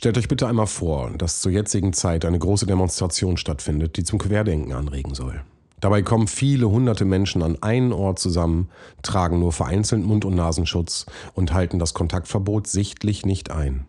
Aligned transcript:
Stellt 0.00 0.16
euch 0.16 0.28
bitte 0.28 0.48
einmal 0.48 0.66
vor, 0.66 1.10
dass 1.18 1.42
zur 1.42 1.52
jetzigen 1.52 1.92
Zeit 1.92 2.24
eine 2.24 2.38
große 2.38 2.64
Demonstration 2.64 3.36
stattfindet, 3.36 3.98
die 3.98 4.02
zum 4.02 4.18
Querdenken 4.18 4.72
anregen 4.72 5.12
soll. 5.12 5.42
Dabei 5.78 6.00
kommen 6.00 6.26
viele 6.26 6.70
hunderte 6.70 7.04
Menschen 7.04 7.42
an 7.42 7.62
einen 7.62 7.92
Ort 7.92 8.18
zusammen, 8.18 8.70
tragen 9.02 9.40
nur 9.40 9.52
vereinzelt 9.52 10.02
Mund- 10.02 10.24
und 10.24 10.36
Nasenschutz 10.36 11.04
und 11.34 11.52
halten 11.52 11.78
das 11.78 11.92
Kontaktverbot 11.92 12.66
sichtlich 12.66 13.26
nicht 13.26 13.50
ein. 13.50 13.84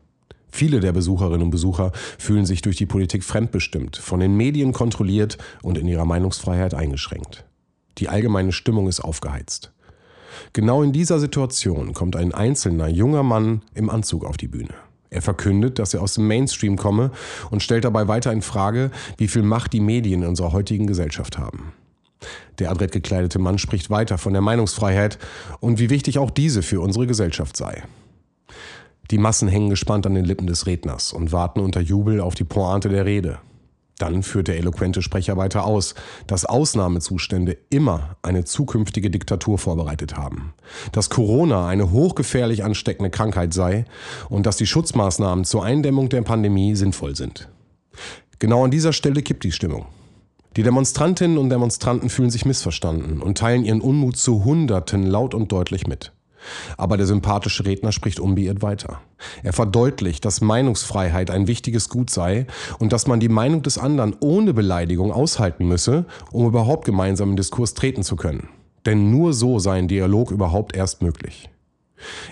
Viele 0.52 0.82
der 0.82 0.92
Besucherinnen 0.92 1.44
und 1.44 1.50
Besucher 1.50 1.94
fühlen 2.20 2.46
sich 2.46 2.62
durch 2.62 2.76
die 2.76 2.86
Politik 2.86 3.24
fremdbestimmt, 3.24 3.96
von 3.96 4.20
den 4.20 4.36
Medien 4.36 4.74
kontrolliert 4.74 5.38
und 5.64 5.78
in 5.78 5.88
ihrer 5.88 6.04
Meinungsfreiheit 6.04 6.74
eingeschränkt. 6.74 7.46
Die 8.00 8.10
allgemeine 8.10 8.52
Stimmung 8.52 8.90
ist 8.90 9.00
aufgeheizt. 9.00 9.72
Genau 10.52 10.84
in 10.84 10.92
dieser 10.92 11.22
Situation 11.22 11.94
kommt 11.94 12.18
ein 12.18 12.34
einzelner 12.34 12.90
junger 12.90 13.24
Mann 13.24 13.62
im 13.76 13.90
Anzug 13.90 14.26
auf 14.26 14.36
die 14.36 14.50
Bühne. 14.50 14.74
Er 15.14 15.22
verkündet, 15.22 15.78
dass 15.78 15.94
er 15.94 16.02
aus 16.02 16.14
dem 16.14 16.26
Mainstream 16.26 16.78
komme 16.78 17.12
und 17.52 17.62
stellt 17.62 17.84
dabei 17.84 18.08
weiter 18.08 18.32
in 18.32 18.42
Frage, 18.42 18.92
wie 19.18 19.28
viel 19.28 19.44
Macht 19.44 19.74
die 19.74 19.82
Medien 19.82 20.24
in 20.24 20.30
unserer 20.30 20.54
heutigen 20.54 20.88
Gesellschaft 20.88 21.38
haben. 21.38 21.74
Der 22.60 22.72
adrett 22.72 22.94
gekleidete 22.94 23.38
Mann 23.38 23.58
spricht 23.58 23.90
weiter 23.90 24.18
von 24.18 24.32
der 24.32 24.42
Meinungsfreiheit 24.42 25.20
und 25.60 25.80
wie 25.80 25.90
wichtig 25.90 26.18
auch 26.18 26.32
diese 26.32 26.62
für 26.62 26.80
unsere 26.80 27.08
Gesellschaft 27.08 27.58
sei. 27.58 27.84
Die 29.10 29.18
Massen 29.18 29.50
hängen 29.50 29.70
gespannt 29.70 30.08
an 30.08 30.16
den 30.16 30.24
Lippen 30.24 30.48
des 30.48 30.66
Redners 30.66 31.12
und 31.12 31.34
warten 31.34 31.60
unter 31.60 31.82
Jubel 31.82 32.22
auf 32.22 32.36
die 32.36 32.46
Pointe 32.46 32.88
der 32.88 33.06
Rede. 33.06 33.40
Dann 34.02 34.24
führt 34.24 34.48
der 34.48 34.58
eloquente 34.58 35.04
Sprecher 35.04 35.38
weiter 35.38 35.64
aus, 35.64 35.94
dass 36.26 36.46
Ausnahmezustände 36.46 37.56
immer 37.70 38.16
eine 38.24 38.46
zukünftige 38.46 39.12
Diktatur 39.12 39.60
vorbereitet 39.60 40.18
haben, 40.18 40.56
dass 40.92 41.12
Corona 41.12 41.68
eine 41.68 41.92
hochgefährlich 41.92 42.64
ansteckende 42.64 43.12
Krankheit 43.12 43.54
sei 43.54 43.86
und 44.28 44.48
dass 44.48 44.58
die 44.58 44.66
Schutzmaßnahmen 44.66 45.46
zur 45.46 45.64
Eindämmung 45.64 46.10
der 46.10 46.24
Pandemie 46.24 46.76
sinnvoll 46.76 47.16
sind. 47.16 47.50
Genau 48.40 48.66
an 48.66 48.72
dieser 48.72 48.92
Stelle 48.92 49.22
kippt 49.22 49.44
die 49.44 49.52
Stimmung. 49.52 49.86
Die 50.56 50.64
Demonstrantinnen 50.64 51.38
und 51.38 51.52
Demonstranten 51.52 52.10
fühlen 52.10 52.32
sich 52.32 52.44
missverstanden 52.44 53.22
und 53.22 53.38
teilen 53.38 53.64
ihren 53.64 53.82
Unmut 53.82 54.18
zu 54.18 54.44
Hunderten 54.44 55.06
laut 55.06 55.36
und 55.36 55.52
deutlich 55.52 55.86
mit. 55.86 56.12
Aber 56.78 56.98
der 56.98 57.06
sympathische 57.06 57.66
Redner 57.66 57.92
spricht 57.92 58.20
unbeirrt 58.20 58.62
weiter. 58.62 59.02
Er 59.44 59.54
verdeutlicht, 59.54 60.26
dass 60.26 60.42
Meinungsfreiheit 60.42 61.30
ein 61.30 61.48
wichtiges 61.48 61.90
Gut 61.90 62.10
sei 62.10 62.48
und 62.80 62.94
dass 62.94 63.08
man 63.08 63.20
die 63.20 63.30
Meinung 63.30 63.62
des 63.62 63.78
anderen 63.78 64.16
ohne 64.20 64.54
Beleidigung 64.54 65.12
aushalten 65.12 65.68
müsse, 65.68 66.06
um 66.32 66.46
überhaupt 66.46 66.86
gemeinsam 66.86 67.32
in 67.32 67.36
Diskurs 67.36 67.74
treten 67.74 68.04
zu 68.04 68.16
können. 68.16 68.50
Denn 68.86 69.12
nur 69.12 69.34
so 69.34 69.60
sei 69.60 69.78
ein 69.78 69.88
Dialog 69.88 70.32
überhaupt 70.32 70.76
erst 70.76 71.02
möglich. 71.02 71.50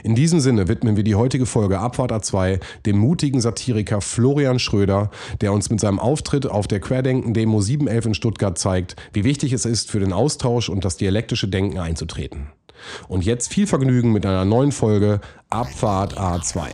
In 0.04 0.16
diesem 0.16 0.40
Sinne 0.40 0.68
widmen 0.68 0.96
wir 0.96 1.04
die 1.04 1.16
heutige 1.16 1.46
Folge 1.46 1.80
Abfahrt 1.80 2.12
A2 2.12 2.60
dem 2.86 2.98
mutigen 2.98 3.42
Satiriker 3.42 4.02
Florian 4.02 4.60
Schröder, 4.60 5.12
der 5.42 5.54
uns 5.54 5.70
mit 5.70 5.80
seinem 5.80 6.00
Auftritt 6.00 6.48
auf 6.48 6.68
der 6.68 6.80
Querdenken-Demo 6.80 7.62
711 7.62 8.06
in 8.08 8.14
Stuttgart 8.14 8.58
zeigt, 8.58 8.96
wie 9.14 9.24
wichtig 9.24 9.54
es 9.54 9.66
ist, 9.66 9.92
für 9.92 10.00
den 10.00 10.14
Austausch 10.14 10.70
und 10.70 10.86
das 10.86 10.98
dialektische 10.98 11.48
Denken 11.48 11.78
einzutreten. 11.78 12.48
Und 13.08 13.26
jetzt 13.26 13.54
viel 13.54 13.68
Vergnügen 13.68 14.12
mit 14.12 14.26
einer 14.26 14.46
neuen 14.46 14.72
Folge 14.72 15.22
Abfahrt 15.50 16.18
A2. 16.18 16.70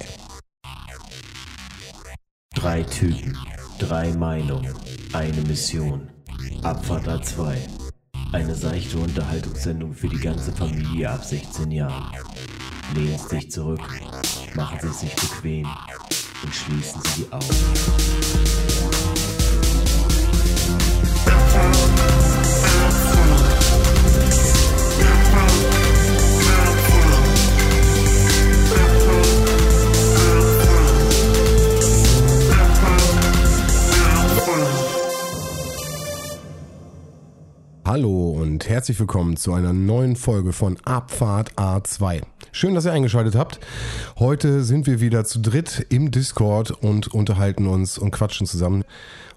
Drei 2.53 2.83
Typen, 2.83 3.37
drei 3.79 4.11
Meinungen, 4.13 4.73
eine 5.13 5.41
Mission. 5.41 6.09
Abfahrt 6.63 7.07
A2. 7.07 7.55
Eine 8.31 8.55
seichte 8.55 8.97
Unterhaltungssendung 8.97 9.93
für 9.93 10.09
die 10.09 10.19
ganze 10.19 10.51
Familie 10.51 11.09
ab 11.09 11.23
16 11.23 11.71
Jahren. 11.71 12.11
Lehnen 12.93 13.17
Sie 13.17 13.35
sich 13.37 13.51
zurück, 13.51 13.81
machen 14.55 14.79
Sie 14.81 15.05
sich 15.05 15.15
bequem 15.15 15.67
und 16.43 16.53
schließen 16.53 17.01
Sie 17.03 17.23
die 17.23 17.31
Augen. 17.31 18.74
Hallo 37.95 38.31
und 38.31 38.67
herzlich 38.67 39.00
willkommen 39.00 39.38
zu 39.38 39.53
einer 39.53 39.72
neuen 39.72 40.17
Folge 40.17 40.51
von 40.51 40.75
Abfahrt 40.83 41.53
A2. 41.53 42.23
Schön, 42.51 42.75
dass 42.75 42.83
ihr 42.83 42.91
eingeschaltet 42.91 43.35
habt. 43.35 43.61
Heute 44.19 44.66
sind 44.66 44.85
wir 44.85 45.00
wieder 45.00 45.23
zu 45.23 45.39
dritt 45.39 45.85
im 45.88 46.11
Discord 46.11 46.72
und 46.72 47.07
unterhalten 47.13 47.67
uns 47.67 47.97
und 47.97 48.11
quatschen 48.11 48.47
zusammen. 48.47 48.83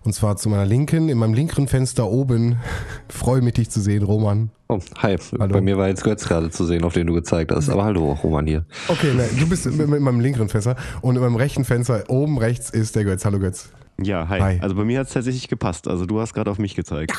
Und 0.03 0.13
zwar 0.13 0.39
zu 0.39 0.49
meiner 0.49 0.67
Linken, 0.67 1.09
in 1.09 1.19
meinem 1.19 1.35
linkeren 1.35 1.69
Fenster 1.69 2.11
oben. 2.11 2.57
Freue 3.09 3.43
mich, 3.43 3.55
dich 3.55 3.71
zu 3.71 3.81
sehen, 3.81 4.03
Roman. 4.03 4.51
Oh, 4.67 4.81
hi. 4.97 5.17
Hallo. 5.39 5.53
Bei 5.53 5.61
mir 5.61 5.79
war 5.79 5.87
jetzt 5.87 6.03
Götz 6.03 6.27
gerade 6.27 6.51
zu 6.51 6.65
sehen, 6.65 6.83
auf 6.83 6.95
den 6.95 7.07
du 7.07 7.15
gezeigt 7.15 7.53
hast. 7.53 7.69
Aber 7.69 7.85
hallo, 7.85 8.19
Roman 8.25 8.45
hier. 8.45 8.65
Okay, 8.89 9.15
ne, 9.15 9.29
du 9.39 9.49
bist 9.49 9.67
in, 9.67 9.79
in 9.79 10.03
meinem 10.03 10.19
linkeren 10.19 10.49
Fenster 10.49 10.75
und 11.01 11.15
in 11.15 11.23
meinem 11.23 11.37
rechten 11.37 11.65
Fenster 11.65 12.07
oben 12.09 12.39
rechts 12.39 12.71
ist 12.71 12.97
der 12.97 13.05
Götz. 13.05 13.25
Hallo 13.25 13.39
Götz. 13.39 13.71
Ja, 14.03 14.29
hi. 14.29 14.41
Hi. 14.41 14.59
Also 14.61 14.75
bei 14.75 14.83
mir 14.83 14.99
hat 14.99 15.07
es 15.07 15.13
tatsächlich 15.13 15.47
gepasst. 15.47 15.87
Also 15.87 16.07
du 16.07 16.19
hast 16.19 16.35
gerade 16.35 16.51
auf 16.51 16.59
mich 16.59 16.75
gezeigt. 16.75 17.13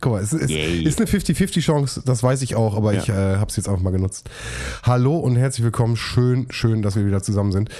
Guck 0.00 0.12
mal, 0.12 0.22
es 0.22 0.32
ist, 0.32 0.50
ist 0.50 0.98
eine 1.00 1.08
50-50 1.08 1.60
Chance, 1.60 2.02
das 2.04 2.22
weiß 2.22 2.42
ich 2.42 2.56
auch, 2.56 2.76
aber 2.76 2.92
Ja. 2.92 3.00
ich 3.02 3.08
äh, 3.08 3.12
habe 3.36 3.46
es 3.48 3.56
jetzt 3.56 3.68
einfach 3.68 3.82
mal 3.82 3.90
genutzt. 3.90 4.28
Hallo 4.82 5.16
und 5.16 5.36
herzlich 5.36 5.64
willkommen. 5.64 5.96
Schön, 5.96 6.46
schön, 6.50 6.82
dass 6.82 6.96
wir 6.96 7.06
wieder 7.06 7.22
zusammen 7.22 7.52
sind. 7.52 7.70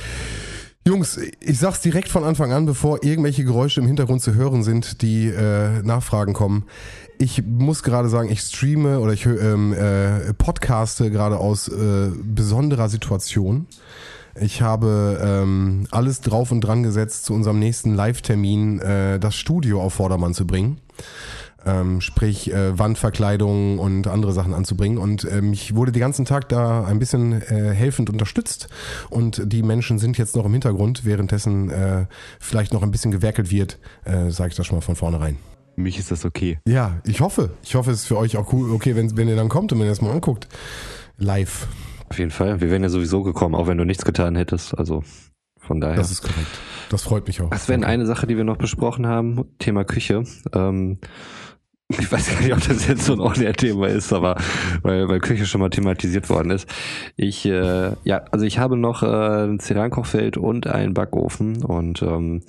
Jungs, 0.86 1.18
ich 1.40 1.58
sag's 1.58 1.80
direkt 1.80 2.08
von 2.08 2.24
Anfang 2.24 2.52
an, 2.52 2.66
bevor 2.66 3.02
irgendwelche 3.02 3.42
Geräusche 3.44 3.80
im 3.80 3.86
Hintergrund 3.86 4.22
zu 4.22 4.34
hören 4.34 4.62
sind, 4.62 5.02
die 5.02 5.26
äh, 5.28 5.82
Nachfragen 5.82 6.34
kommen. 6.34 6.64
Ich 7.18 7.42
muss 7.44 7.82
gerade 7.82 8.08
sagen, 8.08 8.30
ich 8.30 8.40
streame 8.40 9.00
oder 9.00 9.12
ich 9.12 9.24
ähm, 9.26 9.72
äh, 9.72 10.32
podcaste 10.34 11.10
gerade 11.10 11.38
aus 11.38 11.68
äh, 11.68 12.10
besonderer 12.22 12.88
Situation. 12.88 13.66
Ich 14.40 14.62
habe 14.62 15.20
ähm, 15.22 15.86
alles 15.90 16.20
drauf 16.20 16.50
und 16.52 16.60
dran 16.60 16.82
gesetzt, 16.82 17.24
zu 17.24 17.34
unserem 17.34 17.58
nächsten 17.60 17.94
Live-Termin 17.94 18.80
äh, 18.80 19.18
das 19.20 19.36
Studio 19.36 19.80
auf 19.80 19.94
Vordermann 19.94 20.34
zu 20.34 20.46
bringen. 20.46 20.78
Ähm, 21.66 22.00
sprich 22.00 22.52
äh, 22.52 22.78
Wandverkleidung 22.78 23.78
und 23.78 24.06
andere 24.06 24.32
Sachen 24.32 24.54
anzubringen. 24.54 24.98
Und 24.98 25.24
ähm, 25.30 25.52
ich 25.52 25.74
wurde 25.74 25.92
den 25.92 26.00
ganzen 26.00 26.24
Tag 26.24 26.48
da 26.48 26.84
ein 26.84 26.98
bisschen 26.98 27.42
äh, 27.42 27.72
helfend 27.72 28.10
unterstützt. 28.10 28.68
Und 29.10 29.42
die 29.52 29.62
Menschen 29.62 29.98
sind 29.98 30.18
jetzt 30.18 30.36
noch 30.36 30.44
im 30.44 30.52
Hintergrund, 30.52 31.04
währenddessen 31.04 31.70
äh, 31.70 32.06
vielleicht 32.38 32.72
noch 32.72 32.82
ein 32.82 32.90
bisschen 32.90 33.10
gewerkelt 33.10 33.50
wird, 33.50 33.78
äh, 34.04 34.30
sage 34.30 34.50
ich 34.50 34.56
das 34.56 34.66
schon 34.66 34.76
mal 34.76 34.82
von 34.82 34.96
vornherein. 34.96 35.36
Für 35.74 35.80
mich 35.80 35.98
ist 35.98 36.10
das 36.10 36.24
okay. 36.24 36.58
Ja, 36.68 37.00
ich 37.04 37.20
hoffe. 37.20 37.50
Ich 37.62 37.74
hoffe, 37.74 37.90
es 37.90 38.02
ist 38.02 38.06
für 38.06 38.18
euch 38.18 38.36
auch 38.36 38.52
cool, 38.52 38.70
okay, 38.70 38.94
wenn, 38.94 39.16
wenn 39.16 39.28
ihr 39.28 39.36
dann 39.36 39.48
kommt 39.48 39.72
und 39.72 39.80
wenn 39.80 39.86
ihr 39.86 39.92
es 39.92 40.00
mal 40.00 40.12
anguckt. 40.12 40.48
Live. 41.16 41.66
Auf 42.08 42.18
jeden 42.18 42.30
Fall. 42.30 42.60
Wir 42.60 42.70
wären 42.70 42.82
ja 42.82 42.88
sowieso 42.88 43.22
gekommen, 43.22 43.54
auch 43.54 43.66
wenn 43.66 43.78
du 43.78 43.84
nichts 43.84 44.04
getan 44.04 44.36
hättest. 44.36 44.76
Also 44.78 45.02
von 45.58 45.80
daher. 45.80 45.96
Das 45.96 46.10
ist 46.10 46.22
korrekt. 46.22 46.60
Das 46.90 47.02
freut 47.02 47.26
mich 47.26 47.40
auch. 47.40 47.50
Das 47.50 47.68
wäre 47.68 47.84
eine 47.84 48.06
Sache, 48.06 48.26
die 48.26 48.36
wir 48.36 48.44
noch 48.44 48.56
besprochen 48.56 49.06
haben. 49.06 49.44
Thema 49.58 49.84
Küche. 49.84 50.24
Ähm, 50.52 50.98
ich 51.98 52.10
weiß 52.10 52.28
gar 52.30 52.40
nicht, 52.40 52.52
ob 52.52 52.66
das 52.66 52.86
jetzt 52.86 53.04
so 53.04 53.12
ein 53.14 53.20
On-Air-Thema 53.20 53.88
ist, 53.88 54.12
aber 54.12 54.36
weil, 54.82 55.08
weil 55.08 55.20
Küche 55.20 55.46
schon 55.46 55.60
mal 55.60 55.70
thematisiert 55.70 56.28
worden 56.30 56.50
ist. 56.50 56.68
Ich, 57.16 57.44
äh, 57.46 57.92
ja, 58.04 58.24
also 58.30 58.44
ich 58.44 58.58
habe 58.58 58.76
noch 58.76 59.02
äh, 59.02 59.06
ein 59.06 59.60
Cerankochfeld 59.60 60.36
und 60.36 60.66
einen 60.66 60.94
Backofen 60.94 61.62
und 61.64 62.02
ähm, 62.02 62.42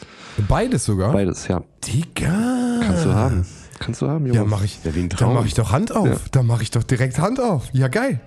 Beides 0.48 0.86
sogar? 0.86 1.12
beides, 1.14 1.48
ja. 1.48 1.62
Digga. 1.86 2.82
Kannst 2.86 3.06
du 3.06 3.14
haben. 3.14 3.46
Kannst 3.80 4.02
du 4.02 4.08
haben, 4.08 4.26
Junge. 4.26 4.40
Ja, 4.40 4.46
mache 4.46 4.66
ich. 4.66 4.80
Ja, 4.84 4.92
Da 5.18 5.28
mache 5.28 5.48
ich 5.48 5.54
doch 5.54 5.72
Hand 5.72 5.96
auf. 5.96 6.08
Ja. 6.08 6.16
Da 6.32 6.44
mache 6.44 6.64
ich 6.64 6.72
doch 6.72 6.84
direkt 6.84 7.20
Hand 7.20 7.40
auf. 7.40 7.70
Ja, 7.74 7.88
geil. 7.88 8.22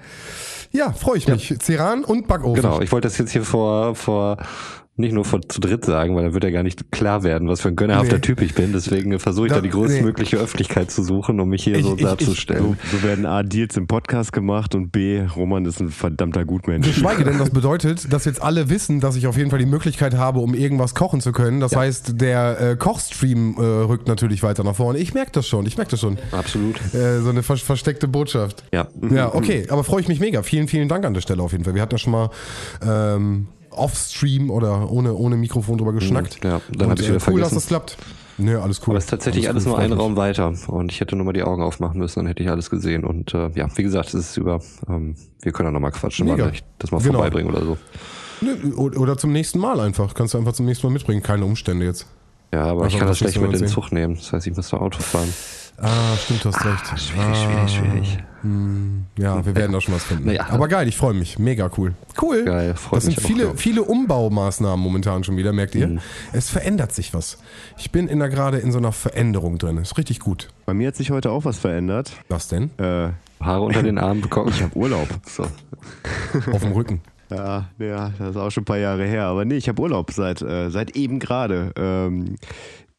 Ja, 0.70 0.92
freue 0.92 1.16
ich 1.16 1.26
mich. 1.26 1.54
Ceran 1.60 2.04
und 2.04 2.28
Backofen. 2.28 2.62
Genau, 2.62 2.80
ich 2.80 2.92
wollte 2.92 3.08
das 3.08 3.16
jetzt 3.16 3.32
hier 3.32 3.42
vor, 3.42 3.94
vor 3.94 4.36
nicht 4.98 5.12
nur 5.12 5.24
vor 5.24 5.40
zu 5.48 5.60
dritt 5.60 5.84
sagen, 5.84 6.16
weil 6.16 6.24
dann 6.24 6.34
wird 6.34 6.44
ja 6.44 6.50
gar 6.50 6.62
nicht 6.62 6.90
klar 6.90 7.22
werden, 7.22 7.48
was 7.48 7.60
für 7.60 7.68
ein 7.68 7.76
gönnerhafter 7.76 8.16
Nee. 8.16 8.20
Typ 8.20 8.42
ich 8.42 8.54
bin. 8.54 8.72
Deswegen 8.72 9.18
versuche 9.18 9.46
ich 9.46 9.50
Da- 9.52 9.56
da, 9.56 9.62
die 9.62 9.70
größtmögliche 9.70 10.36
Öffentlichkeit 10.38 10.90
zu 10.90 11.02
suchen, 11.02 11.38
um 11.40 11.48
mich 11.48 11.64
hier 11.64 11.76
Ich- 11.76 11.84
so 11.84 11.94
ich- 11.94 12.00
ich- 12.00 12.04
darzustellen. 12.06 12.76
So, 12.90 12.96
so 12.98 13.02
werden 13.02 13.24
A, 13.26 13.42
Deals 13.42 13.76
im 13.76 13.86
Podcast 13.86 14.32
gemacht 14.32 14.74
und 14.74 14.90
B, 14.90 15.22
Roman 15.36 15.64
ist 15.66 15.80
ein 15.80 15.90
verdammter 15.90 16.44
Gutmensch. 16.44 16.86
Geschweige 16.86 17.24
denn, 17.24 17.38
das 17.38 17.50
bedeutet, 17.50 18.12
dass 18.12 18.24
jetzt 18.24 18.42
alle 18.42 18.68
wissen, 18.70 19.00
dass 19.00 19.16
ich 19.16 19.26
auf 19.26 19.36
jeden 19.36 19.50
Fall 19.50 19.58
die 19.60 19.66
Möglichkeit 19.66 20.14
habe, 20.14 20.40
um 20.40 20.52
irgendwas 20.54 20.94
kochen 20.94 21.20
zu 21.20 21.32
können. 21.32 21.60
Das 21.60 21.76
heißt, 21.76 22.20
der 22.20 22.60
äh, 22.60 22.76
Kochstream 22.76 23.56
äh, 23.58 23.62
rückt 23.62 24.08
natürlich 24.08 24.42
weiter 24.42 24.64
nach 24.64 24.74
vorne. 24.76 24.98
Ich 24.98 25.14
merke 25.14 25.30
das 25.32 25.46
schon, 25.46 25.64
ich 25.66 25.76
merke 25.76 25.92
das 25.92 26.00
schon. 26.00 26.18
Absolut. 26.32 26.76
Äh, 26.94 27.20
so 27.20 27.30
eine 27.30 27.42
ver 27.42 27.56
versteckte 27.56 28.08
Botschaft. 28.08 28.64
Ja. 28.72 28.88
Ja, 29.10 29.34
okay, 29.34 29.66
aber 29.68 29.84
freue 29.84 30.00
ich 30.00 30.08
mich 30.08 30.20
mega. 30.20 30.42
Vielen, 30.42 30.68
vielen 30.68 30.88
Dank 30.88 31.04
an 31.04 31.14
der 31.14 31.20
Stelle 31.20 31.42
auf 31.42 31.52
jeden 31.52 31.64
Fall. 31.64 31.74
Wir 31.74 31.82
hatten 31.82 31.94
ja 31.94 31.98
schon 31.98 32.12
mal 32.12 32.30
ähm, 32.86 33.46
off-stream 33.78 34.50
oder 34.50 34.90
ohne, 34.90 35.14
ohne 35.14 35.36
Mikrofon 35.36 35.78
drüber 35.78 35.92
geschnackt. 35.92 36.42
Ja, 36.44 36.60
dann 36.72 36.86
Und, 36.86 36.90
hab 36.92 36.98
ich 37.00 37.06
wieder 37.08 37.16
äh, 37.16 37.30
Cool, 37.30 37.40
dass 37.40 37.48
vergessen. 37.50 37.54
das 37.54 37.66
klappt. 37.66 37.96
Nö, 38.40 38.60
alles 38.60 38.80
cool. 38.82 38.90
Aber 38.92 38.98
es 38.98 39.04
ist 39.04 39.10
tatsächlich 39.10 39.48
alles, 39.48 39.64
cool, 39.64 39.70
nur 39.70 39.78
ein 39.78 39.88
freut 39.88 39.96
mich. 39.96 40.04
Raum 40.04 40.16
weiter 40.16 40.52
und 40.68 40.92
ich 40.92 41.00
hätte 41.00 41.16
nur 41.16 41.26
mal 41.26 41.32
die 41.32 41.42
Augen 41.42 41.60
aufmachen 41.62 41.98
müssen, 41.98 42.20
dann 42.20 42.26
hätte 42.28 42.42
ich 42.42 42.48
alles 42.50 42.70
gesehen. 42.70 43.04
Und 43.04 43.34
äh, 43.34 43.50
ja, 43.54 43.68
wie 43.76 43.82
gesagt, 43.82 44.08
es 44.08 44.14
ist 44.14 44.36
über, 44.36 44.60
ähm, 44.88 45.16
wir 45.42 45.50
können 45.52 45.68
ja 45.68 45.72
nochmal 45.72 45.90
quatschen, 45.90 46.26
Mega. 46.26 46.44
mal 46.44 46.52
ich 46.54 46.62
das 46.78 46.92
mal 46.92 46.98
Genau. 47.00 47.14
vorbeibringen 47.14 47.52
oder 47.52 47.64
so. 47.64 47.76
Nö, 48.40 48.72
Oder 48.76 49.18
zum 49.18 49.32
nächsten 49.32 49.58
Mal 49.58 49.80
einfach. 49.80 50.14
Kannst 50.14 50.34
du 50.34 50.38
einfach 50.38 50.52
zum 50.52 50.66
nächsten 50.66 50.86
Mal 50.86 50.92
mitbringen. 50.92 51.24
Keine 51.24 51.44
Umstände 51.44 51.84
jetzt. 51.84 52.06
Ja, 52.54 52.66
aber 52.66 52.84
Also, 52.84 52.94
ich 52.94 52.98
kann 53.00 53.08
das 53.08 53.18
schlecht 53.18 53.40
mit 53.40 53.52
in 53.52 53.58
den 53.58 53.66
Zug 53.68 53.90
nehmen. 53.90 54.14
Das 54.14 54.32
heißt, 54.32 54.46
ich 54.46 54.54
müsste 54.56 54.80
Auto 54.80 55.00
fahren. 55.00 55.28
Ah, 55.80 56.16
stimmt, 56.16 56.44
du 56.44 56.48
hast 56.48 56.64
recht. 56.64 57.00
Schwierig, 57.00 57.36
schwierig, 57.36 57.70
schwierig. 57.70 58.18
Hm, 58.42 59.06
ja, 59.16 59.44
wir 59.44 59.54
werden 59.54 59.72
da 59.72 59.80
schon 59.80 59.94
was 59.94 60.04
finden. 60.04 60.26
Naja. 60.26 60.46
Aber 60.50 60.68
geil, 60.68 60.88
ich 60.88 60.96
freue 60.96 61.14
mich. 61.14 61.38
Mega 61.38 61.70
cool. 61.76 61.94
Cool. 62.20 62.44
Geil, 62.44 62.74
das 62.90 63.04
sind 63.04 63.16
mich 63.16 63.24
auch, 63.24 63.28
viele, 63.28 63.56
viele 63.56 63.82
Umbaumaßnahmen 63.82 64.80
momentan 64.82 65.22
schon 65.22 65.36
wieder, 65.36 65.52
merkt 65.52 65.74
ihr? 65.74 65.98
Es 66.32 66.50
verändert 66.50 66.92
sich 66.92 67.14
was. 67.14 67.38
Ich 67.76 67.92
bin 67.92 68.08
in 68.08 68.18
der, 68.18 68.28
gerade 68.28 68.58
in 68.58 68.72
so 68.72 68.78
einer 68.78 68.92
Veränderung 68.92 69.58
drin. 69.58 69.78
Ist 69.78 69.98
richtig 69.98 70.20
gut. 70.20 70.48
Bei 70.66 70.74
mir 70.74 70.88
hat 70.88 70.96
sich 70.96 71.10
heute 71.10 71.30
auch 71.30 71.44
was 71.44 71.58
verändert. 71.58 72.12
Was 72.28 72.48
denn? 72.48 72.70
Äh, 72.78 73.10
Haare 73.40 73.62
unter 73.62 73.82
den 73.82 73.98
Armen 73.98 74.20
bekommen. 74.20 74.50
ich 74.50 74.62
habe 74.62 74.76
Urlaub. 74.76 75.08
So. 75.26 75.44
Auf 76.52 76.62
dem 76.62 76.72
Rücken. 76.72 77.02
Ja, 77.30 77.68
ja, 77.78 78.12
das 78.18 78.30
ist 78.30 78.36
auch 78.36 78.50
schon 78.50 78.62
ein 78.62 78.66
paar 78.66 78.78
Jahre 78.78 79.04
her. 79.04 79.24
Aber 79.24 79.44
nee, 79.44 79.56
ich 79.56 79.68
habe 79.68 79.80
Urlaub 79.80 80.12
seit, 80.12 80.42
äh, 80.42 80.70
seit 80.70 80.96
eben 80.96 81.18
gerade. 81.18 81.72
Ähm, 81.76 82.36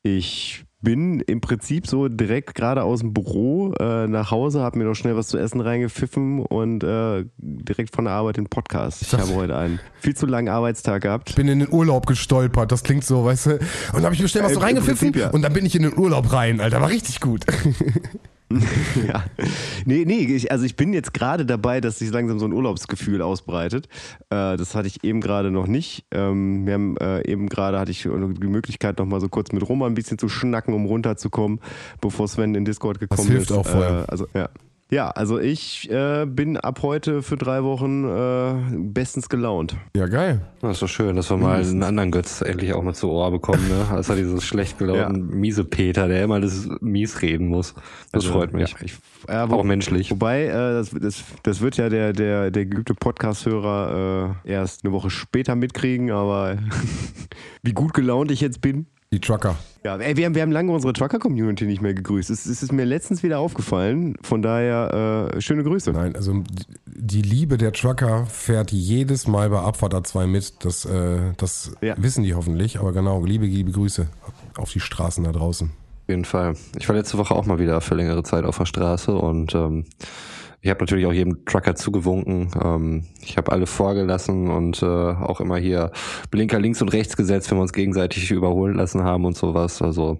ich 0.01 0.63
bin 0.81 1.19
im 1.21 1.41
Prinzip 1.41 1.87
so 1.87 2.07
direkt 2.07 2.55
gerade 2.55 2.83
aus 2.83 3.01
dem 3.01 3.13
Büro 3.13 3.73
äh, 3.73 4.07
nach 4.07 4.31
Hause, 4.31 4.61
habe 4.61 4.77
mir 4.77 4.85
noch 4.85 4.95
schnell 4.95 5.15
was 5.15 5.27
zu 5.27 5.37
essen 5.37 5.59
reingepfiffen 5.59 6.39
und 6.39 6.83
äh, 6.83 7.25
direkt 7.37 7.95
von 7.95 8.05
der 8.05 8.13
Arbeit 8.13 8.37
den 8.37 8.47
Podcast. 8.47 9.01
Ich 9.01 9.13
habe 9.13 9.33
heute 9.35 9.57
einen 9.57 9.79
viel 9.99 10.15
zu 10.15 10.25
langen 10.25 10.47
Arbeitstag 10.47 11.03
gehabt. 11.03 11.35
Bin 11.35 11.47
in 11.47 11.59
den 11.59 11.71
Urlaub 11.71 12.05
gestolpert. 12.07 12.71
Das 12.71 12.83
klingt 12.83 13.03
so, 13.03 13.25
weißt 13.25 13.45
du? 13.47 13.51
Und 13.51 13.59
dann 13.93 14.05
habe 14.05 14.15
ich 14.15 14.21
mir 14.21 14.27
schnell 14.27 14.43
was 14.43 14.51
Äh, 14.51 14.55
so 14.55 14.61
reingepfiffen 14.61 15.11
Prinzip 15.11 15.21
ja. 15.21 15.29
und 15.31 15.41
dann 15.41 15.53
bin 15.53 15.65
ich 15.65 15.75
in 15.75 15.83
den 15.83 15.97
Urlaub 15.97 16.31
rein, 16.31 16.61
Alter. 16.61 16.81
War 16.81 16.89
richtig 16.89 17.19
gut. 17.19 17.45
ja. 19.07 19.23
Nee, 19.85 20.05
nee, 20.05 20.19
ich, 20.19 20.51
also 20.51 20.65
ich 20.65 20.75
bin 20.75 20.93
jetzt 20.93 21.13
gerade 21.13 21.45
dabei, 21.45 21.81
dass 21.81 21.99
sich 21.99 22.11
langsam 22.11 22.39
so 22.39 22.45
ein 22.45 22.53
Urlaubsgefühl 22.53 23.21
ausbreitet. 23.21 23.87
Äh, 24.29 24.57
das 24.57 24.75
hatte 24.75 24.87
ich 24.87 25.03
eben 25.03 25.21
gerade 25.21 25.51
noch 25.51 25.67
nicht. 25.67 26.05
Ähm, 26.11 26.65
wir 26.65 26.73
haben 26.73 26.97
äh, 26.97 27.27
eben 27.29 27.47
gerade 27.47 27.79
hatte 27.79 27.91
ich 27.91 28.03
die 28.03 28.47
Möglichkeit, 28.47 28.97
noch 28.97 29.05
mal 29.05 29.21
so 29.21 29.29
kurz 29.29 29.51
mit 29.51 29.67
Roma 29.67 29.85
ein 29.85 29.93
bisschen 29.93 30.17
zu 30.17 30.29
schnacken, 30.29 30.73
um 30.73 30.85
runterzukommen, 30.85 31.59
bevor 32.01 32.27
Sven 32.27 32.55
in 32.55 32.65
Discord 32.65 32.99
gekommen 32.99 33.29
hilft 33.29 33.51
ist. 33.51 33.57
auch 33.57 33.67
voll. 33.67 33.83
Äh, 33.83 34.11
also 34.11 34.27
ja. 34.33 34.49
Ja, 34.91 35.11
also 35.11 35.37
ich 35.37 35.87
äh, 35.91 36.25
bin 36.25 36.57
ab 36.57 36.79
heute 36.81 37.21
für 37.21 37.37
drei 37.37 37.63
Wochen 37.63 38.05
äh, 38.05 38.77
bestens 38.91 39.29
gelaunt. 39.29 39.77
Ja, 39.95 40.07
geil. 40.07 40.41
Das 40.61 40.77
ist 40.77 40.81
doch 40.81 40.87
schön, 40.87 41.15
dass 41.15 41.29
wir 41.29 41.37
mal 41.37 41.61
einen 41.61 41.83
anderen 41.83 42.09
Götz 42.09 42.41
endlich 42.41 42.73
auch 42.73 42.81
mal 42.81 42.95
zu 42.95 43.11
Ohr 43.11 43.29
bekommen, 43.29 43.67
ne? 43.67 43.85
Als 43.91 44.09
er 44.09 44.15
dieses 44.15 44.43
schlecht 44.43 44.79
gelaunten 44.79 45.29
miese 45.29 45.63
Peter, 45.63 46.07
der 46.07 46.23
immer 46.23 46.41
das 46.41 46.67
mies 46.81 47.21
reden 47.21 47.49
muss. 47.49 47.75
Das 48.11 48.25
Also, 48.25 48.31
freut 48.31 48.51
mich. 48.53 48.71
Ja, 48.71 48.77
ich, 48.83 48.97
ja, 49.27 49.47
wo, 49.51 49.57
auch 49.57 49.63
menschlich. 49.63 50.09
Wobei, 50.09 50.45
äh, 50.45 50.51
das, 50.53 50.89
das, 50.89 51.23
das 51.43 51.61
wird 51.61 51.77
ja 51.77 51.89
der, 51.89 52.11
der, 52.11 52.49
der 52.49 52.65
geübte 52.65 52.95
Podcast-Hörer 52.95 54.35
äh, 54.45 54.51
erst 54.51 54.83
eine 54.83 54.91
Woche 54.91 55.11
später 55.11 55.55
mitkriegen, 55.55 56.09
aber 56.09 56.57
wie 57.61 57.73
gut 57.73 57.93
gelaunt 57.93 58.31
ich 58.31 58.41
jetzt 58.41 58.61
bin. 58.61 58.87
Die 59.11 59.19
Trucker. 59.19 59.55
Ja, 59.83 59.97
ey, 59.97 60.15
wir 60.17 60.25
haben, 60.27 60.35
wir 60.35 60.43
haben 60.43 60.51
lange 60.51 60.71
unsere 60.71 60.93
Trucker-Community 60.93 61.65
nicht 61.65 61.81
mehr 61.81 61.95
gegrüßt. 61.95 62.29
Es, 62.29 62.45
es 62.45 62.61
ist 62.61 62.71
mir 62.71 62.85
letztens 62.85 63.23
wieder 63.23 63.39
aufgefallen. 63.39 64.15
Von 64.21 64.43
daher, 64.43 65.31
äh, 65.35 65.41
schöne 65.41 65.63
Grüße. 65.63 65.91
Nein, 65.93 66.15
also 66.15 66.43
die 66.85 67.23
Liebe 67.23 67.57
der 67.57 67.73
Trucker 67.73 68.27
fährt 68.27 68.71
jedes 68.71 69.25
Mal 69.25 69.49
bei 69.49 69.61
Abfahrt 69.61 69.95
A2 69.95 70.27
mit. 70.27 70.63
Das, 70.63 70.85
äh, 70.85 71.33
das 71.37 71.71
Ja. 71.81 71.95
wissen 71.97 72.23
die 72.23 72.35
hoffentlich. 72.35 72.77
Aber 72.79 72.91
genau, 72.93 73.25
liebe, 73.25 73.47
liebe 73.47 73.71
Grüße 73.71 74.05
auf 74.57 74.71
die 74.71 74.79
Straßen 74.79 75.23
da 75.23 75.31
draußen. 75.31 75.69
Auf 75.69 76.09
jeden 76.09 76.25
Fall. 76.25 76.53
Ich 76.77 76.87
war 76.87 76.95
letzte 76.95 77.17
Woche 77.17 77.33
auch 77.33 77.47
mal 77.47 77.57
wieder 77.57 77.81
für 77.81 77.95
längere 77.95 78.21
Zeit 78.21 78.45
auf 78.45 78.59
der 78.59 78.67
Straße 78.67 79.15
und 79.15 79.55
ähm, 79.55 79.85
ich 80.61 80.69
habe 80.69 80.81
natürlich 80.81 81.05
auch 81.05 81.13
jedem 81.13 81.45
Trucker 81.45 81.75
zugewunken. 81.75 82.51
Ähm, 82.61 83.03
ich 83.21 83.37
habe 83.37 83.51
alle 83.51 83.65
vorgelassen 83.65 84.49
und 84.49 84.81
äh, 84.81 84.85
auch 84.85 85.39
immer 85.39 85.57
hier 85.57 85.91
Blinker 86.31 86.59
links 86.59 86.81
und 86.81 86.89
rechts 86.89 87.15
gesetzt, 87.15 87.49
wenn 87.49 87.57
wir 87.57 87.61
uns 87.61 87.73
gegenseitig 87.73 88.29
überholen 88.31 88.75
lassen 88.75 89.03
haben 89.03 89.25
und 89.25 89.37
sowas. 89.37 89.81
Also 89.81 90.19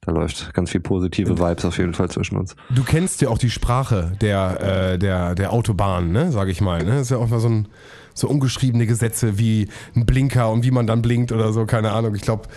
da 0.00 0.12
läuft 0.12 0.54
ganz 0.54 0.70
viel 0.70 0.80
positive 0.80 1.38
Vibes 1.38 1.66
auf 1.66 1.76
jeden 1.76 1.92
Fall 1.92 2.08
zwischen 2.08 2.38
uns. 2.38 2.56
Du 2.70 2.82
kennst 2.82 3.20
ja 3.20 3.28
auch 3.28 3.38
die 3.38 3.50
Sprache 3.50 4.12
der, 4.22 4.92
äh, 4.92 4.98
der, 4.98 5.34
der 5.34 5.52
Autobahn, 5.52 6.12
ne, 6.12 6.32
sag 6.32 6.48
ich 6.48 6.62
mal. 6.62 6.82
Ne? 6.82 6.92
Das 6.92 7.02
ist 7.02 7.10
ja 7.10 7.18
auch 7.18 7.28
mal 7.28 7.40
so 7.40 7.48
ein 7.48 7.68
so 8.14 8.28
ungeschriebene 8.28 8.86
Gesetze 8.86 9.38
wie 9.38 9.68
ein 9.94 10.04
Blinker 10.04 10.50
und 10.50 10.64
wie 10.64 10.70
man 10.70 10.86
dann 10.86 11.02
blinkt 11.02 11.30
oder 11.30 11.52
so, 11.52 11.66
keine 11.66 11.92
Ahnung. 11.92 12.14
Ich 12.14 12.22
glaube, 12.22 12.48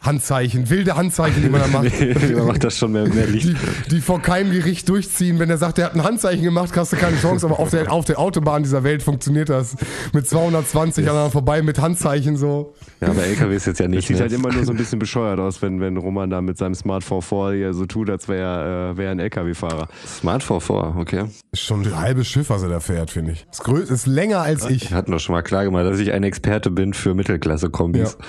Handzeichen, 0.00 0.70
wilde 0.70 0.96
Handzeichen, 0.96 1.42
die 1.42 1.48
man 1.48 1.60
da 1.60 1.66
macht. 1.66 1.92
Man 2.36 2.46
macht 2.46 2.62
das 2.64 2.78
schon 2.78 2.92
mehr, 2.92 3.08
mehr 3.08 3.26
Licht. 3.26 3.48
Die, 3.48 3.56
die 3.90 4.00
vor 4.00 4.22
keinem 4.22 4.52
Gericht 4.52 4.88
durchziehen. 4.88 5.38
Wenn 5.40 5.50
er 5.50 5.58
sagt, 5.58 5.78
er 5.78 5.86
hat 5.86 5.94
ein 5.96 6.04
Handzeichen 6.04 6.44
gemacht, 6.44 6.70
hast 6.76 6.92
du 6.92 6.96
keine 6.96 7.16
Chance. 7.18 7.46
Aber 7.46 7.58
auf 7.58 7.70
der, 7.70 7.90
auf 7.90 8.04
der 8.04 8.18
Autobahn 8.20 8.62
dieser 8.62 8.84
Welt 8.84 9.02
funktioniert 9.02 9.48
das. 9.48 9.76
Mit 10.12 10.26
220 10.28 11.04
aneinander 11.04 11.30
vorbei, 11.32 11.62
mit 11.62 11.80
Handzeichen 11.80 12.36
so. 12.36 12.74
Ja, 13.00 13.08
aber 13.08 13.24
LKW 13.24 13.54
ist 13.56 13.66
jetzt 13.66 13.80
ja 13.80 13.86
Das 13.86 13.94
nicht. 13.96 14.06
sieht 14.06 14.16
Ne? 14.16 14.22
halt 14.22 14.32
immer 14.32 14.52
nur 14.52 14.64
so 14.64 14.72
ein 14.72 14.76
bisschen 14.78 14.98
bescheuert 15.00 15.40
aus, 15.40 15.62
wenn, 15.62 15.80
wenn 15.80 15.96
Roman 15.96 16.30
da 16.30 16.40
mit 16.42 16.58
seinem 16.58 16.74
Smart 16.74 17.02
4 17.02 17.52
hier 17.54 17.74
so 17.74 17.84
tut, 17.86 18.08
als 18.08 18.28
wäre 18.28 18.40
er, 18.40 18.90
äh, 18.92 18.96
wär 18.96 19.10
ein 19.10 19.18
LKW-Fahrer. 19.18 19.88
Smart 20.06 20.42
vor, 20.44 20.96
okay. 20.96 21.24
Ist 21.52 21.62
schon 21.62 21.84
ein 21.84 21.98
halbes 21.98 22.28
Schiff, 22.28 22.50
was 22.50 22.62
er 22.62 22.68
da 22.68 22.80
fährt, 22.80 23.10
finde 23.10 23.32
ich. 23.32 23.46
Ist, 23.50 23.64
grö 23.64 23.80
ist 23.80 24.06
länger 24.06 24.40
als 24.40 24.64
ich. 24.70 24.90
Wir 24.90 24.96
hatten 24.96 25.10
doch 25.10 25.18
schon 25.20 25.34
mal 25.34 25.42
klar 25.42 25.64
gemacht, 25.64 25.84
dass 25.86 25.98
ich 25.98 26.12
ein 26.12 26.22
Experte 26.22 26.70
bin 26.70 26.94
für 26.94 27.14
Mittelklasse-Kombis. 27.14 28.16
Ja. 28.18 28.26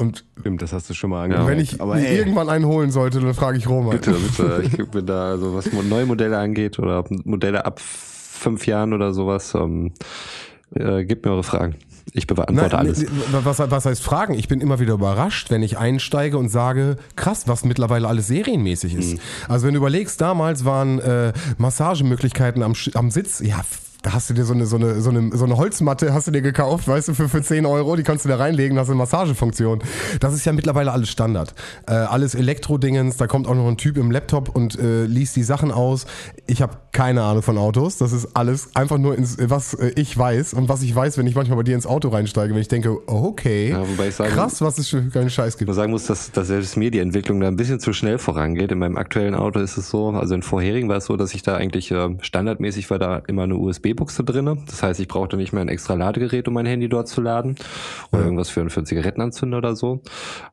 Und 0.00 0.24
Stimmt, 0.38 0.62
das 0.62 0.72
hast 0.72 0.88
du 0.88 0.94
schon 0.94 1.10
mal 1.10 1.24
angehört. 1.24 1.48
wenn 1.48 1.58
ich 1.58 1.80
Aber 1.80 1.98
irgendwann 1.98 2.48
einen 2.48 2.66
holen 2.66 2.92
sollte, 2.92 3.20
dann 3.20 3.34
frage 3.34 3.58
ich 3.58 3.68
Roman. 3.68 3.90
Bitte, 3.90 4.12
bitte. 4.12 4.62
Ich 4.78 4.90
bin 4.90 5.04
da, 5.04 5.30
also 5.30 5.54
was 5.54 5.72
neue 5.72 6.06
Modelle 6.06 6.38
angeht 6.38 6.78
oder 6.78 7.04
Modelle 7.24 7.64
ab 7.66 7.80
fünf 7.80 8.66
Jahren 8.66 8.92
oder 8.92 9.12
sowas, 9.12 9.54
ähm, 9.54 9.92
äh, 10.72 11.04
gebt 11.04 11.24
mir 11.24 11.32
eure 11.32 11.42
Fragen. 11.42 11.74
Ich 12.12 12.28
beantworte 12.28 12.76
Nein, 12.76 12.86
alles. 12.86 13.06
was, 13.32 13.58
was 13.58 13.86
heißt 13.86 14.02
Fragen? 14.02 14.34
Ich 14.34 14.48
bin 14.48 14.60
immer 14.60 14.78
wieder 14.78 14.94
überrascht, 14.94 15.50
wenn 15.50 15.62
ich 15.62 15.78
einsteige 15.78 16.38
und 16.38 16.48
sage, 16.48 16.96
krass, 17.16 17.48
was 17.48 17.64
mittlerweile 17.64 18.06
alles 18.08 18.28
serienmäßig 18.28 18.94
ist. 18.94 19.14
Mhm. 19.14 19.20
Also 19.48 19.66
wenn 19.66 19.74
du 19.74 19.78
überlegst, 19.78 20.20
damals 20.20 20.64
waren 20.64 21.00
äh, 21.00 21.32
Massagemöglichkeiten 21.58 22.62
am, 22.62 22.74
am 22.94 23.10
Sitz, 23.10 23.40
ja, 23.40 23.60
da 24.02 24.12
hast 24.12 24.30
du 24.30 24.34
dir 24.34 24.44
so 24.44 24.54
eine, 24.54 24.64
so, 24.66 24.76
eine, 24.76 25.00
so, 25.00 25.10
eine, 25.10 25.36
so 25.36 25.44
eine 25.44 25.56
Holzmatte, 25.56 26.14
hast 26.14 26.28
du 26.28 26.30
dir 26.30 26.40
gekauft, 26.42 26.86
weißt 26.86 27.08
du, 27.08 27.14
für, 27.14 27.28
für 27.28 27.42
10 27.42 27.66
Euro, 27.66 27.96
die 27.96 28.04
kannst 28.04 28.24
du 28.24 28.28
da 28.28 28.36
reinlegen, 28.36 28.78
hast 28.78 28.88
eine 28.88 28.96
Massagefunktion. 28.96 29.80
Das 30.20 30.34
ist 30.34 30.44
ja 30.44 30.52
mittlerweile 30.52 30.92
alles 30.92 31.08
Standard. 31.08 31.52
Äh, 31.88 31.92
alles 31.94 32.34
Elektrodingens, 32.36 33.16
da 33.16 33.26
kommt 33.26 33.48
auch 33.48 33.54
noch 33.56 33.66
ein 33.66 33.76
Typ 33.76 33.96
im 33.96 34.10
Laptop 34.12 34.54
und 34.54 34.78
äh, 34.78 35.04
liest 35.04 35.34
die 35.36 35.42
Sachen 35.42 35.72
aus. 35.72 36.06
Ich 36.46 36.62
habe 36.62 36.76
keine 36.92 37.22
Ahnung 37.22 37.42
von 37.42 37.58
Autos, 37.58 37.98
das 37.98 38.12
ist 38.12 38.28
alles 38.36 38.74
einfach 38.76 38.98
nur, 38.98 39.16
ins, 39.18 39.36
was 39.40 39.74
äh, 39.74 39.92
ich 39.96 40.16
weiß 40.16 40.54
und 40.54 40.68
was 40.68 40.82
ich 40.82 40.94
weiß, 40.94 41.18
wenn 41.18 41.26
ich 41.26 41.34
manchmal 41.34 41.56
bei 41.56 41.62
dir 41.64 41.74
ins 41.74 41.86
Auto 41.86 42.08
reinsteige, 42.08 42.54
wenn 42.54 42.60
ich 42.60 42.68
denke, 42.68 42.96
okay, 43.08 43.70
Ja, 43.70 44.10
sagen- 44.12 44.32
krass, 44.32 44.60
was 44.60 44.78
es 44.78 44.88
für 44.88 45.02
keinen 45.08 45.30
Scheiß 45.30 45.54
Ich 45.54 45.58
gibt. 45.58 45.68
muss 45.68 45.76
sagen 45.76 45.90
muss, 45.90 46.06
dass, 46.06 46.30
dass 46.30 46.46
selbst 46.46 46.76
mir 46.76 46.90
die 46.92 47.00
Entwicklung 47.00 47.40
da 47.40 47.48
ein 47.48 47.56
bisschen 47.56 47.80
zu 47.80 47.92
schnell 47.92 48.18
vorangeht. 48.18 48.70
In 48.72 48.78
meinem 48.78 48.96
aktuellen 48.96 49.34
Auto 49.34 49.58
ist 49.60 49.76
es 49.76 49.90
so, 49.90 50.10
also 50.10 50.34
in 50.34 50.42
vorherigen 50.42 50.88
war 50.88 50.98
es 50.98 51.06
so, 51.06 51.16
dass 51.16 51.34
ich 51.34 51.42
da 51.42 51.56
eigentlich 51.56 51.90
äh, 51.90 52.16
standardmäßig 52.20 52.88
war 52.90 52.98
da 53.00 53.22
immer 53.26 53.42
eine 53.42 53.56
USB-Buchse 53.88 54.24
drinne. 54.24 54.58
Das 54.66 54.82
heißt, 54.82 55.00
ich 55.00 55.08
brauchte 55.08 55.36
nicht 55.36 55.52
mehr 55.52 55.62
ein 55.62 55.68
extra 55.68 55.94
Ladegerät, 55.94 56.48
um 56.48 56.54
mein 56.54 56.66
Handy 56.66 56.88
dort 56.88 57.08
zu 57.08 57.20
laden 57.20 57.56
oder 58.12 58.22
irgendwas 58.22 58.48
für, 58.48 58.68
für 58.70 58.80
einen 58.80 58.86
Zigarettenanzünder 58.86 59.58
oder 59.58 59.76
so. 59.76 60.02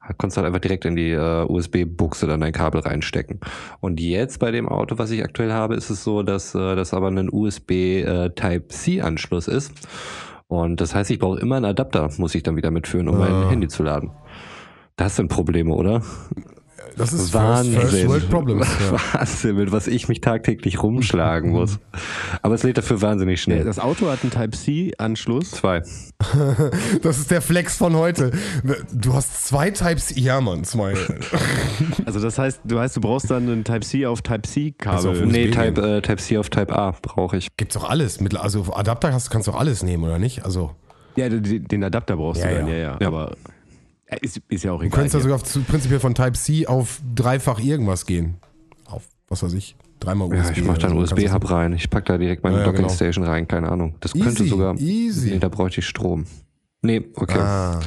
Da 0.08 0.14
konntest 0.14 0.38
du 0.38 0.42
halt 0.42 0.48
einfach 0.48 0.62
direkt 0.62 0.86
in 0.86 0.96
die 0.96 1.12
äh, 1.12 1.46
USB-Buchse 1.48 2.28
dann 2.28 2.42
dein 2.42 2.54
Kabel 2.54 2.82
reinstecken. 2.82 3.40
Und 3.80 4.00
jetzt 4.00 4.40
bei 4.40 4.52
dem 4.52 4.68
Auto, 4.68 4.98
was 4.98 5.12
ich 5.12 5.24
aktuell 5.24 5.52
habe, 5.52 5.76
ist 5.76 5.90
es 5.90 6.04
so, 6.04 6.24
dass 6.24 6.56
äh, 6.56 6.76
das 6.76 6.94
aber 6.94 7.08
ein 7.08 7.30
USB 7.32 7.72
äh, 7.72 8.30
Type-C-Anschluss 8.30 9.48
ist. 9.48 9.74
Und 10.48 10.80
das 10.80 10.94
heißt, 10.94 11.10
ich 11.12 11.20
brauche 11.20 11.40
immer 11.40 11.56
einen 11.56 11.66
Adapter, 11.66 12.10
muss 12.18 12.36
ich 12.36 12.44
dann 12.44 12.56
wieder 12.56 12.72
mitführen, 12.72 13.08
um 13.08 13.18
mein 13.18 13.50
Handy 13.50 13.68
zu 13.68 13.84
laden. 13.84 14.12
Das 14.96 15.16
sind 15.16 15.28
Probleme, 15.28 15.74
oder? 15.74 16.02
Das 16.98 17.14
ist 17.14 17.34
Wahnsinn. 17.34 17.74
First, 17.82 18.08
World 18.08 18.30
Problems. 18.30 18.68
Ja. 18.80 18.98
Wahnsinn, 19.14 19.56
mit 19.56 19.72
was 19.72 19.88
ich 19.88 20.08
mich 20.08 20.22
tagtäglich 20.22 20.82
rumschlagen 20.82 21.52
muss. 21.52 21.80
Aber 22.42 22.56
es 22.56 22.64
lädt 22.64 22.78
dafür 22.78 23.02
wahnsinnig 23.02 23.42
schnell. 23.42 23.64
das 23.64 23.80
Auto 23.80 24.10
hat 24.10 24.20
einen 24.24 24.32
Type-C-Anschluss. 24.32 25.52
Zwei. 25.52 25.82
Das 27.02 27.18
ist 27.20 27.30
der 27.30 27.42
Flex 27.42 27.78
von 27.78 27.96
heute. 27.96 28.32
Du 28.94 29.14
hast 29.14 29.46
zwei 29.48 29.70
Types, 29.72 30.14
ja 30.16 30.40
Mann, 30.42 30.64
zwei. 30.64 30.94
Also 32.06 32.20
das 32.20 32.38
heißt, 32.40 32.62
du 32.64 32.80
heißt, 32.80 32.96
du 32.96 33.02
brauchst 33.02 33.30
dann 33.30 33.44
einen 33.50 33.64
Type-C 33.64 34.06
auf 34.06 34.22
Type-C-Kabel. 34.22 34.96
Also 34.96 35.26
Nee, 35.26 35.50
USB 35.50 35.56
Type, 35.56 35.82
äh, 35.82 36.02
Type 36.02 36.18
C 36.22 36.38
auf 36.38 36.50
Type 36.50 36.74
A 36.76 36.92
brauche 37.02 37.38
ich. 37.38 37.56
Gibt's 37.58 37.76
doch 37.76 37.90
alles. 37.90 38.20
Also 38.38 38.66
Adapter 38.74 39.14
hast, 39.14 39.30
kannst 39.30 39.48
du 39.48 39.52
auch 39.52 39.60
alles 39.60 39.84
nehmen, 39.84 40.04
oder 40.04 40.20
nicht? 40.20 40.44
Also 40.46 40.72
ja, 41.16 41.30
den 41.30 41.84
Adapter 41.84 42.18
brauchst 42.18 42.42
Ja, 42.42 42.50
du 42.50 42.56
dann, 42.56 42.68
ja. 42.68 42.74
ja, 42.74 42.80
ja. 42.80 42.98
Ja. 43.02 43.08
Aber 43.08 43.32
äh, 43.32 43.36
ist, 44.22 44.42
ist 44.50 44.64
ja 44.64 44.72
auch 44.72 44.80
du 44.80 44.86
egal. 44.86 44.96
könntest 44.98 45.16
ja 45.16 45.22
sogar 45.22 45.44
zu, 45.44 45.62
prinzipiell 45.62 46.00
von 46.00 46.14
Type-C 46.16 46.68
auf 46.68 47.00
dreifach 47.16 47.60
irgendwas 47.60 48.06
gehen. 48.06 48.36
Auf, 48.86 49.04
was 49.28 49.42
weiß 49.44 49.54
ich, 49.54 49.76
dreimal 50.00 50.28
USB. 50.28 50.36
Ja, 50.46 50.52
ich 50.52 50.64
mache 50.64 50.78
da 50.80 50.88
einen 50.88 50.96
so. 51.06 51.16
USB-Hub 51.16 51.50
rein. 51.50 51.74
Ich 51.74 51.90
pack 51.90 52.06
da 52.06 52.18
direkt 52.18 52.44
meine 52.44 52.58
Ja, 52.58 52.62
ja, 52.62 52.66
genau. 52.68 52.78
Dockingstation 52.78 53.26
rein, 53.26 53.48
keine 53.48 53.70
Ahnung. 53.70 53.96
Das 54.02 54.14
könnte 54.14 54.30
Easy, 54.44 54.48
sogar. 54.48 54.76
easy. 54.80 55.32
Nee, 55.32 55.40
da 55.40 55.50
bräuchte 55.50 55.80
ich 55.82 55.88
Strom. 55.88 56.26
Nee, 56.82 57.04
okay. 57.16 57.34
du- 57.34 57.40
Ah, 57.42 57.80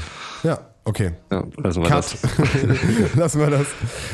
ja, 0.43 0.59
okay. 0.85 1.13
Ja, 1.31 1.45
lassen 1.59 1.83
wir 1.83 1.89
Cut. 1.89 1.99
das. 1.99 3.15
Lassen 3.17 3.41
wir 3.41 3.51
das. 3.51 3.67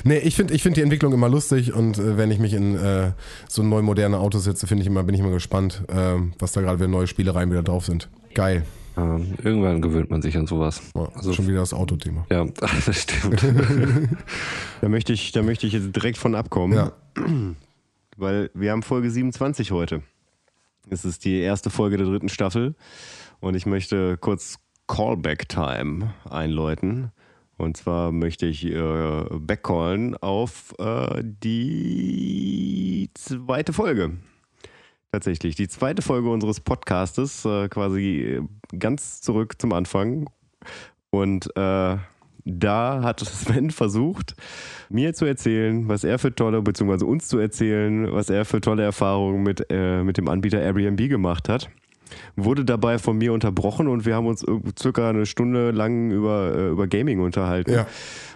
Nee, 0.05 0.19
ich 0.19 0.37
finde 0.37 0.53
ich 0.53 0.63
find 0.63 0.77
die 0.77 0.83
Entwicklung 0.83 1.13
immer 1.15 1.29
lustig 1.31 1.73
und 1.73 1.97
äh, 1.99 2.19
wenn 2.19 2.31
ich 2.31 2.39
mich 2.39 2.53
in 2.53 2.77
äh, 2.77 3.13
so 3.49 3.63
neu 3.63 3.81
moderne 3.81 4.19
Autos 4.19 4.45
setze, 4.45 4.67
finde 4.67 4.83
ich 4.83 4.87
immer, 4.89 5.03
bin 5.05 5.15
ich 5.15 5.21
immer 5.23 5.31
gespannt, 5.31 5.83
äh, 5.89 6.17
was 6.39 6.53
da 6.53 6.61
gerade 6.61 6.79
für 6.79 6.89
neue 6.89 7.07
Spielereien 7.07 7.51
wieder 7.51 7.63
drauf 7.63 7.87
sind. 7.87 8.11
Geil. 8.35 8.65
Ähm, 8.97 9.35
irgendwann 9.43 9.83
gewöhnt 9.83 10.11
man 10.11 10.23
sich 10.23 10.37
an 10.37 10.47
sowas. 10.47 10.81
Ja, 10.95 11.09
also 11.15 11.33
schon 11.33 11.49
wieder 11.49 11.59
das 11.59 11.75
Autothema. 11.75 12.27
Ja, 12.31 12.45
das 12.87 13.03
stimmt. 13.03 13.43
da, 14.81 14.89
möchte 14.89 15.13
ich, 15.13 15.33
da 15.33 15.43
möchte 15.43 15.67
ich 15.67 15.73
jetzt 15.73 15.95
direkt 15.95 16.19
von 16.19 16.35
abkommen. 16.35 16.77
Ja. 16.77 16.93
Weil 18.17 18.51
wir 18.55 18.71
haben 18.71 18.83
Folge 18.83 19.11
27 19.11 19.73
heute. 19.73 20.03
Es 20.89 21.05
ist 21.05 21.25
die 21.25 21.41
erste 21.41 21.71
Folge 21.71 21.97
der 21.97 22.07
dritten 22.07 22.29
Staffel. 22.29 22.75
Und 23.41 23.55
ich 23.57 23.67
möchte 23.67 24.17
kurz 24.19 24.59
Callback 24.87 25.49
Time 25.49 26.15
einläuten. 26.29 27.11
Und 27.57 27.77
zwar 27.77 28.13
möchte 28.13 28.47
ich 28.47 28.65
äh, 28.65 29.25
backcallen 29.31 30.17
auf 30.17 30.75
äh, 30.79 31.23
die 31.23 33.11
zweite 33.15 33.73
Folge. 33.73 34.19
Tatsächlich, 35.15 35.55
die 35.55 35.69
zweite 35.69 36.03
Folge 36.03 36.29
unseres 36.29 36.59
Podcastes, 36.59 37.45
äh, 37.45 37.69
quasi 37.69 38.41
ganz 38.77 39.21
zurück 39.21 39.55
zum 39.61 39.73
Anfang. 39.73 40.29
Und 41.11 41.57
äh, 41.57 41.97
da 42.45 43.01
hat 43.01 43.21
Sven 43.21 43.71
versucht, 43.71 44.35
mir 44.89 45.15
zu 45.15 45.25
erzählen, 45.25 45.87
was 45.87 46.03
er 46.03 46.19
für 46.19 46.35
tolle, 46.35 46.63
beziehungsweise 46.63 47.07
uns 47.07 47.29
zu 47.29 47.39
erzählen, 47.39 48.11
was 48.11 48.29
er 48.29 48.45
für 48.45 48.61
tolle 48.61 48.83
Erfahrungen 48.83 49.45
mit, 49.45 49.65
äh, 49.71 50.03
mit 50.03 50.17
dem 50.17 50.29
Anbieter 50.29 50.61
Airbnb 50.61 51.09
gemacht 51.09 51.49
hat 51.49 51.71
wurde 52.37 52.65
dabei 52.65 52.99
von 52.99 53.17
mir 53.19 53.33
unterbrochen 53.33 53.89
und 53.89 54.07
wir 54.07 54.15
haben 54.15 54.27
uns 54.27 54.45
circa 54.79 55.09
eine 55.09 55.27
Stunde 55.27 55.71
lang 55.71 56.11
über, 56.11 56.55
äh, 56.55 56.69
über 56.69 56.87
Gaming 56.87 57.21
unterhalten. 57.21 57.73
Ja. 57.73 57.87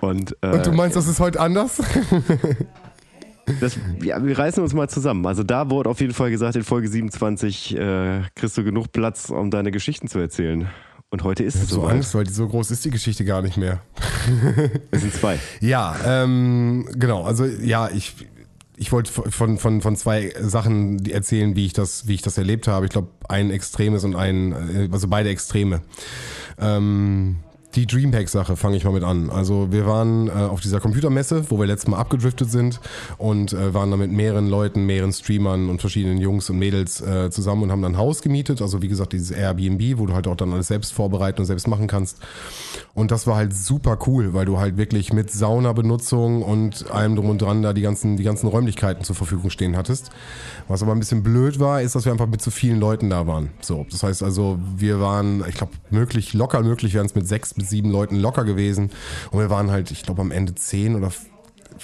Und, 0.00 0.36
äh, 0.40 0.50
und 0.50 0.66
du 0.66 0.72
meinst, 0.72 0.96
das 0.96 1.06
ist 1.06 1.20
heute 1.20 1.38
anders? 1.38 1.80
Das, 3.60 3.78
ja, 4.02 4.24
wir 4.24 4.38
reißen 4.38 4.62
uns 4.62 4.74
mal 4.74 4.88
zusammen. 4.88 5.26
Also 5.26 5.42
da 5.42 5.70
wurde 5.70 5.90
auf 5.90 6.00
jeden 6.00 6.14
Fall 6.14 6.30
gesagt, 6.30 6.56
in 6.56 6.64
Folge 6.64 6.88
27 6.88 7.76
äh, 7.76 8.22
kriegst 8.34 8.56
du 8.56 8.64
genug 8.64 8.92
Platz, 8.92 9.30
um 9.30 9.50
deine 9.50 9.70
Geschichten 9.70 10.08
zu 10.08 10.18
erzählen. 10.18 10.68
Und 11.10 11.24
heute 11.24 11.42
ist 11.42 11.54
es 11.54 11.70
so. 11.70 11.84
Angst, 11.84 12.14
weil 12.14 12.28
so 12.28 12.46
groß 12.46 12.70
ist 12.70 12.84
die 12.84 12.90
Geschichte 12.90 13.24
gar 13.24 13.40
nicht 13.40 13.56
mehr. 13.56 13.80
es 14.90 15.00
sind 15.00 15.14
zwei. 15.14 15.38
Ja, 15.60 15.96
ähm, 16.04 16.86
genau. 16.96 17.24
Also 17.24 17.46
ja, 17.46 17.88
ich, 17.88 18.14
ich 18.76 18.92
wollte 18.92 19.10
von, 19.10 19.56
von, 19.58 19.80
von 19.80 19.96
zwei 19.96 20.34
Sachen 20.38 21.06
erzählen, 21.06 21.56
wie 21.56 21.64
ich 21.64 21.72
das, 21.72 22.06
wie 22.08 22.14
ich 22.14 22.22
das 22.22 22.36
erlebt 22.36 22.68
habe. 22.68 22.84
Ich 22.84 22.92
glaube, 22.92 23.08
ein 23.28 23.50
extremes 23.50 24.04
und 24.04 24.16
ein, 24.16 24.52
äh, 24.52 24.88
also 24.92 25.08
beide 25.08 25.30
Extreme. 25.30 25.80
Ähm, 26.58 27.36
die 27.78 27.86
Dreampack-Sache 27.86 28.56
fange 28.56 28.76
ich 28.76 28.84
mal 28.84 28.92
mit 28.92 29.04
an. 29.04 29.30
Also 29.30 29.70
wir 29.70 29.86
waren 29.86 30.26
äh, 30.26 30.32
auf 30.32 30.60
dieser 30.60 30.80
Computermesse, 30.80 31.48
wo 31.48 31.60
wir 31.60 31.66
letztes 31.66 31.88
Mal 31.88 31.98
abgedriftet 31.98 32.50
sind 32.50 32.80
und 33.18 33.52
äh, 33.52 33.72
waren 33.72 33.90
da 33.92 33.96
mit 33.96 34.10
mehreren 34.10 34.48
Leuten, 34.48 34.84
mehreren 34.84 35.12
Streamern 35.12 35.68
und 35.68 35.80
verschiedenen 35.80 36.18
Jungs 36.18 36.50
und 36.50 36.58
Mädels 36.58 37.00
äh, 37.00 37.30
zusammen 37.30 37.62
und 37.62 37.70
haben 37.70 37.82
dann 37.82 37.92
ein 37.92 37.98
Haus 37.98 38.20
gemietet. 38.20 38.60
Also 38.62 38.82
wie 38.82 38.88
gesagt, 38.88 39.12
dieses 39.12 39.30
Airbnb, 39.30 39.98
wo 39.98 40.06
du 40.06 40.14
halt 40.14 40.26
auch 40.26 40.34
dann 40.34 40.52
alles 40.52 40.66
selbst 40.66 40.92
vorbereiten 40.92 41.40
und 41.40 41.46
selbst 41.46 41.68
machen 41.68 41.86
kannst. 41.86 42.18
Und 42.94 43.12
das 43.12 43.28
war 43.28 43.36
halt 43.36 43.54
super 43.54 43.96
cool, 44.08 44.34
weil 44.34 44.44
du 44.44 44.58
halt 44.58 44.76
wirklich 44.76 45.12
mit 45.12 45.30
Saunabenutzung 45.30 46.42
und 46.42 46.90
allem 46.90 47.14
drum 47.14 47.30
und 47.30 47.40
dran 47.40 47.62
da 47.62 47.72
die 47.72 47.82
ganzen, 47.82 48.16
die 48.16 48.24
ganzen 48.24 48.48
Räumlichkeiten 48.48 49.04
zur 49.04 49.14
Verfügung 49.14 49.50
stehen 49.50 49.76
hattest. 49.76 50.10
Was 50.66 50.82
aber 50.82 50.92
ein 50.92 50.98
bisschen 50.98 51.22
blöd 51.22 51.60
war, 51.60 51.80
ist, 51.80 51.94
dass 51.94 52.06
wir 52.06 52.12
einfach 52.12 52.26
mit 52.26 52.42
zu 52.42 52.50
vielen 52.50 52.80
Leuten 52.80 53.08
da 53.08 53.28
waren. 53.28 53.50
So, 53.60 53.86
das 53.88 54.02
heißt 54.02 54.24
also, 54.24 54.58
wir 54.76 55.00
waren, 55.00 55.44
ich 55.48 55.54
glaube, 55.54 55.74
möglich, 55.90 56.34
locker 56.34 56.60
möglich 56.62 56.92
wären 56.92 57.06
es 57.06 57.14
mit 57.14 57.28
sechs 57.28 57.54
bis 57.54 57.67
sieben 57.68 57.90
Leuten 57.90 58.16
locker 58.16 58.44
gewesen. 58.44 58.90
Und 59.30 59.40
wir 59.40 59.50
waren 59.50 59.70
halt, 59.70 59.90
ich 59.90 60.02
glaube, 60.02 60.20
am 60.20 60.30
Ende 60.30 60.54
zehn 60.54 60.96
oder 60.96 61.10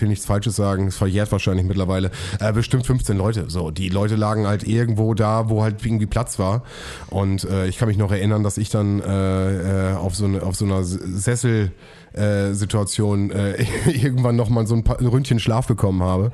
will 0.01 0.09
nichts 0.09 0.27
Falsches 0.27 0.57
sagen, 0.57 0.89
es 0.89 0.97
verjährt 0.97 1.31
wahrscheinlich 1.33 1.67
mittlerweile, 1.67 2.11
äh, 2.41 2.53
bestimmt 2.53 2.87
15 2.87 3.17
Leute. 3.17 3.45
So, 3.49 3.71
die 3.71 3.89
Leute 3.89 4.17
lagen 4.17 4.47
halt 4.47 4.67
irgendwo 4.67 5.15
da, 5.15 5.49
wo 5.49 5.63
halt 5.63 5.85
irgendwie 5.85 6.07
Platz 6.07 6.39
war. 6.39 6.63
Und 7.09 7.45
äh, 7.45 7.67
ich 7.69 7.79
kann 7.79 7.89
mich 7.89 7.97
noch 7.97 8.11
erinnern, 8.11 8.43
dass 8.43 8.59
ich 8.59 8.71
dann 8.71 9.01
äh, 9.01 9.93
äh 9.93 9.95
auf 9.95 10.15
so 10.15 10.25
eine, 10.25 10.43
auf 10.43 10.57
so 10.57 10.65
einer 10.65 10.83
Sessel 10.85 11.73
äh, 12.15 12.53
Situation 12.53 13.31
äh, 13.31 13.65
irgendwann 13.87 14.37
nochmal 14.37 14.67
so 14.67 14.75
ein, 14.75 14.85
paar, 14.85 15.01
Ründchen 15.01 15.39
Schlaf 15.39 15.67
bekommen 15.67 16.03
habe, 16.03 16.31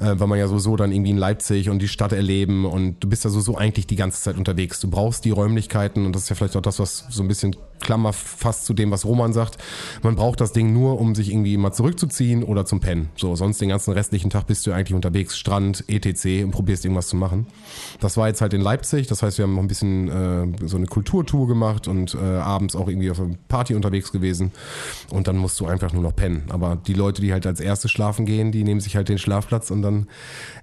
äh, 0.00 0.14
weil 0.18 0.26
man 0.26 0.38
ja 0.38 0.48
sowieso 0.48 0.76
dann 0.76 0.92
irgendwie 0.92 1.10
in 1.10 1.16
Leipzig 1.16 1.70
und 1.70 1.80
die 1.80 1.88
Stadt 1.88 2.12
erleben 2.12 2.66
und 2.66 3.00
du 3.00 3.08
bist 3.08 3.24
ja 3.24 3.30
sowieso 3.30 3.56
eigentlich 3.56 3.86
die 3.86 3.96
ganze 3.96 4.20
Zeit 4.20 4.36
unterwegs. 4.36 4.80
Du 4.80 4.90
brauchst 4.90 5.24
die 5.24 5.30
Räumlichkeiten 5.30 6.04
und 6.06 6.14
das 6.14 6.24
ist 6.24 6.28
ja 6.28 6.36
vielleicht 6.36 6.56
auch 6.56 6.62
das, 6.62 6.78
was 6.78 7.06
so 7.08 7.22
ein 7.22 7.28
bisschen 7.28 7.56
Klammer 7.84 8.12
fast 8.12 8.66
zu 8.66 8.74
dem, 8.74 8.90
was 8.90 9.04
Roman 9.04 9.32
sagt. 9.32 9.58
Man 10.02 10.16
braucht 10.16 10.40
das 10.40 10.52
Ding 10.52 10.72
nur, 10.72 11.00
um 11.00 11.14
sich 11.14 11.30
irgendwie 11.30 11.56
mal 11.56 11.72
zurückzuziehen 11.72 12.42
oder 12.42 12.66
zum 12.66 12.80
Pennen. 12.80 13.10
So, 13.16 13.36
sonst 13.36 13.60
den 13.60 13.68
ganzen 13.68 13.92
restlichen 13.92 14.30
Tag 14.30 14.46
bist 14.48 14.66
du 14.66 14.72
eigentlich 14.72 14.94
unterwegs, 14.94 15.38
Strand, 15.38 15.84
etc. 15.86 16.44
und 16.44 16.50
probierst 16.50 16.84
irgendwas 16.84 17.08
zu 17.08 17.16
machen. 17.16 17.46
Das 18.00 18.16
war 18.16 18.28
jetzt 18.28 18.40
halt 18.40 18.54
in 18.54 18.60
Leipzig, 18.60 19.06
das 19.06 19.22
heißt, 19.22 19.38
wir 19.38 19.44
haben 19.44 19.54
noch 19.54 19.62
ein 19.62 19.68
bisschen 19.68 20.08
äh, 20.08 20.66
so 20.66 20.76
eine 20.76 20.86
Kulturtour 20.86 21.46
gemacht 21.46 21.86
und 21.86 22.14
äh, 22.14 22.18
abends 22.18 22.74
auch 22.74 22.88
irgendwie 22.88 23.10
auf 23.10 23.20
einer 23.20 23.34
Party 23.48 23.74
unterwegs 23.74 24.10
gewesen 24.10 24.52
und 25.10 25.28
dann 25.28 25.36
musst 25.36 25.60
du 25.60 25.66
einfach 25.66 25.92
nur 25.92 26.02
noch 26.02 26.16
pennen. 26.16 26.44
Aber 26.48 26.76
die 26.76 26.94
Leute, 26.94 27.20
die 27.20 27.32
halt 27.32 27.46
als 27.46 27.60
erste 27.60 27.88
schlafen 27.88 28.26
gehen, 28.26 28.52
die 28.52 28.64
nehmen 28.64 28.80
sich 28.80 28.96
halt 28.96 29.08
den 29.08 29.18
Schlafplatz 29.18 29.70
und 29.70 29.82
dann 29.82 30.08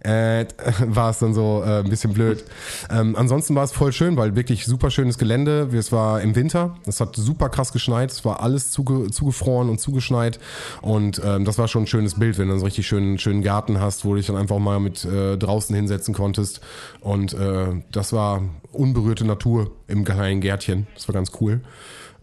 äh, 0.04 0.46
war 0.86 1.12
es 1.12 1.20
dann 1.20 1.34
so 1.34 1.64
äh, 1.66 1.80
ein 1.80 1.90
bisschen 1.90 2.14
blöd. 2.14 2.44
Ähm, 2.90 3.16
ansonsten 3.16 3.56
war 3.56 3.64
es 3.64 3.72
voll 3.72 3.94
schön, 3.94 4.18
weil 4.18 4.36
wirklich 4.36 4.66
super 4.66 4.90
schönes 4.90 5.18
Gelände. 5.18 5.70
Es 5.74 5.92
war 5.92 6.22
im 6.22 6.36
Winter, 6.36 6.78
es 6.86 7.00
hat 7.00 7.11
super 7.16 7.50
krass 7.50 7.74
geschneit, 7.74 8.12
es 8.12 8.26
war 8.26 8.42
alles 8.42 8.72
zuge 8.72 9.10
zugefroren 9.12 9.70
und 9.70 9.80
zugeschneit 9.80 10.40
und 10.82 11.22
ähm, 11.24 11.46
das 11.46 11.58
war 11.58 11.68
schon 11.68 11.84
ein 11.84 11.88
schönes 11.88 12.16
Bild, 12.16 12.38
wenn 12.38 12.48
du 12.48 12.58
so 12.58 12.66
richtig 12.66 12.88
schönen, 12.88 13.18
schönen 13.18 13.42
Garten 13.44 13.80
hast, 13.80 14.06
wo 14.06 14.10
du 14.10 14.16
dich 14.18 14.28
dann 14.28 14.38
einfach 14.38 14.60
mal 14.60 14.80
mit 14.80 15.06
äh, 15.06 15.38
draußen 15.38 15.76
hinsetzen 15.76 16.14
konntest 16.14 16.62
und 17.00 17.34
äh, 17.34 17.68
das 17.92 18.14
war 18.14 18.42
unberührte 18.72 19.26
Natur 19.26 19.72
im 19.88 20.06
kleinen 20.06 20.42
Gärtchen. 20.42 20.88
Das 20.96 21.08
war 21.08 21.14
ganz 21.14 21.32
cool. 21.40 21.62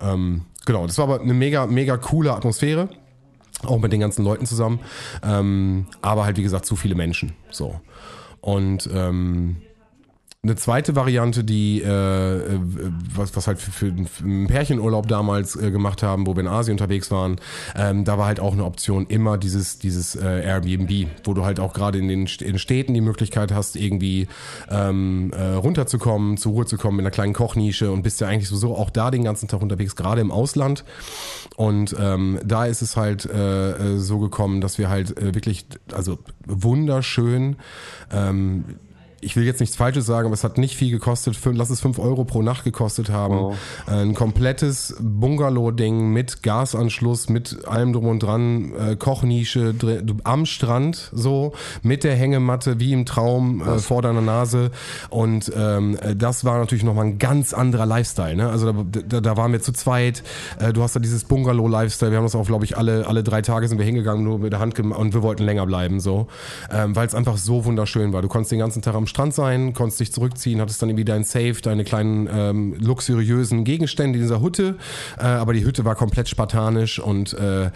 Ähm, 0.01 0.43
Genau, 0.69 0.87
das 0.87 0.99
war 0.99 1.05
aber 1.05 1.23
eine 1.23 1.33
mega, 1.33 1.67
mega 1.67 1.97
coole 1.97 2.31
Atmosphäre. 2.35 2.91
Auch 3.65 3.79
mit 3.79 3.91
den 3.91 4.01
ganzen 4.01 4.23
Leuten 4.23 4.45
zusammen. 4.45 4.81
Ähm, 5.23 5.87
aber 6.03 6.27
halt, 6.27 6.37
wie 6.37 6.43
gesagt, 6.43 6.67
zu 6.67 6.77
viele 6.77 6.95
Menschen. 6.95 7.33
So. 7.51 7.81
Und 8.43 8.87
ähm, 8.93 9.63
eine 10.45 10.55
zweite 10.55 10.95
Variante, 10.95 11.43
die 11.43 11.83
äh, 11.83 11.89
äh, 11.89 12.61
was, 13.13 13.35
was 13.35 13.49
halt 13.49 13.59
für, 13.59 13.73
für, 13.73 14.25
einen 14.25 14.47
Pärchenurlaub 14.47 15.09
damals 15.09 15.57
äh, 15.57 15.73
gemacht 15.73 16.05
haben, 16.05 16.29
wo 16.29 16.37
wir 16.37 16.43
in 16.43 16.47
Asien 16.49 16.75
unterwegs 16.75 17.11
waren, 17.11 17.41
ähm, 17.75 18.05
da 18.05 18.19
war 18.19 18.27
halt 18.27 18.39
auch 18.39 18.53
eine 18.53 18.65
Option 18.65 19.07
immer 19.09 19.37
dieses 19.37 19.81
dieses 19.81 20.15
äh, 20.15 20.45
Airbnb, 20.45 21.09
wo 21.25 21.35
du 21.35 21.45
halt 21.45 21.59
auch 21.59 21.73
gerade 21.73 21.99
in 21.99 22.07
den 22.07 22.29
in 22.41 22.59
Städten 22.61 22.95
die 22.95 23.01
Möglichkeit 23.01 23.53
hast, 23.53 23.75
irgendwie 23.75 24.29
ähm, 24.71 25.33
äh, 25.33 25.55
runterzukommen, 25.55 26.37
zur 26.37 26.53
Ruhe 26.53 26.67
zu 26.67 26.77
kommen 26.77 27.01
in 27.01 27.05
einer 27.05 27.11
kleinen 27.11 27.33
Kochnische 27.33 27.91
und 27.91 28.03
bist 28.03 28.21
ja 28.21 28.29
eigentlich 28.29 28.49
sowieso 28.49 28.77
auch 28.77 28.91
da 28.91 29.11
den 29.11 29.25
ganzen 29.25 29.49
Tag 29.49 29.61
unterwegs, 29.61 29.97
gerade 29.97 30.21
im 30.21 30.31
Ausland. 30.31 30.85
Und 31.57 31.97
ähm, 31.99 32.39
da 32.45 32.67
ist 32.67 32.81
es 32.81 32.97
halt 32.97 33.27
äh, 33.27 33.71
äh 33.71 33.99
so 33.99 34.21
gekommen, 34.21 34.61
dass 34.61 34.79
wir 34.79 34.89
halt 34.89 35.19
äh, 35.19 35.35
wirklich, 35.35 35.67
also 35.93 36.21
wunderschön 36.47 37.57
ähm, 38.13 38.65
ich 39.21 39.37
will 39.37 39.45
jetzt 39.45 39.61
nichts 39.61 39.77
Falsches 39.77 40.07
sagen, 40.07 40.27
aber 40.27 40.35
es 40.35 40.45
hat 40.45 40.59
nicht 40.59 40.77
viel 40.77 40.91
gekostet. 40.91 41.37
Lass 41.45 41.71
es 41.71 41.81
5 41.81 41.99
Euro 41.99 42.25
pro 42.25 42.43
Nacht 42.43 42.65
gekostet 42.65 43.11
haben. 43.11 43.39
Oh. 43.39 43.55
Ein 43.87 44.15
komplettes 44.15 44.95
Bungalow-Ding 45.01 46.13
mit 46.13 46.43
Gasanschluss, 46.43 47.29
mit 47.29 47.67
allem 47.67 47.93
drum 47.93 48.07
und 48.07 48.23
dran, 48.23 48.73
äh, 48.75 48.97
Kochnische 48.97 49.75
am 50.25 50.47
Strand, 50.47 51.11
so, 51.13 51.53
mit 51.83 52.05
der 52.05 52.15
Hängematte, 52.15 52.79
wie 52.79 52.93
im 52.93 53.07
Traum, 53.07 53.61
äh, 53.61 53.79
vor 53.79 54.03
deiner 54.03 54.21
Nase. 54.21 54.71
Und 55.11 55.51
ähm, 55.57 55.99
das 56.17 56.45
war 56.45 56.59
natürlich 56.59 56.85
nochmal 56.85 57.07
ein 57.07 57.19
ganz 57.19 57.53
anderer 57.53 57.87
Lifestyle. 57.87 58.37
Ne? 58.37 58.49
Also 58.49 58.73
da, 58.73 59.01
da, 59.07 59.21
da 59.21 59.37
waren 59.37 59.51
wir 59.51 59.61
zu 59.61 59.73
zweit. 59.73 60.23
Äh, 60.61 60.73
du 60.73 60.83
hast 60.83 60.95
da 60.95 61.01
dieses 61.01 61.25
Bungalow-Lifestyle. 61.25 62.13
Wir 62.13 62.19
haben 62.19 62.25
das 62.25 62.37
auch, 62.37 62.47
glaube 62.47 62.65
ich, 62.65 62.77
alle, 62.77 63.07
alle 63.07 63.25
drei 63.25 63.43
Tage 63.43 63.67
sind 63.67 63.79
wir 63.79 63.85
hingegangen, 63.85 64.23
nur 64.23 64.39
mit 64.39 64.53
der 64.53 64.61
Hand 64.61 64.79
und 64.79 65.15
wir 65.15 65.23
wollten 65.23 65.45
länger 65.45 65.67
bleiben, 65.67 65.99
so. 65.99 66.29
Ähm, 66.71 66.95
Weil 66.95 67.07
es 67.07 67.15
einfach 67.15 67.37
so 67.37 67.65
wunderschön 67.65 68.13
war. 68.13 68.23
Du 68.23 68.29
konntest 68.29 68.53
den 68.53 68.61
ganzen 68.61 68.81
Tag 68.81 68.95
am 68.95 69.08
Strand 69.09 69.35
sein, 69.35 69.75
konntest 69.75 70.01
dich 70.01 70.13
zurückziehen, 70.13 70.61
hattest 70.61 70.81
dann 70.81 70.89
irgendwie 70.89 71.05
dein 71.05 71.25
Safe, 71.25 71.55
deine 71.63 71.85
kleinen 71.85 72.29
ähm, 72.33 72.75
luxuriösen 72.79 73.65
Gegenstände 73.65 74.19
in 74.19 74.25
dieser 74.25 74.41
Hütte. 74.41 74.77
Äh, 75.19 75.23
aber 75.23 75.53
die 75.53 75.65
Hütte 75.65 75.85
war 75.85 75.95
komplett 75.95 76.29
spartanisch 76.29 76.99
und 76.99 77.33
äh, 77.35 77.67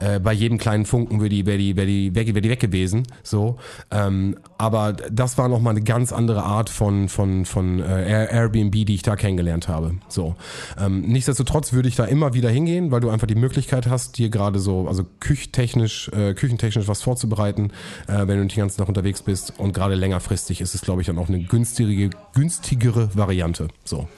äh, 0.00 0.20
bei 0.22 0.32
jedem 0.32 0.58
kleinen 0.58 0.84
Funken 0.84 1.20
wäre 1.20 1.28
die, 1.28 1.46
wär 1.46 1.58
die, 1.58 1.76
wär 1.76 1.86
die, 1.86 2.14
wär 2.14 2.24
die, 2.24 2.34
wär 2.34 2.42
die 2.42 2.50
weg 2.50 2.60
gewesen. 2.60 3.06
So. 3.22 3.56
Ähm, 3.90 4.36
aber 4.58 4.92
das 4.92 5.38
war 5.38 5.48
nochmal 5.48 5.74
eine 5.74 5.82
ganz 5.82 6.12
andere 6.12 6.42
Art 6.42 6.68
von, 6.68 7.08
von, 7.08 7.44
von 7.44 7.80
äh, 7.80 8.26
Airbnb, 8.30 8.72
die 8.72 8.94
ich 8.94 9.02
da 9.02 9.16
kennengelernt 9.16 9.68
habe. 9.68 9.94
So. 10.08 10.34
Ähm, 10.78 11.02
nichtsdestotrotz 11.02 11.72
würde 11.72 11.88
ich 11.88 11.96
da 11.96 12.04
immer 12.04 12.34
wieder 12.34 12.50
hingehen, 12.50 12.90
weil 12.90 13.00
du 13.00 13.10
einfach 13.10 13.26
die 13.26 13.34
Möglichkeit 13.34 13.86
hast, 13.88 14.18
dir 14.18 14.28
gerade 14.28 14.58
so, 14.58 14.88
also 14.88 15.04
küchtechnisch, 15.20 16.08
äh, 16.08 16.34
küchentechnisch 16.34 16.88
was 16.88 17.02
vorzubereiten, 17.02 17.72
äh, 18.06 18.26
wenn 18.26 18.38
du 18.38 18.46
den 18.46 18.48
ganzen 18.48 18.78
Tag 18.78 18.88
unterwegs 18.88 19.22
bist. 19.22 19.54
Und 19.58 19.72
gerade 19.72 19.94
längerfristig 19.94 20.60
ist 20.60 20.74
es, 20.74 20.79
glaube 20.82 21.00
ich, 21.00 21.06
dann 21.06 21.18
auch 21.18 21.28
eine 21.28 21.42
günstigere, 21.42 22.10
günstigere 22.34 23.10
Variante. 23.14 23.68
So. 23.84 24.08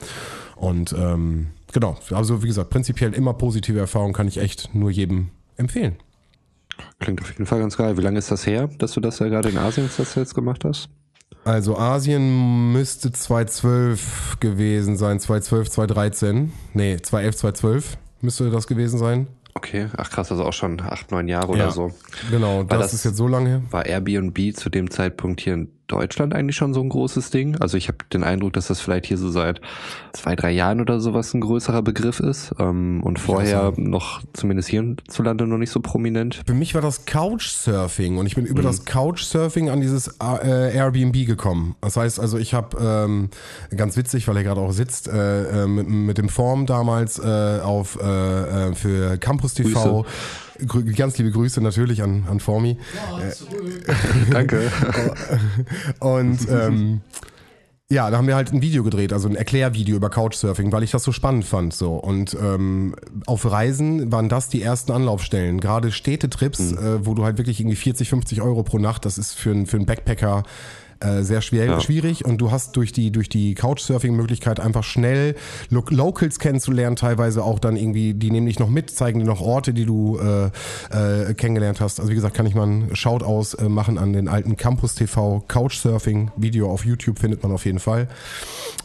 Und 0.55 0.93
ähm, 0.97 1.47
genau, 1.71 1.97
also 2.11 2.41
wie 2.43 2.47
gesagt, 2.47 2.69
prinzipiell 2.69 3.13
immer 3.13 3.33
positive 3.33 3.79
Erfahrungen 3.79 4.13
kann 4.13 4.27
ich 4.27 4.37
echt 4.37 4.73
nur 4.73 4.91
jedem 4.91 5.29
empfehlen. 5.57 5.97
Klingt 6.99 7.21
auf 7.21 7.29
jeden 7.31 7.45
Fall 7.45 7.59
ganz 7.59 7.77
geil. 7.77 7.97
Wie 7.97 8.01
lange 8.01 8.17
ist 8.19 8.31
das 8.31 8.47
her, 8.47 8.69
dass 8.79 8.93
du 8.93 8.99
das 8.99 9.19
ja 9.19 9.27
gerade 9.27 9.49
in 9.49 9.57
Asien 9.57 9.89
das 9.95 10.15
jetzt 10.15 10.33
gemacht 10.33 10.63
hast? 10.65 10.89
Also 11.45 11.77
Asien 11.77 12.71
müsste 12.71 13.11
2012 13.11 14.37
gewesen 14.39 14.95
sein, 14.97 15.19
2012, 15.19 15.69
2013. 15.69 16.51
Nee, 16.73 16.97
2011, 16.97 17.35
2012 17.35 17.97
müsste 18.21 18.49
das 18.49 18.67
gewesen 18.67 18.97
sein. 18.97 19.27
Okay, 19.55 19.87
ach 19.97 20.09
krass, 20.09 20.31
also 20.31 20.45
auch 20.45 20.53
schon 20.53 20.79
acht, 20.81 21.11
neun 21.11 21.27
Jahre 21.27 21.55
Ja. 21.57 21.65
oder 21.65 21.71
so. 21.71 21.91
Genau, 22.31 22.63
das, 22.63 22.79
das- 22.79 22.93
ist 22.93 23.03
jetzt 23.05 23.17
so 23.17 23.27
lange 23.27 23.49
her. 23.49 23.61
War 23.69 23.85
Airbnb 23.85 24.55
zu 24.55 24.69
dem 24.69 24.89
Zeitpunkt 24.89 25.41
hier 25.41 25.53
in 25.53 25.69
Deutschland 25.87 26.33
eigentlich 26.33 26.55
schon 26.55 26.73
so 26.73 26.81
ein 26.81 26.89
großes 26.89 27.29
Ding? 27.29 27.57
Also 27.59 27.77
ich 27.77 27.87
habe 27.87 27.97
den 28.11 28.23
Eindruck, 28.23 28.53
dass 28.53 28.67
das 28.67 28.79
vielleicht 28.79 29.05
hier 29.05 29.17
so 29.17 29.29
seit 29.29 29.61
zwei, 30.13 30.35
drei 30.35 30.51
Jahren 30.51 30.81
oder 30.81 30.99
sowas 30.99 31.33
ein 31.33 31.41
größerer 31.41 31.81
Begriff 31.81 32.19
ist 32.19 32.53
ähm, 32.59 33.01
und 33.03 33.19
vorher 33.19 33.73
noch 33.77 34.21
zumindest 34.33 34.69
hierzulande 34.69 35.45
noch 35.45 35.57
nicht 35.57 35.71
so 35.71 35.79
prominent. 35.81 36.41
Für 36.45 36.53
mich 36.53 36.73
war 36.73 36.81
das 36.81 37.05
Couchsurfing 37.05 38.17
und 38.17 38.25
ich 38.25 38.35
bin 38.35 38.45
über 38.45 38.61
Mhm. 38.61 38.65
das 38.67 38.85
Couchsurfing 38.85 39.69
an 39.69 39.81
dieses 39.81 40.07
äh, 40.21 40.75
Airbnb 40.75 41.25
gekommen. 41.25 41.75
Das 41.81 41.97
heißt 41.97 42.19
also, 42.19 42.37
ich 42.37 42.53
habe 42.53 42.77
ähm, 42.79 43.29
ganz 43.75 43.97
witzig, 43.97 44.27
weil 44.27 44.37
er 44.37 44.43
gerade 44.43 44.61
auch 44.61 44.71
sitzt, 44.71 45.07
äh, 45.07 45.63
äh, 45.63 45.67
mit, 45.67 45.87
mit 45.89 46.17
dem 46.17 46.29
Form 46.29 46.65
damals 46.65 47.19
äh, 47.19 47.59
auf 47.61 47.99
äh, 47.99 48.73
für 48.73 49.17
Campus 49.17 49.53
TV. 49.53 50.03
Grü 50.03 50.09
ganz 50.95 51.17
liebe 51.17 51.31
Grüße 51.31 51.61
natürlich 51.61 52.01
an, 52.01 52.25
an 52.29 52.39
Formi. 52.39 52.77
Danke. 54.31 54.71
Und 55.99 56.39
ähm, 56.49 57.01
ja, 57.89 58.09
da 58.09 58.17
haben 58.17 58.27
wir 58.27 58.35
halt 58.35 58.51
ein 58.51 58.61
Video 58.61 58.83
gedreht, 58.83 59.13
also 59.13 59.27
ein 59.27 59.35
Erklärvideo 59.35 59.95
über 59.95 60.09
Couchsurfing, 60.09 60.71
weil 60.71 60.83
ich 60.83 60.91
das 60.91 61.03
so 61.03 61.11
spannend 61.11 61.45
fand. 61.45 61.73
So. 61.73 61.95
Und 61.95 62.35
ähm, 62.41 62.95
auf 63.27 63.49
Reisen 63.49 64.11
waren 64.11 64.29
das 64.29 64.49
die 64.49 64.63
ersten 64.63 64.91
Anlaufstellen. 64.91 65.59
Gerade 65.59 65.91
Städtetrips, 65.91 66.71
äh, 66.71 67.05
wo 67.05 67.13
du 67.13 67.23
halt 67.23 67.37
wirklich 67.37 67.59
irgendwie 67.59 67.75
40, 67.75 68.09
50 68.09 68.41
Euro 68.41 68.63
pro 68.63 68.79
Nacht, 68.79 69.05
das 69.05 69.17
ist 69.17 69.33
für, 69.33 69.65
für 69.67 69.77
einen 69.77 69.85
Backpacker 69.85 70.43
äh, 71.03 71.23
sehr 71.23 71.41
schwer, 71.41 71.65
Ja. 71.65 71.79
schwierig 71.79 72.25
und 72.25 72.37
du 72.39 72.51
hast 72.51 72.75
durch 72.75 72.91
die 72.91 73.11
durch 73.11 73.29
die 73.29 73.55
Couchsurfing-Möglichkeit 73.55 74.59
einfach 74.59 74.83
schnell 74.83 75.35
Lo 75.69 75.83
Locals 75.89 76.39
kennenzulernen, 76.39 76.95
teilweise 76.95 77.43
auch 77.43 77.59
dann 77.59 77.75
irgendwie, 77.75 78.13
die 78.13 78.31
nehmen 78.31 78.47
dich 78.47 78.59
noch 78.59 78.69
mit, 78.69 78.89
zeigen 78.89 79.19
dir 79.19 79.25
noch 79.25 79.41
Orte, 79.41 79.73
die 79.73 79.85
du 79.85 80.17
äh, 80.19 81.29
äh, 81.29 81.33
kennengelernt 81.33 81.81
hast. 81.81 81.99
Also 81.99 82.09
wie 82.11 82.15
gesagt, 82.15 82.35
kann 82.35 82.45
ich 82.45 82.55
mal 82.55 82.63
einen 82.63 82.95
Shout-aus 82.95 83.53
äh, 83.55 83.69
machen 83.69 83.97
an 83.97 84.13
den 84.13 84.27
alten 84.27 84.57
Campus 84.57 84.95
TV 84.95 85.43
Couchsurfing 85.47 86.31
Video 86.37 86.69
auf 86.71 86.85
YouTube 86.85 87.19
findet 87.19 87.43
man 87.43 87.51
auf 87.51 87.65
jeden 87.65 87.79
Fall. 87.79 88.07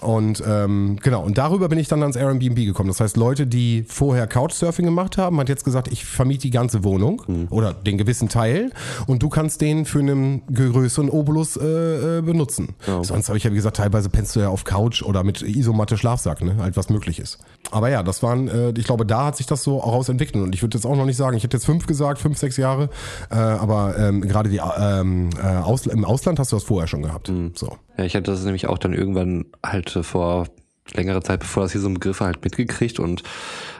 Und 0.00 0.42
ähm, 0.46 0.98
genau, 1.02 1.22
und 1.24 1.38
darüber 1.38 1.68
bin 1.68 1.78
ich 1.78 1.88
dann 1.88 2.02
ans 2.02 2.16
Airbnb 2.16 2.54
gekommen. 2.56 2.88
Das 2.88 3.00
heißt, 3.00 3.16
Leute, 3.16 3.46
die 3.46 3.84
vorher 3.88 4.26
Couchsurfing 4.26 4.84
gemacht 4.84 5.18
haben, 5.18 5.38
hat 5.40 5.48
jetzt 5.48 5.64
gesagt, 5.64 5.88
ich 5.88 6.04
vermiete 6.04 6.42
die 6.42 6.50
ganze 6.50 6.84
Wohnung 6.84 7.22
oder 7.50 7.72
den 7.72 7.98
gewissen 7.98 8.28
Teil 8.28 8.70
und 9.06 9.22
du 9.22 9.28
kannst 9.28 9.60
den 9.60 9.84
für 9.84 9.98
einen 10.00 10.42
größeren 10.52 11.10
Obolus 11.10 11.56
äh, 11.56 11.62
äh, 12.08 12.22
benutzen. 12.22 12.74
Ja. 12.86 13.02
Sonst 13.04 13.28
habe 13.28 13.38
ich 13.38 13.44
ja, 13.44 13.50
wie 13.50 13.56
gesagt, 13.56 13.76
teilweise 13.76 14.08
pennst 14.08 14.34
du 14.36 14.40
ja 14.40 14.48
auf 14.48 14.64
Couch 14.64 15.02
oder 15.02 15.24
mit 15.24 15.42
Isomatte 15.42 15.96
Schlafsack, 15.96 16.42
ne? 16.42 16.56
Halt 16.58 16.76
was 16.76 16.88
möglich 16.88 17.18
ist. 17.18 17.38
Aber 17.70 17.90
ja, 17.90 18.02
das 18.02 18.22
waren, 18.22 18.48
äh, 18.48 18.70
ich 18.76 18.84
glaube, 18.84 19.04
da 19.06 19.26
hat 19.26 19.36
sich 19.36 19.46
das 19.46 19.62
so 19.62 19.82
auch 19.82 19.92
rausentwickelt. 19.92 20.42
Und 20.42 20.54
ich 20.54 20.62
würde 20.62 20.76
jetzt 20.76 20.84
auch 20.84 20.96
noch 20.96 21.04
nicht 21.04 21.16
sagen, 21.16 21.36
ich 21.36 21.44
hätte 21.44 21.56
jetzt 21.56 21.66
fünf 21.66 21.86
gesagt, 21.86 22.18
fünf, 22.18 22.38
sechs 22.38 22.56
Jahre. 22.56 22.90
Äh, 23.30 23.36
aber 23.36 23.96
ähm, 23.98 24.22
gerade 24.22 24.48
die 24.48 24.60
ähm, 24.78 25.30
äh, 25.42 25.46
Aus, 25.58 25.86
im 25.86 26.04
Ausland 26.04 26.38
hast 26.38 26.52
du 26.52 26.56
das 26.56 26.64
vorher 26.64 26.86
schon 26.86 27.02
gehabt. 27.02 27.30
So. 27.54 27.76
Ja, 27.96 28.04
ich 28.04 28.14
hatte 28.14 28.30
das 28.30 28.44
nämlich 28.44 28.66
auch 28.66 28.78
dann 28.78 28.92
irgendwann 28.92 29.46
halt 29.64 29.94
äh, 29.96 30.02
vor 30.02 30.46
längerer 30.94 31.22
Zeit, 31.22 31.40
bevor 31.40 31.62
das 31.64 31.72
hier 31.72 31.80
so 31.80 31.88
ein 31.88 31.94
Begriff 31.94 32.20
war, 32.20 32.26
halt 32.28 32.42
mitgekriegt 32.44 32.98
und 33.00 33.22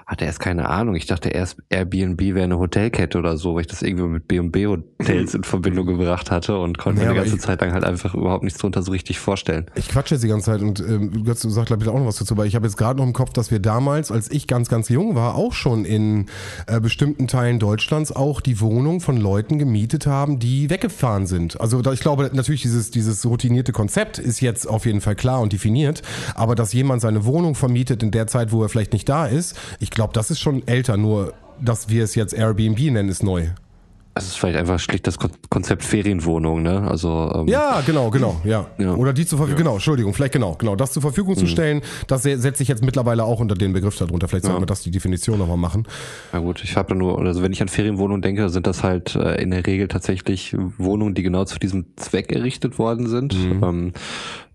hatte 0.06 0.24
erst 0.24 0.40
keine 0.40 0.68
Ahnung. 0.70 0.94
Ich 0.94 1.04
dachte 1.06 1.28
erst, 1.28 1.58
Airbnb 1.68 2.18
wäre 2.20 2.44
eine 2.44 2.58
Hotelkette 2.58 3.18
oder 3.18 3.36
so, 3.36 3.54
weil 3.54 3.60
ich 3.62 3.66
das 3.66 3.82
irgendwie 3.82 4.06
mit 4.06 4.26
B&B 4.26 4.66
Hotels 4.66 5.34
in 5.34 5.44
Verbindung 5.44 5.84
gebracht 5.86 6.30
hatte 6.30 6.56
und 6.58 6.78
konnte 6.78 7.02
Ja, 7.02 7.08
mir 7.08 7.12
die 7.14 7.20
ganze 7.20 7.36
ich- 7.36 7.42
Zeit 7.42 7.60
lang 7.60 7.72
halt 7.72 7.84
einfach 7.84 8.14
überhaupt 8.14 8.42
nichts 8.42 8.58
drunter 8.58 8.80
so 8.82 8.90
richtig 8.90 9.18
vorstellen. 9.18 9.66
Ich 9.74 9.88
quatsche 9.88 10.14
jetzt 10.14 10.24
die 10.24 10.28
ganze 10.28 10.46
Zeit 10.46 10.62
und 10.62 10.80
ähm, 10.80 11.24
Götz, 11.24 11.40
du 11.42 11.50
sagst 11.50 11.66
glaube 11.68 11.82
ich 11.82 11.90
auch 11.90 11.98
noch 11.98 12.06
was 12.06 12.16
dazu, 12.16 12.36
weil 12.38 12.46
ich 12.46 12.54
habe 12.54 12.66
jetzt 12.66 12.78
gerade 12.78 12.98
noch 12.98 13.06
im 13.06 13.12
Kopf, 13.12 13.34
dass 13.34 13.50
wir 13.50 13.58
damals, 13.58 14.10
als 14.10 14.30
ich 14.30 14.46
ganz, 14.46 14.70
ganz 14.70 14.88
jung 14.88 15.14
war, 15.14 15.34
auch 15.34 15.52
schon 15.52 15.84
in 15.84 16.26
äh, 16.66 16.80
bestimmten 16.80 17.26
Teilen 17.28 17.58
Deutschlands 17.58 18.10
auch 18.10 18.40
die 18.40 18.60
Wohnung 18.60 19.00
von 19.02 19.18
Leuten 19.18 19.58
gemietet 19.58 20.06
haben, 20.06 20.38
die 20.38 20.70
weggefahren 20.70 21.26
sind. 21.26 21.60
Also 21.60 21.82
da, 21.82 21.92
ich 21.92 22.00
glaube 22.00 22.30
natürlich, 22.32 22.62
dieses, 22.62 22.90
dieses 22.90 23.26
routinierte 23.26 23.72
Konzept 23.72 24.18
ist 24.18 24.40
jetzt 24.40 24.66
auf 24.66 24.86
jeden 24.86 25.02
Fall 25.02 25.16
klar 25.16 25.42
und 25.42 25.52
definiert, 25.52 26.00
aber 26.34 26.54
dass 26.54 26.72
jemand 26.72 26.97
seine 27.00 27.24
Wohnung 27.24 27.54
vermietet 27.54 28.02
in 28.02 28.10
der 28.10 28.26
Zeit, 28.26 28.52
wo 28.52 28.62
er 28.62 28.68
vielleicht 28.68 28.92
nicht 28.92 29.08
da 29.08 29.26
ist, 29.26 29.56
ich 29.80 29.90
glaube, 29.90 30.12
das 30.12 30.30
ist 30.30 30.40
schon 30.40 30.66
älter, 30.66 30.96
nur 30.96 31.32
dass 31.60 31.88
wir 31.88 32.04
es 32.04 32.14
jetzt 32.14 32.34
Airbnb 32.34 32.78
nennen, 32.78 33.08
ist 33.08 33.22
neu. 33.22 33.46
Es 34.14 34.26
ist 34.26 34.36
vielleicht 34.38 34.58
einfach 34.58 34.80
schlicht 34.80 35.06
das 35.06 35.16
Kon 35.16 35.30
Konzept 35.48 35.84
Ferienwohnung, 35.84 36.60
ne? 36.62 36.82
Also 36.90 37.30
ähm, 37.36 37.46
Ja, 37.46 37.82
genau, 37.86 38.10
genau, 38.10 38.40
ja. 38.42 38.66
Ja. 38.76 38.94
Oder 38.94 39.12
die 39.12 39.24
zur 39.24 39.38
Verfügung, 39.38 39.58
genau, 39.58 39.74
Entschuldigung, 39.74 40.12
vielleicht 40.12 40.32
genau, 40.32 40.56
genau, 40.56 40.74
das 40.74 40.90
zur 40.92 41.02
Verfügung 41.02 41.36
zu 41.36 41.46
stellen, 41.46 41.82
das 42.08 42.24
se- 42.24 42.36
setze 42.36 42.64
ich 42.64 42.68
jetzt 42.68 42.82
mittlerweile 42.82 43.22
auch 43.22 43.38
unter 43.38 43.54
den 43.54 43.72
Begriff 43.72 43.96
darunter. 43.96 44.26
Vielleicht 44.26 44.46
sollten 44.46 44.60
wir 44.60 44.66
das 44.66 44.82
die 44.82 44.90
Definition 44.90 45.38
nochmal 45.38 45.56
machen. 45.56 45.86
Na 46.32 46.40
gut, 46.40 46.64
ich 46.64 46.76
habe 46.76 46.96
nur, 46.96 47.16
also 47.20 47.42
wenn 47.44 47.52
ich 47.52 47.62
an 47.62 47.68
Ferienwohnungen 47.68 48.20
denke, 48.22 48.48
sind 48.48 48.66
das 48.66 48.82
halt 48.82 49.14
äh, 49.14 49.40
in 49.40 49.52
der 49.52 49.64
Regel 49.64 49.86
tatsächlich 49.86 50.56
Wohnungen, 50.78 51.14
die 51.14 51.22
genau 51.22 51.44
zu 51.44 51.60
diesem 51.60 51.86
Zweck 51.94 52.32
errichtet 52.32 52.76
worden 52.80 53.06
sind. 53.06 53.34
Ähm, 53.34 53.92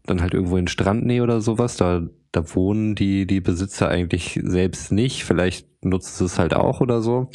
dann 0.06 0.22
halt 0.22 0.34
irgendwo 0.34 0.58
in 0.58 0.68
Strandnähe 0.68 1.24
oder 1.24 1.40
sowas, 1.40 1.78
da, 1.78 2.02
da 2.34 2.44
wohnen 2.56 2.96
die, 2.96 3.26
die 3.26 3.40
Besitzer 3.40 3.88
eigentlich 3.88 4.40
selbst 4.44 4.92
nicht. 4.92 5.24
Vielleicht 5.24 5.68
sie 5.84 6.26
es 6.26 6.40
halt 6.40 6.54
auch 6.54 6.82
oder 6.82 7.02
so. 7.02 7.30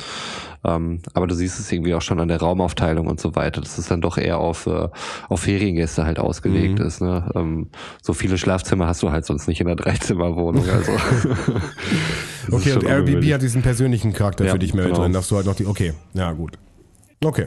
Ähm, 0.65 1.03
aber 1.15 1.27
du 1.27 1.35
siehst 1.35 1.61
es 1.61 1.71
irgendwie 1.71 1.95
auch 1.95 2.03
schon 2.03 2.19
an 2.19 2.29
der 2.29 2.41
Raumaufteilung 2.41 3.07
und 3.07 3.21
so 3.21 3.37
weiter, 3.37 3.61
dass 3.61 3.79
es 3.79 3.87
dann 3.87 4.01
doch 4.01 4.19
eher 4.19 4.39
auf, 4.39 4.67
äh, 4.67 4.89
auf 5.29 5.41
Feriengäste 5.41 6.05
halt 6.05 6.19
ausgelegt 6.19 6.81
ist. 6.81 7.01
Ne? 7.01 7.31
Ähm, 7.35 7.69
so 8.03 8.13
viele 8.13 8.39
Schlafzimmer 8.39 8.89
hast 8.89 9.03
du 9.03 9.11
halt 9.11 9.25
sonst 9.25 9.47
nicht 9.47 9.61
in 9.61 9.69
einer 9.69 9.77
Dreizimmerwohnung. 9.77 10.69
Also. 10.69 10.93
Okay, 12.51 12.73
und 12.73 12.85
Airbnb 12.85 13.31
hat 13.31 13.43
diesen 13.43 13.61
persönlichen 13.61 14.15
Charakter 14.15 14.47
Ja, 14.47 14.53
für 14.53 14.59
dich 14.59 14.73
mehr 14.73 14.87
genau. 14.87 15.01
drin, 15.01 15.13
dass 15.13 15.29
du 15.29 15.37
halt 15.37 15.45
noch 15.45 15.55
die, 15.55 15.67
okay, 15.67 15.93
ja 16.15 16.33
gut. 16.33 16.59
Okay. 17.23 17.47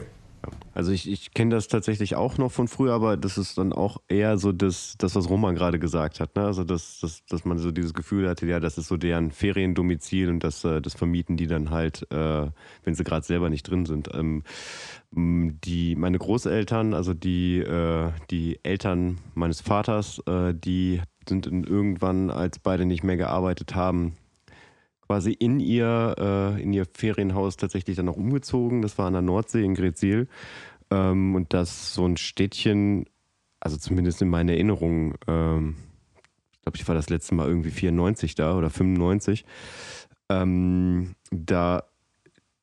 Also 0.74 0.92
ich, 0.92 1.10
ich 1.10 1.34
kenne 1.34 1.54
das 1.54 1.68
tatsächlich 1.68 2.16
auch 2.16 2.38
noch 2.38 2.50
von 2.50 2.68
früher, 2.68 2.94
aber 2.94 3.16
das 3.16 3.36
ist 3.36 3.58
dann 3.58 3.72
auch 3.72 3.98
eher 4.08 4.38
so 4.38 4.52
das, 4.52 4.94
das 4.98 5.14
was 5.14 5.28
Roman 5.28 5.54
gerade 5.54 5.78
gesagt 5.78 6.20
hat. 6.20 6.34
Ne? 6.36 6.44
Also 6.44 6.64
dass, 6.64 7.00
dass, 7.00 7.24
dass 7.26 7.44
man 7.44 7.58
so 7.58 7.70
dieses 7.70 7.94
Gefühl 7.94 8.28
hatte, 8.28 8.46
ja, 8.46 8.60
das 8.60 8.78
ist 8.78 8.88
so 8.88 8.96
deren 8.96 9.30
Feriendomizil 9.30 10.28
und 10.28 10.42
das, 10.44 10.64
äh, 10.64 10.80
das 10.80 10.94
vermieten 10.94 11.36
die 11.36 11.46
dann 11.46 11.70
halt, 11.70 12.06
äh, 12.10 12.46
wenn 12.84 12.94
sie 12.94 13.04
gerade 13.04 13.26
selber 13.26 13.50
nicht 13.50 13.64
drin 13.64 13.86
sind. 13.86 14.08
Ähm, 14.14 14.44
die, 15.14 15.94
meine 15.94 16.18
Großeltern, 16.18 16.94
also 16.94 17.12
die, 17.12 17.58
äh, 17.58 18.10
die 18.30 18.58
Eltern 18.62 19.18
meines 19.34 19.60
Vaters, 19.60 20.20
äh, 20.26 20.54
die 20.54 21.02
sind 21.28 21.46
in 21.46 21.64
irgendwann, 21.64 22.30
als 22.30 22.58
beide 22.58 22.86
nicht 22.86 23.04
mehr 23.04 23.16
gearbeitet 23.16 23.74
haben, 23.74 24.16
quasi 25.06 25.32
in 25.32 25.60
ihr, 25.60 26.14
äh, 26.18 26.62
in 26.62 26.72
ihr 26.72 26.86
Ferienhaus 26.92 27.56
tatsächlich 27.56 27.96
dann 27.96 28.08
auch 28.08 28.16
umgezogen. 28.16 28.82
Das 28.82 28.98
war 28.98 29.06
an 29.06 29.12
der 29.12 29.22
Nordsee 29.22 29.64
in 29.64 29.74
Gretzil. 29.74 30.28
Ähm, 30.90 31.34
und 31.34 31.52
das 31.52 31.94
so 31.94 32.06
ein 32.06 32.16
Städtchen, 32.16 33.06
also 33.60 33.76
zumindest 33.76 34.22
in 34.22 34.28
meiner 34.28 34.52
Erinnerung, 34.52 35.14
ähm, 35.26 35.76
ich 36.52 36.60
glaube, 36.62 36.76
ich 36.76 36.88
war 36.88 36.94
das 36.94 37.10
letzte 37.10 37.34
Mal 37.34 37.48
irgendwie 37.48 37.70
94 37.70 38.34
da 38.34 38.56
oder 38.56 38.70
95. 38.70 39.44
Ähm, 40.28 41.14
da, 41.30 41.82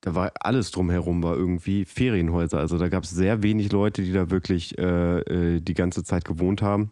da 0.02 0.16
war 0.16 0.32
alles 0.40 0.72
drumherum, 0.72 1.22
war 1.22 1.36
irgendwie 1.36 1.86
Ferienhäuser. 1.86 2.60
Also 2.60 2.78
da 2.78 2.88
gab 2.88 3.04
es 3.04 3.10
sehr 3.10 3.44
wenig 3.44 3.72
Leute, 3.72 4.02
die 4.02 4.14
da 4.14 4.30
wirklich 4.32 4.78
äh, 4.78 5.20
äh, 5.20 5.60
die 5.60 5.74
ganze 5.74 6.04
Zeit 6.04 6.24
gewohnt 6.24 6.62
haben. 6.62 6.92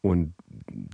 Und 0.00 0.34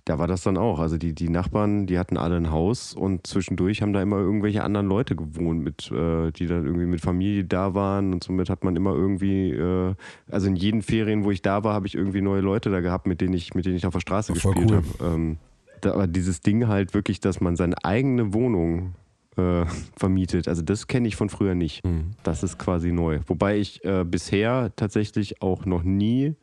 da 0.05 0.19
war 0.19 0.27
das 0.27 0.43
dann 0.43 0.57
auch. 0.57 0.79
Also 0.79 0.97
die, 0.97 1.15
die 1.15 1.29
Nachbarn, 1.29 1.87
die 1.87 1.99
hatten 1.99 2.17
alle 2.17 2.37
ein 2.37 2.51
Haus 2.51 2.95
und 2.95 3.27
zwischendurch 3.27 3.83
haben 3.83 3.93
da 3.93 4.03
immer 4.03 4.19
irgendwelche 4.19 4.63
anderen 4.63 4.87
Leute 4.87 5.17
gewohnt, 5.17 5.63
mit, 5.63 5.91
äh, 5.91 6.31
die 6.33 6.47
dann 6.47 6.65
irgendwie 6.65 6.87
mit 6.87 7.01
Familie 7.01 7.45
da 7.45 7.75
waren 7.75 8.13
und 8.13 8.25
somit 8.25 8.51
hat 8.51 8.65
man 8.65 8.77
immer 8.77 8.95
irgendwie, 8.95 9.51
äh, 9.51 9.95
also 10.31 10.49
in 10.49 10.57
jeden 10.57 10.83
Ferien, 10.83 11.25
wo 11.25 11.31
ich 11.31 11.43
da 11.43 11.65
war, 11.65 11.75
habe 11.75 11.87
ich 11.87 11.95
irgendwie 11.95 12.21
neue 12.21 12.41
Leute 12.41 12.71
da 12.71 12.81
gehabt, 12.81 13.07
mit 13.07 13.21
denen 13.21 13.35
ich, 13.35 13.55
mit 13.55 13.67
denen 13.67 13.77
ich 13.77 13.87
auf 13.87 13.93
der 13.93 14.01
Straße 14.01 14.35
Voll 14.35 14.55
gespielt 14.55 14.71
cool. 14.71 14.77
habe. 15.01 15.15
Ähm, 15.15 15.39
aber 15.85 16.07
dieses 16.07 16.41
Ding 16.41 16.69
halt 16.69 16.95
wirklich, 16.95 17.21
dass 17.21 17.41
man 17.41 17.57
seine 17.57 17.85
eigene 17.85 18.33
Wohnung 18.33 18.95
äh, 19.37 19.65
vermietet, 19.97 20.49
also 20.49 20.63
das 20.63 20.87
kenne 20.87 21.09
ich 21.09 21.17
von 21.17 21.29
früher 21.29 21.55
nicht. 21.55 21.83
Das 22.23 22.43
ist 22.43 22.59
quasi 22.59 22.93
neu. 22.93 23.21
Wobei 23.27 23.59
ich 23.59 23.85
äh, 23.85 24.05
bisher 24.05 24.73
tatsächlich 24.77 25.43
auch 25.43 25.67
noch 25.67 25.83
nie 25.83 26.35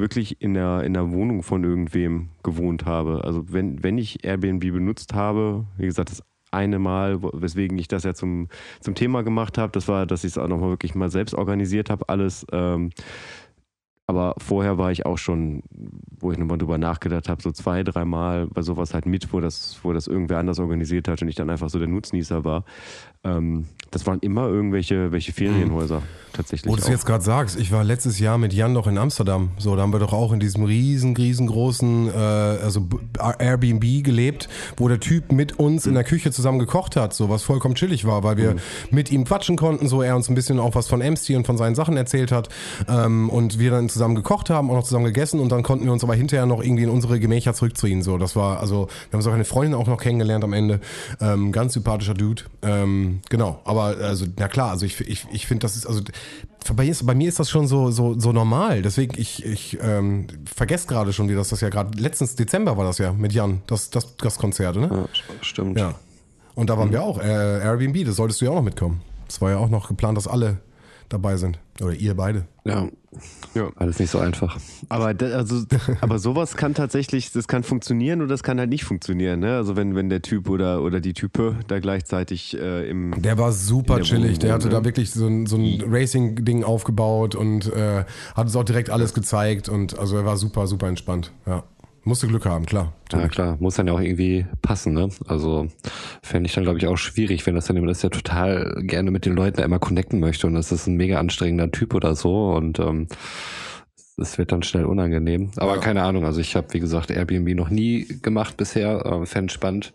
wirklich 0.00 0.40
in 0.40 0.54
der, 0.54 0.82
in 0.82 0.94
der 0.94 1.10
Wohnung 1.12 1.42
von 1.42 1.64
irgendwem 1.64 2.30
gewohnt 2.42 2.86
habe. 2.86 3.22
Also 3.24 3.52
wenn, 3.52 3.82
wenn 3.82 3.98
ich 3.98 4.24
Airbnb 4.24 4.60
benutzt 4.60 5.14
habe, 5.14 5.66
wie 5.76 5.86
gesagt, 5.86 6.10
das 6.10 6.22
eine 6.50 6.78
Mal, 6.78 7.22
weswegen 7.22 7.78
ich 7.78 7.88
das 7.88 8.02
ja 8.02 8.14
zum, 8.14 8.48
zum 8.80 8.94
Thema 8.94 9.22
gemacht 9.22 9.58
habe, 9.58 9.72
das 9.72 9.86
war, 9.88 10.06
dass 10.06 10.24
ich 10.24 10.32
es 10.32 10.38
auch 10.38 10.48
nochmal 10.48 10.70
wirklich 10.70 10.94
mal 10.94 11.10
selbst 11.10 11.34
organisiert 11.34 11.90
habe, 11.90 12.08
alles. 12.08 12.44
Ähm, 12.52 12.90
aber 14.06 14.34
vorher 14.38 14.76
war 14.76 14.90
ich 14.90 15.06
auch 15.06 15.18
schon, 15.18 15.62
wo 16.18 16.32
ich 16.32 16.38
nochmal 16.38 16.58
drüber 16.58 16.78
nachgedacht 16.78 17.28
habe, 17.28 17.40
so 17.40 17.52
zwei, 17.52 17.84
dreimal 17.84 18.48
bei 18.48 18.62
sowas 18.62 18.92
halt 18.92 19.06
mit, 19.06 19.32
wo 19.32 19.38
das, 19.38 19.78
wo 19.84 19.92
das 19.92 20.08
irgendwer 20.08 20.38
anders 20.38 20.58
organisiert 20.58 21.06
hat 21.06 21.22
und 21.22 21.28
ich 21.28 21.36
dann 21.36 21.48
einfach 21.48 21.70
so 21.70 21.78
der 21.78 21.86
Nutznießer 21.86 22.42
war. 22.42 22.64
Ähm, 23.24 23.66
das 23.90 24.06
waren 24.06 24.20
immer 24.20 24.46
irgendwelche 24.46 25.10
welche 25.10 25.32
Ferienhäuser 25.32 25.98
mhm. 25.98 26.04
tatsächlich. 26.32 26.70
Wo 26.70 26.76
du 26.76 26.82
es 26.82 26.88
jetzt 26.88 27.06
gerade 27.06 27.24
sagst, 27.24 27.58
ich 27.58 27.72
war 27.72 27.82
letztes 27.82 28.20
Jahr 28.20 28.38
mit 28.38 28.52
Jan 28.52 28.72
doch 28.72 28.86
in 28.86 28.98
Amsterdam. 28.98 29.50
So, 29.58 29.74
da 29.74 29.82
haben 29.82 29.92
wir 29.92 29.98
doch 29.98 30.12
auch 30.12 30.32
in 30.32 30.38
diesem 30.38 30.62
riesen, 30.62 31.16
riesengroßen 31.16 32.08
äh, 32.08 32.12
also 32.12 32.86
Airbnb 33.38 34.04
gelebt, 34.04 34.48
wo 34.76 34.86
der 34.86 35.00
Typ 35.00 35.32
mit 35.32 35.58
uns 35.58 35.86
in 35.86 35.94
der 35.94 36.04
Küche 36.04 36.30
zusammen 36.30 36.60
gekocht 36.60 36.94
hat, 36.94 37.14
so 37.14 37.28
was 37.28 37.42
vollkommen 37.42 37.74
chillig 37.74 38.04
war, 38.04 38.22
weil 38.22 38.36
wir 38.36 38.52
mhm. 38.52 38.58
mit 38.90 39.10
ihm 39.10 39.24
quatschen 39.24 39.56
konnten, 39.56 39.88
so 39.88 40.02
er 40.02 40.14
uns 40.14 40.28
ein 40.28 40.36
bisschen 40.36 40.60
auch 40.60 40.76
was 40.76 40.86
von 40.86 41.02
Amsty 41.02 41.34
und 41.34 41.44
von 41.44 41.56
seinen 41.56 41.74
Sachen 41.74 41.96
erzählt 41.96 42.30
hat 42.30 42.48
ähm, 42.88 43.28
und 43.28 43.58
wir 43.58 43.72
dann 43.72 43.88
zusammen 43.88 44.14
gekocht 44.14 44.50
haben, 44.50 44.70
auch 44.70 44.76
noch 44.76 44.84
zusammen 44.84 45.06
gegessen 45.06 45.40
und 45.40 45.50
dann 45.50 45.64
konnten 45.64 45.84
wir 45.84 45.92
uns 45.92 46.04
aber 46.04 46.14
hinterher 46.14 46.46
noch 46.46 46.62
irgendwie 46.62 46.84
in 46.84 46.90
unsere 46.90 47.18
Gemächer 47.18 47.54
zurückziehen. 47.54 48.02
So, 48.02 48.18
das 48.18 48.36
war 48.36 48.60
also, 48.60 48.86
wir 49.10 49.16
haben 49.16 49.22
so 49.22 49.30
eine 49.30 49.44
Freundin 49.44 49.74
auch 49.74 49.88
noch 49.88 50.00
kennengelernt 50.00 50.44
am 50.44 50.52
Ende, 50.52 50.80
ähm, 51.20 51.50
ganz 51.50 51.72
sympathischer 51.72 52.14
Dude. 52.14 52.44
Ähm, 52.62 53.09
genau, 53.28 53.60
aber 53.64 53.96
also, 53.98 54.26
na 54.36 54.48
klar, 54.48 54.70
also 54.70 54.86
ich, 54.86 55.00
ich, 55.00 55.26
ich 55.30 55.46
finde, 55.46 55.62
das 55.62 55.76
ist, 55.76 55.86
also 55.86 56.02
bei, 56.74 56.86
ist, 56.86 57.06
bei 57.06 57.14
mir 57.14 57.28
ist 57.28 57.38
das 57.38 57.50
schon 57.50 57.66
so, 57.66 57.90
so, 57.90 58.18
so 58.18 58.32
normal. 58.32 58.82
Deswegen, 58.82 59.18
ich, 59.18 59.44
ich 59.44 59.78
ähm, 59.82 60.26
vergesse 60.44 60.86
gerade 60.86 61.12
schon, 61.12 61.28
wie 61.28 61.34
das 61.34 61.48
das 61.48 61.60
ja 61.60 61.68
gerade, 61.68 61.98
letztens 61.98 62.36
Dezember 62.36 62.76
war 62.76 62.84
das 62.84 62.98
ja 62.98 63.12
mit 63.12 63.32
Jan, 63.32 63.62
das, 63.66 63.90
das, 63.90 64.16
das 64.16 64.38
Konzert, 64.38 64.76
ne? 64.76 64.88
Ja, 64.90 65.08
stimmt. 65.40 65.78
Ja. 65.78 65.94
Und 66.54 66.70
da 66.70 66.76
waren 66.76 66.88
mhm. 66.88 66.92
wir 66.92 67.02
auch, 67.02 67.18
äh, 67.18 67.60
Airbnb, 67.62 68.04
das 68.04 68.16
solltest 68.16 68.40
du 68.40 68.46
ja 68.46 68.50
auch 68.50 68.56
noch 68.56 68.62
mitkommen. 68.62 69.00
Es 69.28 69.40
war 69.40 69.50
ja 69.50 69.58
auch 69.58 69.68
noch 69.68 69.88
geplant, 69.88 70.16
dass 70.16 70.26
alle 70.26 70.58
dabei 71.10 71.36
sind. 71.36 71.58
Oder 71.80 71.92
ihr 71.92 72.14
beide. 72.14 72.46
Ja. 72.64 72.88
ja. 73.54 73.70
Alles 73.76 73.98
nicht 73.98 74.10
so 74.10 74.18
einfach. 74.18 74.58
Aber, 74.88 75.14
also, 75.20 75.64
aber 76.00 76.18
sowas 76.18 76.56
kann 76.56 76.72
tatsächlich, 76.74 77.32
das 77.32 77.48
kann 77.48 77.62
funktionieren 77.62 78.20
oder 78.20 78.28
das 78.28 78.42
kann 78.42 78.58
halt 78.58 78.70
nicht 78.70 78.84
funktionieren. 78.84 79.40
Ne? 79.40 79.56
Also 79.56 79.76
wenn, 79.76 79.94
wenn 79.94 80.08
der 80.08 80.22
Typ 80.22 80.48
oder, 80.48 80.82
oder 80.82 81.00
die 81.00 81.12
Type 81.12 81.56
da 81.68 81.80
gleichzeitig 81.80 82.56
äh, 82.56 82.88
im... 82.88 83.20
Der 83.20 83.36
war 83.36 83.52
super 83.52 83.96
der 83.96 84.04
chillig. 84.04 84.38
Der 84.38 84.52
hatte 84.54 84.68
ne? 84.68 84.72
da 84.74 84.84
wirklich 84.84 85.10
so 85.10 85.26
ein, 85.26 85.46
so 85.46 85.56
ein 85.56 85.82
Racing-Ding 85.86 86.64
aufgebaut 86.64 87.34
und 87.34 87.70
äh, 87.72 88.04
hat 88.34 88.46
uns 88.46 88.56
auch 88.56 88.64
direkt 88.64 88.90
alles 88.90 89.12
gezeigt. 89.12 89.68
Und 89.68 89.98
also 89.98 90.16
er 90.16 90.24
war 90.24 90.36
super, 90.36 90.66
super 90.66 90.88
entspannt. 90.88 91.32
Ja. 91.46 91.64
Musste 92.04 92.26
Glück 92.26 92.46
haben, 92.46 92.64
klar. 92.64 92.94
Ja, 93.12 93.28
klar. 93.28 93.56
Muss 93.60 93.74
dann 93.74 93.86
ja 93.86 93.92
auch 93.92 94.00
irgendwie 94.00 94.46
passen, 94.62 94.94
ne? 94.94 95.10
Also 95.26 95.68
fände 96.22 96.48
ich 96.48 96.54
dann, 96.54 96.64
glaube 96.64 96.78
ich, 96.78 96.86
auch 96.86 96.96
schwierig, 96.96 97.46
wenn 97.46 97.54
das 97.54 97.66
dann 97.66 97.76
jemand 97.76 97.92
ist, 97.92 98.02
der 98.02 98.10
total 98.10 98.74
gerne 98.80 99.10
mit 99.10 99.26
den 99.26 99.34
Leuten 99.34 99.60
immer 99.60 99.78
connecten 99.78 100.18
möchte 100.18 100.46
und 100.46 100.54
das 100.54 100.72
ist 100.72 100.86
ein 100.86 100.96
mega 100.96 101.18
anstrengender 101.18 101.70
Typ 101.70 101.94
oder 101.94 102.14
so 102.14 102.52
und 102.52 102.78
ähm, 102.78 103.08
es 104.16 104.38
wird 104.38 104.52
dann 104.52 104.62
schnell 104.62 104.86
unangenehm. 104.86 105.50
Aber 105.56 105.74
ja. 105.74 105.80
keine 105.80 106.02
Ahnung, 106.02 106.24
also 106.24 106.40
ich 106.40 106.56
habe, 106.56 106.72
wie 106.72 106.80
gesagt, 106.80 107.10
Airbnb 107.10 107.54
noch 107.54 107.70
nie 107.70 108.06
gemacht 108.22 108.56
bisher, 108.56 109.04
äh, 109.04 109.26
fände 109.26 109.52
spannend 109.52 109.92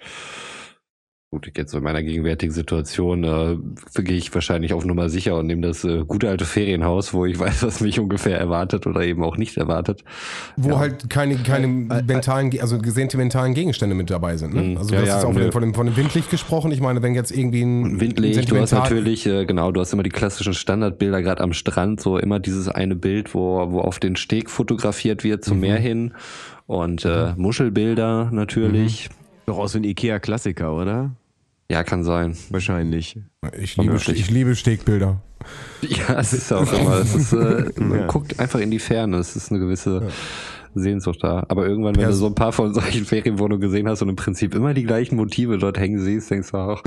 gut, 1.35 1.51
jetzt 1.57 1.73
in 1.73 1.83
meiner 1.83 2.01
gegenwärtigen 2.01 2.53
Situation 2.53 3.23
äh, 3.23 4.01
gehe 4.01 4.17
ich 4.17 4.33
wahrscheinlich 4.33 4.73
auf 4.73 4.85
Nummer 4.85 5.09
sicher 5.09 5.37
und 5.37 5.47
nehme 5.47 5.61
das 5.61 5.83
äh, 5.83 6.03
gute 6.05 6.29
alte 6.29 6.45
Ferienhaus, 6.45 7.13
wo 7.13 7.25
ich 7.25 7.37
weiß, 7.39 7.63
was 7.63 7.81
mich 7.81 7.99
ungefähr 7.99 8.39
erwartet 8.39 8.87
oder 8.87 9.01
eben 9.01 9.23
auch 9.23 9.37
nicht 9.37 9.57
erwartet. 9.57 10.03
Wo 10.55 10.69
ja. 10.69 10.79
halt 10.79 11.09
keine, 11.09 11.35
keine 11.37 11.67
äh, 11.67 11.99
äh, 11.99 12.03
mentalen, 12.03 12.51
also 12.61 12.79
sentimentalen 12.81 13.53
Gegenstände 13.53 13.95
mit 13.95 14.09
dabei 14.09 14.37
sind. 14.37 14.53
Ne? 14.53 14.61
Mhm. 14.61 14.77
Also 14.77 14.93
ja, 14.93 15.01
du 15.01 15.07
hast 15.11 15.23
ja, 15.23 15.29
auch 15.29 15.51
von 15.51 15.61
dem, 15.61 15.73
von 15.73 15.85
dem 15.87 15.97
Windlicht 15.97 16.29
gesprochen. 16.29 16.71
Ich 16.71 16.79
meine, 16.79 17.01
wenn 17.01 17.13
jetzt 17.15 17.31
irgendwie 17.31 17.63
ein 17.63 17.99
Windlicht, 17.99 18.49
du 18.49 18.57
hast 18.57 18.71
natürlich, 18.71 19.25
äh, 19.25 19.45
genau, 19.45 19.71
du 19.71 19.81
hast 19.81 19.91
immer 19.91 20.03
die 20.03 20.09
klassischen 20.09 20.53
Standardbilder, 20.53 21.21
gerade 21.21 21.43
am 21.43 21.51
Strand, 21.51 21.99
so 21.99 22.17
immer 22.17 22.39
dieses 22.39 22.69
eine 22.69 22.95
Bild, 22.95 23.35
wo, 23.35 23.71
wo 23.71 23.81
auf 23.81 23.99
den 23.99 24.15
Steg 24.15 24.49
fotografiert 24.49 25.23
wird 25.25 25.43
zum 25.43 25.57
mhm. 25.57 25.61
Meer 25.61 25.77
hin 25.77 26.13
und 26.65 27.03
äh, 27.03 27.33
mhm. 27.33 27.41
Muschelbilder 27.41 28.29
natürlich. 28.31 29.09
Mhm. 29.09 29.15
Doch 29.47 29.57
aus 29.59 29.73
so 29.73 29.77
ein 29.77 29.83
Ikea-Klassiker, 29.83 30.73
oder? 30.73 31.11
Ja, 31.69 31.83
kann 31.83 32.03
sein. 32.03 32.37
Wahrscheinlich. 32.49 33.19
Ich 33.59 33.77
liebe, 33.77 33.95
ich 33.95 34.29
liebe 34.29 34.55
Stegbilder. 34.55 35.21
Ja, 35.81 36.19
es 36.19 36.33
ist 36.33 36.51
auch 36.51 36.71
immer. 36.73 36.99
Es 36.99 37.15
ist, 37.15 37.33
äh, 37.33 37.71
man 37.77 37.99
ja. 37.99 38.07
guckt 38.07 38.39
einfach 38.39 38.59
in 38.59 38.71
die 38.71 38.79
Ferne. 38.79 39.17
Es 39.17 39.35
ist 39.35 39.51
eine 39.51 39.59
gewisse 39.59 40.01
ja. 40.03 40.09
Sehnsucht 40.75 41.19
da. 41.23 41.45
Aber 41.47 41.67
irgendwann, 41.67 41.95
wenn 41.95 42.03
ja. 42.03 42.09
du 42.09 42.13
so 42.13 42.27
ein 42.27 42.35
paar 42.35 42.51
von 42.51 42.73
solchen 42.73 43.05
Ferienwohnungen 43.05 43.61
gesehen 43.61 43.87
hast 43.87 44.01
und 44.01 44.09
im 44.09 44.15
Prinzip 44.15 44.53
immer 44.53 44.73
die 44.73 44.83
gleichen 44.83 45.15
Motive 45.15 45.57
dort 45.57 45.79
hängen 45.79 45.99
siehst, 45.99 46.29
denkst 46.29 46.51
du 46.51 46.57
auch, 46.57 46.83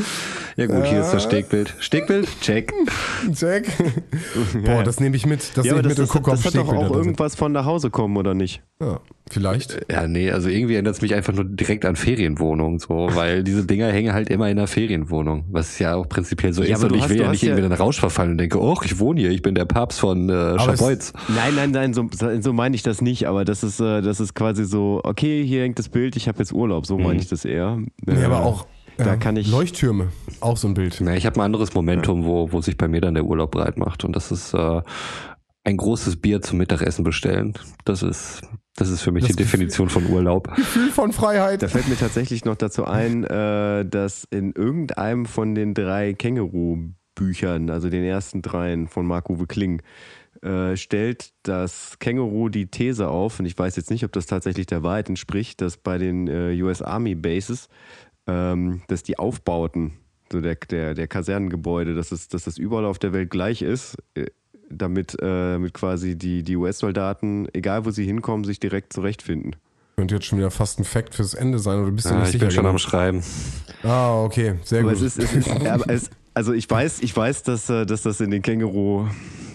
ja 0.57 0.67
gut, 0.67 0.85
hier 0.87 1.01
ist 1.01 1.13
das 1.13 1.25
Stegbild. 1.25 1.75
Stegbild? 1.81 2.29
Check. 2.41 2.73
Check. 3.35 3.69
Boah, 4.65 4.83
das 4.85 5.01
nehme 5.01 5.17
ich 5.17 5.27
mit. 5.27 5.57
Das 5.57 5.67
ja, 5.67 5.75
nehme 5.75 5.89
ich 5.89 5.99
mit 5.99 5.99
und 5.99 6.09
gucke, 6.09 6.31
ob 6.31 6.37
Das 6.37 6.47
hat 6.47 6.55
doch 6.55 6.73
auch 6.73 6.91
irgendwas 6.91 7.35
von 7.35 7.53
nach 7.53 7.65
Hause 7.65 7.91
kommen, 7.91 8.17
oder 8.17 8.35
nicht? 8.35 8.63
Ja, 8.81 9.01
vielleicht. 9.29 9.87
Ja, 9.91 10.07
nee, 10.07 10.31
also 10.31 10.49
irgendwie 10.49 10.75
erinnert 10.75 10.95
es 10.95 11.03
mich 11.03 11.13
einfach 11.13 11.33
nur 11.33 11.45
direkt 11.45 11.85
an 11.85 11.97
Ferienwohnungen, 11.97 12.79
so, 12.79 13.09
weil 13.15 13.43
diese 13.43 13.67
Dinger 13.67 13.89
hängen 13.89 14.13
halt 14.13 14.31
immer 14.31 14.49
in 14.49 14.57
einer 14.57 14.69
Ferienwohnung, 14.69 15.45
was 15.51 15.81
ja 15.81 15.97
auch 15.97 16.09
prinzipiell 16.09 16.53
so 16.53 16.63
ja, 16.63 16.77
ist. 16.77 16.85
Und 16.85 16.95
ich 16.95 17.03
hast, 17.03 17.11
will 17.11 17.21
ja 17.21 17.31
nicht 17.31 17.43
irgendwie 17.43 17.65
in 17.65 17.71
den 17.71 17.79
Rausch 17.79 17.99
verfallen 17.99 18.33
und 18.33 18.39
denke, 18.39 18.61
oh, 18.61 18.77
ich 18.85 18.99
wohne 19.01 19.21
hier, 19.21 19.31
ich 19.31 19.43
bin 19.43 19.57
der 19.57 19.65
Papst 19.65 19.99
von 19.99 20.31
äh, 20.31 20.59
Schabolz. 20.61 21.13
Nein, 21.29 21.57
nein, 21.57 21.71
nein, 21.73 21.93
so, 21.93 22.09
so 22.41 22.53
meine 22.53 22.77
ich 22.77 22.85
das 22.85 23.01
nicht, 23.01 23.27
aber 23.27 23.45
das 23.45 23.65
ist, 23.65 23.81
äh, 23.81 24.01
das 24.01 24.21
ist 24.21 24.35
quasi 24.35 24.65
so, 24.65 25.01
okay, 25.03 25.45
hier 25.45 25.63
hängt 25.63 25.79
das 25.81 25.89
Bild, 25.89 26.15
ich 26.15 26.29
habe 26.29 26.39
jetzt 26.39 26.53
Urlaub, 26.53 26.87
so 26.87 26.97
mhm. 26.97 27.05
meine 27.05 27.19
ich 27.19 27.29
das 27.29 27.45
eher. 27.45 27.79
Nee, 28.07 28.25
aber 28.25 28.45
auch 28.45 28.67
da 28.97 29.07
ja, 29.07 29.17
kann 29.17 29.37
ich. 29.37 29.49
Leuchttürme, 29.49 30.09
auch 30.41 30.57
so 30.57 30.67
ein 30.67 30.75
Bild. 30.75 30.99
Na, 31.01 31.17
ich 31.17 31.25
habe 31.25 31.37
ein 31.37 31.43
anderes 31.43 31.73
Momentum, 31.73 32.23
ja. 32.23 32.27
wo, 32.27 32.53
wo 32.53 32.61
sich 32.61 32.77
bei 32.77 32.89
mir 32.89 33.01
dann 33.01 33.15
der 33.15 33.25
Urlaub 33.25 33.53
breit 33.53 33.77
macht. 33.77 34.05
Und 34.05 34.15
das 34.17 34.33
ist 34.33 34.55
äh, 34.55 34.83
ein 35.65 35.77
großes 35.77 36.17
Bier 36.17 36.43
zum 36.43 36.59
Mittagessen 36.59 37.05
bestellen. 37.05 37.55
Das 37.85 38.03
ist, 38.03 38.43
das 38.79 38.91
ist 38.91 39.03
für 39.03 39.11
mich 39.11 39.25
das 39.25 39.35
die 39.35 39.43
Definition 39.43 39.89
von 39.89 40.07
Urlaub. 40.07 40.55
Gefühl 40.57 40.91
von 40.91 41.13
Freiheit. 41.13 41.63
Da 41.63 41.69
fällt 41.69 41.89
mir 41.89 41.97
tatsächlich 41.97 42.45
noch 42.45 42.55
dazu 42.55 42.85
ein, 42.85 43.25
äh, 43.25 43.85
dass 43.85 44.25
in 44.31 44.53
irgendeinem 44.53 45.27
von 45.27 45.57
den 45.57 45.75
drei 45.75 46.15
Känguru-Büchern, 46.15 47.71
also 47.71 47.91
den 47.91 48.05
ersten 48.05 48.41
dreien 48.41 48.87
von 48.87 49.05
Marc-Uwe 49.05 49.49
Kling, 49.49 49.83
äh, 50.43 50.77
stellt 50.77 51.33
das 51.43 51.99
Känguru 51.99 52.49
die 52.49 52.67
These 52.67 53.09
auf, 53.09 53.41
und 53.41 53.47
ich 53.47 53.59
weiß 53.59 53.75
jetzt 53.75 53.91
nicht, 53.91 54.05
ob 54.05 54.13
das 54.13 54.27
tatsächlich 54.27 54.67
der 54.67 54.85
Wahrheit 54.85 55.09
entspricht, 55.09 55.61
dass 55.61 55.77
bei 55.77 55.99
den 55.99 56.29
äh, 56.29 56.63
US 56.63 56.81
Army 56.81 57.17
Bases, 57.17 57.69
ähm, 58.29 58.83
dass 58.87 59.03
die 59.03 59.19
Aufbauten, 59.19 59.95
so 60.31 60.41
der, 60.41 60.55
der, 60.55 60.95
der 60.95 61.09
Kasernengebäude, 61.09 61.95
dass, 61.95 62.13
es, 62.13 62.29
dass 62.29 62.45
das 62.45 62.59
überall 62.59 62.85
auf 62.85 63.01
der 63.01 63.13
Welt 63.13 63.31
gleich 63.31 63.63
ist, 63.63 63.97
äh, 64.15 64.27
damit, 64.71 65.15
äh, 65.21 65.53
damit 65.53 65.75
quasi 65.75 66.17
die, 66.17 66.43
die 66.43 66.57
US-Soldaten, 66.57 67.49
egal 67.53 67.85
wo 67.85 67.91
sie 67.91 68.05
hinkommen, 68.05 68.45
sich 68.45 68.61
direkt 68.61 68.93
zurechtfinden. 68.93 69.57
Könnte 69.97 70.15
jetzt 70.15 70.27
schon 70.27 70.39
wieder 70.39 70.51
fast 70.51 70.79
ein 70.79 70.85
Fact 70.85 71.15
fürs 71.15 71.35
Ende 71.35 71.59
sein, 71.59 71.81
oder 71.81 71.91
bist 71.91 72.07
du 72.07 72.11
ja, 72.11 72.21
nicht 72.21 72.29
ich 72.29 72.33
sicher? 72.33 72.45
Ich 72.45 72.55
bin 72.55 72.57
schon 72.57 72.67
am 72.67 72.79
Schreiben. 72.79 73.23
Ah, 73.83 74.23
okay, 74.23 74.55
sehr 74.63 74.81
aber 74.81 74.91
gut. 74.91 75.03
Es 75.03 75.19
ist, 75.19 75.19
es 75.19 75.35
ist, 75.35 75.49
es, 75.89 76.11
also 76.35 76.53
ich 76.53 76.71
weiß, 76.71 77.01
ich 77.01 77.17
weiß, 77.17 77.43
dass, 77.43 77.69
äh, 77.69 77.85
dass 77.85 78.03
das 78.03 78.21
in 78.21 78.31
den 78.31 78.43
Känguru, 78.43 79.07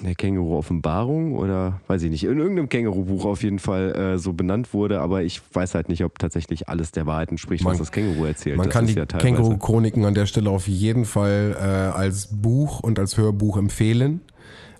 der 0.04 0.16
Känguru-Offenbarung 0.16 1.34
oder 1.36 1.80
weiß 1.88 2.04
ich 2.04 2.10
nicht, 2.10 2.26
in 2.26 2.38
irgendeinem 2.38 2.68
Känguru-Buch 2.68 3.24
auf 3.24 3.42
jeden 3.42 3.60
Fall 3.60 3.96
äh, 3.96 4.18
so 4.18 4.34
benannt 4.34 4.74
wurde, 4.74 5.00
aber 5.00 5.24
ich 5.24 5.42
weiß 5.54 5.76
halt 5.76 5.88
nicht, 5.88 6.04
ob 6.04 6.20
tatsächlich 6.20 6.68
alles 6.68 6.92
der 6.92 7.06
Wahrheit 7.06 7.32
entspricht, 7.32 7.64
man, 7.64 7.72
was 7.72 7.80
das 7.80 7.92
Känguru 7.94 8.26
erzählt. 8.26 8.58
Man 8.58 8.68
das 8.68 8.74
kann 8.74 8.88
die 8.88 8.96
ja 8.96 9.06
Känguru-Chroniken 9.06 10.04
an 10.04 10.14
der 10.14 10.26
Stelle 10.26 10.50
auf 10.50 10.68
jeden 10.68 11.06
Fall 11.06 11.56
äh, 11.58 11.64
als 11.98 12.28
Buch 12.32 12.82
und 12.82 13.00
als 13.00 13.18
Hörbuch 13.18 13.56
empfehlen. 13.56 14.20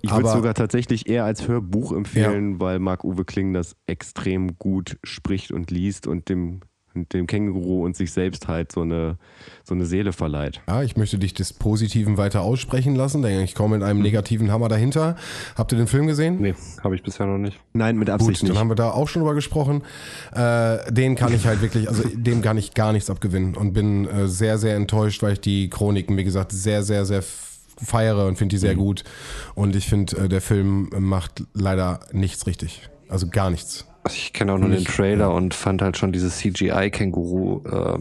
Ich 0.06 0.12
würde 0.12 0.30
sogar 0.30 0.54
tatsächlich 0.54 1.08
eher 1.08 1.24
als 1.24 1.48
Hörbuch 1.48 1.94
empfehlen, 1.94 2.54
ja. 2.54 2.60
weil 2.60 2.80
Marc-Uwe 2.80 3.24
Kling 3.24 3.54
das 3.54 3.78
extrem 3.88 4.58
gut 4.60 4.98
spricht 5.02 5.52
und 5.52 5.72
liest 5.72 6.08
und 6.08 6.28
dem 6.28 6.60
dem 6.96 7.28
Känguru 7.28 7.84
und 7.84 7.96
sich 7.96 8.12
selbst 8.12 8.48
halt 8.48 8.72
so 8.72 8.82
eine, 8.82 9.18
so 9.64 9.74
eine 9.74 9.86
Seele 9.86 10.14
verleiht. 10.14 10.62
Ja, 10.68 10.84
ich 10.84 10.96
möchte 10.96 11.18
dich 11.18 11.34
des 11.34 11.54
Positiven 11.54 12.18
weiter 12.18 12.42
aussprechen 12.42 12.96
lassen, 12.96 13.22
denn 13.22 13.42
ich 13.42 13.56
komme 13.56 13.78
mit 13.78 13.84
einem 13.84 13.98
mhm. 13.98 14.04
negativen 14.04 14.52
Hammer 14.52 14.70
dahinter. 14.70 15.16
Habt 15.56 15.72
ihr 15.72 15.78
den 15.78 15.88
Film 15.88 16.08
gesehen? 16.08 16.40
Nee, 16.40 16.54
habe 16.84 16.96
ich 16.96 17.04
bisher 17.04 17.26
noch 17.26 17.38
nicht. 17.38 17.60
Nein, 17.74 17.98
mit 17.98 18.10
Absicht 18.10 18.42
Gut, 18.42 18.44
nicht. 18.44 18.52
Dann 18.52 18.60
haben 18.60 18.70
wir 18.70 18.76
da 18.76 18.92
auch 18.92 19.08
schon 19.08 19.22
drüber 19.22 19.36
gesprochen. 19.36 19.82
Äh, 20.34 20.92
den 20.92 21.16
kann 21.16 21.34
ich 21.34 21.48
halt 21.48 21.62
wirklich, 21.62 21.90
also 21.90 22.04
dem 22.14 22.42
kann 22.42 22.58
ich 22.58 22.74
gar 22.74 22.94
nichts 22.94 23.10
abgewinnen 23.10 23.56
und 23.56 23.74
bin 23.74 24.08
äh, 24.08 24.28
sehr, 24.28 24.58
sehr 24.58 24.76
enttäuscht, 24.76 25.24
weil 25.24 25.34
ich 25.34 25.42
die 25.42 25.70
Chroniken, 25.70 26.16
wie 26.18 26.24
gesagt, 26.24 26.52
sehr, 26.52 26.84
sehr, 26.84 27.06
sehr 27.06 27.24
feiere 27.82 28.26
und 28.28 28.38
finde 28.38 28.54
die 28.54 28.60
sehr 28.60 28.74
mhm. 28.74 28.80
gut. 28.80 29.04
Und 29.56 29.76
ich 29.76 29.88
finde, 29.88 30.18
äh, 30.18 30.30
der 30.30 30.42
Film 30.42 30.90
macht 30.98 31.44
leider 31.54 32.02
nichts 32.12 32.48
richtig. 32.48 32.90
Also 33.10 33.28
gar 33.28 33.50
nichts. 33.50 33.86
Also 34.04 34.18
ich 34.18 34.34
kenne 34.34 34.54
auch 34.54 34.58
nur 34.58 34.70
den 34.70 34.84
Trailer 34.84 35.34
und 35.34 35.54
fand 35.54 35.82
halt 35.82 35.98
schon 35.98 36.12
dieses 36.12 36.38
CGI-Känguru. 36.38 37.62
Äh, 37.66 38.00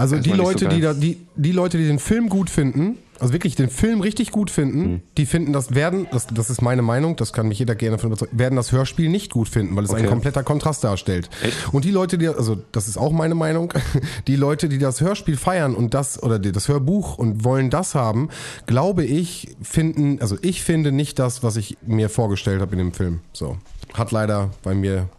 also 0.00 0.16
die 0.16 0.32
Leute, 0.32 0.64
so 0.64 0.68
die 0.68 0.80
da, 0.80 0.94
die, 0.94 1.18
die 1.36 1.52
Leute, 1.52 1.76
die 1.76 1.86
den 1.86 1.98
Film 1.98 2.30
gut 2.30 2.48
finden, 2.48 2.96
also 3.18 3.34
wirklich 3.34 3.54
den 3.54 3.68
Film 3.68 4.00
richtig 4.00 4.30
gut 4.30 4.50
finden, 4.50 4.80
mhm. 4.80 5.02
die 5.18 5.26
finden 5.26 5.52
das 5.52 5.74
werden, 5.74 6.06
das, 6.10 6.26
das 6.28 6.48
ist 6.48 6.62
meine 6.62 6.80
Meinung, 6.80 7.16
das 7.16 7.34
kann 7.34 7.48
mich 7.48 7.58
jeder 7.58 7.74
gerne 7.74 7.98
davon 7.98 8.08
überzeugen, 8.08 8.38
werden 8.38 8.56
das 8.56 8.72
Hörspiel 8.72 9.10
nicht 9.10 9.30
gut 9.30 9.50
finden, 9.50 9.76
weil 9.76 9.84
es 9.84 9.90
okay. 9.90 10.04
ein 10.04 10.08
kompletter 10.08 10.42
Kontrast 10.42 10.84
darstellt. 10.84 11.28
Echt? 11.42 11.74
Und 11.74 11.84
die 11.84 11.90
Leute, 11.90 12.16
die, 12.16 12.28
also 12.28 12.56
das 12.72 12.88
ist 12.88 12.96
auch 12.96 13.12
meine 13.12 13.34
Meinung, 13.34 13.74
die 14.26 14.36
Leute, 14.36 14.70
die 14.70 14.78
das 14.78 15.02
Hörspiel 15.02 15.36
feiern 15.36 15.74
und 15.74 15.92
das, 15.92 16.22
oder 16.22 16.38
das 16.38 16.68
Hörbuch 16.68 17.18
und 17.18 17.44
wollen 17.44 17.68
das 17.68 17.94
haben, 17.94 18.30
glaube 18.64 19.04
ich, 19.04 19.54
finden, 19.60 20.18
also 20.22 20.38
ich 20.40 20.62
finde 20.62 20.92
nicht 20.92 21.18
das, 21.18 21.42
was 21.42 21.56
ich 21.56 21.76
mir 21.86 22.08
vorgestellt 22.08 22.62
habe 22.62 22.72
in 22.72 22.78
dem 22.78 22.92
Film. 22.94 23.20
So 23.34 23.58
hat 23.92 24.12
leider 24.12 24.50
bei 24.62 24.74
mir 24.74 25.10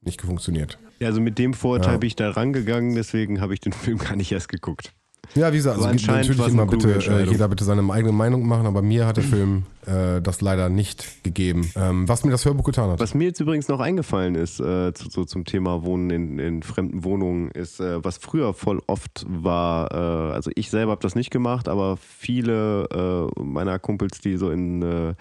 nicht 0.00 0.22
funktioniert. 0.22 0.76
Ja, 1.02 1.08
also 1.08 1.20
mit 1.20 1.36
dem 1.36 1.52
Vorurteil 1.52 1.98
bin 1.98 2.06
ich 2.06 2.14
da 2.14 2.30
rangegangen, 2.30 2.94
deswegen 2.94 3.40
habe 3.40 3.54
ich 3.54 3.60
den 3.60 3.72
Film 3.72 3.98
gar 3.98 4.14
nicht 4.14 4.30
erst 4.30 4.48
geguckt. 4.48 4.92
Ja, 5.34 5.52
wie 5.52 5.56
gesagt, 5.56 5.78
also 5.78 5.88
natürlich 5.88 6.38
immer 6.46 6.66
bitte 6.66 6.94
äh, 6.94 7.24
jeder 7.24 7.48
bitte 7.48 7.64
seine 7.64 7.90
eigene 7.92 8.12
Meinung 8.12 8.46
machen, 8.46 8.66
aber 8.66 8.82
mir 8.82 9.06
hat 9.06 9.16
der 9.16 9.24
Film 9.24 9.64
äh, 9.86 10.20
das 10.20 10.42
leider 10.42 10.68
nicht 10.68 11.24
gegeben. 11.24 11.70
Ähm, 11.74 12.08
was 12.08 12.24
mir 12.24 12.30
das 12.30 12.44
Hörbuch 12.44 12.64
getan 12.64 12.90
hat. 12.90 13.00
Was 13.00 13.14
mir 13.14 13.24
jetzt 13.24 13.40
übrigens 13.40 13.66
noch 13.66 13.80
eingefallen 13.80 14.36
ist, 14.36 14.60
äh, 14.60 14.92
zu, 14.92 15.10
so 15.10 15.24
zum 15.24 15.44
Thema 15.44 15.82
Wohnen 15.84 16.10
in, 16.10 16.38
in 16.38 16.62
fremden 16.62 17.02
Wohnungen, 17.02 17.50
ist, 17.50 17.80
äh, 17.80 18.04
was 18.04 18.18
früher 18.18 18.54
voll 18.54 18.80
oft 18.86 19.24
war, 19.26 19.90
äh, 19.90 20.34
also 20.34 20.52
ich 20.54 20.70
selber 20.70 20.92
habe 20.92 21.02
das 21.02 21.16
nicht 21.16 21.30
gemacht, 21.30 21.66
aber 21.66 21.96
viele 21.96 23.30
äh, 23.36 23.40
meiner 23.42 23.80
Kumpels, 23.80 24.20
die 24.20 24.36
so 24.36 24.50
in, 24.50 25.14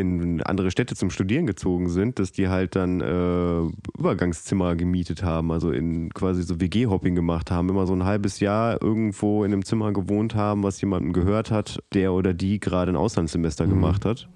in 0.00 0.42
andere 0.42 0.70
Städte 0.70 0.96
zum 0.96 1.10
Studieren 1.10 1.46
gezogen 1.46 1.88
sind, 1.88 2.18
dass 2.18 2.32
die 2.32 2.48
halt 2.48 2.74
dann 2.74 3.00
äh, 3.00 3.98
Übergangszimmer 3.98 4.74
gemietet 4.74 5.22
haben, 5.22 5.52
also 5.52 5.70
in 5.70 6.10
quasi 6.12 6.42
so 6.42 6.60
WG-Hopping 6.60 7.14
gemacht 7.14 7.50
haben, 7.50 7.68
immer 7.68 7.86
so 7.86 7.94
ein 7.94 8.04
halbes 8.04 8.40
Jahr 8.40 8.82
irgendwo 8.82 9.44
in 9.44 9.52
einem 9.52 9.64
Zimmer 9.64 9.92
gewohnt 9.92 10.34
haben, 10.34 10.62
was 10.62 10.80
jemandem 10.80 11.12
gehört 11.12 11.50
hat, 11.50 11.82
der 11.94 12.12
oder 12.12 12.34
die 12.34 12.58
gerade 12.58 12.92
ein 12.92 12.96
Auslandssemester 12.96 13.66
gemacht 13.66 14.04
hat. 14.04 14.28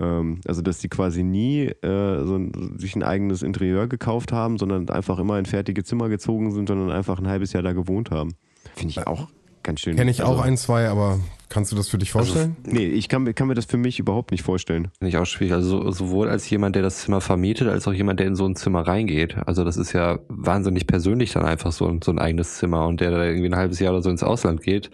Ähm, 0.00 0.40
also, 0.46 0.62
dass 0.62 0.78
die 0.78 0.88
quasi 0.88 1.22
nie 1.22 1.66
äh, 1.66 2.24
so 2.24 2.36
ein, 2.36 2.78
sich 2.78 2.96
ein 2.96 3.02
eigenes 3.02 3.42
Interieur 3.42 3.86
gekauft 3.86 4.32
haben, 4.32 4.58
sondern 4.58 4.88
einfach 4.88 5.18
immer 5.18 5.38
in 5.38 5.46
fertige 5.46 5.84
Zimmer 5.84 6.08
gezogen 6.08 6.50
sind, 6.50 6.68
sondern 6.68 6.90
einfach 6.90 7.18
ein 7.18 7.28
halbes 7.28 7.52
Jahr 7.52 7.62
da 7.62 7.72
gewohnt 7.72 8.10
haben. 8.10 8.32
Finde 8.74 8.90
ich 8.90 9.06
auch 9.06 9.28
ganz 9.62 9.80
schön. 9.80 9.96
Kenne 9.96 10.10
ich 10.10 10.22
auch 10.22 10.30
also, 10.30 10.42
ein, 10.42 10.56
zwei, 10.56 10.88
aber 10.88 11.20
kannst 11.48 11.72
du 11.72 11.76
das 11.76 11.88
für 11.88 11.98
dich 11.98 12.10
vorstellen? 12.12 12.56
Nee, 12.64 12.86
ich 12.86 13.08
kann, 13.08 13.24
mir- 13.24 13.34
kann 13.34 13.48
mir 13.48 13.54
das 13.54 13.64
für 13.64 13.76
mich 13.76 13.98
überhaupt 13.98 14.30
nicht 14.30 14.42
vorstellen. 14.42 14.88
Finde 14.98 15.08
ich 15.10 15.16
auch 15.16 15.26
schwierig. 15.26 15.52
Also 15.54 15.82
so- 15.82 15.90
sowohl 15.90 16.28
als 16.28 16.48
jemand, 16.50 16.76
der 16.76 16.82
das 16.82 16.98
Zimmer 17.02 17.20
vermietet, 17.20 17.68
als 17.68 17.86
auch 17.88 17.92
jemand, 17.92 18.20
der 18.20 18.26
in 18.28 18.36
so 18.36 18.46
ein 18.46 18.56
Zimmer 18.56 18.86
reingeht. 18.86 19.36
Also 19.46 19.64
das 19.64 19.76
ist 19.76 19.92
ja 19.92 20.18
wahnsinnig 20.28 20.86
persönlich 20.86 21.32
dann 21.32 21.44
einfach 21.44 21.72
so, 21.72 21.86
ein- 21.86 22.00
so 22.02 22.10
ein 22.12 22.18
eigenes 22.18 22.56
Zimmer 22.58 22.86
und 22.86 23.00
der 23.00 23.10
da 23.10 23.24
irgendwie 23.24 23.48
ein 23.48 23.56
halbes 23.56 23.80
Jahr 23.80 23.92
oder 23.92 24.02
so 24.02 24.10
ins 24.10 24.22
Ausland 24.22 24.62
geht, 24.62 24.90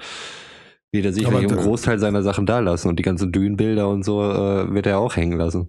wird 0.92 1.04
er 1.04 1.12
sich 1.12 1.26
Aber 1.26 1.38
einen 1.38 1.48
Großteil 1.48 1.98
seiner 1.98 2.22
Sachen 2.22 2.46
da 2.46 2.60
lassen 2.60 2.88
und 2.88 2.98
die 2.98 3.02
ganzen 3.02 3.32
Dünenbilder 3.32 3.88
und 3.88 4.04
so 4.04 4.22
äh, 4.22 4.72
wird 4.72 4.86
er 4.86 4.98
auch 4.98 5.16
hängen 5.16 5.36
lassen. 5.36 5.68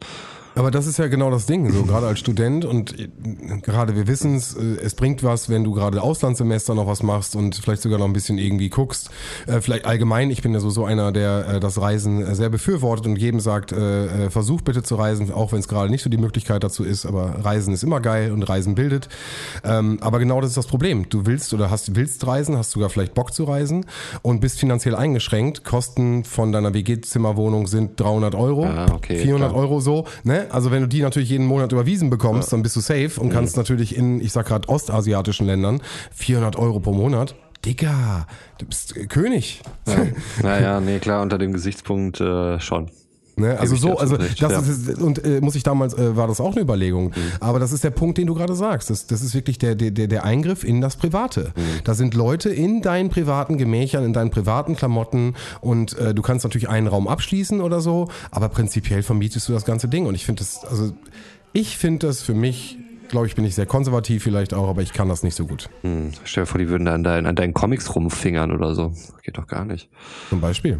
Aber 0.57 0.71
das 0.71 0.87
ist 0.87 0.97
ja 0.97 1.07
genau 1.07 1.29
das 1.29 1.45
Ding, 1.45 1.71
so 1.71 1.83
gerade 1.83 2.07
als 2.07 2.19
Student 2.19 2.65
und 2.65 2.99
äh, 2.99 3.07
gerade 3.61 3.95
wir 3.95 4.07
wissen 4.07 4.35
es, 4.35 4.55
äh, 4.55 4.77
es 4.83 4.95
bringt 4.95 5.23
was, 5.23 5.49
wenn 5.49 5.63
du 5.63 5.71
gerade 5.73 6.01
Auslandssemester 6.01 6.73
noch 6.73 6.87
was 6.87 7.03
machst 7.03 7.35
und 7.35 7.55
vielleicht 7.55 7.81
sogar 7.83 7.99
noch 7.99 8.05
ein 8.05 8.13
bisschen 8.13 8.37
irgendwie 8.37 8.69
guckst. 8.69 9.09
Äh, 9.45 9.61
Vielleicht 9.61 9.85
allgemein, 9.85 10.31
ich 10.31 10.41
bin 10.41 10.53
ja 10.53 10.59
so, 10.59 10.69
so 10.69 10.85
einer, 10.85 11.11
der 11.11 11.59
das 11.59 11.79
Reisen 11.79 12.33
sehr 12.35 12.49
befürwortet 12.49 13.05
und 13.05 13.17
jedem 13.17 13.39
sagt, 13.39 13.73
versuch 14.29 14.61
bitte 14.61 14.83
zu 14.83 14.95
reisen, 14.95 15.31
auch 15.31 15.51
wenn 15.51 15.59
es 15.59 15.67
gerade 15.67 15.89
nicht 15.89 16.01
so 16.03 16.09
die 16.09 16.17
Möglichkeit 16.17 16.63
dazu 16.63 16.83
ist, 16.83 17.05
aber 17.05 17.43
Reisen 17.43 17.73
ist 17.73 17.83
immer 17.83 17.99
geil 17.99 18.31
und 18.31 18.43
Reisen 18.43 18.75
bildet. 18.75 19.09
Ähm, 19.63 19.97
Aber 20.01 20.19
genau 20.19 20.39
das 20.41 20.51
ist 20.51 20.57
das 20.57 20.67
Problem. 20.67 21.09
Du 21.09 21.25
willst 21.25 21.53
oder 21.53 21.69
hast 21.69 21.95
willst 21.95 22.25
reisen, 22.25 22.57
hast 22.57 22.71
sogar 22.71 22.89
vielleicht 22.89 23.13
Bock 23.13 23.33
zu 23.33 23.43
reisen 23.43 23.85
und 24.21 24.39
bist 24.39 24.59
finanziell 24.59 24.95
eingeschränkt. 24.95 25.63
Kosten 25.63 26.23
von 26.23 26.51
deiner 26.51 26.73
WG-Zimmerwohnung 26.73 27.67
sind 27.67 27.99
300 27.99 28.35
Euro, 28.35 28.65
Ah, 28.65 28.87
okay, 28.93 29.17
400 29.17 29.49
klar. 29.49 29.61
Euro 29.61 29.79
so. 29.79 30.05
Ne? 30.23 30.46
Also 30.51 30.71
wenn 30.71 30.81
du 30.81 30.87
die 30.87 31.01
natürlich 31.01 31.29
jeden 31.29 31.45
Monat 31.45 31.71
überwiesen 31.71 32.09
bekommst, 32.09 32.51
dann 32.53 32.63
bist 32.63 32.75
du 32.75 32.79
safe 32.79 33.19
und 33.19 33.29
kannst 33.29 33.57
natürlich 33.57 33.95
in, 33.95 34.21
ich 34.21 34.31
sag 34.31 34.47
gerade 34.47 34.67
ostasiatischen 34.69 35.45
Ländern 35.47 35.81
400 36.13 36.55
Euro 36.57 36.79
pro 36.79 36.93
Monat. 36.93 37.35
Digga, 37.65 38.27
du 38.59 38.65
bist 38.65 38.95
König. 39.09 39.61
Naja, 40.43 40.79
nee, 40.79 40.99
klar, 40.99 41.21
unter 41.21 41.37
dem 41.37 41.53
Gesichtspunkt 41.53 42.21
äh, 42.21 42.59
schon. 42.59 42.89
Ne? 43.37 43.59
Also 43.59 43.75
so, 43.75 43.97
also 43.97 44.15
recht, 44.15 44.41
das 44.41 44.51
ja. 44.51 44.59
ist 44.59 44.99
und 44.99 45.23
äh, 45.23 45.41
muss 45.41 45.55
ich 45.55 45.63
damals 45.63 45.93
äh, 45.93 46.15
war 46.15 46.27
das 46.27 46.41
auch 46.41 46.53
eine 46.53 46.61
Überlegung. 46.61 47.13
Aber 47.39 47.59
das 47.59 47.71
ist 47.71 47.83
der 47.83 47.91
Punkt, 47.91 48.17
den 48.17 48.27
du 48.27 48.33
gerade 48.33 48.55
sagst. 48.55 48.89
Das, 48.89 49.07
das 49.07 49.21
ist 49.21 49.33
wirklich 49.35 49.57
der, 49.57 49.75
der 49.75 49.91
der 49.91 50.23
Eingriff 50.23 50.63
in 50.63 50.81
das 50.81 50.95
Private. 50.95 51.53
Da 51.83 51.93
sind 51.93 52.13
Leute 52.13 52.49
in 52.49 52.81
deinen 52.81 53.09
privaten 53.09 53.57
Gemächern, 53.57 54.03
in 54.03 54.13
deinen 54.13 54.31
privaten 54.31 54.75
Klamotten 54.75 55.35
und 55.61 55.97
äh, 55.97 56.13
du 56.13 56.21
kannst 56.21 56.45
natürlich 56.45 56.69
einen 56.69 56.87
Raum 56.87 57.07
abschließen 57.07 57.61
oder 57.61 57.79
so, 57.79 58.07
aber 58.31 58.49
prinzipiell 58.49 59.03
vermietest 59.03 59.47
du 59.47 59.53
das 59.53 59.65
ganze 59.65 59.87
Ding. 59.87 60.05
Und 60.05 60.15
ich 60.15 60.25
finde 60.25 60.39
das, 60.39 60.65
also 60.65 60.93
ich 61.53 61.77
finde 61.77 62.07
das 62.07 62.21
für 62.21 62.33
mich, 62.33 62.77
glaube 63.07 63.27
ich, 63.27 63.35
bin 63.35 63.45
ich 63.45 63.55
sehr 63.55 63.65
konservativ 63.65 64.23
vielleicht 64.23 64.53
auch, 64.53 64.67
aber 64.67 64.81
ich 64.81 64.93
kann 64.93 65.09
das 65.09 65.23
nicht 65.23 65.35
so 65.35 65.45
gut. 65.45 65.69
Hm, 65.81 66.11
stell 66.23 66.43
dir 66.43 66.47
vor, 66.47 66.59
die 66.59 66.69
würden 66.69 66.85
da 66.85 66.93
an 66.93 67.03
deinen, 67.03 67.25
an 67.25 67.35
deinen 67.35 67.53
Comics 67.53 67.95
rumfingern 67.95 68.51
oder 68.51 68.75
so. 68.75 68.93
Geht 69.23 69.37
doch 69.37 69.47
gar 69.47 69.65
nicht. 69.65 69.89
Zum 70.29 70.41
Beispiel. 70.41 70.79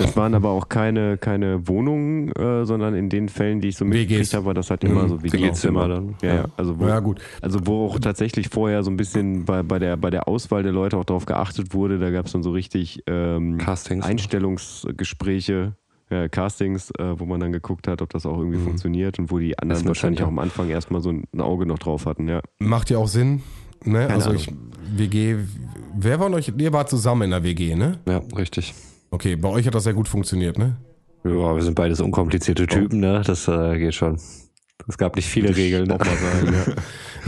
Das 0.00 0.16
waren 0.16 0.34
aber 0.34 0.50
auch 0.50 0.68
keine, 0.68 1.16
keine 1.18 1.68
Wohnungen, 1.68 2.32
äh, 2.32 2.64
sondern 2.64 2.94
in 2.94 3.08
den 3.08 3.28
Fällen, 3.28 3.60
die 3.60 3.68
ich 3.68 3.76
so 3.76 3.84
mitgekriegt 3.84 4.34
habe, 4.34 4.46
war 4.46 4.54
das 4.54 4.70
halt 4.70 4.82
immer 4.84 5.04
Mhm. 5.04 5.08
so 5.08 5.22
WG-Zimmer 5.22 5.88
dann. 5.88 6.14
Ja, 6.22 6.34
ja. 6.34 6.44
Also 6.56 6.78
wo, 6.78 6.86
Ja, 6.86 7.00
gut. 7.00 7.20
Also 7.40 7.66
wo 7.66 7.86
auch 7.86 7.98
tatsächlich 7.98 8.48
vorher 8.48 8.82
so 8.82 8.90
ein 8.90 8.96
bisschen 8.96 9.44
bei, 9.44 9.62
bei, 9.62 9.78
der, 9.78 9.96
bei 9.96 10.10
der 10.10 10.26
Auswahl 10.26 10.62
der 10.62 10.72
Leute 10.72 10.96
auch 10.96 11.04
darauf 11.04 11.26
geachtet 11.26 11.74
wurde, 11.74 11.98
da 11.98 12.10
gab 12.10 12.26
es 12.26 12.32
dann 12.32 12.42
so 12.42 12.50
richtig 12.50 13.02
ähm, 13.06 13.58
Castings. 13.58 14.04
Einstellungsgespräche, 14.04 15.74
ja, 16.10 16.28
Castings, 16.28 16.90
äh, 16.98 17.18
wo 17.20 17.24
man 17.24 17.40
dann 17.40 17.52
geguckt 17.52 17.86
hat, 17.88 18.02
ob 18.02 18.10
das 18.10 18.26
auch 18.26 18.38
irgendwie 18.38 18.58
funktioniert 18.58 19.18
und 19.18 19.30
wo 19.30 19.38
die 19.38 19.58
anderen 19.58 19.86
wahrscheinlich 19.86 20.22
auch 20.22 20.28
am 20.28 20.38
Anfang 20.38 20.68
erstmal 20.68 21.00
so 21.00 21.10
ein 21.10 21.40
Auge 21.40 21.66
noch 21.66 21.78
drauf 21.78 22.06
hatten, 22.06 22.28
ja. 22.28 22.40
Macht 22.58 22.90
ja 22.90 22.98
auch 22.98 23.08
Sinn. 23.08 23.42
Ne? 23.84 24.08
Also 24.08 24.30
Ahnung. 24.30 24.42
ich, 24.42 24.52
WG, 24.98 25.36
wer 25.96 26.18
von 26.18 26.34
euch, 26.34 26.52
ihr 26.56 26.72
wart 26.72 26.90
zusammen 26.90 27.22
in 27.22 27.30
der 27.30 27.42
WG, 27.44 27.74
ne? 27.76 27.98
Ja, 28.06 28.20
richtig. 28.36 28.74
Okay, 29.10 29.36
bei 29.36 29.48
euch 29.48 29.66
hat 29.66 29.74
das 29.74 29.84
sehr 29.84 29.94
gut 29.94 30.08
funktioniert, 30.08 30.58
ne? 30.58 30.76
Ja, 31.24 31.54
wir 31.54 31.62
sind 31.62 31.74
beides 31.74 32.00
unkomplizierte 32.00 32.66
Typen, 32.66 33.00
ne? 33.00 33.22
Das 33.26 33.46
äh, 33.48 33.78
geht 33.78 33.94
schon. 33.94 34.18
Es 34.88 34.96
gab 34.96 35.14
nicht 35.16 35.28
viele 35.28 35.54
Regeln. 35.54 35.86
Ne? 35.88 35.98
Sagen, 35.98 36.54
ja. 36.66 36.74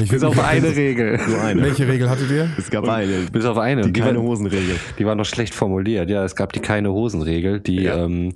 Ich 0.02 0.10
Bis 0.10 0.24
auf 0.24 0.38
eine 0.38 0.74
Regel. 0.74 1.20
Nur 1.28 1.40
eine. 1.42 1.62
Welche 1.64 1.86
Regel 1.86 2.08
hattet 2.08 2.30
ihr? 2.30 2.48
Es 2.56 2.70
gab 2.70 2.88
eine. 2.88 3.26
Bis 3.30 3.44
auf 3.44 3.58
eine. 3.58 3.90
Die 3.90 4.00
keine 4.00 4.18
war, 4.18 4.24
Hosenregel. 4.24 4.76
die 4.98 5.04
war 5.04 5.14
noch 5.14 5.26
schlecht 5.26 5.52
formuliert. 5.54 6.08
Ja, 6.08 6.24
es 6.24 6.34
gab 6.34 6.54
die 6.54 6.60
keine 6.60 6.90
Hosenregel, 6.92 7.60
die, 7.60 7.82
Ja. 7.82 8.04
ähm, 8.04 8.32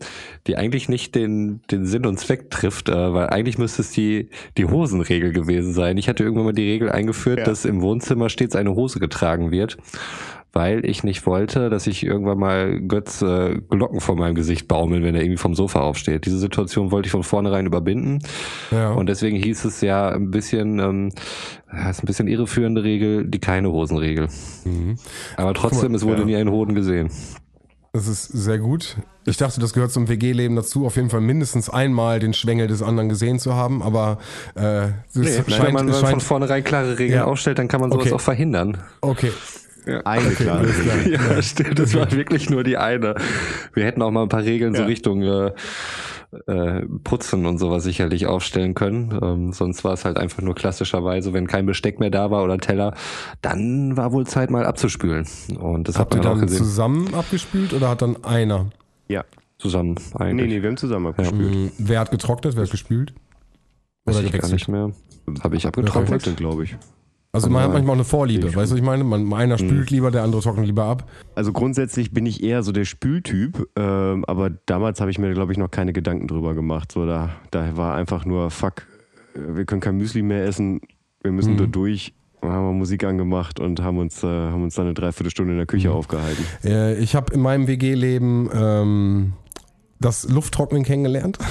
die 0.47 0.57
eigentlich 0.57 0.91
nicht 0.91 1.15
den, 1.15 1.63
den 1.71 1.87
Sinn 1.87 2.05
und 2.05 2.19
Zweck 2.21 2.51
trifft, 2.51 2.91
äh, 2.91 3.15
weil 3.15 3.29
eigentlich 3.31 3.57
müsste 3.57 3.81
es 3.83 3.91
die, 3.91 4.29
die 4.59 4.67
Hosenregel 4.67 5.33
gewesen 5.33 5.73
sein. 5.73 5.97
Ich 5.97 6.09
hatte 6.11 6.23
irgendwann 6.23 6.45
mal 6.45 6.53
die 6.53 6.71
Regel 6.71 6.91
eingeführt, 6.91 7.39
Ja. 7.39 7.45
dass 7.47 7.65
im 7.65 7.81
Wohnzimmer 7.81 8.29
stets 8.29 8.55
eine 8.55 8.75
Hose 8.75 9.01
getragen 9.01 9.51
wird. 9.51 9.79
Weil 10.57 10.87
ich 10.87 11.05
nicht 11.05 11.27
wollte, 11.27 11.69
dass 11.69 11.87
ich 11.87 12.03
irgendwann 12.03 12.39
mal 12.39 12.81
Götz 12.81 13.21
äh, 13.21 13.61
Glocken 13.69 14.01
vor 14.01 14.17
meinem 14.17 14.35
Gesicht 14.35 14.69
baumeln, 14.69 15.03
wenn 15.03 15.15
er 15.15 15.21
irgendwie 15.21 15.37
vom 15.37 15.55
Sofa 15.55 15.81
aufsteht. 15.81 16.25
Diese 16.25 16.39
Situation 16.39 16.91
wollte 16.93 17.09
ich 17.09 17.13
von 17.13 17.23
vornherein 17.25 17.67
überbinden. 17.67 18.21
Ja. 18.71 18.93
Und 18.93 19.11
deswegen 19.11 19.37
hieß 19.37 19.67
es 19.67 19.83
ja 19.83 20.09
ein 20.09 20.31
bisschen, 20.31 20.79
ähm, 20.79 21.13
ja, 21.71 21.91
ist 21.91 22.03
ein 22.03 22.07
bisschen 22.07 22.27
irreführende 22.27 22.83
Regel, 22.85 23.27
die 23.27 23.39
keine 23.39 23.71
Hosenregel. 23.71 24.29
Aber 25.37 25.53
trotzdem, 25.53 25.95
es 25.95 26.05
wurde 26.07 26.21
ja. 26.21 26.25
nie 26.25 26.37
ein 26.37 26.49
Hoden 26.51 26.75
gesehen. 26.75 27.11
Das 27.93 28.09
ist 28.09 28.25
sehr 28.25 28.59
gut. 28.59 28.97
Ich 29.27 29.37
dachte, 29.37 29.61
das 29.61 29.75
gehört 29.75 29.91
zum 29.91 30.09
WG-Leben 30.09 30.57
dazu, 30.57 30.87
auf 30.87 30.97
jeden 30.97 31.11
Fall 31.11 31.21
mindestens 31.21 31.69
einmal 31.69 32.19
den 32.19 32.33
Schwengel 32.33 32.67
des 32.67 32.83
anderen 32.83 33.11
gesehen 33.11 33.39
zu 33.39 33.55
haben, 33.55 33.83
aber 33.83 34.19
äh, 34.55 34.89
Wenn 35.13 35.45
scheint, 35.51 35.73
man 35.75 35.89
es 35.89 35.99
von 35.99 36.09
scheint 36.09 36.23
vornherein 36.23 36.65
klare 36.65 36.99
Regeln 36.99 37.21
Ja. 37.21 37.25
aufstellt, 37.27 37.59
dann 37.59 37.69
kann 37.69 37.81
man 37.83 37.91
sowas 37.91 38.07
Okay. 38.07 38.15
auch 38.15 38.21
verhindern. 38.23 38.79
okay. 39.03 39.33
Eine 39.87 40.31
klare 40.31 40.59
alles 40.59 40.77
klar. 40.79 40.97
Regel. 41.05 41.13
Ja, 41.13 41.43
stimmt, 41.43 41.79
das 41.79 41.95
war 41.95 42.11
wirklich 42.13 42.51
nur 42.51 42.65
die 42.65 42.77
eine. 42.77 43.15
Wir 43.73 43.85
hätten 43.85 44.03
auch 44.03 44.11
mal 44.11 44.23
ein 44.23 44.29
paar 44.29 44.43
Regeln 44.43 44.75
so 44.75 44.83
Ja. 44.83 44.87
Richtung 44.87 45.23
äh, 45.23 45.53
äh, 46.49 46.85
Putzen 47.05 47.47
und 47.47 47.59
sowas 47.59 47.85
sicherlich 47.85 48.27
aufstellen 48.27 48.75
können. 48.75 49.17
Ähm, 49.23 49.53
sonst 49.53 49.85
war 49.85 49.93
es 49.93 50.05
halt 50.05 50.17
einfach 50.19 50.43
nur 50.43 50.55
klassischerweise, 50.55 51.33
wenn 51.33 51.47
kein 51.47 51.67
Besteck 51.67 52.01
mehr 52.01 52.11
da 52.11 52.31
war 52.31 52.43
oder 52.45 52.59
Teller, 52.59 52.95
dann 53.43 53.97
war 53.97 54.13
wohl 54.13 54.27
Zeit 54.27 54.51
mal 54.51 54.67
abzuspülen. 54.67 55.27
Und 55.59 55.89
das 55.89 55.99
Habt 55.99 56.15
ihr 56.15 56.19
hat 56.19 56.25
man 56.25 56.33
auch 56.35 56.39
dann 56.39 56.47
gesehen. 56.49 56.59
zusammen 56.65 57.15
abgespült 57.15 57.73
oder 57.73 57.89
hat 57.91 58.03
dann 58.03 58.25
einer? 58.25 58.67
Ja. 59.09 59.25
Zusammen 59.59 59.95
Nee, 60.19 60.25
eigentlich. 60.25 60.51
nee, 60.51 60.63
wir 60.63 60.69
haben 60.69 60.77
zusammen 60.77 61.07
abgespielt. 61.07 61.55
Hm, 61.55 61.71
Wer 61.79 62.01
hat 62.01 62.11
getrocknet, 62.11 62.57
wer 62.57 62.65
hat 62.65 62.71
gespült? 62.71 63.15
Weiß 64.05 64.19
Oder 64.19 64.27
ich 64.27 64.33
gar 64.33 64.49
nicht 64.51 64.69
mehr. 64.69 64.93
Habe 65.43 65.57
ich 65.57 65.67
abgetrocknet? 65.67 66.37
Glaube 66.37 66.65
ich. 66.65 66.77
Also 67.37 67.51
man 67.51 67.63
hat 67.63 67.73
manchmal 67.73 67.93
auch 67.93 67.99
eine 67.99 68.05
Vorliebe, 68.05 68.47
weißt 68.47 68.57
du, 68.57 68.61
was 68.61 68.73
ich 68.73 68.83
meine? 68.83 69.05
Man, 69.05 69.33
einer 69.35 69.55
Mhm. 69.55 69.59
spült 69.69 69.91
lieber, 69.91 70.11
der 70.11 70.23
andere 70.23 70.41
trocknet 70.41 70.67
lieber 70.67 70.85
ab. 70.85 71.09
Also 71.35 71.53
grundsätzlich 71.53 72.13
bin 72.13 72.25
ich 72.25 72.43
eher 72.43 72.63
so 72.63 72.73
der 72.73 72.85
Spültyp, 72.87 73.69
ähm, 73.77 74.25
aber 74.27 74.51
damals 74.67 75.01
habe 75.03 75.11
ich 75.11 75.19
mir, 75.19 75.33
glaube 75.35 75.53
ich, 75.53 75.59
noch 75.59 75.71
keine 75.71 75.93
Gedanken 75.93 76.29
drüber 76.29 76.55
gemacht. 76.55 76.93
So, 76.93 77.05
da, 77.07 77.31
da 77.51 77.77
war 77.77 77.95
einfach 77.95 78.25
nur, 78.25 78.51
fuck, 78.51 78.87
äh, 79.35 79.55
wir 79.57 79.65
können 79.67 79.83
kein 79.83 79.97
Müsli 79.99 80.23
mehr 80.23 80.45
essen, 80.47 80.81
wir 81.23 81.31
müssen 81.31 81.53
Mhm. 81.53 81.59
da 81.59 81.67
durch. 81.67 82.15
Dann 82.41 82.53
haben 82.53 82.67
wir 82.69 82.73
Musik 82.73 83.05
angemacht 83.05 83.61
und 83.61 83.83
haben 83.83 83.99
uns, 83.99 84.23
äh, 84.23 84.27
haben 84.27 84.63
uns 84.63 84.75
dann 84.77 84.87
eine 84.87 84.95
Dreiviertelstunde 84.95 85.53
in 85.53 85.59
der 85.59 85.67
Küche 85.67 85.89
Mhm. 85.89 85.95
aufgehalten. 85.95 86.45
Äh, 86.65 86.97
ich 86.99 87.15
habe 87.15 87.35
in 87.35 87.41
meinem 87.43 87.67
WG-Leben 87.67 88.49
ähm, 88.55 89.33
das 90.01 90.29
Lufttrocknen 90.29 90.83
kennengelernt. 90.85 91.39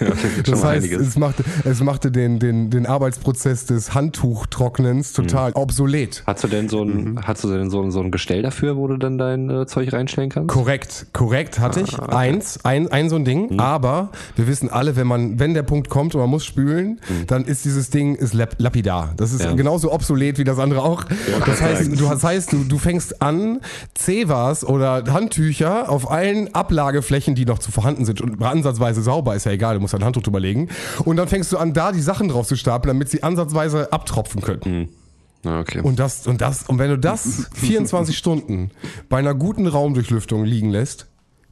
Ja, 0.00 0.10
Das 0.44 0.64
heißt, 0.64 0.84
einiges. 0.86 1.08
es 1.08 1.16
machte, 1.16 1.44
es 1.64 1.80
machte 1.80 2.10
den, 2.10 2.38
den, 2.38 2.70
den 2.70 2.86
Arbeitsprozess 2.86 3.66
des 3.66 3.94
Handtuchtrocknens 3.94 5.12
total 5.12 5.50
Mhm. 5.50 5.56
obsolet. 5.56 6.22
Hast 6.26 6.44
du 6.44 6.48
denn 6.48 6.68
so 6.68 6.82
ein, 6.82 7.20
hast 7.24 7.44
du 7.44 7.50
denn 7.52 7.70
so 7.70 7.80
ein, 7.82 7.90
so 7.90 8.00
ein 8.00 8.10
Gestell 8.10 8.42
dafür, 8.42 8.76
wo 8.76 8.86
du 8.86 8.96
dann 8.96 9.18
dein 9.18 9.48
äh, 9.50 9.66
Zeug 9.66 9.92
reinstellen 9.92 10.30
kannst? 10.30 10.48
Korrekt, 10.48 11.06
korrekt 11.12 11.58
hatte 11.58 11.80
ich. 11.80 11.98
Ah, 11.98 12.06
Eins, 12.16 12.64
ein, 12.64 12.88
ein 12.90 13.08
so 13.08 13.16
ein 13.16 13.24
Ding. 13.24 13.52
Mhm. 13.54 13.60
Aber 13.60 14.10
wir 14.36 14.46
wissen 14.46 14.68
alle, 14.70 14.96
wenn 14.96 15.06
man, 15.06 15.38
wenn 15.38 15.54
der 15.54 15.62
Punkt 15.62 15.88
kommt 15.88 16.14
und 16.14 16.20
man 16.20 16.30
muss 16.30 16.44
spülen, 16.44 17.00
dann 17.26 17.44
ist 17.44 17.64
dieses 17.64 17.90
Ding 17.90 18.14
ist 18.14 18.34
lap 18.34 18.56
lapidar. 18.58 19.12
Das 19.16 19.32
ist 19.32 19.40
Mhm. 19.42 19.44
Ja. 19.50 19.54
genauso 19.54 19.92
obsolet 19.92 20.38
wie 20.38 20.44
das 20.44 20.58
andere 20.58 20.82
auch. 20.82 21.04
Das 21.46 21.60
heißt, 21.60 21.92
du, 22.00 22.08
das 22.08 22.22
heißt, 22.24 22.52
du, 22.52 22.64
du 22.64 22.78
fängst 22.78 23.20
an, 23.22 23.60
Cevas 23.96 24.64
oder 24.64 25.04
Handtücher 25.12 25.88
auf 25.88 26.10
allen 26.10 26.54
Ablageflächen, 26.92 27.34
die 27.34 27.44
noch 27.44 27.58
zu 27.58 27.72
vorhanden 27.72 28.04
sind 28.04 28.20
und 28.20 28.42
ansatzweise 28.42 29.02
sauber, 29.02 29.34
ist 29.34 29.46
ja 29.46 29.52
egal, 29.52 29.74
du 29.74 29.80
musst 29.80 29.94
ein 29.94 30.04
Handtuch 30.04 30.22
drüber 30.22 30.40
legen. 30.40 30.68
Und 31.04 31.16
dann 31.16 31.26
fängst 31.28 31.50
du 31.52 31.58
an, 31.58 31.72
da 31.72 31.92
die 31.92 32.00
Sachen 32.00 32.28
drauf 32.28 32.46
zu 32.46 32.56
stapeln, 32.56 32.94
damit 32.94 33.08
sie 33.08 33.22
ansatzweise 33.22 33.92
abtropfen 33.92 34.42
können. 34.42 34.88
Ah, 35.44 35.60
okay. 35.60 35.80
Und 35.80 35.98
das, 35.98 36.26
und 36.26 36.40
das, 36.40 36.68
und 36.68 36.78
wenn 36.78 36.90
du 36.90 36.98
das 36.98 37.48
24 37.54 38.16
Stunden 38.16 38.70
bei 39.08 39.18
einer 39.18 39.34
guten 39.34 39.66
Raumdurchlüftung 39.66 40.44
liegen 40.44 40.70
lässt, 40.70 41.06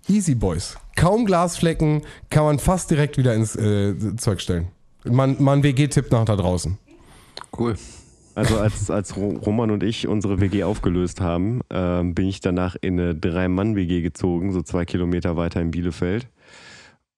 easy 0.09 0.35
boys. 0.35 0.77
Kaum 0.95 1.25
Glasflecken, 1.25 2.03
kann 2.29 2.45
man 2.45 2.59
fast 2.59 2.91
direkt 2.91 3.17
wieder 3.17 3.35
ins 3.35 3.57
äh, 3.57 3.95
Zeug 4.17 4.41
stellen. 4.41 4.69
Man, 5.05 5.43
man 5.43 5.63
WG-Tipp 5.63 6.13
nach 6.13 6.27
da 6.27 6.37
draußen. 6.37 6.77
cool. 7.59 7.77
Also 8.35 8.59
als, 8.59 8.91
als 8.91 9.17
Ro- 9.17 9.39
Roman 9.45 9.71
und 9.71 9.83
ich 9.83 10.07
unsere 10.07 10.41
WG 10.41 10.63
aufgelöst 10.65 11.21
haben, 11.21 11.61
ähm, 11.71 12.15
bin 12.15 12.27
ich 12.27 12.41
danach 12.41 12.77
in 12.81 12.99
eine 12.99 13.15
Drei-Mann-WG 13.15 14.03
gezogen, 14.03 14.53
so 14.53 14.63
zwei 14.63 14.85
Kilometer 14.85 15.37
weiter 15.37 15.61
in 15.61 15.71
Bielefeld. 15.73 16.29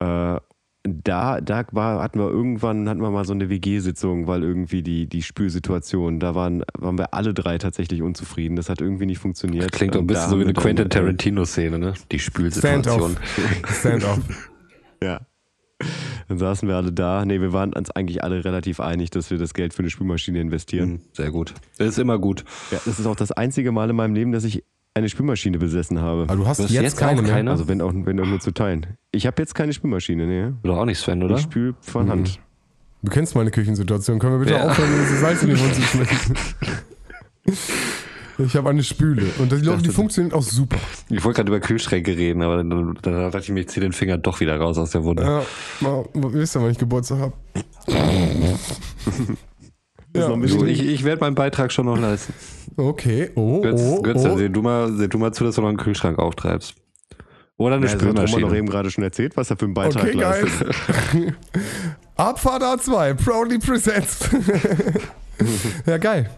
Äh, 0.01 0.39
da, 0.85 1.41
da 1.41 1.65
war, 1.71 2.03
hatten 2.03 2.19
wir 2.19 2.29
irgendwann 2.29 2.89
hatten 2.89 3.01
wir 3.03 3.11
mal 3.11 3.25
so 3.25 3.33
eine 3.35 3.49
WG-Sitzung, 3.49 4.27
weil 4.27 4.43
irgendwie 4.43 4.83
die, 4.83 5.07
die 5.07 5.23
Spülsituation, 5.23 6.19
da 6.19 6.35
waren, 6.35 6.65
waren 6.77 6.99
wir 6.99 7.15
alle 7.15 7.33
drei 7.35 7.57
tatsächlich 7.59 8.03
unzufrieden. 8.03 8.57
Das 8.57 8.69
hat 8.69 8.81
irgendwie 8.81 9.07
nicht 9.07 9.19
funktioniert. 9.19 9.71
Klingt 9.71 9.95
doch 9.95 10.01
ein 10.01 10.03
Und 10.03 10.07
bisschen 10.09 10.31
so 10.31 10.39
wie 10.39 10.43
eine 10.43 10.55
wir 10.57 10.61
Quentin 10.61 10.87
äh, 10.87 10.89
Tarantino-Szene, 10.89 11.79
ne? 11.79 11.95
Die 12.11 12.19
Spülsituation. 12.19 13.17
Stand-off. 13.17 13.77
Stand-off. 13.79 14.19
Ja. 15.03 15.21
Dann 16.29 16.39
saßen 16.39 16.69
wir 16.69 16.77
alle 16.77 16.93
da. 16.93 17.25
Nee, 17.25 17.41
wir 17.41 17.53
waren 17.53 17.73
uns 17.73 17.91
eigentlich 17.91 18.23
alle 18.25 18.45
relativ 18.45 18.81
einig, 18.81 19.11
dass 19.11 19.31
wir 19.31 19.39
das 19.39 19.55
Geld 19.55 19.75
für 19.75 19.81
eine 19.81 19.91
Spülmaschine 19.91 20.41
investieren. 20.41 20.91
Mhm, 20.91 21.01
Sehr 21.13 21.31
gut. 21.31 21.55
Das 21.79 21.89
ist 21.89 21.99
immer 21.99 22.19
gut. 22.19 22.45
Ja, 22.71 22.81
das 22.85 22.99
ist 22.99 23.07
auch 23.07 23.17
das 23.17 23.33
einzige 23.33 23.73
Mal 23.73 23.91
in 23.91 23.97
meinem 23.97 24.15
Leben, 24.15 24.33
dass 24.33 24.45
ich 24.45 24.65
eine 24.95 25.09
Spülmaschine 25.09 25.59
besessen 25.59 26.01
habe. 26.01 26.25
Aber 26.25 26.37
du 26.37 26.47
hast 26.47 26.59
Du 26.61 26.65
hast 26.65 26.71
jetzt, 26.71 26.83
jetzt 26.83 26.97
keine 26.99 27.23
mehr. 27.23 27.33
keine? 27.33 27.51
Also 27.51 27.67
wenn 27.69 27.81
auch, 27.81 27.93
wenn 27.95 28.21
auch 28.21 28.27
nur 28.27 28.41
zu 28.41 28.53
teilen. 28.53 28.87
Ich 29.11 29.27
habe 29.27 29.41
jetzt 29.41 29.55
keine 29.55 29.73
Spülmaschine, 29.73 30.27
ne? 30.27 30.57
Oder 30.65 30.75
auch 30.79 30.85
nicht, 30.85 30.99
Sven, 30.99 31.23
oder? 31.23 31.37
Ich 31.37 31.43
spül 31.43 31.75
von 31.81 32.11
Hand. 32.11 32.39
Du 33.03 33.11
kennst 33.11 33.35
meine 33.35 33.51
Küchensituation. 33.51 34.19
Können 34.19 34.35
wir 34.35 34.39
bitte 34.41 34.53
Ja. 34.53 34.69
aufhören, 34.69 34.91
diese 35.03 35.17
Salz 35.19 35.43
in 35.43 35.49
den 35.49 35.59
Mund 35.59 35.75
zu 35.75 35.83
schmecken? 35.83 36.35
Ich 38.39 38.57
habe 38.57 38.71
eine 38.71 38.83
Spüle. 38.83 39.27
Und 39.39 39.53
die, 39.53 39.61
die 39.61 39.89
funktioniert 39.91 40.35
auch 40.35 40.43
super. 40.43 40.79
Ich 41.11 41.23
wollte 41.25 41.37
gerade 41.39 41.51
über 41.51 41.61
Kühlschränke 41.61 42.17
reden, 42.17 42.43
aber 42.43 42.59
dann, 42.59 42.71
dann, 42.71 42.99
dann 43.03 43.15
dachte 43.31 43.39
ich 43.41 43.51
mir, 43.51 43.61
ich 43.61 43.69
ziehe 43.69 43.83
den 43.83 43.93
Finger 43.93 44.19
doch 44.19 44.41
wieder 44.41 44.57
raus 44.59 44.79
aus 44.79 44.91
der 44.91 45.05
Wunde. 45.05 45.23
Ja, 45.23 45.43
mal, 45.81 46.05
wisst 46.15 46.57
ihr, 46.57 46.63
wann 46.63 46.71
ich 46.71 46.79
Geburtstag 46.79 47.19
habe? 47.19 47.33
Du, 50.13 50.37
bisschen- 50.37 50.69
ich, 50.69 50.87
ich 50.87 51.05
werde 51.05 51.21
meinen 51.21 51.35
Beitrag 51.35 51.73
schon 51.73 51.87
noch 51.87 51.99
leisten. 51.99 52.35
Okay, 52.77 53.31
oh, 53.35 53.61
Götz, 53.61 53.81
oh, 53.83 54.03
Götz, 54.03 54.25
oh. 54.25 54.37
seh, 54.37 54.49
du 54.49 54.63
mal, 54.63 54.93
seh 54.93 55.09
du 55.09 55.19
mal 55.19 55.33
zu, 55.33 55.45
dass 55.45 55.55
du 55.57 55.63
noch 55.63 55.69
einen 55.69 55.79
Kühlschrank 55.79 56.19
auftreibst. 56.19 56.75
Oder 57.59 57.77
eine 57.77 57.87
Ja, 57.87 57.93
das 57.93 58.03
hat 58.03 58.09
Spülmaschine. 58.11 58.41
doch 58.43 58.55
eben 58.55 58.69
gerade 58.69 58.91
schon 58.91 59.05
erzählt, 59.05 59.37
was 59.37 59.51
er 59.51 59.57
für 59.57 59.67
einen 59.67 59.75
Beitrag 59.75 60.05
Okay, 60.05 60.17
geil. 60.19 60.43
leistet. 60.43 60.75
Abfahrt 62.17 62.63
A2, 62.63 63.15
proudly 63.15 63.59
presents. 63.59 64.19
ja, 65.87 65.99
geil. 65.99 66.31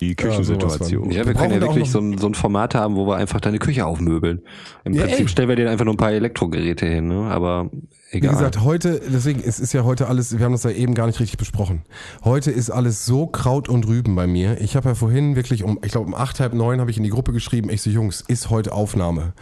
Die 0.00 0.14
Küchensituation. 0.14 1.10
Ja, 1.10 1.18
wir 1.20 1.26
Wir 1.28 1.34
können 1.34 1.54
ja 1.54 1.60
wirklich 1.60 1.90
so 1.90 2.00
ein, 2.00 2.18
so 2.18 2.26
ein 2.26 2.34
Format 2.34 2.74
haben, 2.74 2.96
wo 2.96 3.06
wir 3.06 3.16
einfach 3.16 3.40
deine 3.40 3.58
Küche 3.58 3.86
aufmöbeln. 3.86 4.42
Im 4.84 4.92
Ja, 4.94 5.02
Prinzip 5.02 5.20
ey. 5.20 5.28
stellen 5.28 5.48
wir 5.48 5.56
dir 5.56 5.70
einfach 5.70 5.84
nur 5.84 5.94
ein 5.94 5.98
paar 5.98 6.12
Elektrogeräte 6.12 6.86
hin, 6.86 7.08
ne? 7.08 7.30
aber 7.30 7.70
Wie 8.10 8.18
egal. 8.18 8.34
gesagt, 8.34 8.60
heute, 8.60 9.00
deswegen, 9.12 9.42
es 9.44 9.58
ist 9.58 9.72
ja 9.72 9.82
heute 9.82 10.06
alles, 10.06 10.38
wir 10.38 10.44
haben 10.44 10.52
das 10.52 10.62
ja 10.62 10.70
eben 10.70 10.94
gar 10.94 11.08
nicht 11.08 11.18
richtig 11.18 11.38
besprochen. 11.38 11.82
Heute 12.24 12.52
ist 12.52 12.70
alles 12.70 13.04
so 13.04 13.26
Kraut 13.26 13.68
und 13.68 13.84
Rüben 13.88 14.14
bei 14.14 14.28
mir. 14.28 14.60
Ich 14.60 14.76
habe 14.76 14.90
ja 14.90 14.94
vorhin 14.94 15.34
wirklich 15.34 15.64
um, 15.64 15.80
ich 15.82 15.90
glaube 15.90 16.06
um 16.06 16.14
acht, 16.14 16.38
halb 16.38 16.54
neun 16.54 16.80
habe 16.80 16.88
ich 16.88 16.98
in 16.98 17.02
die 17.02 17.10
Gruppe 17.10 17.32
geschrieben, 17.32 17.68
ich 17.68 17.82
so, 17.82 17.90
Jungs, 17.90 18.22
ist 18.28 18.48
heute 18.48 18.72
Aufnahme. 18.72 19.32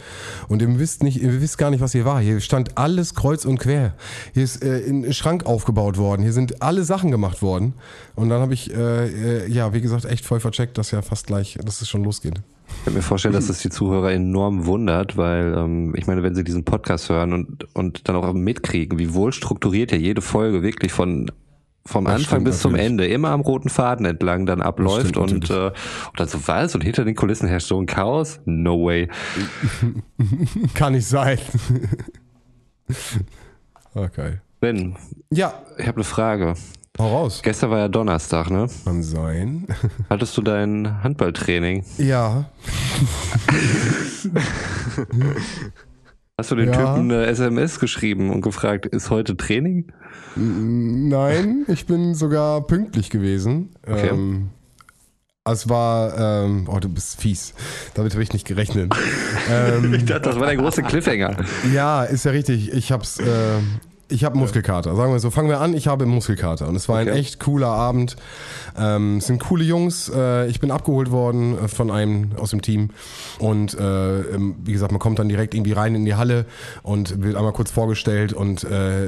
Und 0.47 0.63
ihr 0.63 0.79
wisst 0.79 1.03
nicht, 1.03 1.21
ihr 1.21 1.41
wisst 1.41 1.59
gar 1.59 1.69
nicht, 1.69 1.79
was 1.79 1.91
hier 1.91 2.05
war. 2.05 2.19
Hier 2.19 2.39
stand 2.39 2.75
alles 2.75 3.13
kreuz 3.13 3.45
und 3.45 3.59
quer. 3.59 3.93
Hier 4.33 4.43
ist 4.43 4.63
äh, 4.63 4.83
ein 4.89 5.13
Schrank 5.13 5.45
aufgebaut 5.45 5.99
worden. 5.99 6.23
Hier 6.23 6.33
sind 6.33 6.63
alle 6.63 6.85
Sachen 6.85 7.11
gemacht 7.11 7.43
worden. 7.43 7.75
Und 8.15 8.29
dann 8.29 8.41
habe 8.41 8.55
ich, 8.55 8.73
äh, 8.73 9.43
äh, 9.43 9.47
ja, 9.47 9.73
wie 9.73 9.81
gesagt, 9.81 10.05
echt 10.05 10.25
voll 10.25 10.39
vercheckt, 10.39 10.79
dass 10.79 10.89
ja 10.89 11.03
fast 11.03 11.27
gleich, 11.27 11.59
dass 11.63 11.81
es 11.81 11.87
schon 11.87 12.03
losgeht. 12.03 12.41
Ich 12.67 12.85
kann 12.85 12.93
mir 12.93 13.01
vorstellen, 13.01 13.33
dass 13.33 13.47
das 13.47 13.59
die 13.59 13.69
Zuhörer 13.69 14.11
enorm 14.11 14.65
wundert, 14.65 15.17
weil 15.17 15.55
ähm, 15.57 15.93
ich 15.95 16.07
meine, 16.07 16.23
wenn 16.23 16.35
sie 16.35 16.43
diesen 16.43 16.65
Podcast 16.65 17.09
hören 17.09 17.33
und, 17.33 17.75
und 17.75 18.07
dann 18.07 18.15
auch 18.15 18.33
mitkriegen, 18.33 18.99
wie 18.99 19.13
wohl 19.13 19.33
strukturiert 19.33 19.91
ja 19.91 19.97
jede 19.97 20.21
Folge 20.21 20.61
wirklich 20.61 20.91
von 20.91 21.31
vom 21.87 22.05
Das 22.05 22.15
Anfang 22.15 22.43
bis 22.43 22.59
zum 22.59 22.71
natürlich. 22.71 22.91
Ende 22.91 23.07
immer 23.07 23.29
am 23.29 23.41
roten 23.41 23.69
Faden 23.69 24.05
entlang 24.07 24.47
dann 24.47 24.61
abläuft 24.61 25.09
stimmt 25.09 25.31
und, 25.31 25.49
äh, 25.51 25.67
und 25.67 25.73
dann 26.19 26.27
so 26.27 26.39
was 26.47 26.73
und 26.73 26.81
hinter 26.81 27.05
den 27.05 27.15
Kulissen 27.15 27.47
herrscht 27.47 27.67
so 27.67 27.79
ein 27.79 27.85
Chaos? 27.85 28.39
No 28.45 28.85
way. 28.85 29.07
Kann 30.73 30.93
nicht 30.93 31.07
sein. 31.07 31.37
okay. 33.93 34.39
Ben, 34.59 34.95
Ja, 35.29 35.53
ich 35.77 35.85
habe 35.85 35.97
eine 35.97 36.03
Frage. 36.03 36.55
Hau 36.99 37.07
raus. 37.07 37.41
Gestern 37.43 37.71
war 37.71 37.79
ja 37.79 37.87
Donnerstag, 37.87 38.49
ne? 38.49 38.67
Kann 38.83 39.03
sein. 39.03 39.67
Hattest 40.09 40.35
du 40.37 40.41
dein 40.41 41.03
Handballtraining? 41.03 41.83
Ja, 41.97 42.45
Hast 46.37 46.51
du 46.51 46.55
den 46.55 46.67
Ja. 46.73 46.73
Typen 46.95 47.11
eine 47.11 47.25
SMS 47.27 47.79
geschrieben 47.79 48.29
und 48.29 48.41
gefragt, 48.41 48.85
ist 48.85 49.09
heute 49.09 49.37
Training? 49.37 49.91
Nein, 50.35 51.63
ich 51.69 51.85
bin 51.85 52.13
sogar 52.13 52.61
pünktlich 52.67 53.09
gewesen. 53.09 53.69
Okay. 53.87 54.09
Ähm, 54.09 54.49
es 55.49 55.69
war, 55.69 56.43
ähm, 56.43 56.67
oh, 56.69 56.79
du 56.79 56.89
bist 56.89 57.21
fies. 57.21 57.53
Damit 57.93 58.13
habe 58.13 58.23
ich 58.23 58.33
nicht 58.33 58.45
gerechnet. 58.45 58.93
ähm, 59.49 59.93
Ich 59.93 60.03
dachte, 60.05 60.29
das 60.29 60.39
war 60.39 60.47
der 60.47 60.57
große 60.57 60.83
Cliffhanger. 60.83 61.37
ja, 61.73 62.03
ist 62.03 62.25
ja 62.25 62.31
richtig. 62.31 62.73
Ich 62.73 62.91
hab's, 62.91 63.19
äh, 63.19 63.59
ich 64.07 64.23
habe 64.23 64.37
Muskelkater. 64.37 64.95
Sagen 64.95 65.11
wir 65.11 65.19
so, 65.19 65.31
fangen 65.31 65.49
wir 65.49 65.59
an. 65.61 65.73
Ich 65.73 65.87
habe 65.87 66.05
Muskelkater 66.05 66.67
und 66.67 66.75
es 66.75 66.87
war 66.87 66.99
ein 66.99 67.09
Okay. 67.09 67.17
echt 67.19 67.39
cooler 67.39 67.69
Abend. 67.69 68.15
Ähm, 68.77 69.17
es 69.17 69.27
sind 69.27 69.39
coole 69.43 69.63
Jungs. 69.63 70.11
Äh, 70.13 70.47
ich 70.47 70.59
bin 70.59 70.69
abgeholt 70.71 71.11
worden 71.11 71.57
äh, 71.57 71.67
von 71.67 71.89
einem 71.89 72.31
aus 72.37 72.51
dem 72.51 72.61
Team 72.61 72.89
und 73.39 73.73
äh, 73.79 74.19
ähm, 74.21 74.55
wie 74.63 74.73
gesagt, 74.73 74.91
man 74.91 74.99
kommt 74.99 75.17
dann 75.19 75.27
direkt 75.29 75.53
irgendwie 75.55 75.71
rein 75.71 75.95
in 75.95 76.05
die 76.05 76.15
Halle 76.15 76.45
und 76.83 77.23
wird 77.23 77.35
einmal 77.35 77.53
kurz 77.53 77.71
vorgestellt 77.71 78.31
und 78.33 78.63
äh, 78.63 79.07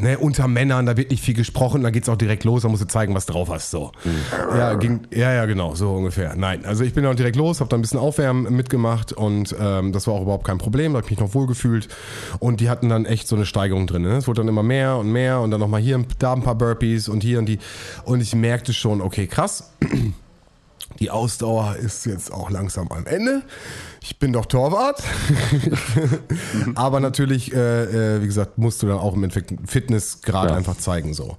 ne, 0.00 0.18
unter 0.18 0.48
Männern, 0.48 0.86
da 0.86 0.96
wird 0.96 1.10
nicht 1.10 1.22
viel 1.22 1.34
gesprochen, 1.34 1.82
da 1.82 1.90
geht's 1.90 2.08
auch 2.08 2.16
direkt 2.16 2.44
los, 2.44 2.62
da 2.62 2.68
musst 2.68 2.82
du 2.82 2.86
zeigen, 2.88 3.14
was 3.14 3.26
drauf 3.26 3.50
hast. 3.50 3.70
So, 3.70 3.92
ja, 4.56 4.74
ging, 4.74 5.00
ja, 5.12 5.32
ja, 5.32 5.44
genau, 5.46 5.74
so 5.74 5.92
ungefähr. 5.92 6.34
Nein, 6.36 6.64
also 6.64 6.84
ich 6.84 6.94
bin 6.94 7.04
dann 7.04 7.16
direkt 7.16 7.36
los, 7.36 7.60
habe 7.60 7.68
da 7.68 7.76
ein 7.76 7.82
bisschen 7.82 7.98
Aufwärmen 8.00 8.54
mitgemacht 8.54 9.12
und 9.12 9.54
ähm, 9.60 9.92
das 9.92 10.06
war 10.06 10.14
auch 10.14 10.22
überhaupt 10.22 10.46
kein 10.46 10.58
Problem, 10.58 10.92
da 10.92 10.98
habe 10.98 11.06
ich 11.06 11.10
mich 11.10 11.20
noch 11.20 11.34
wohl 11.34 11.46
gefühlt 11.46 11.88
und 12.38 12.60
die 12.60 12.70
hatten 12.70 12.88
dann 12.88 13.04
echt 13.04 13.28
so 13.28 13.36
eine 13.36 13.44
Steigerung 13.44 13.86
drin. 13.86 14.02
Ne? 14.02 14.16
Es 14.16 14.26
wurde 14.26 14.37
dann 14.38 14.48
immer 14.48 14.62
mehr 14.62 14.96
und 14.96 15.10
mehr 15.12 15.40
und 15.40 15.50
dann 15.50 15.60
nochmal 15.60 15.80
hier, 15.80 16.02
da 16.18 16.32
ein 16.32 16.42
paar 16.42 16.54
Burpees 16.54 17.08
und 17.08 17.22
hier 17.22 17.38
und 17.38 17.46
die 17.46 17.58
und 18.04 18.20
ich 18.20 18.34
merkte 18.34 18.72
schon, 18.72 19.00
okay, 19.00 19.26
krass, 19.26 19.70
die 21.00 21.10
Ausdauer 21.10 21.76
ist 21.76 22.06
jetzt 22.06 22.32
auch 22.32 22.50
langsam 22.50 22.90
am 22.90 23.06
Ende. 23.06 23.42
Ich 24.00 24.18
bin 24.18 24.32
doch 24.32 24.46
Torwart. 24.46 25.02
Aber 26.74 27.00
natürlich, 27.00 27.52
äh, 27.52 28.16
äh, 28.16 28.22
wie 28.22 28.26
gesagt, 28.26 28.58
musst 28.58 28.82
du 28.82 28.86
dann 28.86 28.98
auch 28.98 29.14
im 29.14 29.22
Endeffekt 29.24 29.52
Fitnessgrad 29.68 30.50
Ja. 30.50 30.56
einfach 30.56 30.76
zeigen. 30.76 31.14
so. 31.14 31.36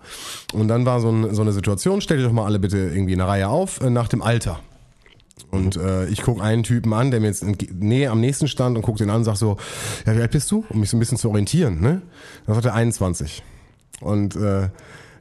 Und 0.54 0.68
dann 0.68 0.86
war 0.86 1.00
so, 1.00 1.10
ein, 1.10 1.34
so 1.34 1.42
eine 1.42 1.52
Situation, 1.52 2.02
stell 2.02 2.18
dir 2.18 2.24
doch 2.24 2.32
mal 2.32 2.46
alle 2.46 2.60
bitte 2.60 2.78
irgendwie 2.78 3.14
in 3.14 3.22
einer 3.22 3.30
Reihe 3.30 3.48
auf, 3.50 3.82
äh, 3.82 3.90
nach 3.90 4.08
dem 4.08 4.22
Alter. 4.22 4.60
Und 5.52 5.78
äh, 5.78 6.06
ich 6.08 6.22
gucke 6.22 6.44
einen 6.44 6.64
Typen 6.64 6.94
an, 6.94 7.12
der 7.12 7.20
mir 7.20 7.28
jetzt 7.28 7.44
näher 7.74 8.12
am 8.12 8.22
nächsten 8.22 8.48
stand 8.48 8.76
und 8.78 8.84
guck 8.84 8.98
den 8.98 9.10
an 9.10 9.18
und 9.18 9.24
sag 9.24 9.36
so, 9.36 9.58
ja, 10.06 10.16
wie 10.16 10.22
alt 10.22 10.32
bist 10.32 10.52
du? 10.52 10.64
Um 10.70 10.80
mich 10.80 10.90
so 10.90 10.98
ein 10.98 11.00
bisschen 11.00 11.18
zu 11.18 11.30
orientieren. 11.30 11.82
Ne? 11.82 12.02
Dann 12.46 12.56
sagt 12.56 12.66
er 12.66 12.76
21. 12.76 13.44
Und 14.02 14.36
äh, 14.36 14.70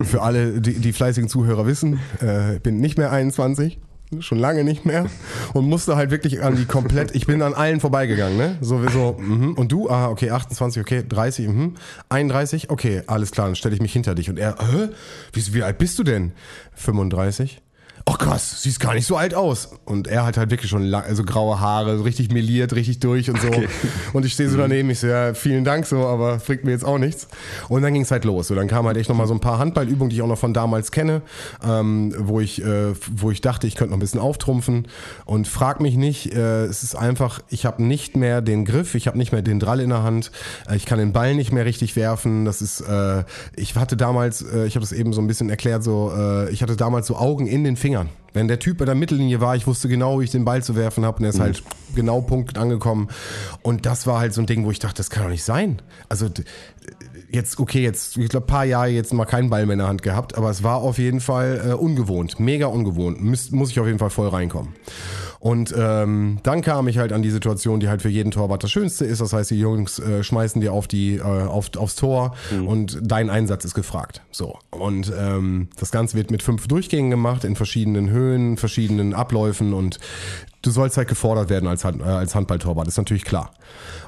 für 0.01 0.23
alle, 0.23 0.61
die, 0.61 0.75
die 0.75 0.93
fleißigen 0.93 1.29
Zuhörer 1.29 1.67
wissen, 1.67 1.99
äh, 2.21 2.59
bin 2.61 2.79
nicht 2.79 2.99
mehr 2.99 3.11
21, 3.11 3.79
schon 4.21 4.39
lange 4.39 4.65
nicht 4.65 4.87
mehr 4.87 5.07
und 5.53 5.67
musste 5.67 5.97
halt 5.97 6.11
wirklich 6.11 6.43
an 6.43 6.57
die 6.57 6.65
komplett, 6.65 7.15
ich 7.15 7.27
bin 7.27 7.43
an 7.43 7.55
allen 7.55 7.81
vorbeigegangen, 7.81 8.39
ne? 8.39 8.57
So 8.61 8.83
wie 8.83 8.91
so, 8.91 9.17
mhm. 9.19 9.55
und 9.55 9.71
du, 9.71 9.91
ah, 9.91 10.09
okay, 10.09 10.31
28, 10.31 10.81
okay, 10.81 11.05
30, 11.07 11.49
mhm. 11.49 11.75
31, 12.09 12.71
okay, 12.71 13.03
alles 13.07 13.33
klar, 13.33 13.49
dann 13.49 13.57
stelle 13.57 13.75
ich 13.75 13.83
mich 13.83 13.93
hinter 13.93 14.15
dich 14.15 14.31
und 14.31 14.39
er, 14.39 14.57
hä? 14.59 14.89
Wie, 15.33 15.55
wie 15.55 15.63
alt 15.63 15.79
bist 15.79 15.99
du 15.99 16.05
denn? 16.05 16.33
35. 16.75 17.61
oh 18.09 18.15
krass, 18.15 18.63
siehst 18.63 18.81
gar 18.81 18.95
nicht 18.95 19.07
so 19.07 19.17
alt 19.17 19.35
aus. 19.35 19.69
Und 19.85 20.09
er 20.09 20.25
hat 20.25 20.39
halt 20.39 20.51
wirklich 20.51 20.71
schon 20.71 20.83
lang, 20.83 21.05
also 21.05 21.25
graue 21.25 21.61
Haare, 21.61 22.05
richtig 22.05 22.31
meliert, 22.31 22.75
richtig 22.75 23.01
durch 23.01 23.29
und 23.29 23.41
so. 23.41 23.49
Und 24.15 24.25
ich 24.25 24.33
stehe 24.33 24.49
so 24.49 24.57
daneben, 24.57 24.89
ich 24.89 25.01
so, 25.01 25.09
ja, 25.09 25.35
vielen 25.35 25.65
Dank 25.65 25.85
so, 25.85 26.07
aber 26.07 26.39
bringt 26.39 26.65
mir 26.65 26.71
jetzt 26.71 26.87
auch 26.87 26.99
nichts. 26.99 27.29
Und 27.69 27.83
dann 27.83 27.93
ging 27.93 28.03
es 28.03 28.11
halt 28.11 28.25
los. 28.25 28.49
So, 28.49 28.55
dann 28.55 28.67
kam 28.67 28.87
halt 28.87 28.97
echt 28.97 29.11
nochmal 29.11 29.27
so 29.27 29.35
ein 29.35 29.41
paar 29.41 29.59
Handballübungen, 29.59 30.09
die 30.09 30.17
ich 30.17 30.23
auch 30.23 30.29
noch 30.29 30.39
von 30.39 30.55
damals 30.55 30.91
kenne, 30.91 31.21
ähm, 31.63 32.15
wo, 32.19 32.41
ich, 32.41 32.65
äh, 32.65 32.95
wo 33.15 33.31
ich 33.31 33.43
dachte, 33.43 33.67
ich 33.67 33.75
könnte 33.75 33.91
noch 33.91 33.99
ein 33.99 34.01
bisschen 34.01 34.21
auftrumpfen. 34.21 34.89
Und 35.27 35.47
frag 35.47 35.81
mich 35.81 35.97
nicht, 35.97 36.35
äh, 36.35 36.65
es 36.65 36.83
ist 36.83 36.95
einfach, 36.95 37.41
ich 37.51 37.67
habe 37.67 37.83
nicht 37.83 38.17
mehr 38.17 38.41
den 38.41 38.65
Griff, 38.65 38.95
ich 38.95 39.07
habe 39.07 39.19
nicht 39.19 39.33
mehr 39.33 39.43
den 39.43 39.61
Drall 39.61 39.81
in 39.81 39.91
der 39.91 40.03
Hand, 40.03 40.31
äh, 40.67 40.77
ich 40.77 40.87
kann 40.87 40.99
den 40.99 41.13
Ball 41.13 41.35
nicht 41.35 41.53
mehr 41.53 41.67
richtig 41.67 41.95
werfen. 41.95 42.47
Das 42.47 42.63
ist, 42.63 42.81
äh, 42.81 43.25
ich 43.55 43.77
hatte 43.77 43.99
damals, 43.99 44.41
äh, 44.41 44.65
ich 44.67 44.77
habe 44.77 44.85
das 44.85 44.93
eben 44.93 45.13
so 45.13 45.21
ein 45.21 45.27
bisschen 45.27 45.51
erklärt, 45.51 45.85
so, 45.85 46.11
äh, 46.17 46.51
ich 46.51 46.63
hatte 46.63 46.77
damals 46.77 47.07
so 47.07 47.17
Augen 47.17 47.47
in 47.47 47.65
den 47.65 47.77
Fingern. 47.99 48.09
Wenn 48.35 48.47
der 48.47 48.59
Typ 48.59 48.79
bei 48.79 48.85
der 48.85 48.95
Mittellinie 48.95 49.41
war, 49.41 49.57
ich 49.57 49.67
wusste 49.67 49.89
genau, 49.89 50.21
wie 50.21 50.25
ich 50.25 50.31
den 50.31 50.45
Ball 50.45 50.63
zu 50.63 50.77
werfen 50.77 51.05
habe 51.05 51.19
und 51.19 51.25
er 51.25 51.31
ist 51.31 51.41
halt 51.41 51.63
genau 51.95 52.21
Punkt 52.21 52.59
angekommen. 52.59 53.09
Und 53.63 53.87
das 53.87 54.07
war 54.07 54.21
halt 54.21 54.35
so 54.35 54.41
ein 54.43 54.47
Ding, 54.47 54.65
wo 54.65 54.71
ich 54.71 54.79
dachte, 54.79 54.97
das 54.97 55.11
kann 55.11 55.25
doch 55.25 55.31
nicht 55.31 55.45
sein. 55.45 55.81
Also 56.09 56.29
jetzt, 57.31 57.59
okay, 57.59 57.83
jetzt, 57.83 58.17
ich 58.17 58.29
glaube, 58.29 58.47
paar 58.47 58.65
Jahre 58.65 58.89
jetzt 58.89 59.13
mal 59.13 59.25
keinen 59.25 59.51
Ball 59.51 59.67
mehr 59.67 59.73
in 59.75 59.79
der 59.81 59.89
Hand 59.89 60.03
gehabt, 60.03 60.37
aber 60.37 60.51
es 60.51 60.63
war 60.63 60.77
auf 60.77 60.99
jeden 60.99 61.21
Fall 61.21 61.71
äh, 61.71 61.73
ungewohnt, 61.73 62.39
mega 62.39 62.67
ungewohnt. 62.67 63.21
Muss, 63.21 63.51
muss 63.51 63.71
ich 63.71 63.81
auf 63.81 63.87
jeden 63.87 63.99
Fall 63.99 64.11
voll 64.11 64.29
reinkommen. 64.29 64.75
Und 65.41 65.75
ähm, 65.77 66.39
dann 66.43 66.63
kam 66.63 66.89
ich 66.89 66.99
halt 66.99 67.13
an 67.13 67.23
die 67.23 67.31
Situation, 67.31 67.81
die 67.81 67.89
halt 67.89 68.03
für 68.03 68.09
jeden 68.09 68.31
Torwart 68.31 68.65
das 68.65 68.71
Schönste 68.71 69.05
ist. 69.05 69.21
Das 69.21 69.33
heißt, 69.33 69.51
die 69.51 69.59
Jungs 69.59 69.99
äh, 69.99 70.23
schmeißen 70.25 70.61
dir 70.61 70.73
auf 70.73 70.89
die, 70.89 71.17
äh, 71.17 71.23
auf, 71.23 71.71
aufs 71.77 71.95
Tor 71.95 72.35
und 72.67 72.99
dein 73.03 73.31
Einsatz 73.31 73.65
ist 73.65 73.75
gefragt. 73.75 74.23
So. 74.31 74.59
Und 74.71 75.13
ähm, 75.17 75.69
das 75.79 75.91
Ganze 75.91 76.17
wird 76.17 76.31
mit 76.31 76.43
fünf 76.43 76.67
Durchgängen 76.67 77.11
gemacht, 77.11 77.45
in 77.45 77.57
verschiedenen 77.57 78.11
Höhen, 78.11 78.57
verschiedenen 78.57 79.15
Abläufen 79.15 79.73
und 79.75 79.99
du 80.63 80.71
sollst 80.71 80.97
halt 80.97 81.09
gefordert 81.09 81.51
werden 81.51 81.69
als, 81.69 81.85
Hand, 81.85 82.01
äh, 82.01 82.05
als 82.05 82.35
Handballtorwart, 82.35 82.89
ist 82.89 82.97
natürlich 82.97 83.25
klar. 83.25 83.51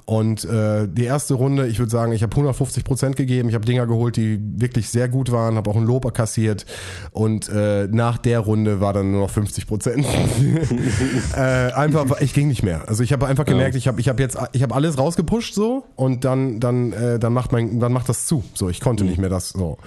Und 0.04 0.44
äh, 0.44 0.88
die 0.88 1.04
erste 1.04 1.34
Runde, 1.34 1.68
ich 1.68 1.78
würde 1.78 1.90
sagen, 1.90 2.10
ich 2.10 2.24
habe 2.24 2.32
150 2.32 2.82
Prozent 2.82 3.14
gegeben. 3.14 3.48
Ich 3.48 3.54
habe 3.54 3.64
Dinger 3.64 3.86
geholt, 3.86 4.16
die 4.16 4.40
wirklich 4.56 4.88
sehr 4.88 5.08
gut 5.08 5.30
waren, 5.30 5.54
habe 5.54 5.70
auch 5.70 5.76
ein 5.76 5.84
Lob 5.84 6.12
kassiert. 6.12 6.66
Und 7.12 7.48
äh, 7.48 7.86
nach 7.86 8.18
der 8.18 8.40
Runde 8.40 8.80
war 8.80 8.92
dann 8.92 9.12
nur 9.12 9.20
noch 9.20 9.30
50 9.30 9.68
Prozent. 9.68 10.04
äh, 11.36 11.38
einfach, 11.38 12.20
ich 12.20 12.34
ging 12.34 12.48
nicht 12.48 12.64
mehr. 12.64 12.88
Also 12.88 13.04
ich 13.04 13.12
habe 13.12 13.26
einfach 13.28 13.44
gemerkt, 13.44 13.76
ich 13.76 13.86
habe 13.86 14.00
ich 14.00 14.08
hab 14.08 14.18
jetzt, 14.18 14.36
ich 14.50 14.64
habe 14.64 14.74
alles 14.74 14.98
rausgepusht 14.98 15.54
so 15.54 15.84
und 15.94 16.24
dann, 16.24 16.58
dann, 16.58 16.92
äh, 16.92 17.18
dann 17.20 17.32
macht 17.32 17.52
mein, 17.52 17.78
dann 17.78 17.92
macht 17.92 18.08
das 18.08 18.26
zu. 18.26 18.42
So, 18.54 18.68
ich 18.68 18.80
konnte 18.80 19.04
nicht 19.04 19.18
mehr 19.18 19.30
das 19.30 19.50
so. 19.50 19.78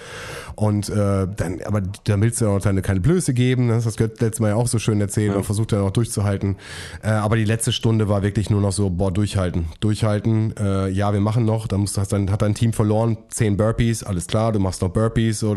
Und 0.55 0.88
äh, 0.88 1.28
dann, 1.36 1.59
aber 1.66 1.82
da 1.82 2.22
willst 2.22 2.39
du 2.39 2.45
ja 2.45 2.51
auch 2.51 2.61
deine 2.61 2.82
keine 2.82 3.01
Blöße 3.01 3.34
geben. 3.34 3.68
ne? 3.68 3.74
Das 3.74 3.86
hast 3.86 3.99
du 3.99 4.05
letztes 4.05 4.39
Mal 4.39 4.49
ja 4.49 4.55
auch 4.55 4.68
so 4.68 4.80
schön 4.80 5.01
erzählt 5.01 5.36
und 5.36 5.43
versucht 5.43 5.74
dann 5.74 5.82
auch 5.82 5.91
durchzuhalten. 5.91 6.53
Äh, 7.01 7.10
aber 7.10 7.36
die 7.36 7.45
letzte 7.45 7.72
Stunde 7.72 8.10
war 8.10 8.24
wirklich 8.24 8.49
nur 8.49 8.62
noch 8.62 8.72
so, 8.72 8.89
boah, 8.89 9.12
durchhalten, 9.12 9.66
durchhalten. 9.80 10.56
Äh, 10.58 10.89
ja, 10.89 11.14
wir 11.14 11.22
machen 11.22 11.45
noch. 11.45 11.68
Da 11.68 11.78
musst, 11.78 11.97
hast 11.97 12.14
dann, 12.14 12.32
hat 12.32 12.41
dein 12.41 12.56
Team 12.56 12.74
verloren, 12.74 13.18
zehn 13.30 13.58
Burpees, 13.58 14.04
alles 14.04 14.28
klar, 14.28 14.51
du 14.51 14.60
machst 14.60 14.82
noch 14.82 14.89
Burpees. 14.89 15.39
So. 15.39 15.56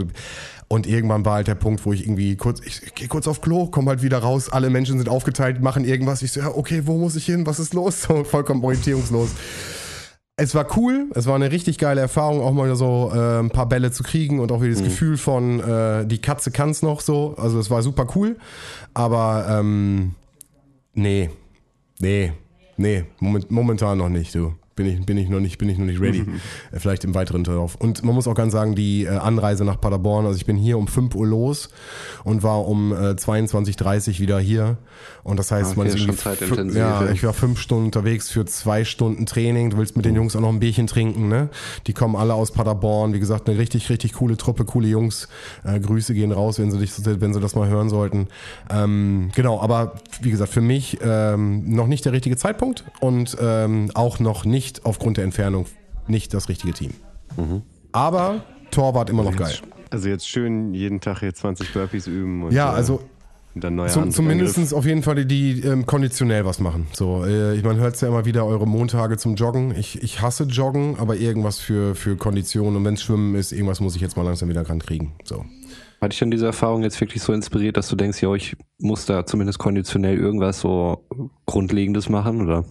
Und 0.69 0.87
irgendwann 0.87 1.25
war 1.25 1.35
halt 1.35 1.47
der 1.47 1.55
Punkt, 1.55 1.87
wo 1.87 1.93
ich 1.93 2.05
irgendwie 2.05 2.37
kurz, 2.37 2.61
ich, 2.65 2.83
ich 2.83 2.95
gehe 2.95 3.09
kurz 3.09 3.29
auf 3.29 3.41
Klo, 3.41 3.69
komm 3.69 3.89
halt 3.89 4.03
wieder 4.03 4.19
raus, 4.19 4.49
alle 4.49 4.69
Menschen 4.69 4.99
sind 4.99 5.09
aufgeteilt, 5.09 5.63
machen 5.63 5.85
irgendwas. 5.85 6.23
Ich 6.23 6.33
so, 6.33 6.41
ja, 6.41 6.49
okay, 6.49 6.83
wo 6.87 6.99
muss 6.99 7.15
ich 7.15 7.25
hin? 7.27 7.47
Was 7.47 7.61
ist 7.61 7.75
los? 7.75 7.97
So, 8.07 8.25
vollkommen 8.25 8.63
orientierungslos. 8.63 9.31
Es 10.39 10.55
war 10.55 10.77
cool, 10.77 11.07
es 11.15 11.27
war 11.27 11.35
eine 11.35 11.51
richtig 11.51 11.79
geile 11.79 12.03
Erfahrung, 12.03 12.43
auch 12.43 12.53
mal 12.53 12.77
so 12.77 13.11
äh, 13.13 13.39
ein 13.39 13.49
paar 13.49 13.67
Bälle 13.69 13.91
zu 13.91 14.03
kriegen 14.03 14.39
und 14.39 14.53
auch 14.53 14.61
wieder 14.61 14.75
das 14.75 14.83
Gefühl 14.83 15.17
von, 15.17 15.61
äh, 15.61 16.07
die 16.07 16.21
Katze 16.21 16.51
kann's 16.51 16.83
noch 16.83 17.01
so. 17.01 17.35
Also 17.39 17.59
es 17.59 17.71
war 17.71 17.83
super 17.83 18.07
cool, 18.15 18.37
aber 18.93 19.47
ähm, 19.49 20.15
nee, 20.97 21.31
nee, 22.01 22.33
nee, 22.77 23.05
moment, 23.21 23.51
momentan 23.51 23.99
noch 23.99 24.09
nicht, 24.09 24.35
du. 24.35 24.55
Bin 24.77 24.87
ich, 24.87 25.07
bin 25.07 25.17
ich 25.17 25.31
noch 25.31 25.41
nicht, 25.41 25.57
bin 25.57 25.71
ich 25.71 25.79
noch 25.79 25.87
nicht 25.87 26.01
ready. 26.03 26.21
Äh, 26.71 26.79
Vielleicht 26.79 27.03
im 27.05 27.15
weiteren 27.15 27.47
Verlauf. 27.47 27.77
Und 27.77 28.05
man 28.05 28.15
muss 28.15 28.29
auch 28.29 28.35
ganz 28.35 28.53
sagen, 28.53 28.75
die 28.75 29.05
äh, 29.05 29.09
Anreise 29.09 29.65
nach 29.65 29.81
Paderborn, 29.81 30.27
also 30.27 30.37
ich 30.37 30.45
bin 30.45 30.59
hier 30.59 30.77
um 30.77 30.87
5 30.87 31.15
Uhr 31.15 31.27
los 31.27 31.71
und 32.25 32.43
war 32.43 32.67
um 32.69 32.93
äh, 32.93 33.13
22.30 33.13 34.21
wieder 34.21 34.39
hier. 34.39 34.77
Und 35.23 35.39
das 35.39 35.51
heißt, 35.51 35.71
Okay, 35.71 35.79
man 35.79 35.87
ist 35.87 35.99
schon 35.99 36.17
zeitintensiv, 36.17 36.79
ja, 36.79 37.05
ja. 37.05 37.11
ich 37.11 37.25
war 37.25 37.33
fünf 37.33 37.59
Stunden 37.59 37.87
unterwegs 37.87 38.31
für 38.31 38.45
zwei 38.45 38.85
Stunden 38.85 39.25
Training. 39.25 39.71
Du 39.71 39.79
willst 39.79 39.97
mit 39.97 40.05
den 40.05 40.15
Jungs 40.15 40.37
auch 40.37 40.41
noch 40.41 40.51
ein 40.51 40.61
Bierchen 40.61 40.87
trinken, 40.87 41.29
ne? 41.29 41.49
Die 41.87 41.95
kommen 41.95 42.15
alle 42.15 42.35
aus 42.35 42.53
Paderborn. 42.53 43.15
Wie 43.15 43.19
gesagt, 43.19 43.49
eine 43.49 43.59
richtig, 43.59 43.89
richtig 43.89 44.13
coole 44.13 44.37
Truppe, 44.37 44.67
coole 44.67 44.89
Jungs. 44.89 45.29
Äh, 45.65 45.81
Grüße 45.81 46.13
gehen 46.13 46.33
raus, 46.33 46.59
wenn 46.59 46.71
sie 46.71 46.79
dich, 46.79 46.93
wenn 47.03 47.33
sie 47.33 47.41
das 47.41 47.55
mal 47.55 47.69
hören 47.69 47.89
sollten. 47.89 48.29
Ähm, 48.71 49.31
genau, 49.35 49.59
aber 49.61 49.95
wie 50.21 50.31
gesagt, 50.31 50.53
für 50.53 50.61
mich 50.61 50.99
ähm, 51.03 51.75
noch 51.75 51.87
nicht 51.87 52.05
der 52.05 52.13
richtige 52.13 52.37
Zeitpunkt 52.37 52.85
und 53.01 53.37
ähm, 53.41 53.91
auch 53.95 54.19
noch 54.19 54.45
nicht 54.45 54.66
aufgrund 54.85 55.17
der 55.17 55.25
Entfernung 55.25 55.67
nicht 56.07 56.35
das 56.35 56.49
richtige 56.49 56.73
Team. 56.73 56.93
Aber 57.93 58.45
Torwart 58.71 59.11
immer 59.11 59.25
noch 59.25 59.37
geil. 59.37 59.55
Also 59.91 60.09
jetzt 60.09 60.29
schön 60.29 60.75
jeden 60.75 61.01
Tag 61.01 61.21
hier 61.21 61.33
20 61.33 61.73
Burpees 61.73 62.07
üben 62.07 62.43
und 62.43 62.53
Ja, 62.53 62.73
äh, 62.73 62.77
also 62.77 63.01
und 63.57 63.65
dann 63.65 63.75
neuer 63.75 63.89
Zum, 63.89 64.11
zumindest 64.11 64.75
auf 64.75 64.85
jeden 64.85 65.03
Fall 65.03 65.15
die, 65.15 65.27
die 65.27 65.67
ähm, 65.67 65.87
konditionell 65.87 66.45
was 66.45 66.61
machen. 66.61 66.89
So, 66.93 67.25
äh, 67.25 67.57
ich 67.57 67.65
man 67.65 67.79
hört 67.79 67.95
es 67.95 68.03
ja 68.03 68.09
immer 68.09 68.27
wieder, 68.27 68.45
eure 68.45 68.67
Montage 68.67 69.17
zum 69.17 69.35
Joggen. 69.35 69.75
Ich, 69.75 70.03
ich 70.03 70.21
hasse 70.21 70.45
Joggen, 70.45 70.99
aber 70.99 71.17
irgendwas 71.17 71.59
für, 71.59 71.95
für 71.95 72.17
Kondition 72.17 72.77
und 72.77 72.85
wenn 72.85 72.95
es 72.95 73.03
Schwimmen 73.03 73.35
ist, 73.35 73.53
irgendwas 73.53 73.81
muss 73.81 73.97
ich 73.97 74.03
jetzt 74.03 74.15
mal 74.15 74.25
langsam 74.25 74.51
wieder 74.51 74.69
ran 74.69 74.81
kriegen. 74.81 75.15
So. 75.25 75.47
Hat 76.03 76.13
dich 76.13 76.19
denn 76.19 76.31
diese 76.31 76.45
Erfahrung 76.45 76.83
jetzt 76.83 77.01
wirklich 77.01 77.23
so 77.23 77.33
inspiriert, 77.33 77.79
dass 77.79 77.89
du 77.89 77.97
denkst, 77.97 78.21
ja, 78.21 78.35
ich 78.35 78.57
muss 78.79 79.07
da 79.07 79.25
zumindest 79.25 79.59
konditionell 79.59 80.19
irgendwas 80.19 80.61
so 80.61 81.07
Grundlegendes 81.47 82.11
machen, 82.11 82.43
oder? 82.43 82.67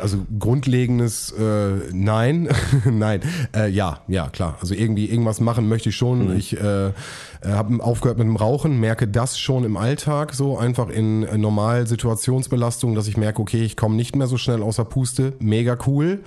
Also 0.00 0.18
grundlegendes 0.38 1.32
äh, 1.32 1.92
Nein, 1.92 2.48
nein, 2.84 3.20
äh, 3.54 3.68
ja, 3.68 4.00
ja 4.08 4.28
klar. 4.28 4.58
Also 4.60 4.74
irgendwie 4.74 5.06
irgendwas 5.06 5.40
machen 5.40 5.68
möchte 5.68 5.90
ich 5.90 5.96
schon. 5.96 6.36
Ich 6.36 6.58
äh, 6.60 6.92
habe 7.44 7.82
aufgehört 7.82 8.18
mit 8.18 8.26
dem 8.26 8.36
Rauchen, 8.36 8.80
merke 8.80 9.06
das 9.06 9.38
schon 9.38 9.64
im 9.64 9.76
Alltag 9.76 10.34
so 10.34 10.58
einfach 10.58 10.88
in 10.88 11.22
äh, 11.22 11.38
normal 11.38 11.86
Situationsbelastung, 11.86 12.94
dass 12.94 13.06
ich 13.06 13.16
merke, 13.16 13.40
okay, 13.40 13.62
ich 13.62 13.76
komme 13.76 13.94
nicht 13.94 14.16
mehr 14.16 14.26
so 14.26 14.36
schnell 14.36 14.62
außer 14.62 14.84
Puste, 14.84 15.34
mega 15.38 15.76
cool 15.86 16.20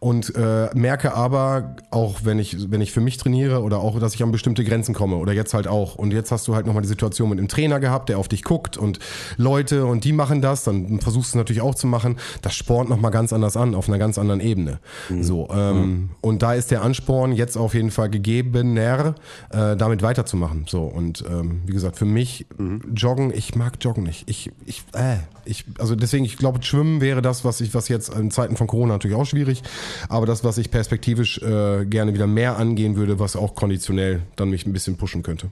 und 0.00 0.34
äh, 0.36 0.68
merke 0.74 1.14
aber 1.14 1.76
auch, 1.90 2.20
wenn 2.24 2.38
ich 2.38 2.70
wenn 2.70 2.80
ich 2.80 2.92
für 2.92 3.00
mich 3.00 3.16
trainiere 3.16 3.62
oder 3.62 3.78
auch, 3.78 3.98
dass 3.98 4.14
ich 4.14 4.22
an 4.22 4.32
bestimmte 4.32 4.64
Grenzen 4.64 4.94
komme 4.94 5.16
oder 5.16 5.32
jetzt 5.32 5.54
halt 5.54 5.66
auch. 5.66 5.94
Und 5.94 6.12
jetzt 6.12 6.30
hast 6.32 6.46
du 6.48 6.54
halt 6.54 6.66
nochmal 6.66 6.82
die 6.82 6.88
Situation 6.88 7.30
mit 7.30 7.38
einem 7.38 7.48
Trainer 7.48 7.80
gehabt, 7.80 8.08
der 8.08 8.18
auf 8.18 8.28
dich 8.28 8.44
guckt 8.44 8.76
und 8.76 8.98
Leute 9.36 9.86
und 9.86 10.04
die 10.04 10.12
machen 10.12 10.42
das, 10.42 10.64
dann 10.64 11.00
versuchst 11.00 11.30
du 11.32 11.38
es 11.38 11.40
natürlich 11.40 11.62
auch 11.62 11.74
zu 11.74 11.86
machen. 11.86 12.16
Das 12.42 12.54
spornt 12.54 12.90
nochmal 12.98 13.12
ganz 13.12 13.32
anders 13.32 13.56
an, 13.56 13.74
auf 13.74 13.88
einer 13.88 13.98
ganz 13.98 14.18
anderen 14.18 14.40
Ebene. 14.40 14.80
So, 15.22 15.48
ähm, 15.52 16.10
und 16.20 16.42
da 16.42 16.54
ist 16.54 16.70
der 16.70 16.82
Ansporn 16.82 17.32
jetzt 17.32 17.56
auf 17.56 17.74
jeden 17.74 17.92
Fall 17.92 18.10
gegebener, 18.10 19.14
äh, 19.50 19.76
damit 19.76 20.02
weiterzumachen. 20.02 20.64
So, 20.66 20.82
und 20.82 21.24
ähm, 21.30 21.62
wie 21.64 21.72
gesagt, 21.72 21.96
für 21.96 22.04
mich 22.04 22.46
Joggen, 22.94 23.32
ich 23.32 23.54
mag 23.54 23.74
Joggen 23.80 24.02
nicht. 24.02 24.28
Ich, 24.28 24.50
ich, 24.66 24.82
äh, 24.94 25.18
ich, 25.44 25.64
also 25.78 25.94
deswegen, 25.94 26.24
ich 26.24 26.36
glaube, 26.36 26.62
Schwimmen 26.62 27.00
wäre 27.00 27.22
das, 27.22 27.44
was 27.44 27.60
ich, 27.60 27.72
was 27.72 27.88
jetzt 27.88 28.12
in 28.12 28.32
Zeiten 28.32 28.56
von 28.56 28.66
Corona 28.66 28.94
natürlich 28.94 29.16
auch 29.16 29.26
schwierig, 29.26 29.62
aber 30.08 30.26
das, 30.26 30.42
was 30.42 30.58
ich 30.58 30.70
perspektivisch 30.70 31.38
äh, 31.38 31.86
gerne 31.86 32.14
wieder 32.14 32.26
mehr 32.26 32.58
angehen 32.58 32.96
würde, 32.96 33.20
was 33.20 33.36
auch 33.36 33.54
konditionell 33.54 34.22
dann 34.34 34.50
mich 34.50 34.66
ein 34.66 34.72
bisschen 34.72 34.96
pushen 34.96 35.22
könnte. 35.22 35.50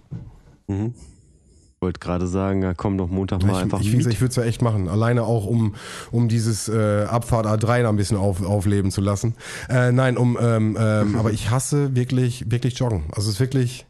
Ich 0.69 1.16
wollte 1.81 2.01
gerade 2.01 2.27
sagen, 2.27 2.63
ja, 2.63 2.75
komm 2.75 2.97
doch 2.99 3.09
Montag 3.09 3.43
mal 3.43 3.53
Ich, 3.53 3.57
einfach 3.59 3.81
ich, 3.81 3.95
mit. 3.95 4.07
ich 4.07 4.21
würde 4.21 4.31
es 4.31 4.37
ja 4.37 4.45
echt 4.45 4.63
machen. 4.63 4.89
Alleine 4.89 5.25
auch, 5.25 5.47
um, 5.47 5.75
um 6.11 6.29
dieses 6.29 6.69
äh, 6.69 7.05
Abfahrt 7.05 7.47
A3 7.47 7.83
da 7.83 7.89
ein 7.89 7.97
bisschen 7.97 8.17
auf, 8.17 8.45
aufleben 8.45 8.91
zu 8.91 9.01
lassen. 9.01 9.35
Äh, 9.69 9.93
nein, 9.93 10.17
um, 10.17 10.39
ähm, 10.41 10.77
ähm, 10.81 11.17
aber 11.17 11.33
ich 11.33 11.51
hasse 11.51 11.95
wirklich, 11.95 12.51
wirklich 12.51 12.79
Joggen. 12.79 13.05
Also 13.11 13.29
es 13.29 13.35
ist 13.35 13.41
wirklich, 13.41 13.87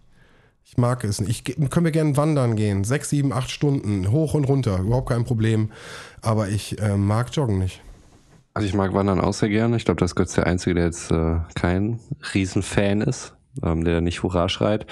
ich 0.65 0.77
mag 0.79 1.05
es 1.05 1.21
nicht. 1.21 1.49
Ich, 1.49 1.71
können 1.71 1.85
wir 1.85 1.93
gerne 1.93 2.17
wandern 2.17 2.57
gehen. 2.57 2.83
Sechs, 2.83 3.11
sieben, 3.11 3.33
acht 3.33 3.51
Stunden, 3.51 4.11
hoch 4.11 4.35
und 4.35 4.45
runter, 4.45 4.81
überhaupt 4.81 5.09
kein 5.09 5.25
Problem. 5.25 5.71
Aber 6.23 6.49
ich 6.49 6.81
äh, 6.81 6.97
mag 6.97 7.35
Joggen 7.35 7.59
nicht. 7.59 7.83
Also 8.53 8.67
ich 8.67 8.75
mag 8.75 8.95
Wandern 8.95 9.21
auch 9.21 9.35
sehr 9.35 9.51
gerne. 9.51 9.77
Ich 9.77 9.85
glaube, 9.85 10.01
das 10.01 10.13
ist 10.13 10.15
Götz 10.17 10.33
der 10.35 10.47
Einzige, 10.47 10.75
der 10.75 10.85
jetzt 10.87 11.11
äh, 11.11 11.37
kein 11.55 12.01
Riesenfan 12.35 13.03
ist, 13.03 13.35
ähm, 13.63 13.85
der 13.85 14.01
nicht 14.01 14.23
Hurra 14.23 14.49
schreit. 14.49 14.87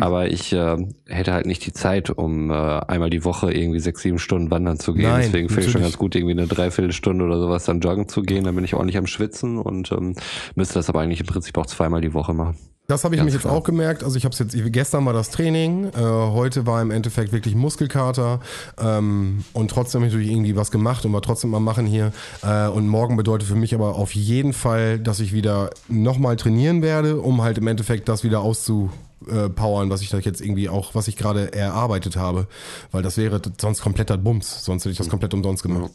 Aber 0.00 0.30
ich 0.30 0.52
äh, 0.52 0.76
hätte 1.06 1.32
halt 1.32 1.46
nicht 1.46 1.64
die 1.66 1.72
Zeit, 1.72 2.10
um 2.10 2.50
äh, 2.50 2.54
einmal 2.54 3.10
die 3.10 3.24
Woche 3.24 3.52
irgendwie 3.52 3.80
sechs, 3.80 4.02
sieben 4.02 4.18
Stunden 4.18 4.50
wandern 4.50 4.78
zu 4.78 4.94
gehen. 4.94 5.10
Nein, 5.10 5.22
Deswegen 5.22 5.48
finde 5.48 5.66
ich 5.66 5.72
schon 5.72 5.82
ganz 5.82 5.98
gut, 5.98 6.14
irgendwie 6.14 6.32
eine 6.32 6.46
Dreiviertelstunde 6.46 7.24
oder 7.24 7.38
sowas 7.38 7.64
dann 7.64 7.80
joggen 7.80 8.08
zu 8.08 8.22
gehen. 8.22 8.44
Dann 8.44 8.54
bin 8.54 8.64
ich 8.64 8.74
ordentlich 8.74 8.98
am 8.98 9.06
Schwitzen 9.06 9.58
und 9.58 9.92
ähm, 9.92 10.14
müsste 10.54 10.74
das 10.74 10.88
aber 10.88 11.00
eigentlich 11.00 11.20
im 11.20 11.26
Prinzip 11.26 11.56
auch 11.58 11.66
zweimal 11.66 12.00
die 12.00 12.14
Woche 12.14 12.34
machen. 12.34 12.56
Das 12.92 13.04
habe 13.04 13.14
ich 13.14 13.20
Ganz 13.20 13.32
mich 13.32 13.42
jetzt 13.42 13.50
auch 13.50 13.64
gemerkt. 13.64 14.04
Also 14.04 14.18
ich 14.18 14.26
habe 14.26 14.34
es 14.34 14.38
jetzt 14.38 14.54
gestern 14.70 15.06
war 15.06 15.14
das 15.14 15.30
Training, 15.30 15.86
äh, 15.86 15.98
heute 15.98 16.66
war 16.66 16.82
im 16.82 16.90
Endeffekt 16.90 17.32
wirklich 17.32 17.54
Muskelkater 17.54 18.40
ähm, 18.78 19.44
und 19.54 19.70
trotzdem 19.70 20.00
habe 20.02 20.08
ich 20.08 20.12
natürlich 20.12 20.30
irgendwie 20.30 20.56
was 20.56 20.70
gemacht 20.70 21.06
und 21.06 21.12
war 21.14 21.22
trotzdem 21.22 21.54
am 21.54 21.64
machen 21.64 21.86
hier. 21.86 22.12
Äh, 22.42 22.68
und 22.68 22.86
morgen 22.86 23.16
bedeutet 23.16 23.48
für 23.48 23.54
mich 23.54 23.74
aber 23.74 23.96
auf 23.96 24.14
jeden 24.14 24.52
Fall, 24.52 24.98
dass 24.98 25.20
ich 25.20 25.32
wieder 25.32 25.70
nochmal 25.88 26.36
trainieren 26.36 26.82
werde, 26.82 27.18
um 27.18 27.40
halt 27.40 27.56
im 27.56 27.66
Endeffekt 27.66 28.10
das 28.10 28.24
wieder 28.24 28.40
auszu 28.40 28.90
äh, 29.26 29.48
powern, 29.48 29.88
was 29.88 30.02
ich 30.02 30.10
da 30.10 30.18
jetzt 30.18 30.42
irgendwie 30.42 30.68
auch, 30.68 30.94
was 30.94 31.08
ich 31.08 31.16
gerade 31.16 31.54
erarbeitet 31.54 32.16
habe. 32.16 32.46
Weil 32.90 33.02
das 33.02 33.16
wäre 33.16 33.40
sonst 33.58 33.80
kompletter 33.80 34.18
Bums. 34.18 34.66
Sonst 34.66 34.84
hätte 34.84 34.92
ich 34.92 34.98
das 34.98 35.08
komplett 35.08 35.32
umsonst 35.32 35.62
gemacht. 35.62 35.90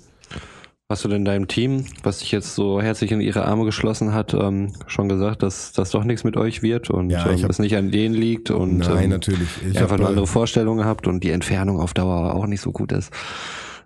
Hast 0.90 1.04
du 1.04 1.10
denn 1.10 1.26
deinem 1.26 1.50
Team, 1.50 1.84
was 2.04 2.20
sich 2.20 2.32
jetzt 2.32 2.56
so 2.56 2.82
herzlich 2.82 3.12
in 3.12 3.20
ihre 3.20 3.44
Arme 3.44 3.66
geschlossen 3.66 4.14
hat, 4.14 4.34
ähm, 4.34 4.72
schon 4.88 5.10
gesagt, 5.10 5.44
dass 5.44 5.74
das 5.74 5.92
doch 5.92 6.06
nichts 6.06 6.24
mit 6.24 6.38
euch 6.38 6.64
wird 6.64 6.90
und 6.90 7.10
Ja, 7.10 7.30
ähm, 7.30 7.46
es 7.50 7.60
nicht 7.60 7.76
an 7.76 7.92
denen 7.92 8.16
liegt 8.16 8.52
und 8.52 8.78
Nein, 8.78 9.04
ähm, 9.04 9.10
natürlich. 9.10 9.50
Ich 9.70 9.78
einfach 9.78 9.98
nur 9.98 10.08
andere 10.08 10.28
Vorstellungen 10.28 10.86
habt 10.86 11.06
und 11.06 11.26
die 11.26 11.32
Entfernung 11.32 11.82
auf 11.82 11.94
Dauer 11.94 12.34
auch 12.34 12.48
nicht 12.48 12.62
so 12.62 12.72
gut 12.72 12.94
ist? 12.94 13.12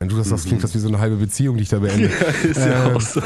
Wenn 0.02 0.10
du 0.10 0.18
das 0.18 0.30
sagst, 0.30 0.48
klingt 0.48 0.64
das 0.64 0.74
wie 0.74 0.80
so 0.80 0.88
eine 0.88 0.98
halbe 0.98 1.16
Beziehung, 1.18 1.58
die 1.58 1.62
ich 1.64 1.70
da 1.70 1.78
beende. 1.78 2.08
ist 2.44 2.58
ja 2.58 2.88
Ähm, 2.90 2.96
auch 2.98 3.02
so. 3.02 3.22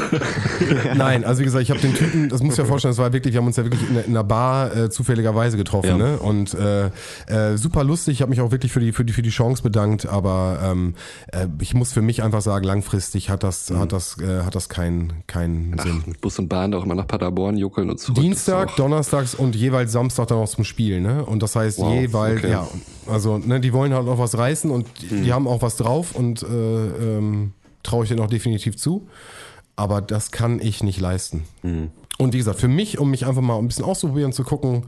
Nein, 0.94 1.24
also 1.24 1.40
wie 1.40 1.44
gesagt, 1.44 1.62
ich 1.62 1.70
habe 1.70 1.80
den 1.80 1.94
Typen, 1.94 2.28
das 2.28 2.42
muss 2.42 2.58
ja 2.58 2.66
vorstellen, 2.66 2.90
das 2.92 2.98
war 2.98 3.14
wirklich, 3.14 3.32
wir 3.32 3.38
haben 3.40 3.46
uns 3.46 3.56
ja 3.56 3.64
wirklich 3.64 3.80
in, 3.88 3.96
einer 3.98 4.22
Bar 4.24 4.76
äh, 4.76 4.90
zufälligerweise 4.90 5.56
getroffen, 5.56 5.88
Ja. 5.88 5.96
ne? 5.96 6.18
Und 6.18 6.52
äh, 6.52 6.90
äh, 7.28 7.56
super 7.56 7.82
lustig, 7.82 8.12
ich 8.16 8.20
habe 8.20 8.28
mich 8.28 8.42
auch 8.42 8.50
wirklich 8.50 8.72
für 8.72 8.80
die, 8.80 8.92
für 8.92 9.06
die, 9.06 9.14
für 9.14 9.22
die 9.22 9.30
Chance 9.30 9.62
bedankt, 9.62 10.04
aber 10.06 10.58
ähm, 10.62 10.94
äh, 11.32 11.46
ich 11.60 11.72
muss 11.72 11.94
für 11.94 12.02
mich 12.02 12.22
einfach 12.22 12.42
sagen, 12.42 12.66
langfristig 12.66 13.30
hat 13.30 13.42
das, 13.42 13.70
hat 13.70 13.92
das, 13.92 14.18
äh, 14.20 14.42
hat 14.44 14.54
das 14.54 14.68
keinen 14.68 15.14
keinen 15.26 15.78
Sinn. 15.78 16.00
Ach, 16.02 16.06
mit 16.06 16.20
Bus 16.20 16.38
und 16.38 16.48
Bahn 16.48 16.74
auch 16.74 16.84
immer 16.84 16.94
nach 16.94 17.06
Paderborn 17.06 17.56
juckeln 17.56 17.88
und 17.88 17.98
zurück. 17.98 18.20
Dienstag, 18.20 18.76
Donnerstags 18.76 19.34
und 19.34 19.56
jeweils 19.56 19.92
Samstag 19.92 20.28
dann 20.28 20.36
auch 20.38 20.48
zum 20.48 20.64
Spiel, 20.64 21.00
ne? 21.00 21.24
Und 21.24 21.42
das 21.42 21.56
heißt 21.56 21.78
Wow, 21.78 21.94
jeweils, 21.94 22.40
okay. 22.40 22.50
ja, 22.50 22.66
also 23.10 23.38
ne, 23.38 23.60
die 23.60 23.72
wollen 23.72 23.94
halt 23.94 24.06
auch 24.08 24.18
was 24.18 24.36
reißen 24.36 24.70
und 24.70 24.86
die, 25.00 25.06
Hm. 25.10 25.22
die 25.24 25.32
haben 25.32 25.46
auch 25.48 25.62
was 25.62 25.76
drauf 25.76 26.14
und 26.14 26.42
äh, 26.42 26.65
ähm, 26.66 27.52
traue 27.82 28.04
ich 28.04 28.08
denen 28.08 28.20
auch 28.20 28.28
definitiv 28.30 28.76
zu. 28.76 29.08
Aber 29.76 30.00
das 30.00 30.30
kann 30.30 30.58
ich 30.60 30.82
nicht 30.82 31.00
leisten. 31.00 31.44
Hm. 31.62 31.90
Und 32.18 32.32
wie 32.32 32.38
gesagt, 32.38 32.58
für 32.60 32.68
mich, 32.68 32.98
um 32.98 33.10
mich 33.10 33.26
einfach 33.26 33.42
mal 33.42 33.58
ein 33.58 33.68
bisschen 33.68 33.84
auszuprobieren, 33.84 34.32
zu 34.32 34.42
gucken, 34.42 34.84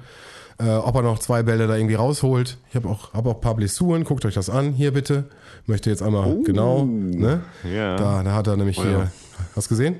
äh, 0.59 0.71
ob 0.71 0.95
er 0.97 1.03
noch 1.03 1.19
zwei 1.19 1.43
Bälle 1.43 1.67
da 1.67 1.77
irgendwie 1.77 1.95
rausholt. 1.95 2.57
Ich 2.71 2.75
habe 2.77 2.89
auch, 2.89 3.13
hab 3.13 3.27
auch 3.27 3.35
ein 3.35 3.41
paar 3.41 3.55
Blessuren, 3.55 4.05
guckt 4.05 4.25
euch 4.25 4.35
das 4.35 4.49
an, 4.51 4.73
hier 4.73 4.93
bitte. 4.93 5.25
Möchte 5.67 5.91
jetzt 5.91 6.03
einmal, 6.03 6.43
genau, 6.43 6.85
ne? 6.87 7.43
Ja. 7.71 7.97
Da, 7.97 8.23
da 8.23 8.33
hat 8.35 8.47
er 8.47 8.57
nämlich 8.57 8.79
Oh 8.79 8.83
hier, 8.83 8.91
ja. 8.93 9.11
hast 9.55 9.67
du 9.67 9.75
gesehen? 9.75 9.97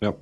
Ja. 0.00 0.12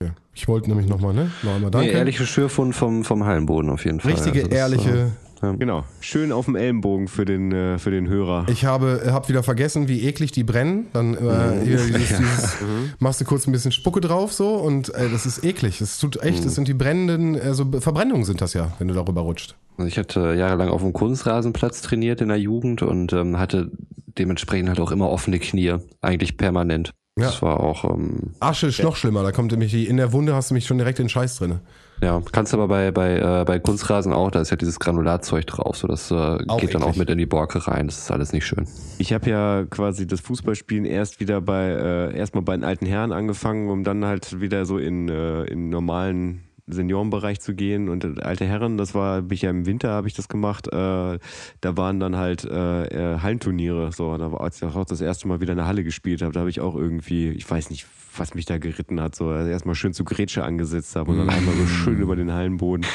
Okay. 0.00 0.12
Ich 0.34 0.48
wollte 0.48 0.68
nämlich 0.70 0.88
nochmal, 0.88 1.12
ne? 1.12 1.30
Noch 1.42 1.54
einmal 1.54 1.70
Nee, 1.70 1.76
danke. 1.78 1.90
ehrliche 1.90 2.24
Schürfund 2.24 2.74
vom, 2.74 3.04
vom 3.04 3.24
Hallenboden 3.26 3.68
auf 3.70 3.84
jeden 3.84 4.00
Fall. 4.00 4.12
Richtige, 4.12 4.44
Also 4.62 4.76
das, 4.76 5.10
ehrliche. 5.42 5.58
Genau. 5.58 5.84
Schön 6.00 6.32
auf 6.32 6.46
dem 6.46 6.56
Ellenbogen 6.56 7.08
für 7.08 7.24
den, 7.24 7.52
äh, 7.52 7.78
für 7.78 7.90
den 7.90 8.08
Hörer. 8.08 8.46
Ich 8.48 8.64
habe 8.64 9.02
hab 9.12 9.28
wieder 9.28 9.42
vergessen, 9.42 9.88
wie 9.88 10.04
eklig 10.04 10.32
die 10.32 10.44
brennen. 10.44 10.86
Dann 10.92 11.14
äh, 11.14 11.64
hier 11.64 11.78
dieses, 11.78 11.88
dieses, 12.18 12.58
machst 12.98 13.20
du 13.20 13.24
kurz 13.24 13.46
ein 13.46 13.52
bisschen 13.52 13.72
Spucke 13.72 14.00
drauf 14.00 14.32
so 14.32 14.54
und 14.56 14.94
äh, 14.94 15.08
das 15.10 15.26
ist 15.26 15.44
eklig. 15.44 15.78
Das 15.78 15.98
tut 15.98 16.22
echt, 16.22 16.44
das 16.44 16.54
sind 16.54 16.68
die 16.68 16.74
brennenden, 16.74 17.40
also 17.40 17.64
Verbrennungen 17.80 18.24
sind 18.24 18.40
das 18.40 18.54
ja, 18.54 18.72
wenn 18.78 18.88
du 18.88 18.94
darüber 18.94 19.22
rutscht. 19.22 19.56
Also 19.76 19.88
ich 19.88 19.98
hatte 19.98 20.34
jahrelang 20.34 20.68
auf 20.68 20.82
dem 20.82 20.92
Kunstrasenplatz 20.92 21.82
trainiert 21.82 22.20
in 22.20 22.28
der 22.28 22.38
Jugend 22.38 22.82
und 22.82 23.12
ähm, 23.12 23.38
hatte 23.38 23.70
dementsprechend 24.18 24.68
halt 24.68 24.80
auch 24.80 24.90
immer 24.90 25.08
offene 25.08 25.38
Knie, 25.38 25.76
eigentlich 26.00 26.36
permanent. 26.36 26.92
Ja. 27.18 27.26
Das 27.26 27.42
war 27.42 27.60
auch, 27.60 27.84
ähm, 27.84 28.32
Asche 28.40 28.68
ist 28.68 28.82
noch 28.82 28.96
schlimmer, 28.96 29.22
da 29.22 29.32
kommt 29.32 29.50
nämlich 29.50 29.72
die, 29.72 29.86
in 29.86 29.96
der 29.96 30.12
Wunde 30.12 30.34
hast 30.34 30.50
du 30.50 30.54
mich 30.54 30.66
schon 30.66 30.78
direkt 30.78 30.98
den 30.98 31.08
Scheiß 31.08 31.38
drin. 31.38 31.60
ja, 32.00 32.22
kannst 32.32 32.54
aber 32.54 32.68
bei, 32.68 32.90
bei, 32.92 33.18
äh, 33.18 33.44
bei 33.44 33.58
Kunstrasen 33.58 34.12
auch, 34.12 34.30
da 34.30 34.40
ist 34.40 34.50
ja 34.50 34.56
dieses 34.56 34.78
Granulatzeug 34.78 35.46
drauf, 35.46 35.76
so 35.76 35.88
das 35.88 36.10
äh, 36.10 36.38
geht 36.58 36.74
dann 36.74 36.82
auch 36.82 36.90
eklig. 36.90 36.98
mit 36.98 37.10
in 37.10 37.18
die 37.18 37.26
Borke 37.26 37.66
rein, 37.66 37.86
das 37.86 37.98
ist 37.98 38.10
alles 38.10 38.32
nicht 38.32 38.46
schön. 38.46 38.66
Ich 38.98 39.12
habe 39.12 39.28
ja 39.28 39.64
quasi 39.68 40.06
das 40.06 40.20
Fußballspielen 40.20 40.84
erst 40.84 41.20
wieder 41.20 41.40
bei 41.40 41.66
äh, 41.68 42.16
erstmal 42.16 42.42
bei 42.42 42.56
den 42.56 42.64
alten 42.64 42.86
Herren 42.86 43.12
angefangen, 43.12 43.68
um 43.68 43.84
dann 43.84 44.04
halt 44.04 44.40
wieder 44.40 44.64
so 44.64 44.78
in, 44.78 45.08
äh, 45.08 45.44
in 45.44 45.70
normalen 45.70 46.47
Seniorenbereich 46.68 47.40
zu 47.40 47.54
gehen 47.54 47.88
und 47.88 48.22
alte 48.22 48.44
Herren, 48.44 48.78
das 48.78 48.94
war, 48.94 49.22
bin 49.22 49.34
ich 49.34 49.42
ja 49.42 49.50
im 49.50 49.66
Winter 49.66 49.90
habe 49.90 50.08
ich 50.08 50.14
das 50.14 50.28
gemacht, 50.28 50.68
äh, 50.68 50.70
da 50.70 51.76
waren 51.76 52.00
dann 52.00 52.16
halt 52.16 52.44
äh, 52.44 53.14
äh, 53.14 53.18
Hallenturniere, 53.20 53.90
so, 53.92 54.16
da 54.16 54.32
war, 54.32 54.40
als 54.40 54.62
ich 54.62 54.64
auch 54.64 54.84
das 54.84 55.00
erste 55.00 55.28
Mal 55.28 55.40
wieder 55.40 55.52
in 55.52 55.58
der 55.58 55.66
Halle 55.66 55.84
gespielt 55.84 56.22
habe, 56.22 56.32
da 56.32 56.40
habe 56.40 56.50
ich 56.50 56.60
auch 56.60 56.74
irgendwie, 56.74 57.30
ich 57.30 57.48
weiß 57.48 57.70
nicht, 57.70 57.86
was 58.16 58.34
mich 58.34 58.44
da 58.44 58.58
geritten 58.58 59.00
hat, 59.00 59.14
so 59.14 59.28
also 59.28 59.50
erstmal 59.50 59.74
schön 59.74 59.92
zu 59.92 60.04
Grätsche 60.04 60.44
angesetzt 60.44 60.96
habe 60.96 61.12
und 61.12 61.18
dann 61.18 61.30
einmal 61.30 61.54
so 61.54 61.66
schön 61.66 61.98
über 61.98 62.16
den 62.16 62.32
Hallenboden, 62.32 62.86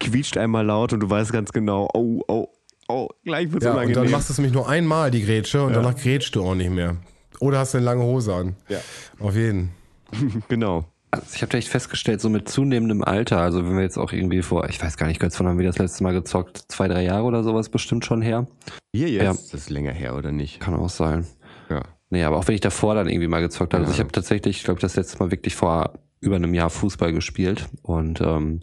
quietscht 0.00 0.36
einmal 0.36 0.64
laut 0.64 0.92
und 0.92 1.00
du 1.00 1.10
weißt 1.10 1.32
ganz 1.32 1.52
genau, 1.52 1.88
oh, 1.94 2.22
oh, 2.28 2.48
oh, 2.88 3.08
gleich 3.24 3.52
wird's 3.52 3.64
Ja, 3.64 3.72
und 3.72 3.76
unangenehm. 3.78 4.04
dann 4.04 4.12
machst 4.12 4.28
du 4.28 4.32
es 4.32 4.38
nämlich 4.38 4.54
nur 4.54 4.68
einmal, 4.68 5.10
die 5.10 5.24
Grätsche, 5.24 5.62
und 5.62 5.74
danach 5.74 5.96
grätschst 5.96 6.34
du 6.34 6.44
auch 6.44 6.54
nicht 6.54 6.70
mehr. 6.70 6.96
Oder 7.40 7.58
hast 7.58 7.74
du 7.74 7.78
eine 7.78 7.84
lange 7.84 8.02
Hose 8.02 8.34
an. 8.34 8.56
Ja. 8.68 8.78
Auf 9.20 9.36
jeden. 9.36 9.70
genau. 10.48 10.84
Also 11.10 11.26
ich 11.34 11.42
habe 11.42 11.56
echt 11.56 11.68
festgestellt, 11.68 12.20
so 12.20 12.28
mit 12.28 12.48
zunehmendem 12.48 13.02
Alter, 13.02 13.38
also 13.40 13.64
wenn 13.66 13.76
wir 13.76 13.82
jetzt 13.82 13.96
auch 13.96 14.12
irgendwie 14.12 14.42
vor, 14.42 14.68
ich 14.68 14.82
weiß 14.82 14.96
gar 14.98 15.06
nicht, 15.06 15.20
Götz, 15.20 15.38
wann 15.40 15.46
haben 15.48 15.58
wir 15.58 15.66
das 15.66 15.78
letzte 15.78 16.02
Mal 16.04 16.12
gezockt? 16.12 16.64
Zwei, 16.68 16.86
drei 16.88 17.02
Jahre 17.04 17.24
oder 17.24 17.42
sowas 17.42 17.70
bestimmt 17.70 18.04
schon 18.04 18.20
her. 18.20 18.46
Hier 18.94 19.08
jetzt, 19.08 19.22
Ja. 19.22 19.30
das 19.32 19.54
ist 19.54 19.70
länger 19.70 19.92
her, 19.92 20.16
oder 20.16 20.32
nicht? 20.32 20.60
Kann 20.60 20.74
auch 20.74 20.90
sein. 20.90 21.26
Ja. 21.70 21.82
Nee, 22.10 22.24
aber 22.24 22.36
auch 22.36 22.46
wenn 22.48 22.54
ich 22.54 22.60
davor 22.60 22.94
dann 22.94 23.08
irgendwie 23.08 23.28
mal 23.28 23.40
gezockt 23.40 23.72
habe. 23.74 23.84
Also 23.84 23.94
ich 23.94 24.00
habe 24.00 24.12
tatsächlich, 24.12 24.58
ich 24.58 24.64
glaube, 24.64 24.80
das 24.80 24.96
letzte 24.96 25.18
Mal 25.18 25.30
wirklich 25.30 25.54
vor 25.56 25.94
über 26.20 26.36
einem 26.36 26.52
Jahr 26.54 26.68
Fußball 26.70 27.12
gespielt. 27.12 27.68
Und 27.82 28.20
ähm, 28.20 28.60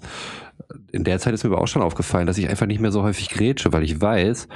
in 0.91 1.03
der 1.03 1.19
Zeit 1.19 1.33
ist 1.33 1.43
mir 1.43 1.51
aber 1.51 1.61
auch 1.61 1.67
schon 1.67 1.81
aufgefallen, 1.81 2.27
dass 2.27 2.37
ich 2.37 2.49
einfach 2.49 2.65
nicht 2.65 2.79
mehr 2.79 2.91
so 2.91 3.03
häufig 3.03 3.29
grätsche, 3.29 3.73
weil 3.73 3.83
ich 3.83 4.01
weiß, 4.01 4.47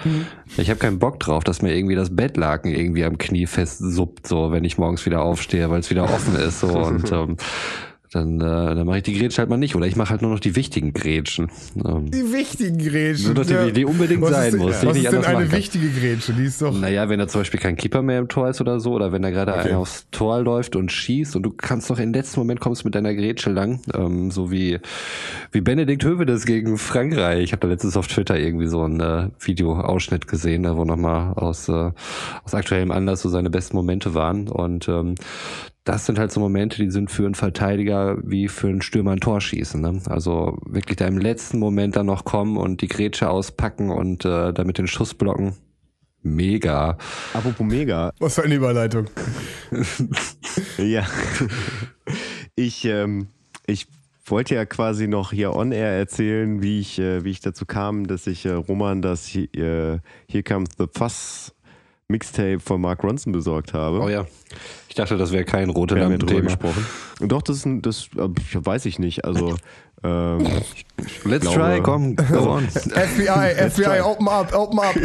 ich 0.57 0.69
habe 0.69 0.79
keinen 0.79 0.99
Bock 0.99 1.19
drauf, 1.19 1.43
dass 1.43 1.61
mir 1.61 1.75
irgendwie 1.75 1.95
das 1.95 2.15
Bettlaken 2.15 2.73
irgendwie 2.73 3.03
am 3.03 3.17
Knie 3.17 3.45
festsuppt, 3.45 4.27
so 4.27 4.51
wenn 4.51 4.63
ich 4.63 4.77
morgens 4.77 5.05
wieder 5.05 5.21
aufstehe, 5.21 5.69
weil 5.69 5.79
es 5.79 5.89
wieder 5.89 6.03
offen 6.05 6.35
ist. 6.35 6.61
So 6.61 6.67
und 6.79 7.11
ähm, 7.11 7.37
dann, 8.11 8.39
äh, 8.41 8.43
dann 8.43 8.85
mache 8.87 8.97
ich 8.97 9.03
die 9.03 9.13
Grätsche 9.17 9.37
halt 9.39 9.49
mal 9.49 9.57
nicht. 9.57 9.75
Oder 9.75 9.85
ich 9.85 9.95
mache 9.95 10.09
halt 10.09 10.21
nur 10.21 10.31
noch 10.31 10.39
die 10.39 10.55
wichtigen 10.55 10.93
Grätschen. 10.93 11.49
Ähm, 11.85 12.09
Die 12.09 12.33
wichtigen 12.33 12.77
Grätschen. 12.79 13.33
Nur 13.33 13.45
noch 13.45 13.65
die- 13.65 13.71
die 13.73 13.85
unbedingt 13.85 14.21
was 14.21 14.31
sein 14.31 14.53
ist 14.53 14.57
muss, 14.59 14.79
die 14.79 14.87
Was 14.87 14.97
ist 14.97 15.11
denn 15.11 15.25
eine 15.25 15.51
wichtige 15.51 15.89
Grätsche? 15.89 16.33
Die 16.33 16.43
ist 16.45 16.61
doch. 16.61 16.77
Naja, 16.79 17.07
wenn 17.09 17.19
da 17.19 17.27
zum 17.27 17.41
Beispiel 17.41 17.59
kein 17.59 17.75
Keeper 17.75 18.01
mehr 18.01 18.19
im 18.19 18.27
Tor 18.27 18.49
ist 18.49 18.61
oder 18.61 18.79
so, 18.79 18.93
oder 18.93 19.11
wenn 19.11 19.21
da 19.21 19.29
gerade 19.29 19.53
Okay. 19.53 19.69
einer 19.69 19.77
aufs 19.77 20.07
Tor 20.11 20.41
läuft 20.41 20.75
und 20.75 20.91
schießt 20.91 21.35
und 21.35 21.43
du 21.43 21.51
kannst 21.51 21.89
noch 21.89 21.99
im 21.99 22.13
letzten 22.13 22.39
Moment 22.39 22.59
kommst 22.59 22.83
mit 22.85 22.95
deiner 22.95 23.13
Grätsche 23.13 23.51
lang, 23.51 23.81
ähm, 23.93 24.31
so 24.31 24.49
wie, 24.51 24.79
wie 25.51 25.61
Benedikt 25.61 26.03
Hövedes 26.03 26.45
gegen 26.45 26.77
Frankreich. 26.77 27.43
Ich 27.43 27.51
habe 27.51 27.61
da 27.61 27.67
letztens 27.67 27.95
auf 27.95 28.07
Twitter 28.07 28.39
irgendwie 28.39 28.67
so 28.67 28.81
einen 28.81 28.99
äh, 28.99 29.27
Videoausschnitt 29.39 30.27
gesehen, 30.27 30.63
da 30.63 30.75
wo 30.77 30.83
nochmal 30.83 31.33
aus, 31.33 31.69
äh, 31.69 31.91
aus 32.43 32.53
aktuellem 32.55 32.91
Anlass 32.91 33.21
so 33.21 33.29
seine 33.29 33.49
besten 33.49 33.75
Momente 33.75 34.13
waren 34.15 34.47
und 34.47 34.87
ähm, 34.87 35.15
das 35.83 36.05
sind 36.05 36.19
halt 36.19 36.31
so 36.31 36.39
Momente, 36.39 36.83
die 36.83 36.91
sind 36.91 37.09
für 37.09 37.25
einen 37.25 37.35
Verteidiger 37.35 38.17
wie 38.23 38.47
für 38.47 38.67
einen 38.67 38.81
Stürmer 38.81 39.11
ein 39.11 39.19
Tor 39.19 39.41
schießen. 39.41 39.81
Ne? 39.81 40.01
Also 40.05 40.57
wirklich 40.65 40.97
da 40.97 41.07
im 41.07 41.17
letzten 41.17 41.59
Moment 41.59 41.95
dann 41.95 42.05
noch 42.05 42.25
kommen 42.25 42.57
und 42.57 42.81
die 42.81 42.87
Grätsche 42.87 43.29
auspacken 43.29 43.89
und 43.89 44.25
äh, 44.25 44.53
damit 44.53 44.77
den 44.77 44.87
Schuss 44.87 45.13
blocken. 45.13 45.55
Mega. 46.21 46.97
Apropos 47.33 47.65
Mega, 47.65 48.11
Was 48.19 48.35
für 48.35 48.43
eine 48.43 48.55
Überleitung. 48.55 49.09
ja. 50.77 51.07
Ich, 52.55 52.83
ähm, 52.85 53.27
ich 53.65 53.87
wollte 54.25 54.55
ja 54.55 54.65
quasi 54.65 55.07
noch 55.07 55.31
hier 55.31 55.55
on 55.55 55.71
air 55.71 55.97
erzählen, 55.97 56.61
wie 56.61 56.79
ich, 56.81 56.99
äh, 56.99 57.23
wie 57.23 57.31
ich 57.31 57.39
dazu 57.39 57.65
kam, 57.65 58.05
dass 58.05 58.27
ich 58.27 58.45
äh, 58.45 58.51
Roman 58.51 59.01
das 59.01 59.25
hier, 59.25 59.53
äh, 59.55 59.99
Here 60.27 60.43
Comes 60.43 60.69
the 60.77 60.85
Fuss 60.93 61.55
Mixtape 62.19 62.59
von 62.59 62.81
Mark 62.81 63.03
Ronson 63.03 63.31
besorgt 63.31 63.73
habe. 63.73 64.01
Oh 64.01 64.09
ja. 64.09 64.25
Ich 64.87 64.95
dachte, 64.95 65.15
das 65.17 65.31
wäre 65.31 65.45
kein 65.45 65.69
rote 65.69 65.95
Wir 65.95 66.05
haben 66.05 66.11
ja 66.13 66.17
drüber 66.17 66.41
gesprochen. 66.41 66.83
Und 67.19 67.31
doch, 67.31 67.43
das 67.43 67.57
ist 67.57 67.65
ein, 67.65 67.83
das 67.83 68.09
äh, 68.17 68.27
weiß 68.53 68.85
ich 68.87 68.97
nicht. 68.97 69.25
Also, 69.25 69.57
ähm, 70.03 70.47
Let's 71.23 71.41
glaube- 71.45 71.59
try, 71.59 71.81
komm, 71.83 72.15
go 72.31 72.49
on. 72.49 72.67
FBI, 72.67 73.69
FBI, 73.69 74.01
open 74.01 74.27
up, 74.27 74.53
open 74.55 74.79
up. 74.79 74.95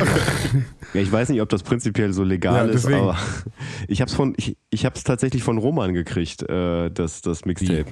Ja, 0.94 1.00
ich 1.02 1.12
weiß 1.12 1.28
nicht, 1.28 1.42
ob 1.42 1.50
das 1.50 1.62
prinzipiell 1.62 2.14
so 2.14 2.24
legal 2.24 2.68
Ja, 2.68 2.72
ist, 2.72 2.86
aber 2.86 3.18
ich 3.88 4.00
habe 4.00 4.08
es 4.08 4.14
von, 4.14 4.32
ich, 4.38 4.56
ich 4.70 4.86
habe 4.86 4.96
es 4.96 5.04
tatsächlich 5.04 5.42
von 5.42 5.58
Roman 5.58 5.92
gekriegt, 5.92 6.42
äh, 6.48 6.90
das, 6.90 7.20
das 7.20 7.44
Mixtape. 7.44 7.86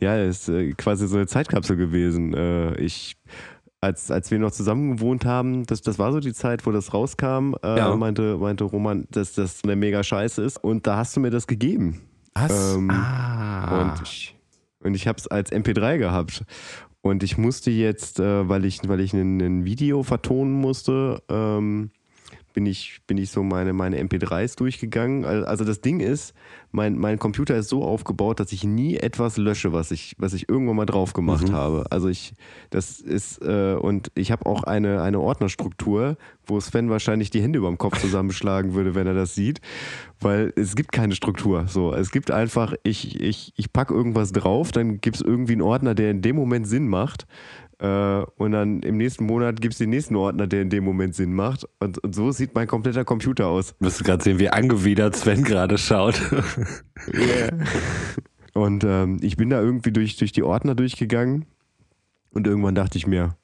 Ja, 0.00 0.18
es 0.18 0.40
ist 0.40 0.48
äh, 0.50 0.72
quasi 0.72 1.06
so 1.08 1.16
eine 1.16 1.26
Zeitkapsel 1.26 1.76
gewesen. 1.76 2.34
Äh, 2.34 2.74
ich, 2.74 3.16
als, 3.82 4.10
als 4.10 4.30
wir 4.30 4.38
noch 4.38 4.52
zusammen 4.52 4.96
gewohnt 4.96 5.24
haben, 5.26 5.66
das, 5.66 5.82
das 5.82 5.98
war 5.98 6.12
so 6.12 6.20
die 6.20 6.32
Zeit, 6.32 6.64
wo 6.64 6.70
das 6.72 6.94
rauskam, 6.94 7.54
äh, 7.62 7.76
Ja. 7.78 7.94
meinte, 7.96 8.38
meinte 8.38 8.64
Roman, 8.64 9.06
dass 9.10 9.34
das 9.34 9.62
eine 9.64 9.76
mega 9.76 10.02
Scheiße 10.02 10.40
ist. 10.42 10.56
Und 10.62 10.86
da 10.86 10.96
hast 10.96 11.14
du 11.16 11.20
mir 11.20 11.30
das 11.30 11.46
gegeben. 11.46 12.00
Was? 12.34 12.76
Ähm, 12.76 12.90
Ah. 12.90 13.82
und 13.82 14.02
ich, 14.02 14.34
und 14.80 14.94
ich 14.94 15.06
habe 15.06 15.18
es 15.18 15.26
als 15.28 15.52
MP3 15.52 15.98
gehabt. 15.98 16.44
Und 17.02 17.24
ich 17.24 17.36
musste 17.36 17.70
jetzt, 17.72 18.20
äh, 18.20 18.48
weil 18.48 18.64
ich, 18.64 18.78
weil 18.88 19.00
ich 19.00 19.12
ein, 19.12 19.40
ein 19.40 19.64
Video 19.64 20.04
vertonen 20.04 20.52
musste, 20.52 21.20
ähm, 21.28 21.90
bin 22.52 22.66
ich, 22.66 23.00
bin 23.06 23.18
ich 23.18 23.30
so 23.30 23.42
meine, 23.42 23.72
meine 23.72 24.00
MP3s 24.02 24.56
durchgegangen. 24.56 25.24
Al- 25.24 25.44
Also 25.44 25.64
das 25.64 25.80
Ding 25.80 26.00
ist, 26.00 26.34
mein, 26.70 26.96
mein 26.98 27.18
Computer 27.18 27.56
ist 27.56 27.68
so 27.68 27.82
aufgebaut, 27.84 28.40
dass 28.40 28.52
ich 28.52 28.64
nie 28.64 28.96
etwas 28.96 29.36
lösche, 29.36 29.72
was 29.72 29.90
ich, 29.90 30.14
was 30.18 30.32
ich 30.32 30.48
irgendwann 30.48 30.76
mal 30.76 30.86
drauf 30.86 31.12
gemacht 31.12 31.46
habe. 31.52 31.84
Also 31.90 32.08
ich, 32.08 32.34
das 32.70 33.00
ist, 33.00 33.42
äh, 33.42 33.74
und 33.74 34.10
ich 34.14 34.32
habe 34.32 34.46
auch 34.46 34.62
eine, 34.64 35.02
eine 35.02 35.20
Ordnerstruktur, 35.20 36.16
wo 36.46 36.58
Sven 36.60 36.90
wahrscheinlich 36.90 37.30
die 37.30 37.42
Hände 37.42 37.58
über 37.58 37.68
dem 37.68 37.78
Kopf 37.78 38.00
zusammenschlagen 38.00 38.74
würde, 38.74 38.94
wenn 38.94 39.06
er 39.06 39.14
das 39.14 39.34
sieht. 39.34 39.60
Weil 40.20 40.52
es 40.56 40.76
gibt 40.76 40.92
keine 40.92 41.14
Struktur. 41.14 41.66
So, 41.68 41.92
es 41.94 42.10
gibt 42.10 42.30
einfach, 42.30 42.74
ich, 42.84 43.20
ich, 43.20 43.52
ich 43.56 43.72
packe 43.72 43.92
irgendwas 43.92 44.32
drauf, 44.32 44.70
dann 44.72 45.00
gibt 45.00 45.16
es 45.16 45.22
irgendwie 45.22 45.52
einen 45.52 45.62
Ordner, 45.62 45.94
der 45.94 46.10
in 46.10 46.22
dem 46.22 46.36
Moment 46.36 46.66
Sinn 46.66 46.88
macht. 46.88 47.26
Äh, 47.82 48.24
und 48.36 48.52
dann 48.52 48.80
im 48.82 48.96
nächsten 48.96 49.26
Monat 49.26 49.60
gibt 49.60 49.74
es 49.74 49.78
den 49.78 49.90
nächsten 49.90 50.14
Ordner, 50.14 50.46
der 50.46 50.62
in 50.62 50.70
dem 50.70 50.84
Moment 50.84 51.16
Sinn 51.16 51.32
macht. 51.34 51.66
Und, 51.80 51.98
und 51.98 52.14
so 52.14 52.30
sieht 52.30 52.54
mein 52.54 52.68
kompletter 52.68 53.04
Computer 53.04 53.48
aus. 53.48 53.74
Müsst 53.80 53.98
du 53.98 54.04
gerade 54.04 54.22
sehen, 54.22 54.38
wie 54.38 54.50
angewidert 54.50 55.16
Sven 55.16 55.42
gerade 55.42 55.78
schaut. 55.78 56.20
Yeah. 57.12 57.50
Und 58.54 58.84
ähm, 58.84 59.18
ich 59.20 59.36
bin 59.36 59.50
da 59.50 59.60
irgendwie 59.60 59.90
durch, 59.90 60.16
durch 60.16 60.30
die 60.30 60.44
Ordner 60.44 60.76
durchgegangen 60.76 61.46
und 62.30 62.46
irgendwann 62.46 62.76
dachte 62.76 62.98
ich 62.98 63.06
mir, 63.08 63.36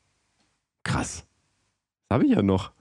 krass, 0.85 1.27
das 2.09 2.17
habe 2.17 2.27
ich 2.27 2.33
ja 2.33 2.43
noch. 2.43 2.73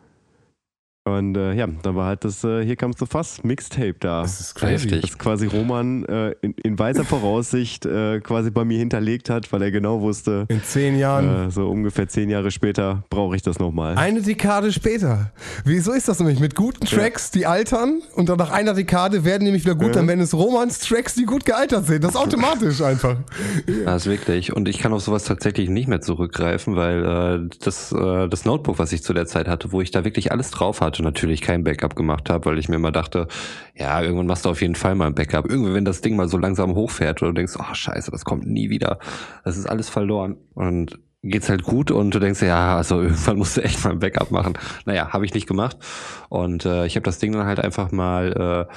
Und 1.08 1.38
äh, 1.38 1.53
ja, 1.53 1.68
dann 1.84 1.95
war 1.95 2.08
halt 2.08 2.26
das 2.26 2.43
äh, 2.43 2.66
Hier 2.66 2.76
Comes 2.76 2.97
the 2.99 3.05
Fuss 3.05 3.43
Mixtape 3.43 3.95
da. 3.99 4.24
Das 4.24 4.41
ist 4.41 4.55
crazy. 4.55 4.88
Das 4.99 5.18
quasi 5.18 5.47
Roman 5.47 6.03
äh, 6.05 6.32
in, 6.41 6.53
in 6.64 6.78
weiser 6.78 7.05
Voraussicht 7.05 7.86
äh, 7.86 8.20
quasi 8.20 8.51
bei 8.51 8.66
mir 8.66 8.78
hinterlegt 8.78 9.30
hat, 9.30 9.51
weil 9.53 9.62
er 9.62 9.72
genau 9.72 10.01
wusste, 10.01 10.45
In 10.49 10.62
zehn 10.64 10.97
Jahren. 10.99 11.47
äh, 11.47 11.51
so 11.51 11.70
ungefähr 11.70 12.08
zehn 12.10 12.30
Jahre 12.30 12.51
später 12.51 13.03
brauche 13.10 13.36
ich 13.36 13.41
das 13.41 13.58
nochmal. 13.60 13.97
Eine 13.97 14.22
Dekade 14.22 14.72
später. 14.74 15.32
Wieso 15.64 15.93
ist 15.93 16.08
das 16.10 16.20
nämlich? 16.20 16.39
Mit 16.39 16.55
guten 16.55 16.86
Tracks, 16.86 17.32
die 17.32 17.45
altern 17.45 18.01
und 18.16 18.28
dann 18.30 18.38
nach 18.38 18.51
einer 18.51 18.74
Dekade 18.74 19.24
werden 19.24 19.43
nämlich 19.43 19.64
wieder 19.64 19.76
gut, 19.76 19.95
dann 19.95 20.08
werden 20.08 20.20
es 20.20 20.34
Romans 20.34 20.80
Tracks, 20.80 21.16
die 21.16 21.24
gut 21.24 21.45
gealtert 21.45 21.88
sind. 21.88 22.03
Das 22.03 22.12
ist 22.12 22.18
automatisch 22.18 22.82
einfach. 22.82 23.16
Das 23.86 24.05
ist 24.05 24.12
wirklich. 24.12 24.53
Und 24.53 24.68
ich 24.68 24.80
kann 24.80 24.91
auf 24.93 25.01
sowas 25.01 25.24
tatsächlich 25.24 25.70
nicht 25.70 25.88
mehr 25.88 26.01
zurückgreifen, 26.01 26.76
weil 26.76 27.47
äh, 27.47 27.55
das, 27.64 27.91
äh, 27.91 28.28
das 28.28 28.45
Notebook, 28.45 28.78
was 28.78 28.91
ich 28.91 29.03
zu 29.03 29.14
der 29.14 29.26
Zeit 29.26 29.47
hatte, 29.47 29.72
wo 29.72 29.82
ich 29.82 29.91
da 29.91 30.03
wirklich 30.03 30.32
alles 30.32 30.51
drauf 30.51 30.82
hatte, 30.82 30.97
natürlich 31.04 31.41
kein 31.41 31.64
Backup 31.64 31.95
gemacht 31.95 32.30
habe, 32.30 32.45
weil 32.45 32.58
ich 32.58 32.70
mir 32.70 32.76
immer 32.76 32.91
dachte, 32.91 33.28
ja, 33.76 34.02
irgendwann 34.02 34.28
machst 34.28 34.45
du 34.45 34.50
auf 34.50 34.62
jeden 34.62 34.76
Fall 34.76 34.95
mal 34.95 35.08
ein 35.08 35.16
Backup. 35.16 35.50
Irgendwann, 35.50 35.74
wenn 35.74 35.86
das 35.86 36.02
Ding 36.02 36.16
mal 36.16 36.28
so 36.28 36.38
langsam 36.38 36.76
hochfährt 36.76 37.22
oder 37.22 37.32
du 37.32 37.36
denkst, 37.36 37.54
oh 37.60 37.74
scheiße, 37.74 38.12
das 38.12 38.26
kommt 38.26 38.45
nie 38.45 38.70
wieder. 38.70 39.00
Das 39.43 39.58
ist 39.58 39.68
alles 39.68 39.89
verloren. 39.89 40.38
Und 40.54 41.00
geht's 41.24 41.50
halt 41.50 41.64
gut 41.64 41.91
und 41.91 42.14
du 42.14 42.20
denkst, 42.20 42.41
ja, 42.41 42.78
also 42.78 43.02
irgendwann 43.02 43.38
musst 43.38 43.58
du 43.58 43.62
echt 43.62 43.84
mal 43.84 43.91
ein 43.91 44.00
Backup 44.00 44.32
machen. 44.32 44.54
Naja, 44.86 45.10
habe 45.14 45.26
ich 45.26 45.34
nicht 45.34 45.48
gemacht. 45.48 45.78
Und 46.30 46.66
äh, 46.66 46.86
ich 46.86 46.95
habe 46.95 47.04
das 47.04 47.20
Ding 47.20 47.32
dann 47.34 47.45
halt 47.45 47.60
einfach 47.60 47.91
mal 47.91 48.68
äh, 48.70 48.74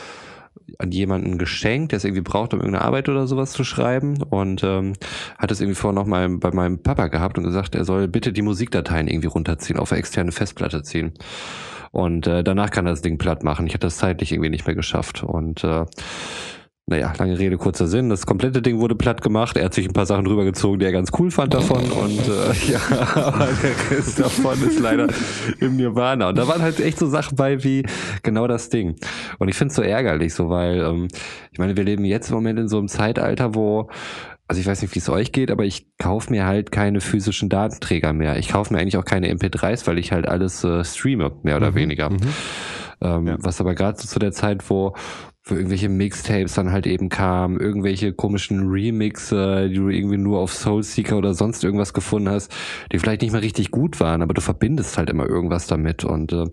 an 0.78 0.92
jemanden 0.92 1.38
geschenkt, 1.38 1.92
der 1.92 1.98
es 1.98 2.04
irgendwie 2.04 2.22
braucht, 2.22 2.54
um 2.54 2.60
irgendeine 2.60 2.84
Arbeit 2.84 3.08
oder 3.08 3.26
sowas 3.26 3.52
zu 3.52 3.64
schreiben 3.64 4.22
und 4.22 4.62
ähm, 4.64 4.94
hat 5.38 5.50
es 5.50 5.60
irgendwie 5.60 5.76
vorher 5.76 6.00
noch 6.00 6.06
mal 6.06 6.28
bei 6.28 6.52
meinem 6.52 6.82
Papa 6.82 7.08
gehabt 7.08 7.38
und 7.38 7.44
gesagt, 7.44 7.74
er 7.74 7.84
soll 7.84 8.08
bitte 8.08 8.32
die 8.32 8.42
Musikdateien 8.42 9.08
irgendwie 9.08 9.28
runterziehen, 9.28 9.78
auf 9.78 9.92
eine 9.92 9.98
externe 9.98 10.32
Festplatte 10.32 10.82
ziehen. 10.82 11.12
Und 11.92 12.26
äh, 12.26 12.44
danach 12.44 12.70
kann 12.70 12.86
er 12.86 12.92
das 12.92 13.02
Ding 13.02 13.18
platt 13.18 13.42
machen. 13.42 13.66
Ich 13.66 13.74
hatte 13.74 13.86
das 13.86 13.96
zeitlich 13.96 14.32
irgendwie 14.32 14.50
nicht 14.50 14.66
mehr 14.66 14.76
geschafft. 14.76 15.22
Und 15.22 15.64
äh, 15.64 15.86
naja, 16.90 17.12
lange 17.18 17.38
Rede, 17.38 17.56
kurzer 17.56 17.86
Sinn. 17.86 18.08
Das 18.08 18.26
komplette 18.26 18.62
Ding 18.62 18.80
wurde 18.80 18.96
platt 18.96 19.22
gemacht. 19.22 19.56
Er 19.56 19.66
hat 19.66 19.74
sich 19.74 19.86
ein 19.86 19.92
paar 19.92 20.06
Sachen 20.06 20.24
drübergezogen, 20.24 20.80
die 20.80 20.86
er 20.86 20.92
ganz 20.92 21.10
cool 21.18 21.30
fand 21.30 21.54
davon. 21.54 21.84
Und 21.84 22.18
äh, 22.28 22.52
ja, 22.72 22.80
aber 23.14 23.48
der 23.62 23.96
Rest 23.98 24.18
davon 24.18 24.60
ist 24.66 24.80
leider 24.80 25.06
im 25.60 25.76
Nirvana. 25.76 26.30
Und 26.30 26.38
da 26.38 26.48
waren 26.48 26.62
halt 26.62 26.80
echt 26.80 26.98
so 26.98 27.06
Sachen 27.06 27.36
bei 27.36 27.62
wie 27.62 27.84
genau 28.24 28.48
das 28.48 28.70
Ding. 28.70 28.96
Und 29.38 29.48
ich 29.48 29.56
finde 29.56 29.70
es 29.70 29.76
so 29.76 29.82
ärgerlich, 29.82 30.34
so 30.34 30.50
weil, 30.50 30.80
ähm, 30.80 31.08
ich 31.52 31.60
meine, 31.60 31.76
wir 31.76 31.84
leben 31.84 32.04
jetzt 32.04 32.30
im 32.30 32.34
Moment 32.34 32.58
in 32.58 32.68
so 32.68 32.78
einem 32.78 32.88
Zeitalter, 32.88 33.54
wo 33.54 33.88
also 34.50 34.60
ich 34.60 34.66
weiß 34.66 34.82
nicht, 34.82 34.92
wie 34.96 34.98
es 34.98 35.08
euch 35.08 35.30
geht, 35.30 35.52
aber 35.52 35.64
ich 35.64 35.86
kaufe 35.96 36.28
mir 36.32 36.44
halt 36.44 36.72
keine 36.72 37.00
physischen 37.00 37.48
Datenträger 37.48 38.12
mehr. 38.12 38.36
Ich 38.36 38.48
kaufe 38.48 38.74
mir 38.74 38.80
eigentlich 38.80 38.96
auch 38.96 39.04
keine 39.04 39.32
MP3s, 39.32 39.86
weil 39.86 39.96
ich 39.96 40.10
halt 40.10 40.26
alles 40.26 40.64
äh, 40.64 40.84
streame, 40.84 41.30
mehr 41.44 41.56
oder 41.56 41.76
weniger. 41.76 42.10
Ähm, 43.00 43.26
Ja. 43.28 43.36
Was 43.38 43.60
aber 43.60 43.76
gerade 43.76 43.96
so 43.96 44.08
zu 44.08 44.18
der 44.18 44.32
Zeit, 44.32 44.68
wo 44.68 44.94
für 45.40 45.54
irgendwelche 45.54 45.88
Mixtapes 45.88 46.54
dann 46.54 46.72
halt 46.72 46.88
eben 46.88 47.08
kamen, 47.08 47.60
irgendwelche 47.60 48.12
komischen 48.12 48.68
Remixe, 48.68 49.68
die 49.68 49.76
du 49.76 49.88
irgendwie 49.88 50.16
nur 50.18 50.40
auf 50.40 50.52
Soulseeker 50.52 51.16
oder 51.16 51.32
sonst 51.32 51.62
irgendwas 51.62 51.94
gefunden 51.94 52.28
hast, 52.28 52.52
die 52.92 52.98
vielleicht 52.98 53.22
nicht 53.22 53.32
mal 53.32 53.38
richtig 53.38 53.70
gut 53.70 54.00
waren, 54.00 54.20
aber 54.20 54.34
du 54.34 54.40
verbindest 54.40 54.98
halt 54.98 55.10
immer 55.10 55.26
irgendwas 55.26 55.68
damit 55.68 56.02
und 56.04 56.32
äh, 56.32 56.46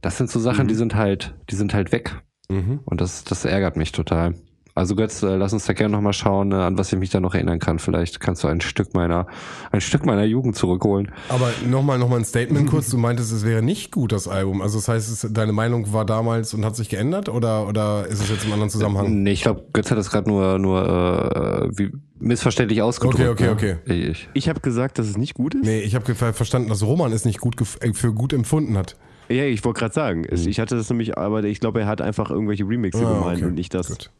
das 0.00 0.16
sind 0.16 0.30
so 0.30 0.40
Sachen, 0.40 0.68
die 0.68 0.74
sind 0.74 0.94
halt, 0.94 1.34
die 1.50 1.54
sind 1.54 1.74
halt 1.74 1.92
weg 1.92 2.16
Mhm. 2.48 2.80
und 2.84 3.00
das, 3.00 3.24
das 3.24 3.44
ärgert 3.44 3.76
mich 3.76 3.92
total. 3.92 4.34
Also 4.74 4.94
Götz, 4.96 5.22
äh, 5.22 5.36
lass 5.36 5.52
uns 5.52 5.66
da 5.66 5.74
gerne 5.74 5.94
nochmal 5.94 6.14
schauen, 6.14 6.50
äh, 6.52 6.54
an 6.54 6.78
was 6.78 6.90
ich 6.92 6.98
mich 6.98 7.10
da 7.10 7.20
noch 7.20 7.34
erinnern 7.34 7.58
kann. 7.58 7.78
Vielleicht 7.78 8.20
kannst 8.20 8.42
du 8.42 8.48
ein 8.48 8.60
Stück 8.62 8.94
meiner, 8.94 9.26
ein 9.70 9.82
Stück 9.82 10.06
meiner 10.06 10.24
Jugend 10.24 10.56
zurückholen. 10.56 11.12
Aber 11.28 11.50
nochmal 11.68 11.98
noch 11.98 12.08
mal 12.08 12.16
ein 12.16 12.24
Statement 12.24 12.70
kurz. 12.70 12.88
Du 12.88 12.96
meintest, 12.96 13.32
es 13.32 13.44
wäre 13.44 13.60
nicht 13.62 13.92
gut, 13.92 14.12
das 14.12 14.28
Album. 14.28 14.62
Also 14.62 14.78
das 14.78 14.88
heißt, 14.88 15.10
es, 15.24 15.32
deine 15.32 15.52
Meinung 15.52 15.92
war 15.92 16.06
damals 16.06 16.54
und 16.54 16.64
hat 16.64 16.74
sich 16.76 16.88
geändert 16.88 17.28
oder, 17.28 17.68
oder 17.68 18.06
ist 18.06 18.20
es 18.22 18.30
jetzt 18.30 18.44
im 18.46 18.52
anderen 18.52 18.70
Zusammenhang? 18.70 19.22
Nee, 19.22 19.32
ich 19.32 19.42
glaube, 19.42 19.62
Götz 19.74 19.90
hat 19.90 19.98
das 19.98 20.10
gerade 20.10 20.28
nur, 20.30 20.58
nur 20.58 21.70
äh, 21.70 21.78
wie 21.78 21.90
missverständlich 22.18 22.80
ausgedrückt. 22.80 23.28
Okay, 23.42 23.48
okay, 23.50 23.76
ne? 23.86 23.94
Ich, 24.10 24.28
Ich 24.32 24.48
habe 24.48 24.60
gesagt, 24.60 24.98
dass 24.98 25.06
es 25.06 25.18
nicht 25.18 25.34
gut 25.34 25.54
ist. 25.54 25.64
Nee, 25.64 25.80
ich 25.80 25.94
habe 25.94 26.14
verstanden, 26.14 26.68
dass 26.70 26.82
Roman 26.82 27.12
es 27.12 27.24
nicht 27.26 27.40
gut 27.40 27.56
äh, 27.80 27.92
für 27.92 28.14
gut 28.14 28.32
empfunden 28.32 28.78
hat. 28.78 28.96
Ja, 29.28 29.44
ich 29.44 29.64
wollte 29.64 29.80
gerade 29.80 29.94
sagen. 29.94 30.24
es- 30.28 30.46
Ich 30.46 30.58
hatte 30.60 30.76
das 30.76 30.88
nämlich, 30.88 31.18
aber 31.18 31.44
ich 31.44 31.60
glaube, 31.60 31.80
er 31.80 31.86
hat 31.86 32.00
einfach 32.00 32.30
irgendwelche 32.30 32.64
Remixe 32.66 33.06
Ah, 33.06 33.18
gemeint 33.18 33.38
okay. 33.38 33.46
und 33.48 33.54
nicht 33.54 33.74
das. 33.74 33.88
Gut. 33.88 34.10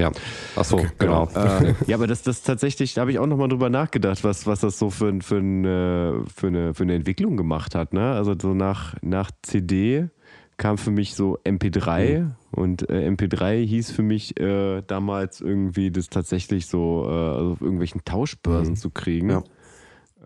Ja. 0.00 0.12
Ach 0.56 0.64
so, 0.64 0.78
Okay, 0.78 0.88
genau. 0.98 1.28
Äh, 1.34 1.74
ja, 1.86 1.96
aber 1.96 2.06
das, 2.06 2.22
das 2.22 2.42
tatsächlich, 2.42 2.94
da 2.94 3.02
habe 3.02 3.12
ich 3.12 3.18
auch 3.18 3.26
nochmal 3.26 3.48
drüber 3.48 3.70
nachgedacht, 3.70 4.24
was, 4.24 4.46
was 4.46 4.60
das 4.60 4.78
so 4.78 4.90
für, 4.90 5.12
für, 5.20 5.36
ein, 5.36 5.64
äh, 5.64 6.12
für, 6.34 6.48
eine, 6.48 6.74
für 6.74 6.82
eine 6.82 6.94
Entwicklung 6.94 7.36
gemacht 7.36 7.74
hat. 7.74 7.92
Ne? 7.92 8.12
Also 8.12 8.34
so 8.40 8.54
nach, 8.54 8.94
nach 9.02 9.30
CD 9.42 10.08
kam 10.56 10.78
für 10.78 10.90
mich 10.90 11.14
so 11.14 11.38
MP3 11.44 12.30
und 12.52 12.88
äh, 12.88 13.08
MP3 13.08 13.64
hieß 13.64 13.90
für 13.90 14.02
mich 14.02 14.38
äh, 14.38 14.82
damals 14.86 15.40
irgendwie 15.40 15.90
das 15.90 16.08
tatsächlich 16.08 16.66
so 16.66 17.06
äh, 17.08 17.12
also 17.12 17.52
auf 17.52 17.60
irgendwelchen 17.60 18.04
Tauschbörsen 18.04 18.76
zu 18.76 18.90
kriegen. 18.90 19.30
Ja. 19.30 19.42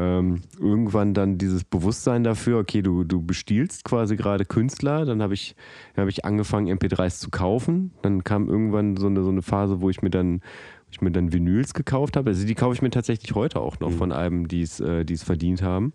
Ähm, 0.01 0.43
irgendwann 0.61 1.13
dann 1.13 1.39
dieses 1.39 1.65
Bewusstsein 1.65 2.23
dafür, 2.23 2.61
okay, 2.61 2.83
du, 2.83 3.03
du 3.03 3.21
bestiehlst 3.21 3.83
quasi 3.83 4.15
gerade 4.15 4.45
Künstler, 4.45 5.05
dann 5.05 5.21
habe 5.21 5.35
ich, 5.35 5.57
dann 5.95 6.03
hab 6.03 6.09
ich 6.09 6.25
angefangen, 6.25 6.69
MP3s 6.69 7.19
zu 7.19 7.31
kaufen. 7.31 7.93
Dann 8.03 8.23
kam 8.23 8.49
irgendwann 8.49 8.97
so 8.97 9.09
eine, 9.09 9.25
so 9.25 9.31
eine 9.31 9.43
Phase, 9.43 9.81
wo 9.81 9.91
ich 9.91 10.01
mir 10.01 10.11
dann, 10.11 10.41
ich 10.93 11.01
mir 11.01 11.11
dann 11.11 11.33
Vinyls 11.33 11.75
gekauft 11.75 12.17
habe. 12.17 12.31
Also 12.31 12.47
die 12.47 12.55
kaufe 12.55 12.75
ich 12.75 12.83
mir 12.83 12.91
tatsächlich 12.91 13.35
heute 13.35 13.61
auch 13.61 13.81
noch 13.81 13.91
von 13.91 14.13
Alben, 14.13 14.47
die 14.47 14.63
es 14.63 14.79
äh, 14.79 15.05
es 15.11 15.25
verdient 15.25 15.63
haben. 15.63 15.93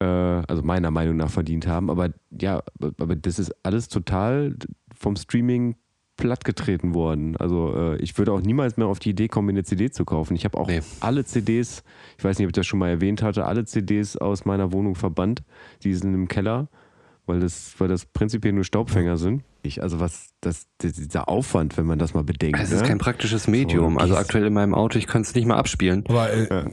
Äh, 0.00 0.04
also 0.04 0.62
meiner 0.62 0.90
Meinung 0.90 1.16
nach 1.16 1.30
verdient 1.30 1.68
haben. 1.68 1.90
Aber 1.90 2.10
ja, 2.30 2.62
aber 2.80 3.14
das 3.14 3.38
ist 3.38 3.54
alles 3.62 3.86
total 3.88 4.56
vom 4.94 5.14
Streaming 5.14 5.76
plattgetreten 6.22 6.94
worden. 6.94 7.36
Also 7.36 7.74
äh, 7.76 7.96
ich 7.96 8.16
würde 8.16 8.32
auch 8.32 8.40
niemals 8.40 8.76
mehr 8.76 8.86
auf 8.86 9.00
die 9.00 9.10
Idee 9.10 9.26
kommen, 9.26 9.46
mir 9.46 9.52
eine 9.52 9.64
CD 9.64 9.90
zu 9.90 10.04
kaufen. 10.04 10.36
Ich 10.36 10.44
habe 10.44 10.56
auch 10.56 10.68
Nee. 10.68 10.80
alle 11.00 11.24
CDs, 11.24 11.82
ich 12.16 12.22
weiß 12.22 12.38
nicht, 12.38 12.46
ob 12.46 12.50
ich 12.50 12.54
das 12.54 12.64
schon 12.66 12.78
mal 12.78 12.88
erwähnt 12.90 13.22
hatte, 13.22 13.44
alle 13.44 13.64
CDs 13.64 14.16
aus 14.16 14.44
meiner 14.44 14.72
Wohnung 14.72 14.94
verbannt. 14.94 15.42
Die 15.82 15.92
sind 15.94 16.14
im 16.14 16.28
Keller, 16.28 16.68
weil 17.26 17.40
das, 17.40 17.74
weil 17.78 17.88
das 17.88 18.06
prinzipiell 18.06 18.52
nur 18.52 18.62
Staubfänger 18.62 19.16
sind. 19.16 19.42
Ich, 19.62 19.82
also 19.82 19.98
was, 19.98 20.28
das, 20.40 20.66
dieser 20.80 21.28
Aufwand, 21.28 21.76
wenn 21.76 21.86
man 21.86 21.98
das 21.98 22.14
mal 22.14 22.22
bedenkt. 22.22 22.60
es 22.60 22.70
ist 22.70 22.82
ne? 22.82 22.86
kein 22.86 22.98
praktisches 22.98 23.48
Medium. 23.48 23.94
So, 23.94 23.98
also 23.98 24.16
aktuell 24.16 24.46
in 24.46 24.52
meinem 24.52 24.74
Auto, 24.74 24.98
ich 24.98 25.08
könnte 25.08 25.28
es 25.28 25.34
nicht 25.34 25.46
mal 25.46 25.56
abspielen. 25.56 26.04
Aber 26.08 26.32
äh, 26.32 26.70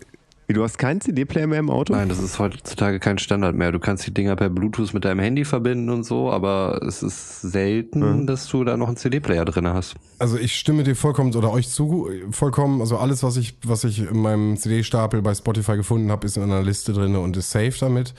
Wie, 0.49 0.53
Du 0.53 0.63
hast 0.63 0.79
keinen 0.79 0.99
CD-Player 0.99 1.45
mehr 1.45 1.59
im 1.59 1.69
Auto? 1.69 1.93
Nein, 1.93 2.09
das 2.09 2.17
ist 2.17 2.39
heutzutage 2.39 2.99
kein 2.99 3.19
Standard 3.19 3.55
mehr. 3.55 3.71
Du 3.71 3.77
kannst 3.77 4.07
die 4.07 4.13
Dinger 4.13 4.35
per 4.35 4.49
Bluetooth 4.49 4.95
mit 4.95 5.05
deinem 5.05 5.19
Handy 5.19 5.45
verbinden 5.45 5.91
und 5.91 6.03
so, 6.03 6.31
aber 6.31 6.81
es 6.87 7.03
ist 7.03 7.41
selten, 7.41 8.25
dass 8.25 8.47
du 8.47 8.63
da 8.63 8.75
noch 8.75 8.87
einen 8.87 8.97
CD-Player 8.97 9.45
drin 9.45 9.67
hast. 9.67 9.93
Also 10.17 10.39
ich 10.39 10.55
stimme 10.55 10.83
dir 10.83 10.95
vollkommen 10.95 11.35
oder 11.35 11.51
euch 11.51 11.69
zu 11.69 12.09
vollkommen. 12.31 12.81
Also 12.81 12.97
alles, 12.97 13.21
was 13.21 13.37
ich, 13.37 13.57
was 13.63 13.83
ich 13.83 13.99
in 13.99 14.19
meinem 14.23 14.57
CD-Stapel 14.57 15.21
bei 15.21 15.35
Spotify 15.35 15.75
gefunden 15.75 16.09
habe, 16.09 16.25
ist 16.25 16.35
in 16.35 16.41
einer 16.41 16.63
Liste 16.63 16.93
drin 16.93 17.15
und 17.15 17.37
ist 17.37 17.51
safe 17.51 17.75
damit. 17.79 18.15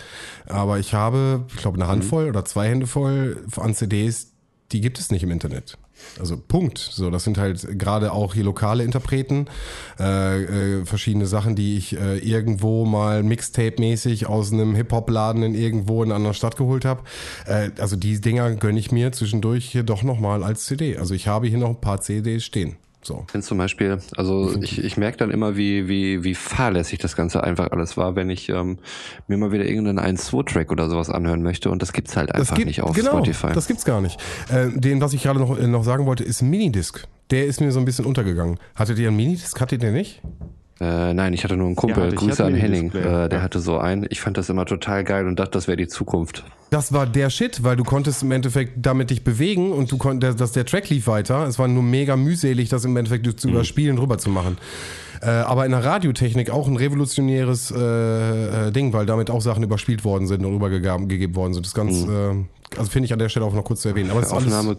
Aber 0.46 0.78
ich 0.78 0.94
habe, 0.94 1.46
ich 1.48 1.56
glaube, 1.56 1.78
eine 1.78 1.88
Handvoll 1.88 2.28
oder 2.28 2.44
zwei 2.44 2.68
Hände 2.68 2.86
voll 2.86 3.44
an 3.56 3.74
CDs, 3.74 4.30
die 4.70 4.80
gibt 4.80 5.00
es 5.00 5.10
nicht 5.10 5.24
im 5.24 5.32
Internet. 5.32 5.78
Also 6.18 6.36
Punkt. 6.36 6.78
So, 6.78 7.10
das 7.10 7.24
sind 7.24 7.38
halt 7.38 7.78
gerade 7.78 8.12
auch 8.12 8.34
hier 8.34 8.44
lokale 8.44 8.84
Interpreten, 8.84 9.46
äh, 9.98 10.80
äh, 10.80 10.84
verschiedene 10.84 11.26
Sachen, 11.26 11.56
die 11.56 11.76
ich 11.76 11.96
äh, 11.96 12.18
irgendwo 12.18 12.84
mal 12.84 13.22
Mixtape-mäßig 13.22 14.26
aus 14.26 14.52
einem 14.52 14.74
Hip-Hop-Laden 14.74 15.42
in 15.42 15.54
irgendwo 15.54 16.02
in 16.02 16.08
einer 16.08 16.16
anderen 16.16 16.34
Stadt 16.34 16.56
geholt 16.56 16.84
habe. 16.84 17.02
Äh, 17.46 17.70
also 17.78 17.96
die 17.96 18.20
Dinger 18.20 18.54
gönne 18.56 18.78
ich 18.78 18.92
mir 18.92 19.12
zwischendurch 19.12 19.66
hier 19.66 19.82
doch 19.82 20.02
nochmal 20.02 20.42
als 20.42 20.66
CD. 20.66 20.96
Also 20.96 21.14
ich 21.14 21.28
habe 21.28 21.46
hier 21.46 21.58
noch 21.58 21.70
ein 21.70 21.80
paar 21.80 22.00
CDs 22.00 22.44
stehen. 22.44 22.76
So. 23.02 23.26
Ich 23.32 23.42
zum 23.42 23.56
Beispiel, 23.56 23.98
also 24.16 24.54
ich, 24.60 24.82
ich 24.84 24.96
merke 24.98 25.16
dann 25.16 25.30
immer, 25.30 25.56
wie, 25.56 25.88
wie, 25.88 26.22
wie 26.22 26.34
fahrlässig 26.34 26.98
das 26.98 27.16
Ganze 27.16 27.42
einfach 27.42 27.70
alles 27.72 27.96
war, 27.96 28.14
wenn 28.14 28.28
ich 28.28 28.50
ähm, 28.50 28.78
mir 29.26 29.38
mal 29.38 29.52
wieder 29.52 29.64
irgendeinen 29.64 30.18
1-2-Track 30.18 30.70
oder 30.70 30.90
sowas 30.90 31.08
anhören 31.08 31.42
möchte 31.42 31.70
und 31.70 31.80
das 31.80 31.94
gibt's 31.94 32.16
halt 32.16 32.34
einfach 32.34 32.58
nicht 32.58 32.82
auf 32.82 32.94
genau, 32.94 33.12
Spotify. 33.12 33.52
Das 33.54 33.66
gibt's 33.66 33.86
gar 33.86 34.02
nicht. 34.02 34.20
Äh, 34.50 34.68
den, 34.78 35.00
was 35.00 35.14
ich 35.14 35.22
gerade 35.22 35.40
noch, 35.40 35.58
äh, 35.58 35.66
noch 35.66 35.84
sagen 35.84 36.04
wollte, 36.04 36.24
ist 36.24 36.42
ein 36.42 36.50
Minidisc. 36.50 37.06
Der 37.30 37.46
ist 37.46 37.60
mir 37.60 37.72
so 37.72 37.78
ein 37.78 37.84
bisschen 37.86 38.04
untergegangen. 38.04 38.58
Hattet 38.74 38.98
ihr 38.98 39.08
einen 39.08 39.16
Minidisc? 39.16 39.58
Hattet 39.58 39.82
ihr 39.82 39.92
nicht? 39.92 40.20
Äh, 40.80 41.12
nein, 41.12 41.34
ich 41.34 41.44
hatte 41.44 41.56
nur 41.58 41.66
einen 41.66 41.76
Kumpel, 41.76 42.08
Ja, 42.08 42.14
Grüße 42.14 42.42
an 42.42 42.52
einen 42.54 42.60
Henning, 42.60 42.90
Display, 42.90 43.24
äh, 43.24 43.28
der 43.28 43.38
ja. 43.38 43.44
hatte 43.44 43.60
so 43.60 43.76
einen. 43.78 44.06
Ich 44.08 44.20
fand 44.22 44.38
das 44.38 44.48
immer 44.48 44.64
total 44.64 45.04
geil 45.04 45.26
und 45.26 45.38
dachte, 45.38 45.50
das 45.52 45.68
wäre 45.68 45.76
die 45.76 45.88
Zukunft. 45.88 46.44
Das 46.70 46.92
war 46.92 47.06
der 47.06 47.28
Shit, 47.28 47.62
weil 47.64 47.76
du 47.76 47.84
konntest 47.84 48.22
im 48.22 48.30
Endeffekt 48.32 48.74
damit 48.76 49.10
dich 49.10 49.22
bewegen 49.22 49.72
und 49.72 49.92
du 49.92 49.98
konntest, 49.98 50.40
dass 50.40 50.52
der 50.52 50.64
Track 50.64 50.88
lief 50.88 51.06
weiter. 51.06 51.46
Es 51.46 51.58
war 51.58 51.68
nur 51.68 51.82
mega 51.82 52.16
mühselig, 52.16 52.70
das 52.70 52.84
im 52.86 52.96
Endeffekt 52.96 53.40
zu 53.40 53.48
überspielen, 53.50 53.96
drüber 53.96 54.16
zu 54.18 54.30
machen. 54.30 54.56
Äh, 55.20 55.28
aber 55.28 55.66
in 55.66 55.72
der 55.72 55.84
Radiotechnik 55.84 56.48
auch 56.48 56.66
ein 56.66 56.76
revolutionäres 56.76 57.70
äh, 57.76 58.68
äh, 58.68 58.70
Ding, 58.72 58.94
weil 58.94 59.04
damit 59.04 59.28
auch 59.30 59.42
Sachen 59.42 59.62
überspielt 59.62 60.02
worden 60.02 60.26
sind 60.26 60.46
und 60.46 60.54
rübergegeben 60.54 61.36
worden 61.36 61.52
sind. 61.52 61.66
Das 61.66 61.72
ist 61.72 61.74
ganz, 61.74 62.06
Mhm. 62.06 62.46
äh, 62.72 62.78
also 62.78 62.90
finde 62.90 63.04
ich 63.04 63.12
an 63.12 63.18
der 63.18 63.28
Stelle 63.28 63.44
auch 63.44 63.52
noch 63.52 63.64
kurz 63.64 63.82
zu 63.82 63.88
erwähnen. 63.90 64.10
Aber 64.10 64.20
das 64.20 64.30
ist 64.30 64.34
alles, 64.34 64.46
Aufnahme, 64.46 64.78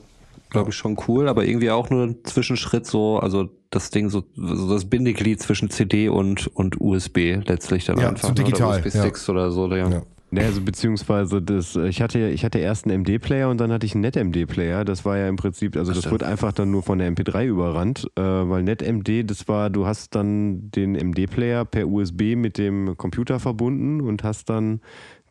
glaube 0.52 0.70
ich, 0.70 0.76
schon 0.76 0.98
cool, 1.08 1.28
aber 1.28 1.46
irgendwie 1.46 1.72
auch 1.72 1.90
nur 1.90 2.04
ein 2.04 2.18
Zwischenschritt 2.24 2.86
so, 2.86 3.18
also 3.18 3.50
das 3.72 3.90
Ding 3.90 4.10
so, 4.10 4.24
so 4.36 4.70
das 4.70 4.86
Bindeglied 4.86 5.42
zwischen 5.42 5.70
CD 5.70 6.10
und, 6.10 6.48
und 6.56 6.80
USB 6.80 7.38
letztlich 7.46 7.86
dann 7.86 7.98
Ja, 7.98 8.10
einfach. 8.10 8.22
zu 8.22 8.28
ne? 8.30 8.34
digital, 8.36 8.78
Oder 8.80 8.86
USB-Sticks 8.86 9.30
oder 9.30 9.50
so, 9.52 9.68
ja. 9.74 9.90
Ja. 9.90 10.02
Ne, 10.34 10.46
also 10.46 10.62
beziehungsweise 10.62 11.42
das, 11.42 11.76
ich 11.76 12.02
hatte, 12.02 12.30
ich 12.30 12.46
hatte 12.46 12.58
erst 12.60 12.86
einen 12.86 13.02
MD-Player 13.02 13.50
und 13.50 13.60
dann 13.60 13.70
hatte 13.70 13.86
ich 13.86 13.96
einen 13.96 14.02
NetMD-Player. 14.02 14.86
Das 14.86 15.04
war 15.04 15.18
ja 15.18 15.28
im 15.28 15.36
Prinzip, 15.36 15.76
also 15.76 15.92
das 15.92 16.00
stimmt. 16.04 16.14
wurde 16.14 16.28
einfach 16.28 16.54
dann 16.54 16.72
nur 16.72 16.84
von 16.84 17.00
der 17.00 17.12
MP3 17.12 17.48
überrannt, 17.48 18.10
äh, 18.16 18.22
weil 18.22 18.64
NetMD, 18.64 19.30
das 19.30 19.50
war, 19.50 19.70
du 19.70 19.86
hast 19.86 20.16
dann 20.16 20.72
den 20.72 20.96
MD-Player 20.96 21.66
per 21.66 21.86
USB 21.86 22.38
mit 22.38 22.58
dem 22.58 22.96
Computer 22.96 23.42
verbunden 23.42 24.00
und 24.00 24.24
hast 24.24 24.50
dann 24.50 24.80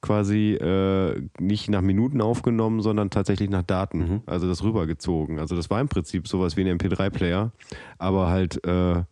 quasi 0.01 0.55
äh, 0.55 1.20
nicht 1.38 1.68
nach 1.70 1.82
Minuten 1.82 2.20
aufgenommen, 2.20 2.80
sondern 2.80 3.11
tatsächlich 3.11 3.51
nach 3.51 3.62
Daten. 3.62 3.98
Mhm. 3.98 4.20
Also 4.26 4.48
das 4.48 4.62
rübergezogen. 4.62 5.38
Also 5.38 5.57
das 5.57 5.70
war 5.70 5.80
im 5.80 5.88
Prinzip 5.88 6.26
sowas 6.28 6.57
wie 6.57 6.62
ein 6.68 6.78
MP3-Player, 6.78 7.53
aber 7.98 8.28
halt 8.28 8.64
äh, 8.66 9.03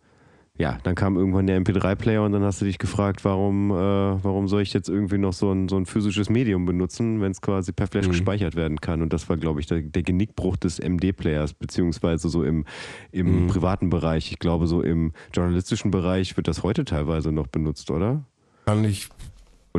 ja, 0.57 0.77
dann 0.83 0.93
kam 0.93 1.15
irgendwann 1.15 1.47
der 1.47 1.61
MP3-Player 1.61 2.21
und 2.21 2.33
dann 2.33 2.43
hast 2.43 2.59
du 2.59 2.65
dich 2.65 2.79
gefragt, 2.79 3.23
warum, 3.23 3.71
äh, 3.71 3.73
warum 3.75 4.49
soll 4.49 4.61
ich 4.61 4.73
jetzt 4.73 4.89
irgendwie 4.89 5.17
noch 5.17 5.31
so 5.31 5.53
ein, 5.53 5.69
so 5.69 5.77
ein 5.77 5.85
physisches 5.85 6.29
Medium 6.29 6.65
benutzen, 6.65 7.21
wenn 7.21 7.31
es 7.31 7.39
quasi 7.41 7.71
per 7.71 7.87
Flash 7.87 8.07
Mhm. 8.07 8.11
gespeichert 8.11 8.55
werden 8.57 8.81
kann. 8.81 9.01
Und 9.01 9.13
das 9.13 9.29
war, 9.29 9.37
glaube 9.37 9.61
ich, 9.61 9.67
der, 9.67 9.79
der 9.81 10.03
Genickbruch 10.03 10.57
des 10.57 10.79
MD-Players, 10.79 11.53
beziehungsweise 11.53 12.27
so 12.27 12.43
im, 12.43 12.65
im 13.13 13.43
Mhm. 13.43 13.47
privaten 13.47 13.89
Bereich. 13.89 14.33
Ich 14.33 14.39
glaube, 14.39 14.67
so 14.67 14.81
im 14.81 15.13
journalistischen 15.33 15.91
Bereich 15.91 16.35
wird 16.35 16.49
das 16.49 16.61
heute 16.61 16.83
teilweise 16.83 17.31
noch 17.31 17.47
benutzt, 17.47 17.89
oder? 17.89 18.25
kann 18.65 18.83
ich, 18.83 19.07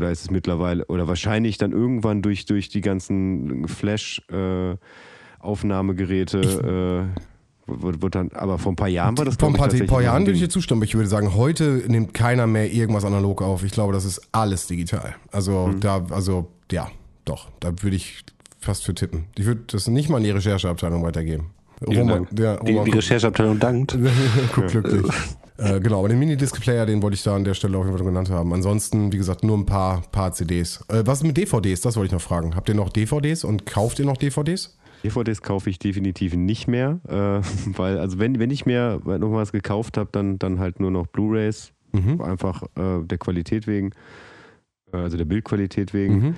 Oder 0.01 0.11
ist 0.11 0.23
es 0.23 0.31
mittlerweile, 0.31 0.87
oder 0.87 1.09
wahrscheinlich 1.09 1.59
dann 1.59 1.73
irgendwann 1.73 2.23
durch, 2.23 2.47
durch 2.47 2.71
die 2.71 2.81
ganzen 2.81 3.69
Flash-Aufnahmegeräte, 3.69 6.41
äh, 6.41 7.03
wird, 7.67 8.01
wird 8.01 8.15
dann, 8.15 8.31
aber 8.33 8.59
vor 8.59 8.73
ein 8.73 8.77
paar 8.77 8.89
Jahren 8.89 9.19
war 9.19 9.27
das 9.27 9.37
vor 9.37 9.51
ein 9.51 9.55
paar, 9.55 9.69
paar 9.69 10.01
Jahren 10.03 10.23
würde 10.23 10.33
ich 10.33 10.41
dir 10.41 10.49
zustimmen, 10.49 10.79
aber 10.81 10.87
ich 10.87 10.95
würde 10.95 11.07
sagen, 11.09 11.35
heute 11.35 11.85
nimmt 11.87 12.15
keiner 12.15 12.47
mehr 12.47 12.73
irgendwas 12.73 13.05
analog 13.05 13.43
auf. 13.43 13.63
Ich 13.63 13.73
glaube, 13.73 13.93
das 13.93 14.07
ist 14.07 14.23
alles 14.33 14.67
digital. 14.67 15.15
Also 15.31 15.67
Mhm. 15.69 15.81
da, 15.81 16.03
also 16.11 16.49
ja, 16.73 16.91
doch, 17.27 17.49
da 17.61 17.71
würde 17.83 17.97
ich 17.97 18.25
fast 18.59 18.85
für 18.85 18.95
tippen. 18.95 19.25
Ich 19.37 19.45
würde 19.45 19.61
das 19.67 19.87
nicht 19.87 20.09
mal 20.09 20.17
in 20.17 20.25
die 20.25 20.31
Rechercheabteilung 20.31 21.03
weitergeben. 21.03 21.51
Roman, 21.87 22.27
der, 22.31 22.57
Die, 22.65 22.73
die 22.73 22.91
Rechercheabteilung 22.91 23.59
dankt. 23.59 23.99
glücklich. 24.55 25.05
äh, 25.61 25.81
genau, 25.81 26.01
aber 26.01 26.09
den 26.09 26.19
Mini-Disc-Player, 26.19 26.87
den 26.87 27.03
wollte 27.03 27.15
ich 27.15 27.23
da 27.23 27.37
an 27.37 27.45
der 27.45 27.55
Stelle 27.55 27.77
auf 27.79 27.85
jeden 27.85 27.97
Fall 27.97 28.07
genannt 28.07 28.31
haben. 28.31 28.53
Ansonsten, 28.53 29.13
wie 29.13 29.17
gesagt, 29.17 29.45
nur 29.45 29.57
ein 29.57 29.67
paar, 29.67 30.03
paar 30.13 30.33
CDs. 30.33 30.85
Äh, 30.89 31.03
was 31.07 31.19
ist 31.21 31.27
mit 31.27 31.37
DVDs? 31.37 31.81
Das 31.81 31.97
wollte 31.97 32.07
ich 32.07 32.13
noch 32.13 32.21
fragen. 32.21 32.57
Habt 32.57 32.69
ihr 32.69 32.75
noch 32.75 32.91
DVDs 32.91 33.45
und 33.45 33.67
kauft 33.67 33.99
ihr 33.99 34.07
noch 34.07 34.17
DVDs? 34.17 34.79
DVDs 35.05 35.43
kaufe 35.43 35.71
ich 35.71 35.79
definitiv 35.79 36.35
nicht 36.35 36.69
mehr, 36.69 37.01
äh, 37.09 37.47
weil, 37.77 37.99
also 37.99 38.19
wenn, 38.19 38.39
wenn 38.39 38.51
ich 38.51 38.67
mir 38.67 39.01
noch 39.05 39.33
was 39.33 39.53
gekauft 39.53 39.97
habe, 39.97 40.11
dann, 40.13 40.39
dann 40.39 40.59
halt 40.59 40.81
nur 40.81 40.91
noch 40.91 41.07
Blu-Rays, 41.07 41.73
Mhm. 41.93 42.21
einfach 42.21 42.63
äh, 42.77 43.03
der 43.03 43.19
Qualität 43.19 43.67
wegen, 43.67 43.91
äh, 44.93 44.97
also 44.97 45.17
der 45.17 45.25
Bildqualität 45.25 45.93
wegen. 45.93 46.15
Mhm. 46.15 46.35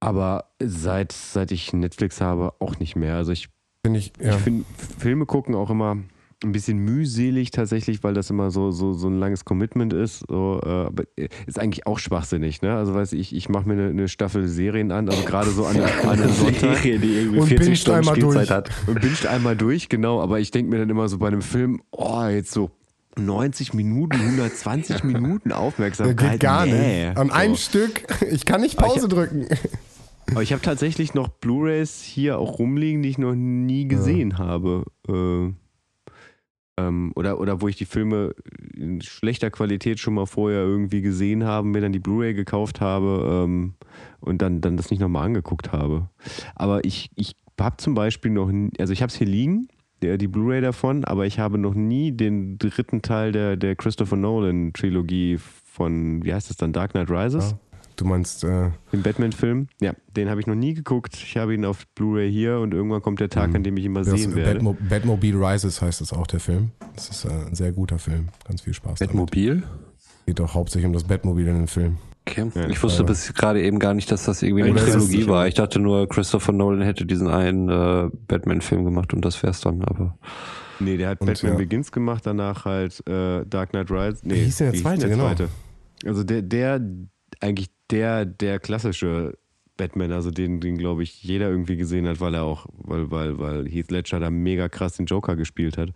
Aber 0.00 0.46
seit, 0.58 1.12
seit 1.12 1.50
ich 1.52 1.72
Netflix 1.72 2.20
habe, 2.20 2.54
auch 2.58 2.78
nicht 2.78 2.96
mehr. 2.96 3.16
Also 3.16 3.32
ich, 3.32 3.48
Finde 3.84 3.98
ich, 4.00 4.12
ja. 4.20 4.30
ich 4.36 4.40
finde 4.42 4.64
Filme 4.98 5.26
gucken 5.26 5.54
auch 5.54 5.70
immer 5.70 5.98
ein 6.44 6.52
bisschen 6.52 6.78
mühselig 6.78 7.50
tatsächlich, 7.50 8.04
weil 8.04 8.14
das 8.14 8.30
immer 8.30 8.50
so, 8.50 8.70
so, 8.70 8.92
so 8.92 9.08
ein 9.08 9.18
langes 9.18 9.44
Commitment 9.44 9.92
ist. 9.92 10.24
So, 10.28 10.60
äh, 10.64 10.68
aber 10.68 11.04
ist 11.46 11.58
eigentlich 11.58 11.86
auch 11.86 11.98
schwachsinnig, 11.98 12.62
ne? 12.62 12.76
Also 12.76 12.94
weiß 12.94 13.12
ich, 13.14 13.34
ich 13.34 13.48
mache 13.48 13.66
mir 13.66 13.74
eine, 13.74 13.88
eine 13.88 14.08
Staffel 14.08 14.46
Serien 14.46 14.92
an, 14.92 15.08
also 15.08 15.22
gerade 15.24 15.50
so 15.50 15.66
an, 15.66 15.76
an 15.80 16.08
einem 16.20 16.28
Sonntag. 16.32 16.76
Serie, 16.78 16.98
die 17.00 17.14
irgendwie 17.14 17.40
Und 17.40 17.48
40 17.48 17.66
binscht 17.66 17.82
Stunden 17.82 17.98
einmal 18.00 18.14
Spielzeit 18.14 18.48
durch. 18.48 18.50
hat. 18.50 18.70
und 18.86 19.00
binscht 19.00 19.26
einmal 19.26 19.56
durch, 19.56 19.88
genau. 19.88 20.20
Aber 20.22 20.38
ich 20.38 20.50
denke 20.52 20.70
mir 20.70 20.78
dann 20.78 20.90
immer 20.90 21.08
so 21.08 21.18
bei 21.18 21.26
einem 21.26 21.42
Film, 21.42 21.82
oh, 21.90 22.24
jetzt 22.26 22.52
so 22.52 22.70
90 23.16 23.74
Minuten, 23.74 24.20
120 24.20 25.02
Minuten 25.04 25.48
Der 25.48 25.58
Aufmerksamkeit. 25.58 26.32
geht 26.32 26.40
gar 26.40 26.66
nee. 26.66 27.06
nicht. 27.08 27.16
An 27.18 27.32
einem 27.32 27.54
so. 27.56 27.62
Stück. 27.62 28.04
Ich 28.30 28.44
kann 28.44 28.60
nicht 28.60 28.76
Pause 28.78 29.08
drücken. 29.08 29.46
Aber 30.30 30.42
ich 30.42 30.52
habe 30.52 30.62
tatsächlich 30.62 31.14
noch 31.14 31.28
Blu-rays 31.28 32.02
hier 32.02 32.38
auch 32.38 32.58
rumliegen, 32.58 33.02
die 33.02 33.08
ich 33.08 33.18
noch 33.18 33.34
nie 33.34 33.88
gesehen 33.88 34.38
habe. 34.38 34.84
Äh, 35.08 35.52
ähm, 36.78 37.12
oder, 37.16 37.40
oder 37.40 37.60
wo 37.60 37.68
ich 37.68 37.76
die 37.76 37.84
Filme 37.84 38.34
in 38.74 39.00
schlechter 39.00 39.50
Qualität 39.50 39.98
schon 39.98 40.14
mal 40.14 40.26
vorher 40.26 40.60
irgendwie 40.60 41.00
gesehen 41.00 41.44
habe, 41.44 41.66
mir 41.66 41.80
dann 41.80 41.92
die 41.92 41.98
Blu-ray 41.98 42.34
gekauft 42.34 42.80
habe 42.80 43.44
ähm, 43.44 43.74
und 44.20 44.40
dann, 44.40 44.60
dann 44.60 44.76
das 44.76 44.90
nicht 44.90 45.00
nochmal 45.00 45.26
angeguckt 45.26 45.72
habe. 45.72 46.08
Aber 46.54 46.84
ich, 46.84 47.10
ich 47.16 47.34
habe 47.60 47.76
zum 47.78 47.94
Beispiel 47.94 48.30
noch, 48.30 48.50
also 48.78 48.92
ich 48.92 49.02
habe 49.02 49.10
es 49.10 49.16
hier 49.16 49.26
liegen, 49.26 49.68
die 50.00 50.28
Blu-ray 50.28 50.60
davon, 50.60 51.04
aber 51.04 51.26
ich 51.26 51.40
habe 51.40 51.58
noch 51.58 51.74
nie 51.74 52.12
den 52.12 52.56
dritten 52.58 53.02
Teil 53.02 53.32
der, 53.32 53.56
der 53.56 53.74
Christopher 53.74 54.16
Nolan-Trilogie 54.16 55.38
von, 55.38 56.24
wie 56.24 56.32
heißt 56.32 56.50
das 56.50 56.56
dann, 56.56 56.72
Dark 56.72 56.92
Knight 56.92 57.10
Rises? 57.10 57.50
Ja. 57.50 57.58
Du 57.98 58.04
meinst, 58.04 58.44
äh, 58.44 58.70
Den 58.92 59.02
Batman-Film? 59.02 59.66
Ja, 59.80 59.92
den 60.16 60.30
habe 60.30 60.40
ich 60.40 60.46
noch 60.46 60.54
nie 60.54 60.72
geguckt. 60.72 61.16
Ich 61.16 61.36
habe 61.36 61.52
ihn 61.52 61.64
auf 61.64 61.84
Blu-ray 61.96 62.30
hier 62.30 62.60
und 62.60 62.72
irgendwann 62.72 63.02
kommt 63.02 63.18
der 63.18 63.28
Tag, 63.28 63.52
an 63.56 63.64
dem 63.64 63.76
ich 63.76 63.84
ihn 63.84 63.92
mal 63.92 64.04
das 64.04 64.20
sehen 64.20 64.36
werde. 64.36 64.54
Batmo 64.54 64.76
Batmobile 64.88 65.36
Rises 65.36 65.82
heißt 65.82 66.00
es 66.00 66.12
auch, 66.12 66.28
der 66.28 66.38
Film. 66.38 66.70
Das 66.94 67.08
ist 67.08 67.24
äh, 67.24 67.28
ein 67.28 67.56
sehr 67.56 67.72
guter 67.72 67.98
Film. 67.98 68.28
Ganz 68.46 68.60
viel 68.62 68.72
Spaß 68.72 69.00
damit. 69.00 69.10
Batmobil? 69.10 69.64
Geht 70.26 70.38
doch 70.38 70.54
hauptsächlich 70.54 70.86
um 70.86 70.92
das 70.92 71.02
Batmobile 71.02 71.50
in 71.50 71.56
dem 71.56 71.66
Film. 71.66 71.98
Okay. 72.28 72.48
Ja, 72.54 72.68
ich 72.68 72.80
wusste 72.80 73.02
bis 73.02 73.34
gerade 73.34 73.60
eben 73.62 73.80
gar 73.80 73.94
nicht, 73.94 74.12
dass 74.12 74.24
das 74.24 74.42
irgendwie 74.42 74.64
eine 74.64 74.76
Trilogie 74.76 75.26
war. 75.26 75.48
Ich 75.48 75.54
dachte 75.54 75.80
nur, 75.80 76.08
Christopher 76.08 76.52
Nolan 76.52 76.82
hätte 76.82 77.04
diesen 77.04 77.26
einen 77.26 77.68
äh, 77.68 78.10
Batman-Film 78.28 78.84
gemacht 78.84 79.12
und 79.12 79.24
das 79.24 79.42
wär's 79.42 79.60
dann, 79.60 79.82
aber. 79.82 80.16
Nee, 80.78 80.98
der 80.98 81.08
hat 81.08 81.20
Und, 81.20 81.26
Batman 81.26 81.52
ja. 81.52 81.58
Begins 81.58 81.90
gemacht, 81.90 82.24
danach 82.26 82.64
halt 82.64 83.04
äh, 83.08 83.44
Dark 83.44 83.70
Knight 83.70 83.90
Rises. 83.90 84.22
Nee, 84.22 84.34
Wie 84.34 84.40
hieß 84.44 84.58
der 84.58 84.74
zweite, 84.74 85.08
genau? 85.08 85.34
Also 86.04 86.22
der, 86.22 86.42
der, 86.42 86.80
eigentlich 87.40 87.70
der, 87.90 88.24
der 88.24 88.58
klassische 88.58 89.36
Batman, 89.76 90.12
also 90.12 90.30
den, 90.30 90.60
den 90.60 90.76
glaube 90.76 91.02
ich 91.04 91.22
jeder 91.22 91.48
irgendwie 91.48 91.76
gesehen 91.76 92.06
hat, 92.08 92.20
weil 92.20 92.34
er 92.34 92.42
auch, 92.42 92.66
weil, 92.78 93.10
weil, 93.10 93.38
weil 93.38 93.68
Heath 93.68 93.90
Ledger 93.90 94.18
da 94.20 94.30
mega 94.30 94.68
krass 94.68 94.96
den 94.96 95.06
Joker 95.06 95.36
gespielt 95.36 95.78
hat. 95.78 95.90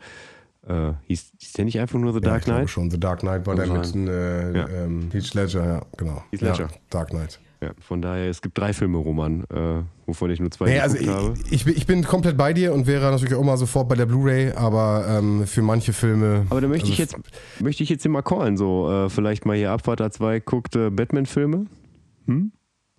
Äh, 0.66 0.93
hieß, 1.09 1.32
hieß 1.38 1.53
der 1.55 1.64
nicht 1.64 1.80
einfach 1.80 1.99
nur 1.99 2.12
The 2.12 2.18
Ja, 2.20 2.30
Dark 2.30 2.38
ich 2.38 2.45
glaube 2.45 2.61
Knight? 2.61 2.70
schon. 2.70 2.90
The 2.90 3.01
Dark 3.01 3.20
Knight 3.20 3.45
war 3.47 3.57
der 3.57 3.66
mit 3.66 3.95
äh, 3.97 4.57
Ja. 4.57 4.68
ähm, 4.68 5.09
Heath 5.12 5.34
Ledger, 5.34 5.64
ja, 5.66 5.82
genau. 5.97 6.22
Heath 6.30 6.40
Ledger. 6.40 6.68
Ja, 6.70 6.76
Dark 6.90 7.09
Knight. 7.11 7.40
Ja, 7.61 7.70
von 7.80 8.01
daher, 8.03 8.28
es 8.28 8.40
gibt 8.43 8.59
drei 8.59 8.72
Filme, 8.72 8.99
Roman, 8.99 9.45
äh, 9.45 9.82
wovon 10.07 10.30
ich 10.30 10.38
nur 10.40 10.51
zwei 10.53 10.66
Nee, 10.66 10.80
also 10.80 10.97
geguckt 10.97 11.16
habe. 11.16 11.34
ich, 11.51 11.66
ich, 11.66 11.86
bin- 11.86 12.01
ich 12.01 12.07
komplett 12.07 12.36
bei 12.36 12.53
dir 12.53 12.72
und 12.72 12.86
wäre 12.88 13.11
natürlich 13.11 13.34
auch 13.34 13.43
mal 13.45 13.57
sofort 13.57 13.88
bei 13.88 13.95
der 13.97 14.07
Blu-ray, 14.07 14.53
aber 14.53 15.05
ähm, 15.09 15.47
für 15.47 15.62
manche 15.62 15.93
Filme. 15.93 16.47
Aber 16.51 16.61
da 16.61 16.66
möchte 16.68 16.90
ich 16.90 17.01
also 17.01 17.16
jetzt, 17.16 17.61
möchte 17.61 17.82
ich 17.84 17.88
jetzt 17.88 18.03
hier 18.03 18.11
mal 18.11 18.22
callen, 18.22 18.57
so 18.57 18.90
äh, 18.90 19.09
vielleicht 19.11 19.47
mal 19.47 19.57
hier 19.57 19.70
Abfahrt 19.72 20.01
A2 20.01 20.40
guckt 20.40 20.74
äh, 20.76 20.90
Batman-Filme. 20.90 21.66
Hm? 22.27 22.53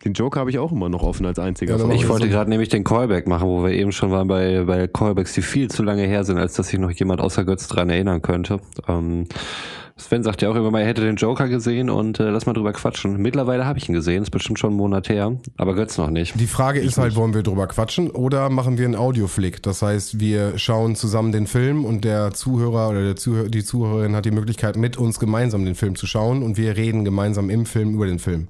Den 0.05 0.13
Joker 0.13 0.41
habe 0.41 0.49
ich 0.49 0.59
auch 0.59 0.71
immer 0.73 0.89
noch 0.89 1.01
offen 1.03 1.25
als 1.25 1.39
einziger. 1.39 1.77
Ja, 1.77 1.89
Ich 1.93 2.09
wollte 2.09 2.25
so- 2.25 2.31
gerade 2.31 2.49
nämlich 2.49 2.67
den 2.69 2.83
Callback 2.83 3.25
machen, 3.27 3.47
wo 3.47 3.63
wir 3.63 3.71
eben 3.71 3.91
schon 3.93 4.11
waren 4.11 4.27
bei, 4.27 4.63
bei 4.65 4.87
Callbacks, 4.87 5.33
die 5.33 5.41
viel 5.41 5.69
zu 5.69 5.81
lange 5.81 6.03
her 6.03 6.25
sind, 6.25 6.37
als 6.37 6.53
dass 6.55 6.67
sich 6.69 6.79
noch 6.79 6.91
jemand 6.91 7.21
außer 7.21 7.45
Götz 7.45 7.67
dran 7.69 7.89
erinnern 7.89 8.21
könnte. 8.21 8.59
Ähm, 8.87 9.25
Sven 9.95 10.23
sagt 10.23 10.41
ja 10.41 10.49
auch 10.49 10.55
immer 10.55 10.71
mal, 10.71 10.81
er 10.81 10.87
hätte 10.87 11.01
den 11.01 11.17
Joker 11.17 11.47
gesehen 11.47 11.89
und 11.91 12.19
äh, 12.19 12.29
lass 12.29 12.47
mal 12.47 12.53
drüber 12.53 12.73
quatschen. 12.73 13.21
Mittlerweile 13.21 13.65
habe 13.65 13.77
ich 13.77 13.87
ihn 13.87 13.93
gesehen, 13.93 14.23
ist 14.23 14.31
bestimmt 14.31 14.57
schon 14.57 14.71
einen 14.71 14.77
Monat 14.77 15.07
her, 15.07 15.37
aber 15.55 15.75
Götz 15.75 15.99
noch 15.99 16.09
nicht. 16.09 16.39
Die 16.39 16.47
Frage 16.47 16.79
ist 16.79 16.97
halt, 16.97 17.15
wollen 17.15 17.35
wir 17.35 17.43
drüber 17.43 17.67
quatschen 17.67 18.09
oder 18.09 18.49
machen 18.49 18.79
wir 18.79 18.85
einen 18.85 18.95
Audioflick? 18.95 19.61
Das 19.61 19.83
heißt, 19.83 20.19
wir 20.19 20.57
schauen 20.57 20.95
zusammen 20.95 21.31
den 21.31 21.45
Film 21.45 21.85
und 21.85 22.03
der 22.05 22.33
Zuhörer 22.33 22.89
oder 22.89 23.03
der 23.03 23.15
Zuhör 23.15 23.49
die 23.49 23.63
Zuhörerin 23.63 24.15
hat 24.15 24.25
die 24.25 24.31
Möglichkeit, 24.31 24.77
mit 24.77 24.97
uns 24.97 25.19
gemeinsam 25.19 25.63
den 25.63 25.75
Film 25.75 25.95
zu 25.95 26.07
schauen 26.07 26.41
und 26.41 26.57
wir 26.57 26.75
reden 26.75 27.05
gemeinsam 27.05 27.51
im 27.51 27.67
Film 27.67 27.93
über 27.93 28.07
den 28.07 28.17
Film. 28.17 28.47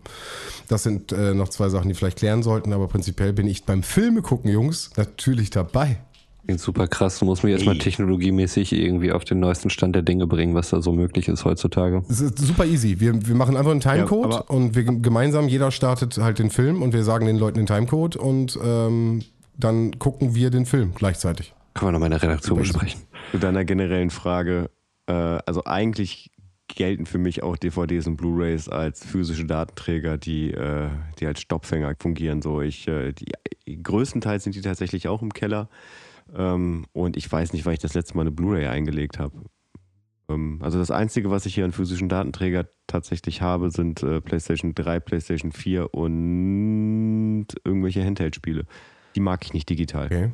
Das 0.69 0.83
sind 0.83 1.11
äh, 1.11 1.33
noch 1.33 1.49
zwei 1.49 1.67
Sachen, 1.67 1.89
die 1.89 1.93
vielleicht 1.93 2.19
klären 2.19 2.41
sollten, 2.41 2.71
aber 2.71 2.87
prinzipiell 2.87 3.33
bin 3.33 3.47
ich 3.47 3.65
beim 3.65 3.83
Filme 3.83 4.21
gucken, 4.21 4.49
Jungs, 4.49 4.91
natürlich 4.95 5.49
dabei. 5.49 5.97
Klingt 6.45 6.59
super 6.59 6.87
krass, 6.87 7.19
du 7.19 7.25
musst 7.25 7.43
mich 7.43 7.53
jetzt 7.53 7.65
mal 7.65 7.77
technologiemäßig 7.77 8.73
irgendwie 8.73 9.13
auf 9.13 9.23
den 9.23 9.39
neuesten 9.39 9.69
Stand 9.69 9.95
der 9.95 10.01
Dinge 10.01 10.27
bringen, 10.27 10.55
was 10.55 10.71
da 10.71 10.81
so 10.81 10.91
möglich 10.91 11.29
ist 11.29 11.45
heutzutage. 11.45 12.03
Es 12.09 12.19
ist 12.19 12.37
super 12.37 12.65
easy. 12.65 12.99
Wir, 12.99 13.25
wir 13.25 13.35
machen 13.35 13.55
einfach 13.55 13.71
einen 13.71 13.79
Timecode 13.79 14.33
Ja, 14.33 14.39
und 14.41 14.75
wir 14.75 14.83
gemeinsam, 14.83 15.47
jeder 15.47 15.71
startet 15.71 16.17
halt 16.17 16.39
den 16.39 16.49
Film 16.49 16.81
und 16.81 16.91
wir 16.91 17.03
sagen 17.05 17.25
den 17.27 17.37
Leuten 17.37 17.59
den 17.59 17.65
Timecode 17.65 18.17
und 18.17 18.59
ähm, 18.61 19.23
dann 19.57 19.97
gucken 19.99 20.35
wir 20.35 20.49
den 20.49 20.65
Film 20.65 20.91
gleichzeitig. 20.93 21.53
Können 21.73 21.87
wir 21.87 21.91
noch 21.93 21.99
mal 21.99 22.07
in 22.07 22.11
der 22.11 22.23
Redaktion 22.23 22.59
besprechen. 22.59 23.01
Zu 23.31 23.37
deiner 23.37 23.63
generellen 23.63 24.09
Frage, 24.09 24.69
äh, 25.07 25.13
also 25.13 25.63
eigentlich 25.63 26.31
gelten 26.67 27.05
für 27.05 27.17
mich 27.17 27.43
auch 27.43 27.57
DVDs 27.57 28.07
und 28.07 28.17
Blu-rays 28.17 28.69
als 28.69 29.05
physische 29.05 29.45
Datenträger, 29.45 30.17
die, 30.17 30.51
äh, 30.51 30.89
die 31.19 31.27
als 31.27 31.41
Stoppfänger 31.41 31.93
fungieren. 31.99 32.41
So, 32.41 32.61
ich, 32.61 32.87
äh, 32.87 33.13
die, 33.13 33.31
größtenteils 33.81 34.43
sind 34.43 34.55
die 34.55 34.61
tatsächlich 34.61 35.07
auch 35.07 35.21
im 35.21 35.33
Keller. 35.33 35.69
Ähm, 36.35 36.85
und 36.93 37.17
ich 37.17 37.31
weiß 37.31 37.53
nicht, 37.53 37.65
weil 37.65 37.73
ich 37.73 37.79
das 37.79 37.93
letzte 37.93 38.15
Mal 38.15 38.21
eine 38.21 38.31
Blu-ray 38.31 38.67
eingelegt 38.67 39.19
habe. 39.19 39.37
Äh, 39.37 39.49
Ähm, 40.29 40.59
also 40.61 40.77
das 40.79 40.91
Einzige, 40.91 41.29
was 41.31 41.45
ich 41.45 41.55
hier 41.55 41.65
an 41.65 41.71
physischen 41.71 42.09
Datenträger 42.09 42.65
tatsächlich 42.87 43.41
habe, 43.41 43.71
sind 43.71 44.03
äh, 44.03 44.21
PlayStation 44.21 44.73
3, 44.73 44.99
PlayStation 44.99 45.51
4 45.51 45.93
und 45.93 47.47
irgendwelche 47.63 48.03
Handheld-Spiele. 48.03 48.65
Die 49.15 49.19
mag 49.19 49.43
ich 49.45 49.53
nicht 49.53 49.69
digital. 49.69 50.05
Okay. 50.05 50.31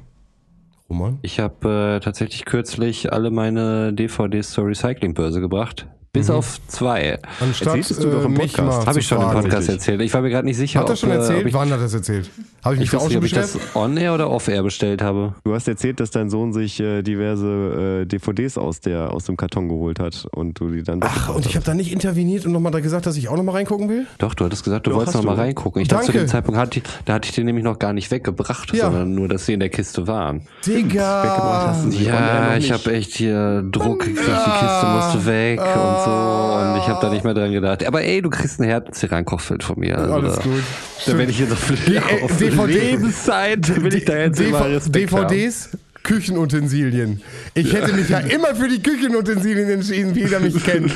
Roman? 0.89 1.19
Ich 1.21 1.39
habe 1.39 1.97
äh, 1.97 1.99
tatsächlich 2.03 2.45
kürzlich 2.45 3.11
alle 3.13 3.29
meine 3.29 3.93
DVDs 3.93 4.51
zur 4.51 4.67
Recyclingbörse 4.67 5.39
gebracht. 5.41 5.87
Bis 6.11 6.27
Mhm. 6.27 6.33
auf 6.35 6.59
zwei. 6.67 7.19
Anstatt 7.39 7.67
Erzähltest 7.67 8.03
du 8.03 8.09
doch 8.09 8.25
im 8.25 8.33
mich 8.33 8.53
Podcast. 8.55 8.87
Habe 8.87 8.99
ich 8.99 9.05
schon 9.07 9.19
im. 9.19 9.29
Podcast 9.29 9.57
richtig. 9.57 9.75
erzählt. 9.75 10.01
Ich 10.01 10.11
war 10.13 10.21
mir 10.21 10.31
gerade 10.31 10.47
nicht 10.47 10.57
sicher, 10.57 10.79
Hat 10.79 10.89
er 10.89 10.95
schon 10.95 11.09
ob, 11.09 11.15
äh, 11.15 11.19
erzählt? 11.19 11.41
ob 11.41 11.45
ich, 11.47 11.53
Wann 11.53 11.69
hat 11.71 11.79
er 11.79 11.85
es 11.85 11.93
erzählt? 11.93 12.31
Habe 12.63 12.73
ich 12.75 12.79
mich 12.79 12.87
ich 12.87 12.91
da 12.91 12.97
auch 12.97 13.01
wusste 13.03 13.13
schon 13.13 13.23
nicht, 13.23 13.37
ob 13.37 13.43
ich 13.45 13.51
das 13.53 13.75
on-air 13.75 14.13
oder 14.15 14.29
off-air 14.31 14.63
bestellt 14.63 15.03
habe. 15.03 15.35
Du 15.45 15.53
hast 15.53 15.67
erzählt, 15.67 15.99
dass 15.99 16.09
dein 16.09 16.31
Sohn 16.31 16.51
sich 16.51 16.79
äh, 16.79 17.03
diverse 17.03 18.01
äh, 18.01 18.05
DVDs 18.07 18.57
aus, 18.57 18.79
der, 18.81 19.13
aus 19.13 19.25
dem 19.25 19.37
Karton 19.37 19.69
geholt 19.69 19.99
hat 19.99 20.25
und 20.31 20.59
du 20.59 20.69
die 20.71 20.81
dann 20.81 20.99
Ach, 21.03 21.29
und 21.29 21.45
ich 21.45 21.55
habe 21.55 21.63
da 21.65 21.75
nicht 21.75 21.91
interveniert 21.93 22.43
und 22.47 22.53
nochmal 22.53 22.71
gesagt, 22.81 23.05
dass 23.05 23.15
ich 23.15 23.29
auch 23.29 23.37
nochmal 23.37 23.55
reingucken 23.55 23.87
will? 23.87 24.07
Doch, 24.17 24.33
du 24.33 24.45
hattest 24.45 24.63
gesagt, 24.63 24.87
du 24.87 24.89
Doch, 24.89 24.97
wolltest 24.97 25.15
hast 25.15 25.23
noch 25.23 25.29
mal 25.29 25.35
du. 25.35 25.41
reingucken. 25.43 25.79
Ich 25.83 25.87
dachte, 25.89 26.07
zu 26.07 26.11
Danke. 26.11 26.25
dem 26.25 26.27
Zeitpunkt 26.31 26.59
hatte 26.59 26.79
ich, 26.79 26.85
da 27.05 27.13
hatte 27.13 27.29
ich 27.29 27.35
den 27.35 27.45
nämlich 27.45 27.63
noch 27.63 27.77
gar 27.77 27.93
nicht 27.93 28.09
weggebracht, 28.09 28.73
Ja. 28.75 28.85
sondern 28.85 29.13
nur, 29.13 29.27
dass 29.27 29.45
sie 29.45 29.53
in 29.53 29.59
der 29.59 29.69
Kiste 29.69 30.07
waren. 30.07 30.41
Digga! 30.65 31.23
weggebracht 31.23 31.67
hast 31.67 31.85
du 31.85 31.91
sie. 31.91 32.07
on-air 32.07 32.13
Ja, 32.15 32.57
ich 32.57 32.63
nicht. 32.63 32.71
habe 32.73 32.93
echt 32.95 33.15
hier 33.15 33.61
Druck 33.71 33.99
gekriegt, 33.99 34.17
die 34.27 34.65
Kiste 34.65 34.85
musste 34.87 35.25
weg 35.27 35.59
und 35.99 36.13
so 36.13 36.69
und 36.69 36.77
ich 36.77 36.87
habe 36.87 36.99
da 37.01 37.09
nicht 37.11 37.23
mehr 37.23 37.33
dran 37.33 37.51
gedacht. 37.51 37.85
Aber 37.85 38.01
ey, 38.01 38.21
du 38.21 38.29
kriegst 38.29 38.59
ein 38.59 38.65
Herz-Ceran-Kochfeld 38.65 39.63
von 39.63 39.79
mir. 39.79 39.97
Also 39.97 40.13
Alles 40.13 40.35
da, 40.35 40.41
gut. 40.43 40.63
Da 41.05 41.17
werde 41.17 41.31
ich 41.31 41.39
jetzt 41.39 41.51
auf, 41.51 41.69
äh, 41.69 41.99
auf 42.23 42.37
DVD 42.37 42.73
Lebenszeit 42.73 43.83
will 43.83 43.93
ich 43.93 44.05
da 44.05 44.17
jetzt 44.17 44.41
haben. 44.41 44.91
DVDs, 44.91 45.69
Küchenutensilien. 46.03 47.21
Ich 47.53 47.73
hätte 47.73 47.93
mich 47.93 48.09
ja 48.09 48.19
immer 48.19 48.55
für 48.55 48.67
die 48.67 48.81
Küchenutensilien 48.81 49.69
entschieden, 49.69 50.15
wie 50.15 50.21
jeder 50.21 50.39
mich 50.39 50.63
kennt. 50.63 50.91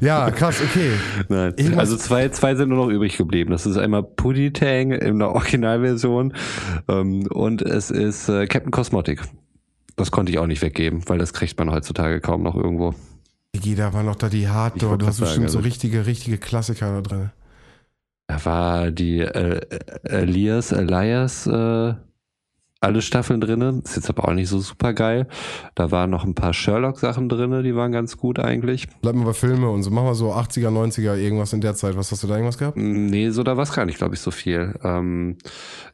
Ja, 0.00 0.30
krass, 0.30 0.56
okay. 0.62 0.90
Nein. 1.28 1.54
Also 1.76 1.96
zwei, 1.96 2.28
zwei 2.30 2.54
sind 2.54 2.70
nur 2.70 2.86
noch 2.86 2.92
übrig 2.92 3.16
geblieben. 3.16 3.50
Das 3.50 3.66
ist 3.66 3.76
einmal 3.76 4.02
Puddy 4.02 4.52
Tang 4.52 4.92
in 4.92 5.18
der 5.18 5.30
Originalversion 5.30 6.32
ähm, 6.88 7.26
und 7.28 7.62
es 7.62 7.90
ist 7.90 8.28
äh, 8.28 8.46
Captain 8.46 8.70
Cosmotic. 8.70 9.20
Das 9.96 10.10
konnte 10.10 10.32
ich 10.32 10.38
auch 10.38 10.46
nicht 10.46 10.62
weggeben, 10.62 11.02
weil 11.06 11.18
das 11.18 11.32
kriegt 11.32 11.58
man 11.58 11.70
heutzutage 11.70 12.20
kaum 12.20 12.42
noch 12.42 12.56
irgendwo. 12.56 12.94
Digi, 13.54 13.74
da 13.74 13.92
war 13.92 14.02
noch 14.02 14.16
da 14.16 14.28
die 14.28 14.48
Hardcore. 14.48 14.96
Du 14.98 15.06
hast 15.06 15.18
bestimmt 15.20 15.42
sagen, 15.42 15.48
so 15.48 15.58
also- 15.58 15.66
richtige, 15.66 16.06
richtige 16.06 16.38
Klassiker 16.38 16.92
da 16.94 17.00
drin. 17.00 17.30
Da 18.28 18.44
war 18.44 18.90
die 18.92 19.18
äh, 19.20 19.60
Elias, 20.04 20.70
Elias, 20.70 21.48
äh, 21.48 21.94
alle 22.80 23.02
Staffeln 23.02 23.40
drinne. 23.40 23.82
Ist 23.84 23.96
jetzt 23.96 24.08
aber 24.08 24.28
auch 24.28 24.32
nicht 24.32 24.48
so 24.48 24.60
super 24.60 24.94
geil. 24.94 25.26
Da 25.74 25.90
waren 25.90 26.10
noch 26.10 26.24
ein 26.24 26.36
paar 26.36 26.54
Sherlock-Sachen 26.54 27.28
drinne, 27.28 27.64
die 27.64 27.74
waren 27.74 27.90
ganz 27.90 28.16
gut 28.16 28.38
eigentlich. 28.38 28.86
Bleib 29.02 29.16
mal 29.16 29.24
bei 29.24 29.32
Filme 29.32 29.68
und 29.68 29.82
so. 29.82 29.90
Mach 29.90 30.04
mal 30.04 30.14
so 30.14 30.32
80er, 30.32 30.68
90er, 30.70 31.16
irgendwas 31.16 31.52
in 31.52 31.60
der 31.60 31.74
Zeit. 31.74 31.96
Was 31.96 32.12
hast 32.12 32.22
du 32.22 32.28
da 32.28 32.34
irgendwas 32.36 32.56
gehabt? 32.56 32.76
Nee, 32.76 33.30
so 33.30 33.42
da 33.42 33.56
war 33.56 33.64
es 33.64 33.72
gar 33.72 33.84
nicht, 33.84 33.98
glaube 33.98 34.14
ich, 34.14 34.20
so 34.20 34.30
viel. 34.30 34.74
Ähm, 34.84 35.36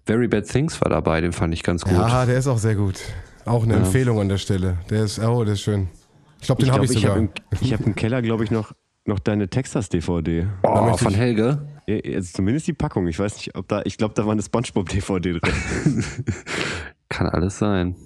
Very 0.05 0.29
Bad 0.29 0.47
Things 0.47 0.79
war 0.83 0.91
dabei, 0.91 1.23
den 1.23 1.33
fand 1.33 1.55
ich 1.55 1.63
ganz 1.63 1.85
gut. 1.85 1.95
Ja, 1.95 2.27
der 2.27 2.37
ist 2.39 2.47
auch 2.49 2.59
sehr 2.59 2.75
gut. 2.75 3.01
Auch 3.47 3.65
eine 3.65 3.73
Ja. 3.75 3.79
Empfehlung 3.81 4.21
an 4.21 4.29
der 4.29 4.39
Stelle. 4.39 4.77
Der 4.91 5.05
ist, 5.05 5.19
oh, 5.21 5.43
der 5.43 5.55
ist 5.55 5.63
schön. 5.63 5.89
Ich 6.47 6.49
glaube, 6.49 6.63
den 6.63 6.69
Ich 6.69 6.73
habe 6.73 6.85
ich 6.85 6.91
ich 6.93 7.05
habe 7.07 7.15
sogar. 7.15 7.17
im, 7.19 7.31
ich 7.61 7.73
hab 7.73 7.81
im 7.81 7.95
Keller, 7.97 8.23
glaube 8.23 8.45
ich, 8.45 8.53
noch, 8.53 8.71
noch 9.05 9.19
deine 9.19 9.49
Texas-DVD. 9.49 10.47
oh, 10.63 10.97
von 10.97 11.11
ich- 11.11 11.17
Helge. 11.19 11.67
Also 11.89 12.31
zumindest 12.35 12.69
die 12.69 12.73
Packung. 12.73 13.09
Ich 13.09 13.19
weiß 13.19 13.35
nicht, 13.37 13.57
ob 13.57 13.67
da, 13.69 13.83
ich 13.85 13.97
glaube, 13.97 14.15
da 14.15 14.25
war 14.27 14.33
eine 14.33 14.43
Spongebob-DVD 14.43 15.41
drin. 15.41 15.41
Kann 17.09 17.27
alles 17.29 17.59
sein. 17.59 17.97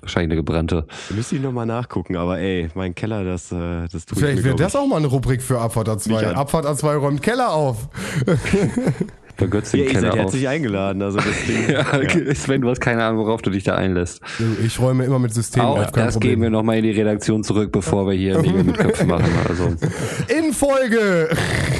Wahrscheinlich 0.00 0.28
eine 0.32 0.36
gebrannte. 0.36 0.86
Da 1.08 1.14
müsste 1.14 1.36
ich 1.36 1.42
nochmal 1.42 1.66
nachgucken, 1.66 2.16
aber 2.16 2.38
ey, 2.38 2.68
mein 2.74 2.94
Keller, 2.96 3.24
das, 3.24 3.50
äh, 3.52 3.86
das 3.88 3.94
ich 3.94 4.04
Vielleicht 4.06 4.38
mir, 4.38 4.44
wäre 4.44 4.56
glaub 4.56 4.58
das 4.58 4.74
auch 4.76 4.86
mal 4.86 4.96
eine 4.96 5.06
Rubrik 5.06 5.40
für 5.40 5.60
Abfahrt 5.60 5.88
A2. 5.88 6.08
Mich 6.08 6.26
an. 6.26 6.34
Abfahrt 6.34 6.66
A2 6.66 6.96
räumt 6.96 7.22
Keller 7.22 7.52
auf. 7.52 7.88
Bei 9.36 9.46
Götz 9.46 9.72
den 9.72 9.80
Ja, 9.80 9.86
Keller 9.86 10.00
seid 10.02 10.10
auf. 10.12 10.18
herzlich 10.18 10.48
eingeladen. 10.48 11.02
Also 11.02 11.18
das 11.18 11.26
Ding, 11.46 11.68
Ja, 11.70 11.86
okay. 11.94 12.34
Sven, 12.34 12.60
du 12.60 12.70
hast 12.70 12.80
keine 12.80 13.02
Ahnung, 13.04 13.24
worauf 13.26 13.42
du 13.42 13.50
dich 13.50 13.64
da 13.64 13.74
einlässt. 13.74 14.20
Ich 14.64 14.78
räume 14.78 15.04
immer 15.04 15.18
mit 15.18 15.34
System 15.34 15.62
Auch 15.62 15.78
auf, 15.80 15.90
das 15.92 16.14
Problem. 16.14 16.30
geben 16.30 16.42
wir 16.42 16.50
nochmal 16.50 16.76
in 16.78 16.84
die 16.84 16.92
Redaktion 16.92 17.42
zurück, 17.42 17.72
bevor 17.72 18.06
wir 18.06 18.14
hier 18.14 18.38
Nägel 18.40 18.64
mit 18.64 18.78
Köpfen 18.78 19.08
machen. 19.08 19.24
Also, 19.48 19.64
In 20.38 20.52
Folge! 20.52 21.28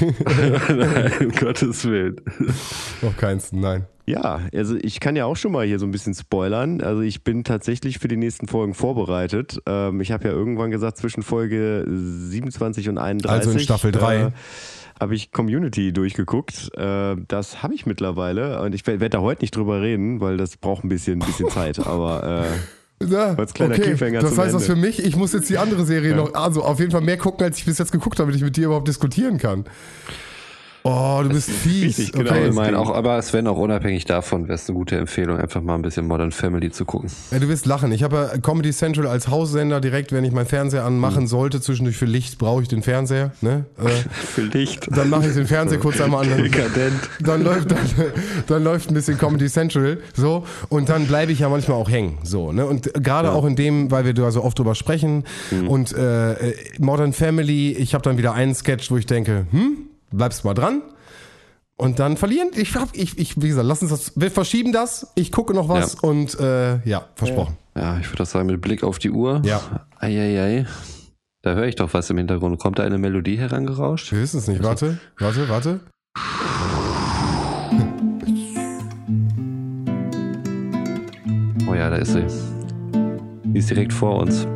nein, 0.68 1.12
um 1.20 1.30
Gottes 1.32 1.84
Willen. 1.84 2.16
Noch 3.02 3.16
keins, 3.16 3.52
nein. 3.52 3.86
Ja, 4.06 4.40
also 4.54 4.76
ich 4.76 5.00
kann 5.00 5.16
ja 5.16 5.24
auch 5.24 5.36
schon 5.36 5.52
mal 5.52 5.64
hier 5.64 5.78
so 5.78 5.86
ein 5.86 5.90
bisschen 5.90 6.12
spoilern. 6.12 6.82
Also 6.82 7.00
ich 7.00 7.24
bin 7.24 7.42
tatsächlich 7.42 7.98
für 7.98 8.08
die 8.08 8.18
nächsten 8.18 8.48
Folgen 8.48 8.74
vorbereitet. 8.74 9.60
Ähm, 9.66 10.00
ich 10.02 10.12
habe 10.12 10.28
ja 10.28 10.34
irgendwann 10.34 10.70
gesagt, 10.70 10.98
zwischen 10.98 11.22
Folge 11.22 11.86
27 11.88 12.90
und 12.90 12.98
31. 12.98 13.30
Also 13.30 13.50
in 13.52 13.58
Staffel 13.60 13.92
drei. 13.92 14.16
Äh, 14.16 14.30
habe 15.00 15.14
ich 15.14 15.32
Community 15.32 15.92
durchgeguckt. 15.92 16.70
Äh, 16.76 17.16
das 17.28 17.62
habe 17.62 17.74
ich 17.74 17.86
mittlerweile. 17.86 18.60
Und 18.62 18.74
ich 18.74 18.86
werde 18.86 19.10
da 19.10 19.20
heute 19.20 19.42
nicht 19.42 19.56
drüber 19.56 19.80
reden, 19.80 20.20
weil 20.20 20.36
das 20.36 20.56
braucht 20.56 20.84
ein 20.84 20.88
bisschen, 20.88 21.18
bisschen 21.18 21.48
Zeit. 21.50 21.78
Aber 21.86 22.46
äh, 23.00 23.04
Ja, 23.06 23.34
Als 23.34 23.54
kleiner 23.54 23.74
okay. 23.74 23.82
Cliffhanger 23.82 24.20
Das 24.20 24.38
heißt 24.38 24.54
das 24.54 24.66
für 24.66 24.76
mich, 24.76 25.04
ich 25.04 25.16
muss 25.16 25.32
jetzt 25.32 25.50
die 25.50 25.58
andere 25.58 25.84
Serie 25.84 26.14
noch, 26.14 26.34
also 26.34 26.62
auf 26.62 26.78
jeden 26.78 26.92
Fall 26.92 27.00
mehr 27.00 27.16
gucken, 27.18 27.44
als 27.44 27.58
ich 27.58 27.64
bis 27.64 27.78
jetzt 27.78 27.92
geguckt 27.92 28.18
habe, 28.18 28.26
damit 28.26 28.36
ich 28.36 28.44
mit 28.44 28.56
dir 28.56 28.66
überhaupt 28.66 28.88
diskutieren 28.88 29.38
kann. 29.38 29.64
Oh, 30.86 31.20
du 31.22 31.30
bist 31.30 31.48
fies. 31.50 31.84
richtig, 31.98 32.12
genau. 32.12 32.30
okay. 32.30 32.48
Ich 32.48 32.54
meine, 32.54 32.78
auch, 32.78 32.94
aber 32.94 33.20
Sven, 33.22 33.46
auch 33.46 33.56
unabhängig 33.56 34.04
davon, 34.04 34.44
wäre 34.48 34.56
es 34.56 34.68
eine 34.68 34.76
gute 34.76 34.98
Empfehlung, 34.98 35.38
einfach 35.38 35.62
mal 35.62 35.76
ein 35.76 35.80
bisschen 35.80 36.06
Modern 36.06 36.30
Family 36.30 36.70
zu 36.70 36.84
gucken. 36.84 37.08
Ja, 37.30 37.38
du 37.38 37.48
wirst 37.48 37.64
lachen. 37.64 37.90
Ich 37.90 38.02
habe 38.02 38.16
ja 38.34 38.38
Comedy 38.38 38.70
Central 38.70 39.06
als 39.06 39.28
Haussender 39.28 39.80
direkt, 39.80 40.12
wenn 40.12 40.24
ich 40.24 40.32
meinen 40.32 40.44
Fernseher 40.44 40.84
anmachen 40.84 41.22
Mhm. 41.22 41.28
sollte, 41.28 41.60
zwischendurch 41.62 41.96
für 41.96 42.04
Licht 42.04 42.36
brauche 42.36 42.60
ich 42.60 42.68
den 42.68 42.82
Fernseher. 42.82 43.32
Ne? 43.40 43.64
Äh, 43.82 43.88
Für 44.12 44.42
Licht. 44.42 44.86
dann 44.94 45.08
mache 45.08 45.26
ich 45.28 45.32
den 45.34 45.46
Fernseher 45.46 45.78
kurz 45.78 46.02
einmal 46.02 46.30
an. 46.30 46.36
Dekadent. 46.42 46.92
Dann 47.20 47.42
läuft, 47.42 47.70
dann, 47.70 47.78
dann 48.46 48.62
läuft 48.62 48.90
ein 48.90 48.94
bisschen 48.94 49.16
Comedy 49.16 49.46
Central, 49.48 50.00
so, 50.14 50.44
und 50.68 50.90
dann 50.90 51.06
bleibe 51.06 51.32
ich 51.32 51.38
ja 51.38 51.48
manchmal 51.48 51.78
auch 51.78 51.88
hängen, 51.90 52.18
so, 52.24 52.52
ne, 52.52 52.66
und 52.66 52.92
gerade 53.02 53.32
auch 53.32 53.46
in 53.46 53.56
dem, 53.56 53.90
weil 53.90 54.04
wir 54.04 54.12
da 54.12 54.30
so 54.30 54.44
oft 54.44 54.58
drüber 54.58 54.74
sprechen 54.74 55.24
und 55.66 55.92
äh, 55.96 56.32
äh, 56.50 56.54
Modern 56.78 57.14
Family, 57.14 57.72
ich 57.72 57.94
habe 57.94 58.02
dann 58.02 58.18
wieder 58.18 58.34
einen 58.34 58.54
Sketch, 58.54 58.90
wo 58.90 58.98
ich 58.98 59.06
denke, 59.06 59.46
hm, 59.50 59.83
bleibst 60.16 60.44
mal 60.44 60.54
dran 60.54 60.82
und 61.76 61.98
dann 61.98 62.16
verlieren, 62.16 62.50
ich 62.54 62.74
hab, 62.76 62.94
ich, 62.96 63.18
ich, 63.18 63.40
wie 63.42 63.48
gesagt, 63.48 63.66
lass 63.66 63.82
uns 63.82 63.90
das, 63.90 64.12
wir 64.20 64.30
verschieben 64.30 64.72
das, 64.72 65.08
ich 65.14 65.32
gucke 65.32 65.54
noch 65.54 65.68
was 65.68 65.94
Ja. 65.94 66.08
und 66.08 66.38
äh, 66.40 66.78
ja, 66.88 67.08
versprochen. 67.14 67.56
Ja, 67.76 67.98
ich 67.98 68.06
würde 68.08 68.18
das 68.18 68.30
sagen, 68.30 68.46
mit 68.46 68.60
Blick 68.60 68.84
auf 68.84 68.98
die 68.98 69.10
Uhr. 69.10 69.42
Ja. 69.44 69.60
Eieiei. 69.98 70.66
Da 71.42 71.54
höre 71.54 71.66
ich 71.66 71.74
doch 71.76 71.92
was 71.92 72.08
im 72.10 72.16
Hintergrund. 72.18 72.58
Kommt 72.58 72.78
da 72.78 72.84
eine 72.84 72.96
Melodie 72.98 73.36
herangerauscht? 73.36 74.12
Wir 74.12 74.20
wissen 74.20 74.38
es 74.38 74.46
nicht, 74.48 74.62
warte, 74.62 74.98
warte, 75.18 75.48
warte. 75.48 75.80
Oh 81.68 81.74
ja, 81.74 81.90
da 81.90 81.96
ist 81.96 82.12
sie. 82.12 82.26
Die 83.44 83.58
ist 83.58 83.70
direkt 83.70 83.92
vor 83.92 84.18
uns. 84.18 84.46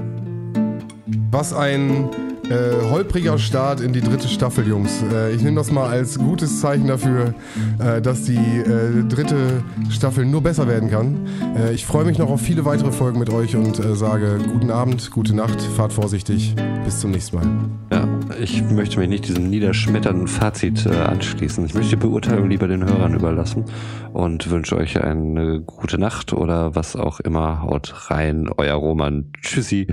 Was 1.31 1.53
ein 1.53 2.09
äh, 2.51 2.91
holpriger 2.91 3.39
Start 3.39 3.81
in 3.81 3.93
die 3.93 4.01
dritte 4.01 4.29
Staffel, 4.29 4.67
Jungs. 4.67 5.03
Äh, 5.13 5.35
ich 5.35 5.43
nehme 5.43 5.57
das 5.57 5.71
mal 5.71 5.89
als 5.89 6.19
gutes 6.19 6.61
Zeichen 6.61 6.87
dafür, 6.87 7.35
äh, 7.79 8.01
dass 8.01 8.25
die 8.25 8.37
äh, 8.37 9.05
dritte 9.09 9.63
Staffel 9.91 10.25
nur 10.25 10.43
besser 10.43 10.67
werden 10.67 10.91
kann. 10.91 11.27
Äh, 11.57 11.75
ich 11.75 11.85
freue 11.85 12.05
mich 12.05 12.19
noch 12.19 12.31
auf 12.31 12.41
viele 12.41 12.65
weitere 12.65 12.93
Folgen 12.93 13.19
mit 13.19 13.31
euch 13.31 13.57
und 13.57 13.79
äh, 13.79 13.95
sage 13.95 14.39
guten 14.51 14.71
Abend, 14.71 15.11
gute 15.11 15.35
Nacht, 15.35 15.61
fahrt 15.61 15.93
vorsichtig. 15.93 16.55
Bis 16.85 17.01
zum 17.01 17.11
nächsten 17.11 17.37
Mal. 17.37 17.47
Ja, 17.93 18.09
ich 18.41 18.63
möchte 18.63 18.99
mich 18.99 19.09
nicht 19.09 19.29
diesem 19.29 19.51
niederschmetternden 19.51 20.27
Fazit 20.27 20.87
anschließen. 20.87 21.67
Ich 21.67 21.75
möchte 21.75 21.91
die 21.91 21.97
Beurteilung 21.97 22.49
lieber 22.49 22.67
den 22.67 22.85
Hörern 22.85 23.15
überlassen 23.15 23.67
und 24.13 24.51
wünsche 24.51 24.77
euch 24.77 25.03
eine 25.03 25.61
gute 25.61 25.99
Nacht 25.99 26.33
oder 26.33 26.75
was 26.75 26.97
auch 26.97 27.21
immer. 27.21 27.63
Haut 27.63 28.11
rein, 28.11 28.49
euer 28.57 28.77
Roman. 28.77 29.27
Tschüssi. 29.43 29.89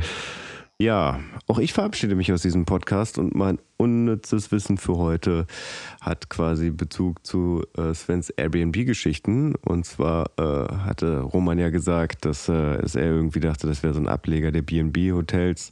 Ja, 0.77 1.21
auch 1.47 1.59
ich 1.59 1.71
verabschiede 1.71 2.15
mich 2.15 2.33
aus 2.33 2.41
diesem 2.41 2.65
Podcast 2.65 3.17
und 3.17 3.33
mein 3.33 3.59
unnützes 3.77 4.51
Wissen 4.51 4.77
für 4.77 4.97
heute 4.97 5.47
hat 6.01 6.29
quasi 6.29 6.69
Bezug 6.69 7.25
zu 7.25 7.63
äh, 7.77 7.93
Svens 7.93 8.29
Airbnb-Geschichten. 8.29 9.55
Und 9.55 9.85
zwar 9.85 10.31
äh, 10.37 10.43
hatte 10.43 11.21
Roman 11.21 11.59
ja 11.59 11.69
gesagt, 11.69 12.25
dass, 12.25 12.49
äh, 12.49 12.81
dass 12.81 12.95
er 12.95 13.05
irgendwie 13.05 13.39
dachte, 13.39 13.67
das 13.67 13.83
wäre 13.83 13.93
so 13.93 14.01
ein 14.01 14.09
Ableger 14.09 14.51
der 14.51 14.63
BB-Hotels. 14.63 15.71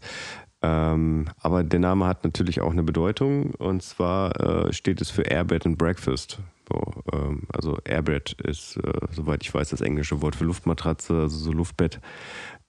Ähm, 0.61 1.25
aber 1.41 1.65
der 1.65 1.81
Name 1.81 2.05
hat 2.05 2.23
natürlich 2.23 2.61
auch 2.61 2.71
eine 2.71 2.83
Bedeutung 2.83 3.53
und 3.55 3.83
zwar 3.83 4.39
äh, 4.39 4.71
steht 4.71 5.01
es 5.01 5.09
für 5.09 5.23
Airbed 5.23 5.65
and 5.65 5.77
Breakfast. 5.77 6.39
So, 6.69 7.03
ähm, 7.11 7.43
also 7.51 7.77
Airbed 7.83 8.33
ist, 8.43 8.77
äh, 8.77 8.93
soweit 9.11 9.43
ich 9.43 9.53
weiß, 9.53 9.69
das 9.69 9.81
englische 9.81 10.21
Wort 10.21 10.35
für 10.37 10.45
Luftmatratze, 10.45 11.13
also 11.13 11.37
so 11.37 11.51
Luftbett. 11.51 11.99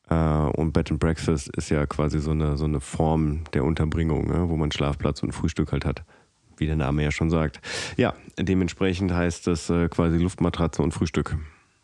Äh, 0.08 0.14
und 0.14 0.72
Bed 0.72 0.90
and 0.90 1.00
Breakfast 1.00 1.48
ist 1.56 1.70
ja 1.70 1.86
quasi 1.86 2.18
so 2.20 2.32
eine, 2.32 2.56
so 2.56 2.64
eine 2.64 2.80
Form 2.80 3.44
der 3.52 3.64
Unterbringung, 3.64 4.28
ne, 4.28 4.48
wo 4.48 4.56
man 4.56 4.70
Schlafplatz 4.70 5.22
und 5.22 5.32
Frühstück 5.32 5.72
halt 5.72 5.84
hat. 5.84 6.04
Wie 6.56 6.66
der 6.66 6.76
Name 6.76 7.02
ja 7.02 7.10
schon 7.10 7.30
sagt. 7.30 7.60
Ja, 7.96 8.14
dementsprechend 8.38 9.12
heißt 9.12 9.46
das 9.46 9.70
äh, 9.70 9.88
quasi 9.88 10.18
Luftmatratze 10.18 10.82
und 10.82 10.92
Frühstück. 10.92 11.36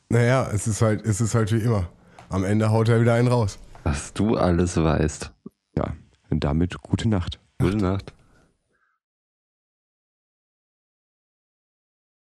Naja, 0.09 0.49
es 0.53 0.67
ist 0.67 0.83
halt, 0.83 1.05
es 1.05 1.21
ist 1.21 1.35
halt 1.35 1.53
wie 1.53 1.59
immer. 1.59 1.89
Am 2.29 2.45
Ende 2.45 2.71
haut 2.71 2.89
er 2.89 3.01
wieder 3.01 3.15
einen 3.15 3.29
raus. 3.29 3.59
Was 3.83 4.13
du 4.13 4.37
alles 4.37 4.77
weißt. 4.77 5.33
Ja. 5.77 5.95
Und 6.29 6.45
damit 6.45 6.81
gute 6.83 7.09
Nacht. 7.09 7.41
Gute 7.59 7.79
Nacht. 7.79 8.13